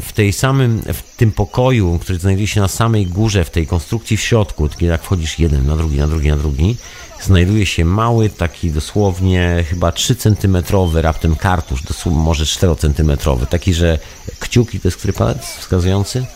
w 0.00 0.10
tej 0.14 0.32
samym, 0.32 0.82
w 0.82 1.16
tym 1.16 1.32
pokoju, 1.32 1.98
który 1.98 2.18
znajduje 2.18 2.46
się 2.46 2.60
na 2.60 2.68
samej 2.68 3.06
górze, 3.06 3.44
w 3.44 3.50
tej 3.50 3.66
konstrukcji 3.66 4.16
w 4.16 4.20
środku, 4.20 4.68
kiedy 4.68 4.86
jak 4.86 5.02
wchodzisz 5.02 5.38
jeden 5.38 5.66
na 5.66 5.76
drugi, 5.76 5.98
na 5.98 6.08
drugi, 6.08 6.28
na 6.28 6.36
drugi, 6.36 6.76
znajduje 7.24 7.66
się 7.66 7.84
mały, 7.84 8.30
taki 8.30 8.70
dosłownie 8.70 9.64
chyba 9.70 9.92
3 9.92 10.16
cm 10.16 10.56
raptem 10.94 11.36
kartusz, 11.36 11.82
dosłownie 11.82 12.20
może 12.20 12.46
4 12.46 12.76
cm, 12.76 13.12
taki, 13.50 13.74
że 13.74 13.98
kciuki 14.40 14.80
to 14.80 14.88
jest 14.88 14.96
który 14.98 15.12
palec 15.12 15.42
wskazujący? 15.46 16.26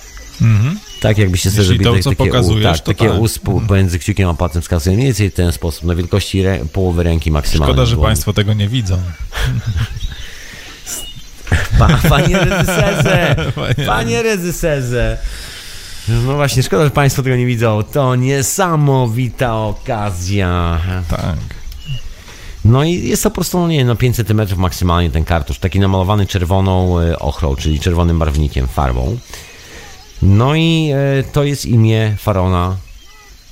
Tak, 1.01 1.19
jakbyście 1.19 1.51
sobie 1.51 1.63
Jeśli 1.63 1.77
zrobili 1.85 2.03
to, 2.03 2.11
co 2.11 2.17
takie, 2.17 2.41
u, 2.41 2.63
tak, 2.63 2.81
takie 2.81 3.09
tak. 3.09 3.21
U 3.21 3.25
sp- 3.37 3.61
pomiędzy 3.69 3.99
kciukiem 3.99 4.29
a 4.29 4.35
palcem 4.35 4.63
wskazują 4.63 4.95
mniej 4.97 5.07
więcej 5.07 5.31
w 5.31 5.35
ten 5.35 5.53
sposób, 5.53 5.85
na 5.85 5.95
wielkości 5.95 6.43
rę- 6.43 6.69
połowy 6.69 7.03
ręki 7.03 7.31
maksymalnie. 7.31 7.73
Szkoda, 7.75 7.87
że 7.87 7.95
dłoni. 7.97 8.07
Państwo 8.09 8.33
tego 8.33 8.55
nie 8.55 8.69
widzą. 8.69 8.99
Pa, 11.79 11.89
panie 12.09 12.39
reżyserze! 12.39 13.37
Panie- 13.57 13.87
Panie 13.87 14.23
reżyserze! 14.23 15.19
No 16.09 16.35
właśnie, 16.35 16.63
szkoda, 16.63 16.85
że 16.85 16.91
Państwo 16.91 17.23
tego 17.23 17.37
nie 17.37 17.47
widzą. 17.47 17.83
To 17.93 18.17
niesamowita 18.17 19.57
okazja. 19.57 20.81
Tak. 21.09 21.37
No 22.65 22.85
i 22.85 23.09
jest 23.09 23.23
to 23.23 23.31
po 23.31 23.35
prostu, 23.35 23.59
no 23.59 23.69
nie 23.69 23.85
no 23.85 23.97
5 23.97 24.17
cm 24.17 24.41
maksymalnie 24.57 25.11
ten 25.11 25.25
kartusz. 25.25 25.59
Taki 25.59 25.81
namalowany 25.81 26.27
czerwoną 26.27 27.01
e, 27.01 27.19
ochrą, 27.19 27.57
czyli 27.57 27.81
czerwonym 27.81 28.19
barwnikiem, 28.19 28.69
farbą. 28.69 29.19
No 30.23 30.55
i 30.55 30.91
e, 30.95 31.23
to 31.33 31.45
jest 31.45 31.67
imię 31.67 32.17
faraona 32.19 32.77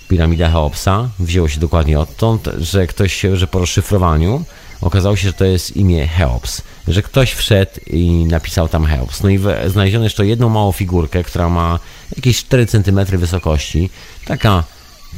piramida 0.09 0.51
Cheopsa. 0.51 1.09
Wzięło 1.19 1.49
się 1.49 1.61
dokładnie 1.61 2.01
odtąd, 2.01 2.49
że 2.59 2.87
ktoś, 2.87 3.23
że 3.35 3.47
po 3.47 3.59
rozszyfrowaniu 3.59 4.45
okazało 4.81 5.17
się, 5.17 5.29
że 5.29 5.33
to 5.33 5.45
jest 5.45 5.77
imię 5.77 6.09
Cheops. 6.09 6.63
Że 6.89 7.03
ktoś 7.03 7.33
wszedł 7.33 7.73
i 7.87 8.25
napisał 8.25 8.69
tam 8.69 8.87
Cheops. 8.87 9.23
No 9.23 9.29
i 9.29 9.41
znaleziono 9.67 10.05
jeszcze 10.05 10.27
jedną 10.27 10.49
małą 10.49 10.73
figurkę, 10.73 11.25
która 11.25 11.49
ma 11.49 11.79
jakieś 12.17 12.39
4 12.39 12.67
cm 12.67 13.05
wysokości. 13.07 13.91
Taka 14.25 14.65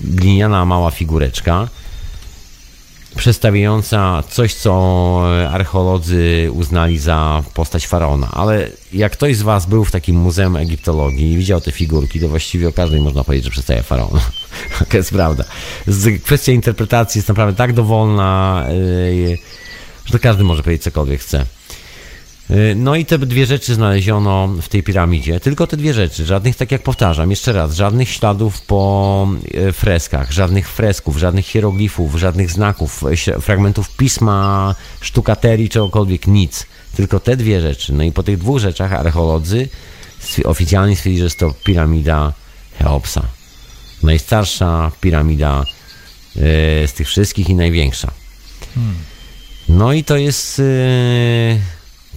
gliniana 0.01 0.64
mała 0.64 0.90
figureczka 0.90 1.68
przedstawiająca 3.18 4.22
coś, 4.28 4.54
co 4.54 5.22
archeolodzy 5.50 6.50
uznali 6.52 6.98
za 6.98 7.42
postać 7.54 7.86
faraona. 7.86 8.28
Ale 8.32 8.70
jak 8.92 9.12
ktoś 9.12 9.36
z 9.36 9.42
Was 9.42 9.66
był 9.66 9.84
w 9.84 9.90
takim 9.90 10.16
muzeum 10.16 10.56
egiptologii 10.56 11.32
i 11.32 11.36
widział 11.36 11.60
te 11.60 11.72
figurki, 11.72 12.20
to 12.20 12.28
właściwie 12.28 12.68
o 12.68 12.72
każdej 12.72 13.00
można 13.00 13.24
powiedzieć, 13.24 13.44
że 13.44 13.50
przedstawia 13.50 13.82
faraona. 13.82 14.20
to 14.90 14.96
jest 14.96 15.10
prawda. 15.10 15.44
Kwestia 16.24 16.52
interpretacji 16.52 17.18
jest 17.18 17.28
naprawdę 17.28 17.56
tak 17.56 17.72
dowolna, 17.72 18.64
yy, 18.70 19.38
że 20.04 20.18
każdy 20.18 20.44
może 20.44 20.62
powiedzieć 20.62 20.82
cokolwiek 20.82 21.20
chce. 21.20 21.46
Y, 22.50 22.74
no 22.74 22.96
i 22.96 23.04
te 23.04 23.18
dwie 23.18 23.46
rzeczy 23.46 23.74
znaleziono 23.74 24.48
w 24.62 24.68
tej 24.68 24.82
piramidzie. 24.82 25.40
Tylko 25.40 25.66
te 25.66 25.76
dwie 25.76 25.94
rzeczy. 25.94 26.24
Żadnych, 26.24 26.56
tak 26.56 26.72
jak 26.72 26.82
powtarzam, 26.82 27.30
jeszcze 27.30 27.52
raz, 27.52 27.74
żadnych 27.74 28.08
śladów 28.08 28.60
po 28.60 29.28
y, 29.68 29.72
freskach, 29.72 30.32
żadnych 30.32 30.70
fresków, 30.70 31.16
żadnych 31.16 31.46
hieroglifów, 31.46 32.14
żadnych 32.14 32.50
znaków, 32.50 33.04
y, 33.28 33.40
fragmentów 33.40 33.96
pisma, 33.96 34.74
sztukaterii, 35.00 35.68
czegokolwiek, 35.68 36.26
nic. 36.26 36.66
Tylko 36.96 37.20
te 37.20 37.36
dwie 37.36 37.60
rzeczy. 37.60 37.92
No 37.92 38.02
i 38.02 38.12
po 38.12 38.22
tych 38.22 38.38
dwóch 38.38 38.58
rzeczach 38.58 38.92
archeolodzy 38.92 39.68
oficjalnie 40.44 40.96
stwierdzili, 40.96 41.18
że 41.18 41.24
jest 41.24 41.38
to 41.38 41.54
piramida 41.64 42.32
Cheopsa. 42.78 43.22
Najstarsza 44.02 44.92
piramida 45.00 45.64
z 46.86 46.92
tych 46.92 47.08
wszystkich 47.08 47.48
i 47.48 47.54
największa. 47.54 48.10
Hmm. 48.74 48.94
No 49.68 49.92
i 49.92 50.04
to 50.04 50.16
jest 50.16 50.62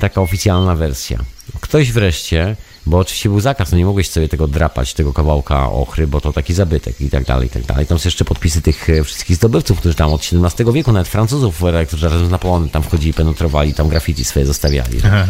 taka 0.01 0.21
oficjalna 0.21 0.75
wersja. 0.75 1.17
Ktoś 1.61 1.91
wreszcie, 1.91 2.55
bo 2.85 2.97
oczywiście 2.97 3.29
był 3.29 3.39
zakaz, 3.39 3.71
no 3.71 3.77
nie 3.77 3.85
mogłeś 3.85 4.09
sobie 4.09 4.29
tego 4.29 4.47
drapać, 4.47 4.93
tego 4.93 5.13
kawałka 5.13 5.71
ochry, 5.71 6.07
bo 6.07 6.21
to 6.21 6.33
taki 6.33 6.53
zabytek 6.53 7.01
i 7.01 7.09
tak 7.09 7.25
dalej, 7.25 7.47
i 7.47 7.49
tak 7.49 7.65
dalej. 7.65 7.85
Tam 7.85 7.99
są 7.99 8.07
jeszcze 8.07 8.25
podpisy 8.25 8.61
tych 8.61 8.89
e, 8.89 9.03
wszystkich 9.03 9.35
zdobywców, 9.35 9.79
którzy 9.79 9.95
tam 9.95 10.13
od 10.13 10.21
XVII 10.21 10.73
wieku, 10.73 10.91
nawet 10.91 11.07
Francuzów, 11.07 11.63
e, 11.63 11.85
którzy 11.85 12.09
razem 12.09 12.27
z 12.27 12.29
Napoleonem 12.29 12.69
tam 12.69 12.83
wchodzili, 12.83 13.13
penetrowali, 13.13 13.73
tam 13.73 13.89
graffiti 13.89 14.25
swoje 14.25 14.45
zostawiali, 14.45 14.99
że, 14.99 15.27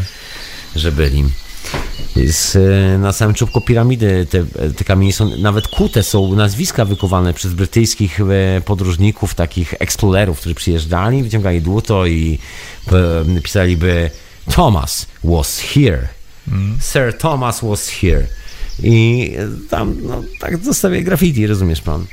że 0.76 0.92
byli. 0.92 1.24
Jest 2.16 2.56
e, 2.56 2.98
na 2.98 3.14
samym 3.14 3.36
czubku 3.36 3.62
piramidy 3.62 4.28
te, 4.30 4.46
te 4.74 4.84
kamienie 4.84 5.14
są, 5.14 5.38
nawet 5.38 5.68
kute 5.68 6.04
są 6.04 6.36
nazwiska 6.36 6.86
wykuwane 6.86 7.34
przez 7.34 7.54
brytyjskich 7.54 8.20
podróżników, 8.66 9.36
takich 9.36 9.74
eksplorerów, 9.80 10.40
którzy 10.40 10.56
przyjeżdżali, 10.56 11.24
wyciągali 11.24 11.62
dłuto 11.62 12.06
i 12.06 12.40
pisaliby 13.44 14.12
Thomas 14.50 15.08
was 15.24 15.60
here. 15.60 16.08
Mm. 16.52 16.82
Sir 16.82 17.18
Thomas 17.18 17.62
was 17.62 17.90
here. 17.90 18.28
I 18.84 19.32
tam, 19.70 19.98
no, 20.04 20.24
tak 20.40 20.58
zostawię 20.58 21.04
graffiti, 21.04 21.48
rozumiesz 21.48 21.82
pan. 21.82 22.06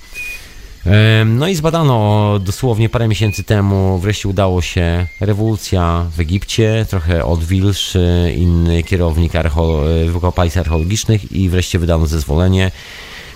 No 1.27 1.49
i 1.49 1.55
zbadano 1.55 2.39
dosłownie 2.39 2.89
parę 2.89 3.09
miesięcy 3.09 3.45
temu, 3.45 3.99
wreszcie 3.99 4.29
udało 4.29 4.63
się 4.63 5.07
rewolucja 5.21 6.07
w 6.17 6.21
Egipcie, 6.21 6.87
trochę 6.91 7.25
odwilż, 7.25 7.97
inny 8.37 8.83
kierownik 8.83 9.33
archeolo- 9.33 10.11
wykopalisk 10.11 10.57
archeologicznych 10.57 11.33
i 11.33 11.49
wreszcie 11.49 11.79
wydano 11.79 12.07
zezwolenie. 12.07 12.71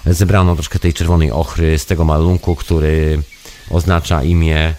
Zebrano 0.07 0.55
troszkę 0.55 0.79
tej 0.79 0.95
czerwonej 0.95 1.31
ochry 1.31 1.79
z 1.79 1.87
tego 1.87 2.05
malunku, 2.05 2.57
który 2.57 3.23
oznacza 3.71 4.23
imię 4.23 4.75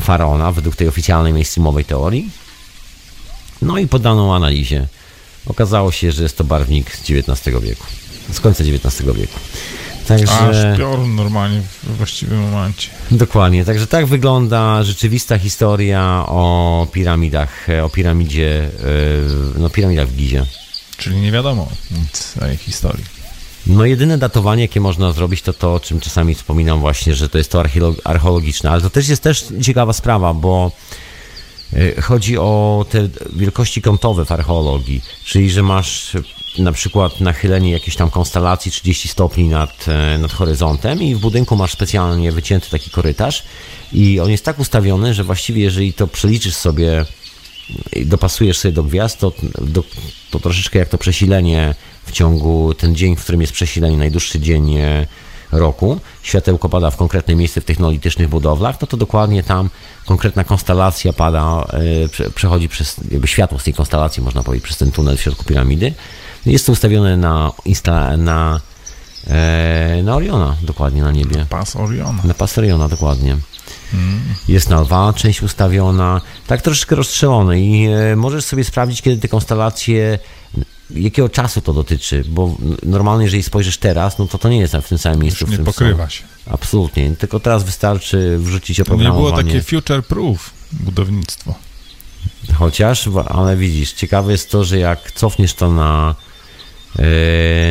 faraona 0.00 0.52
według 0.52 0.76
tej 0.76 0.88
oficjalnej 0.88 1.32
mainstreamowej 1.32 1.84
teorii. 1.84 2.30
No 3.62 3.78
i 3.78 3.88
poddano 3.88 4.36
analizie. 4.36 4.86
Okazało 5.46 5.92
się, 5.92 6.12
że 6.12 6.22
jest 6.22 6.38
to 6.38 6.44
barwnik 6.44 6.96
z 6.96 7.00
XIX 7.10 7.60
wieku, 7.62 7.84
z 8.32 8.40
końca 8.40 8.64
XIX 8.64 9.02
wieku. 9.16 9.38
Także, 10.08 10.32
Aż 10.32 10.78
piorun 10.78 11.14
normalnie 11.14 11.62
w 11.82 11.96
właściwym 11.96 12.40
momencie. 12.40 12.88
Dokładnie, 13.10 13.64
także 13.64 13.86
tak 13.86 14.06
wygląda 14.06 14.82
rzeczywista 14.82 15.38
historia 15.38 16.24
o 16.26 16.86
piramidach, 16.92 17.66
o 17.82 17.88
piramidzie, 17.88 18.70
e, 19.56 19.58
no 19.58 19.70
piramidach 19.70 20.08
w 20.08 20.16
Gizie. 20.16 20.46
Czyli 20.96 21.16
nie 21.16 21.32
wiadomo 21.32 21.68
nic 21.90 22.34
o 22.42 22.46
jej 22.46 22.56
historii. 22.56 23.04
No 23.66 23.84
jedyne 23.84 24.18
datowanie, 24.18 24.62
jakie 24.62 24.80
można 24.80 25.12
zrobić, 25.12 25.42
to 25.42 25.52
to, 25.52 25.74
o 25.74 25.80
czym 25.80 26.00
czasami 26.00 26.34
wspominam 26.34 26.80
właśnie, 26.80 27.14
że 27.14 27.28
to 27.28 27.38
jest 27.38 27.50
to 27.50 27.62
archeologiczne, 28.04 28.70
ale 28.70 28.82
to 28.82 28.90
też 28.90 29.08
jest 29.08 29.22
też 29.22 29.46
ciekawa 29.62 29.92
sprawa, 29.92 30.34
bo 30.34 30.72
chodzi 32.02 32.38
o 32.38 32.86
te 32.90 33.08
wielkości 33.32 33.82
kątowe 33.82 34.24
w 34.24 34.32
archeologii, 34.32 35.02
czyli 35.24 35.50
że 35.50 35.62
masz 35.62 36.16
na 36.58 36.72
przykład 36.72 37.20
nachylenie 37.20 37.70
jakiejś 37.70 37.96
tam 37.96 38.10
konstelacji 38.10 38.72
30 38.72 39.08
stopni 39.08 39.48
nad, 39.48 39.88
e, 39.88 40.18
nad 40.18 40.32
horyzontem 40.32 41.02
i 41.02 41.14
w 41.14 41.18
budynku 41.18 41.56
masz 41.56 41.72
specjalnie 41.72 42.32
wycięty 42.32 42.70
taki 42.70 42.90
korytarz 42.90 43.44
i 43.92 44.20
on 44.20 44.30
jest 44.30 44.44
tak 44.44 44.58
ustawiony, 44.58 45.14
że 45.14 45.24
właściwie 45.24 45.62
jeżeli 45.62 45.92
to 45.92 46.06
przeliczysz 46.06 46.54
sobie 46.54 47.04
i 47.92 48.06
dopasujesz 48.06 48.58
sobie 48.58 48.72
do 48.72 48.82
gwiazd, 48.82 49.18
to, 49.18 49.32
do, 49.60 49.84
to 50.30 50.40
troszeczkę 50.40 50.78
jak 50.78 50.88
to 50.88 50.98
przesilenie 50.98 51.74
w 52.06 52.12
ciągu, 52.12 52.74
ten 52.74 52.96
dzień, 52.96 53.16
w 53.16 53.22
którym 53.22 53.40
jest 53.40 53.52
przesilenie, 53.52 53.96
najdłuższy 53.96 54.40
dzień 54.40 54.76
e, 54.76 55.06
roku, 55.52 56.00
światełko 56.22 56.68
pada 56.68 56.90
w 56.90 56.96
konkretne 56.96 57.34
miejsce 57.34 57.60
w 57.60 57.64
technolitycznych 57.64 58.28
budowlach, 58.28 58.80
no 58.80 58.86
to 58.86 58.96
dokładnie 58.96 59.42
tam 59.42 59.70
konkretna 60.06 60.44
konstelacja 60.44 61.12
pada, 61.12 61.66
e, 62.26 62.30
przechodzi 62.30 62.68
przez, 62.68 62.96
jakby 63.10 63.28
światło 63.28 63.58
z 63.58 63.64
tej 63.64 63.74
konstelacji, 63.74 64.22
można 64.22 64.42
powiedzieć, 64.42 64.64
przez 64.64 64.78
ten 64.78 64.92
tunel 64.92 65.16
w 65.16 65.20
środku 65.20 65.44
piramidy. 65.44 65.94
Jest 66.46 66.66
to 66.66 66.72
ustawione 66.72 67.16
na, 67.16 67.52
insta, 67.64 68.16
na, 68.16 68.60
e, 69.26 70.02
na 70.02 70.16
Oriona, 70.16 70.56
dokładnie 70.62 71.02
na 71.02 71.12
niebie. 71.12 71.46
Pas 71.48 71.76
Oriona. 71.76 72.22
Na 72.24 72.34
pas 72.34 72.58
Oriona, 72.58 72.88
dokładnie. 72.88 73.36
Hmm. 73.90 74.20
Jest 74.48 74.70
na 74.70 74.80
lwa 74.80 75.12
część 75.12 75.42
ustawiona, 75.42 76.20
tak 76.46 76.62
troszeczkę 76.62 76.96
rozstrzelone 76.96 77.60
i 77.60 77.86
e, 77.86 78.16
możesz 78.16 78.44
sobie 78.44 78.64
sprawdzić, 78.64 79.02
kiedy 79.02 79.20
te 79.20 79.28
konstelacje 79.28 80.18
jakiego 80.94 81.28
czasu 81.28 81.60
to 81.60 81.72
dotyczy, 81.72 82.24
bo 82.28 82.56
normalnie 82.82 83.24
jeżeli 83.24 83.42
spojrzysz 83.42 83.78
teraz, 83.78 84.18
no 84.18 84.26
to 84.26 84.38
to 84.38 84.48
nie 84.48 84.58
jest 84.58 84.74
w 84.74 84.88
tym 84.88 84.98
samym 84.98 85.20
miejscu. 85.20 85.46
Już 85.46 85.58
nie 85.58 85.64
pokrywa 85.64 86.04
są. 86.04 86.10
się. 86.10 86.24
Absolutnie, 86.46 87.16
tylko 87.16 87.40
teraz 87.40 87.64
wystarczy 87.64 88.38
wrzucić 88.38 88.80
oprogramowanie. 88.80 89.30
To 89.30 89.36
nie 89.36 89.42
było 89.42 89.52
takie 89.52 89.62
future 89.62 90.06
proof 90.06 90.50
budownictwo. 90.72 91.54
Chociaż, 92.54 93.08
ale 93.26 93.56
widzisz, 93.56 93.92
ciekawe 93.92 94.32
jest 94.32 94.50
to, 94.50 94.64
że 94.64 94.78
jak 94.78 95.12
cofniesz 95.12 95.54
to 95.54 95.70
na, 95.70 96.14
yy, 96.98 97.04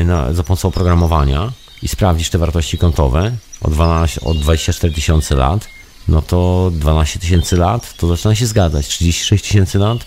na 0.06 0.34
za 0.34 0.44
pomocą 0.44 0.68
oprogramowania 0.68 1.52
i 1.84 1.88
sprawdzisz 1.88 2.30
te 2.30 2.38
wartości 2.38 2.78
kątowe 2.78 3.32
od, 3.62 3.72
12, 3.72 4.22
od 4.22 4.38
24 4.38 4.94
tysiące 4.94 5.36
lat, 5.36 5.68
no 6.10 6.22
to 6.22 6.72
12 6.73 7.19
tysięcy 7.19 7.57
lat, 7.57 7.98
to 7.98 8.07
zaczyna 8.07 8.36
się 8.36 8.45
zgadzać. 8.45 8.88
36 8.88 9.44
tysięcy 9.44 9.77
lat, 9.77 9.98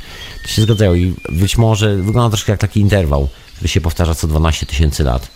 to 0.43 0.49
się 0.49 0.63
zgadzają 0.63 0.95
i 0.95 1.15
być 1.29 1.59
może 1.59 1.97
wygląda 1.97 2.31
troszkę 2.31 2.53
jak 2.53 2.61
taki 2.61 2.81
interwał, 2.81 3.29
który 3.55 3.69
się 3.69 3.81
powtarza 3.81 4.15
co 4.15 4.27
12 4.29 4.67
tysięcy 4.67 5.05
lat. 5.05 5.31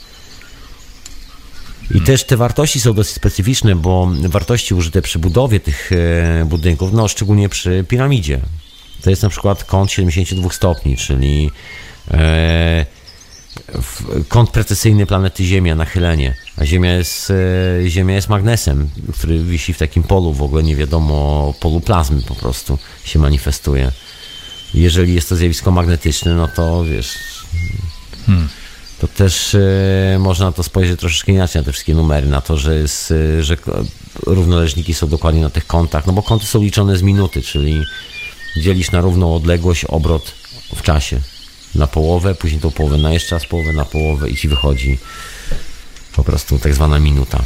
I 1.94 2.00
też 2.00 2.24
te 2.24 2.36
wartości 2.36 2.80
są 2.80 2.92
dosyć 2.92 3.14
specyficzne, 3.14 3.76
bo 3.76 4.10
wartości 4.28 4.74
użyte 4.74 5.02
przy 5.02 5.18
budowie 5.18 5.60
tych 5.60 5.90
e, 5.92 6.44
budynków, 6.44 6.92
no 6.92 7.08
szczególnie 7.08 7.48
przy 7.48 7.84
piramidzie, 7.88 8.40
to 9.02 9.10
jest 9.10 9.22
na 9.22 9.28
przykład 9.28 9.64
kąt 9.64 9.90
72 9.90 10.50
stopni, 10.50 10.96
czyli 10.96 11.50
e, 12.10 12.86
kąt 14.28 14.50
precesyjny 14.50 15.06
planety 15.06 15.44
Ziemia, 15.44 15.74
nachylenie. 15.74 16.45
A 16.56 16.64
Ziemia 16.64 16.94
jest, 16.94 17.30
e, 17.30 17.88
Ziemia 17.88 18.14
jest 18.14 18.28
magnesem, 18.28 18.88
który 19.14 19.44
wisi 19.44 19.72
w 19.72 19.78
takim 19.78 20.02
polu, 20.02 20.32
w 20.32 20.42
ogóle 20.42 20.62
nie 20.62 20.76
wiadomo, 20.76 21.54
polu 21.60 21.80
plazmy 21.80 22.22
po 22.22 22.34
prostu 22.34 22.78
się 23.04 23.18
manifestuje. 23.18 23.92
Jeżeli 24.74 25.14
jest 25.14 25.28
to 25.28 25.36
zjawisko 25.36 25.70
magnetyczne, 25.70 26.34
no 26.34 26.48
to 26.48 26.84
wiesz, 26.84 27.18
hmm. 28.26 28.48
to 29.00 29.08
też 29.08 29.54
e, 29.54 30.18
można 30.18 30.52
to 30.52 30.62
spojrzeć 30.62 31.00
troszeczkę 31.00 31.32
inaczej 31.32 31.60
na 31.60 31.66
te 31.66 31.72
wszystkie 31.72 31.94
numery, 31.94 32.26
na 32.26 32.40
to, 32.40 32.58
że, 32.58 32.74
jest, 32.74 33.10
e, 33.10 33.42
że 33.42 33.56
równoleżniki 34.26 34.94
są 34.94 35.08
dokładnie 35.08 35.40
na 35.40 35.50
tych 35.50 35.66
kątach, 35.66 36.06
no 36.06 36.12
bo 36.12 36.22
kąty 36.22 36.46
są 36.46 36.62
liczone 36.62 36.96
z 36.96 37.02
minuty, 37.02 37.42
czyli 37.42 37.84
dzielisz 38.62 38.90
na 38.90 39.00
równą 39.00 39.34
odległość 39.34 39.84
obrot 39.84 40.32
w 40.76 40.82
czasie 40.82 41.20
na 41.74 41.86
połowę, 41.86 42.34
później 42.34 42.60
tą 42.60 42.70
połowę 42.70 42.98
na 42.98 43.12
jeszcze 43.12 43.34
raz 43.34 43.46
połowę 43.46 43.72
na 43.72 43.84
połowę 43.84 44.30
i 44.30 44.36
ci 44.36 44.48
wychodzi 44.48 44.98
po 46.16 46.24
prostu 46.24 46.58
tak 46.58 46.74
zwana 46.74 46.98
minuta. 46.98 47.42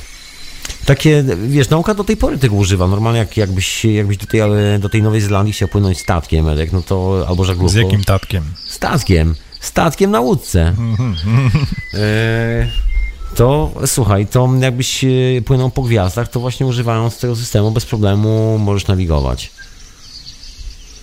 Takie, 0.84 1.24
wiesz, 1.48 1.68
nauka 1.68 1.94
do 1.94 2.05
tej 2.05 2.16
pory 2.16 2.38
tego 2.38 2.55
używa. 2.55 2.88
Normalnie 2.88 3.18
jak, 3.18 3.36
jakbyś, 3.36 3.84
jakbyś 3.84 4.16
do, 4.16 4.26
tej, 4.26 4.40
do 4.80 4.88
tej 4.88 5.02
Nowej 5.02 5.20
Zelandii 5.20 5.52
chciał 5.52 5.68
płynąć 5.68 5.98
statkiem, 5.98 6.48
Edek, 6.48 6.72
no 6.72 6.82
to 6.82 7.24
albo 7.28 7.44
żaglówką. 7.44 7.72
Z 7.72 7.74
jakim 7.74 8.05
tatkiem? 8.05 8.44
Statkiem. 8.66 9.34
Statkiem 9.60 10.10
na 10.10 10.20
łódce. 10.20 10.60
e, 11.94 12.68
to 13.34 13.72
słuchaj, 13.86 14.26
to 14.26 14.48
jakbyś 14.60 15.05
płynął 15.44 15.70
po 15.70 15.82
gwiazdach, 15.82 16.28
to 16.28 16.40
właśnie 16.40 16.66
używając 16.66 17.18
tego 17.18 17.36
systemu 17.36 17.70
bez 17.70 17.86
problemu 17.86 18.59
możesz 18.59 18.86
nawigować. 18.86 19.51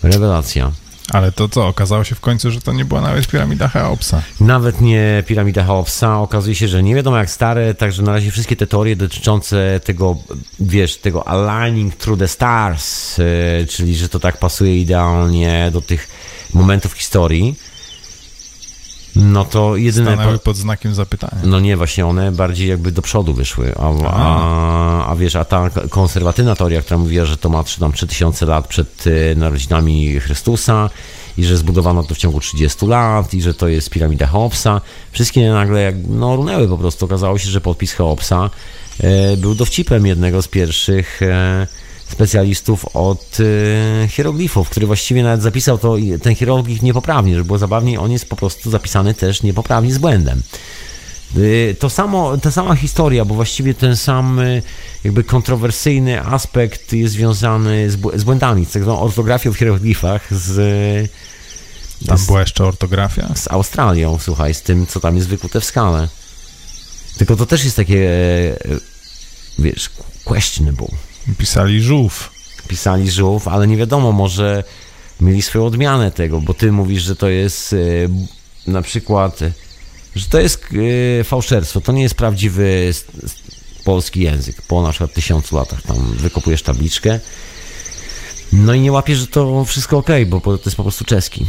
Rewelacja. 0.03 0.71
Ale 1.11 1.31
to 1.31 1.49
co, 1.49 1.67
okazało 1.67 2.03
się 2.03 2.15
w 2.15 2.19
końcu, 2.19 2.51
że 2.51 2.61
to 2.61 2.73
nie 2.73 2.85
była 2.85 3.01
nawet 3.01 3.27
piramida 3.27 3.67
Cheopsa. 3.67 4.21
Nawet 4.39 4.81
nie 4.81 5.23
piramida 5.27 5.63
Cheopsa. 5.63 6.19
Okazuje 6.19 6.55
się, 6.55 6.67
że 6.67 6.83
nie 6.83 6.95
wiadomo 6.95 7.17
jak 7.17 7.29
stare, 7.29 7.73
także 7.73 8.03
na 8.03 8.11
razie 8.11 8.31
wszystkie 8.31 8.55
te 8.55 8.67
teorie 8.67 8.95
dotyczące 8.95 9.79
tego, 9.83 10.15
wiesz, 10.59 10.97
tego 10.97 11.27
aligning 11.27 11.95
through 11.95 12.19
the 12.19 12.27
stars, 12.27 13.17
yy, 13.17 13.67
czyli 13.69 13.95
że 13.95 14.09
to 14.09 14.19
tak 14.19 14.37
pasuje 14.37 14.77
idealnie 14.77 15.69
do 15.73 15.81
tych 15.81 16.07
momentów 16.53 16.93
historii, 16.93 17.55
no 19.17 19.45
to 19.45 19.75
jedyne... 19.75 20.13
Stanęły 20.13 20.39
pod 20.39 20.57
znakiem 20.57 20.95
zapytania. 20.95 21.41
No 21.43 21.59
nie, 21.59 21.77
właśnie 21.77 22.05
one 22.05 22.31
bardziej 22.31 22.69
jakby 22.69 22.91
do 22.91 23.01
przodu 23.01 23.33
wyszły, 23.33 23.75
a, 23.75 24.07
a, 24.07 25.07
a 25.07 25.15
wiesz, 25.15 25.35
a 25.35 25.45
ta 25.45 25.69
konserwatywna 25.89 26.55
teoria, 26.55 26.81
która 26.81 26.97
mówiła, 26.97 27.25
że 27.25 27.37
to 27.37 27.49
ma 27.49 27.63
tam 27.79 27.91
3000 27.91 28.45
lat 28.45 28.67
przed 28.67 29.07
y, 29.07 29.35
narodzinami 29.37 30.19
Chrystusa 30.19 30.89
i 31.37 31.43
że 31.43 31.57
zbudowano 31.57 32.03
to 32.03 32.15
w 32.15 32.17
ciągu 32.17 32.39
30 32.39 32.85
lat 32.85 33.33
i 33.33 33.41
że 33.41 33.53
to 33.53 33.67
jest 33.67 33.89
piramida 33.89 34.27
Cheopsa, 34.27 34.81
wszystkie 35.11 35.49
nagle 35.49 35.81
jak, 35.81 35.95
no 36.07 36.35
runęły 36.35 36.67
po 36.67 36.77
prostu. 36.77 37.05
Okazało 37.05 37.37
się, 37.37 37.49
że 37.49 37.61
podpis 37.61 37.93
Cheopsa 37.93 38.49
e, 38.99 39.37
był 39.37 39.55
dowcipem 39.55 40.05
jednego 40.05 40.41
z 40.41 40.47
pierwszych 40.47 41.21
e, 41.21 41.67
specjalistów 42.11 42.85
od 42.95 43.37
e, 44.03 44.07
hieroglifów, 44.07 44.69
który 44.69 44.87
właściwie 44.87 45.23
nawet 45.23 45.41
zapisał 45.41 45.77
to, 45.77 45.95
ten 46.21 46.35
hieroglif 46.35 46.81
niepoprawnie, 46.81 47.33
żeby 47.35 47.45
było 47.45 47.57
zabawniej, 47.57 47.97
on 47.97 48.11
jest 48.11 48.29
po 48.29 48.35
prostu 48.35 48.71
zapisany 48.71 49.13
też 49.13 49.43
niepoprawnie 49.43 49.93
z 49.93 49.97
błędem. 49.97 50.41
Y, 51.37 51.75
To 51.79 51.89
samo, 51.89 52.37
ta 52.37 52.51
sama 52.51 52.75
historia, 52.75 53.25
bo 53.25 53.35
właściwie 53.35 53.73
ten 53.73 53.95
sam 53.97 54.39
y, 54.39 54.61
jakby 55.03 55.23
kontrowersyjny 55.23 56.21
aspekt 56.21 56.93
jest 56.93 57.13
związany 57.13 57.89
z, 57.91 57.97
bł- 57.97 58.17
z 58.19 58.23
błędami, 58.23 58.65
z 58.65 58.71
tak 58.71 58.83
zwaną 58.83 58.99
ortografią 59.01 59.53
w 59.53 59.57
hieroglifach, 59.57 60.33
z, 60.33 61.11
Tam 62.07 62.17
z, 62.17 62.25
była 62.25 62.39
jeszcze 62.39 62.65
ortografia. 62.65 63.29
z 63.35 63.47
Australią, 63.51 64.17
słuchaj, 64.21 64.53
z 64.53 64.61
tym, 64.61 64.87
co 64.87 64.99
tam 64.99 65.15
jest 65.15 65.27
wykute 65.27 65.61
w 65.61 65.65
skale. 65.65 66.07
Tylko 67.17 67.35
to 67.35 67.45
też 67.45 67.63
jest 67.63 67.75
takie, 67.75 68.09
e, 68.51 68.57
wiesz, 69.59 69.89
questionable. 70.25 70.87
Pisali 71.37 71.81
żółw. 71.81 72.31
Pisali 72.67 73.11
żółw, 73.11 73.47
ale 73.47 73.67
nie 73.67 73.77
wiadomo, 73.77 74.11
może 74.11 74.63
mieli 75.21 75.41
swoją 75.41 75.65
odmianę 75.65 76.11
tego, 76.11 76.41
bo 76.41 76.53
ty 76.53 76.71
mówisz, 76.71 77.03
że 77.03 77.15
to 77.15 77.29
jest 77.29 77.73
e, 77.73 77.77
na 78.71 78.81
przykład, 78.81 79.39
że 80.15 80.25
to 80.25 80.39
jest 80.39 80.65
e, 81.19 81.23
fałszerstwo, 81.23 81.81
to 81.81 81.91
nie 81.91 82.03
jest 82.03 82.15
prawdziwy 82.15 82.93
polski 83.83 84.21
język. 84.21 84.61
Po 84.61 84.81
na 84.81 84.89
przykład 84.89 85.13
tysiącu 85.13 85.55
latach 85.55 85.81
tam 85.81 85.97
wykopujesz 86.17 86.61
tabliczkę, 86.61 87.19
no 88.53 88.73
i 88.73 88.79
nie 88.79 88.91
łapiesz, 88.91 89.19
że 89.19 89.27
to 89.27 89.65
wszystko 89.65 89.97
ok, 89.97 90.09
bo 90.27 90.39
to 90.39 90.59
jest 90.65 90.77
po 90.77 90.83
prostu 90.83 91.05
czeski. 91.05 91.45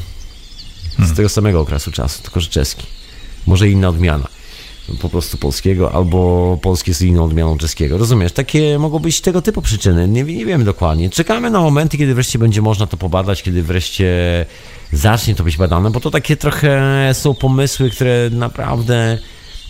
Z 0.98 1.16
tego 1.16 1.28
samego 1.28 1.60
okresu 1.60 1.92
czasu, 1.92 2.22
tylko 2.22 2.40
że 2.40 2.48
czeski. 2.48 2.86
Może 3.46 3.68
inna 3.68 3.88
odmiana 3.88 4.37
po 5.00 5.08
prostu 5.08 5.38
polskiego, 5.38 5.92
albo 5.92 6.58
polskie 6.62 6.94
z 6.94 7.02
inną 7.02 7.24
odmianą 7.24 7.58
czeskiego. 7.58 7.98
Rozumiesz? 7.98 8.32
Takie 8.32 8.78
mogą 8.78 8.98
być 8.98 9.20
tego 9.20 9.42
typu 9.42 9.62
przyczyny. 9.62 10.08
Nie, 10.08 10.22
nie 10.24 10.46
wiemy 10.46 10.64
dokładnie. 10.64 11.10
Czekamy 11.10 11.50
na 11.50 11.60
momenty, 11.60 11.98
kiedy 11.98 12.14
wreszcie 12.14 12.38
będzie 12.38 12.62
można 12.62 12.86
to 12.86 12.96
pobadać, 12.96 13.42
kiedy 13.42 13.62
wreszcie 13.62 14.46
zacznie 14.92 15.34
to 15.34 15.44
być 15.44 15.56
badane, 15.56 15.90
bo 15.90 16.00
to 16.00 16.10
takie 16.10 16.36
trochę 16.36 17.10
są 17.12 17.34
pomysły, 17.34 17.90
które 17.90 18.30
naprawdę 18.32 19.18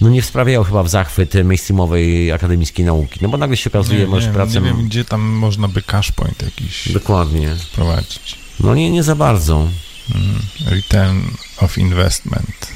no 0.01 0.09
nie 0.09 0.23
sprawiają 0.23 0.65
chyba 0.65 0.82
w 0.82 0.89
zachwyt 0.89 1.35
mainstreamowej 1.45 2.32
akademickiej 2.32 2.86
nauki. 2.86 3.19
No 3.23 3.28
bo 3.28 3.39
nagle 3.39 3.57
się 3.57 3.70
okazuje, 3.70 3.99
Nie, 4.01 4.07
masz 4.07 4.27
nie, 4.27 4.32
pracę... 4.32 4.61
nie 4.61 4.61
wiem, 4.61 4.85
gdzie 4.89 5.05
tam 5.05 5.20
można 5.20 5.69
by 5.69 5.82
cash 5.82 6.12
point 6.12 6.43
jakiś 6.43 6.93
Dokładnie. 6.93 7.57
wprowadzić. 7.57 8.39
No 8.61 8.74
nie, 8.74 8.90
nie 8.90 9.03
za 9.03 9.16
bardzo. 9.16 9.69
Mm. 10.15 10.39
Return 10.66 11.20
of 11.61 11.78
investment. 11.78 12.73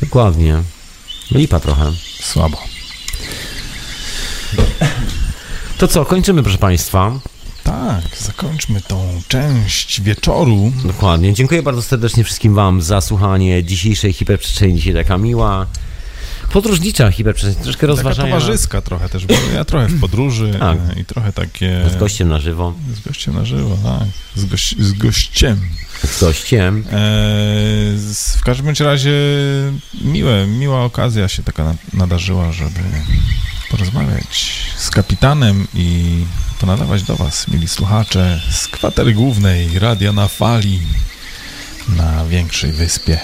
Dokładnie. 0.00 0.62
Lipa 1.34 1.60
trochę. 1.60 1.92
Słabo. 2.20 2.58
To 5.78 5.88
co, 5.88 6.04
kończymy 6.04 6.42
proszę 6.42 6.58
Państwa. 6.58 7.12
Tak, 7.64 8.16
zakończmy 8.18 8.80
tą 8.80 9.20
część 9.28 10.00
wieczoru. 10.00 10.72
Dokładnie. 10.84 11.32
Dziękuję 11.32 11.62
bardzo 11.62 11.82
serdecznie 11.82 12.24
wszystkim 12.24 12.54
Wam 12.54 12.82
za 12.82 13.00
słuchanie 13.00 13.64
dzisiejszej 13.64 14.12
hiperprzestrzeni. 14.12 14.74
Dzisiaj 14.74 14.94
taka 14.94 15.18
miła, 15.18 15.66
podróżnicza 16.52 17.10
hiperprzestrzeń. 17.10 17.64
Troszkę 17.64 17.80
Taka 17.80 17.86
rozważania 17.86 18.34
towarzyska 18.34 18.80
trochę 18.80 19.08
też, 19.08 19.26
bo 19.26 19.34
ja 19.54 19.64
trochę 19.64 19.86
w 19.88 20.00
podróży 20.00 20.52
Tak. 20.60 20.78
i 20.96 21.04
trochę 21.04 21.32
takie... 21.32 21.84
z 21.92 21.96
gościem 21.96 22.28
na 22.28 22.38
żywo. 22.38 22.74
Z 22.94 23.00
gościem 23.00 23.34
na 23.34 23.44
żywo, 23.44 23.76
tak. 23.84 24.08
Z, 24.36 24.44
goś, 24.44 24.74
z 24.78 24.92
gościem. 24.92 25.60
Z 26.04 26.20
gościem. 26.20 26.84
E, 26.86 26.92
z, 27.96 28.36
w 28.36 28.44
każdym 28.44 28.74
razie 28.80 29.12
miłe, 30.04 30.46
miła 30.46 30.84
okazja 30.84 31.28
się 31.28 31.42
taka 31.42 31.64
na- 31.64 31.74
nadarzyła, 31.94 32.52
żeby 32.52 32.80
porozmawiać 33.70 34.62
z 34.76 34.90
kapitanem 34.90 35.66
i 35.74 36.16
ponadawać 36.60 37.02
do 37.02 37.16
Was, 37.16 37.48
mili 37.48 37.68
słuchacze, 37.68 38.40
z 38.50 38.68
kwatery 38.68 39.12
głównej 39.12 39.78
Radia 39.78 40.12
na 40.12 40.28
Fali 40.28 40.80
na 41.88 42.24
większej 42.24 42.72
wyspie. 42.72 43.20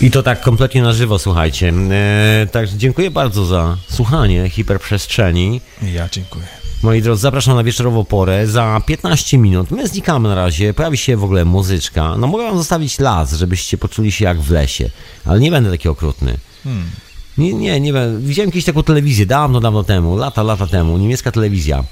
I 0.00 0.10
to 0.10 0.22
tak 0.22 0.40
kompletnie 0.40 0.82
na 0.82 0.92
żywo, 0.92 1.18
słuchajcie. 1.18 1.72
E, 1.90 2.46
także 2.52 2.78
dziękuję 2.78 3.10
bardzo 3.10 3.44
za 3.44 3.76
słuchanie 3.90 4.50
hiperprzestrzeni. 4.50 5.60
Ja 5.82 6.08
dziękuję. 6.08 6.44
Moi 6.82 7.02
drodzy, 7.02 7.22
zapraszam 7.22 7.56
na 7.56 7.64
wieczorową 7.64 8.04
porę. 8.04 8.46
Za 8.46 8.80
15 8.86 9.38
minut 9.38 9.70
my 9.70 9.88
znikamy 9.88 10.28
na 10.28 10.34
razie. 10.34 10.74
Pojawi 10.74 10.96
się 10.96 11.16
w 11.16 11.24
ogóle 11.24 11.44
muzyczka. 11.44 12.16
No 12.16 12.26
mogę 12.26 12.44
wam 12.44 12.58
zostawić 12.58 12.98
las, 12.98 13.32
żebyście 13.32 13.78
poczuli 13.78 14.12
się 14.12 14.24
jak 14.24 14.40
w 14.40 14.50
lesie. 14.50 14.90
Ale 15.24 15.40
nie 15.40 15.50
będę 15.50 15.70
taki 15.70 15.88
okrutny. 15.88 16.38
Hmm. 16.64 16.90
Nie, 17.38 17.54
nie, 17.54 17.80
nie 17.80 17.92
będę. 17.92 18.26
Widziałem 18.28 18.50
kiedyś 18.50 18.64
taką 18.64 18.82
telewizję, 18.82 19.26
dawno, 19.26 19.60
dawno 19.60 19.84
temu, 19.84 20.16
lata, 20.16 20.42
lata 20.42 20.66
temu, 20.66 20.98
niemiecka 20.98 21.32
telewizja. 21.32 21.84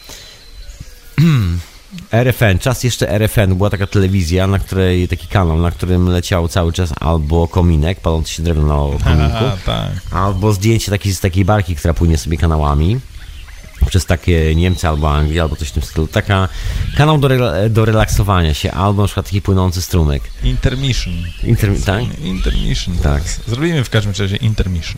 RFN, 2.12 2.58
czas 2.60 2.84
jeszcze 2.84 3.08
RFN, 3.18 3.54
była 3.54 3.70
taka 3.70 3.86
telewizja, 3.86 4.46
na 4.46 4.58
której, 4.58 5.08
taki 5.08 5.26
kanał, 5.26 5.58
na 5.58 5.70
którym 5.70 6.08
leciał 6.08 6.48
cały 6.48 6.72
czas 6.72 6.92
albo 7.00 7.48
kominek, 7.48 8.00
palący 8.00 8.32
się 8.34 8.42
drewno 8.42 8.62
na 8.90 9.04
kominku, 9.04 9.36
Aha, 9.36 9.56
tak. 9.66 9.90
albo 10.10 10.52
zdjęcie 10.52 10.90
takiej, 10.90 11.14
z 11.14 11.20
takiej 11.20 11.44
barki, 11.44 11.76
która 11.76 11.94
płynie 11.94 12.18
sobie 12.18 12.36
kanałami 12.36 13.00
przez 13.88 14.06
takie 14.06 14.54
Niemcy 14.54 14.88
albo 14.88 15.14
Anglię, 15.14 15.42
albo 15.42 15.56
coś 15.56 15.68
w 15.68 15.72
tym 15.72 15.82
stylu. 15.82 16.06
Taka 16.06 16.48
kanał 16.96 17.18
do, 17.18 17.28
rela- 17.28 17.68
do 17.70 17.84
relaksowania 17.84 18.54
się, 18.54 18.72
albo 18.72 19.02
na 19.02 19.08
przykład 19.08 19.26
taki 19.26 19.42
płynący 19.42 19.82
strumyk. 19.82 20.22
Intermission. 20.44 21.14
Inter, 21.44 21.70
tak? 21.86 22.18
Intermission. 22.20 22.96
Tak. 22.96 23.22
Zrobimy 23.46 23.84
w 23.84 23.90
każdym 23.90 24.12
razie 24.18 24.36
intermission. 24.36 24.96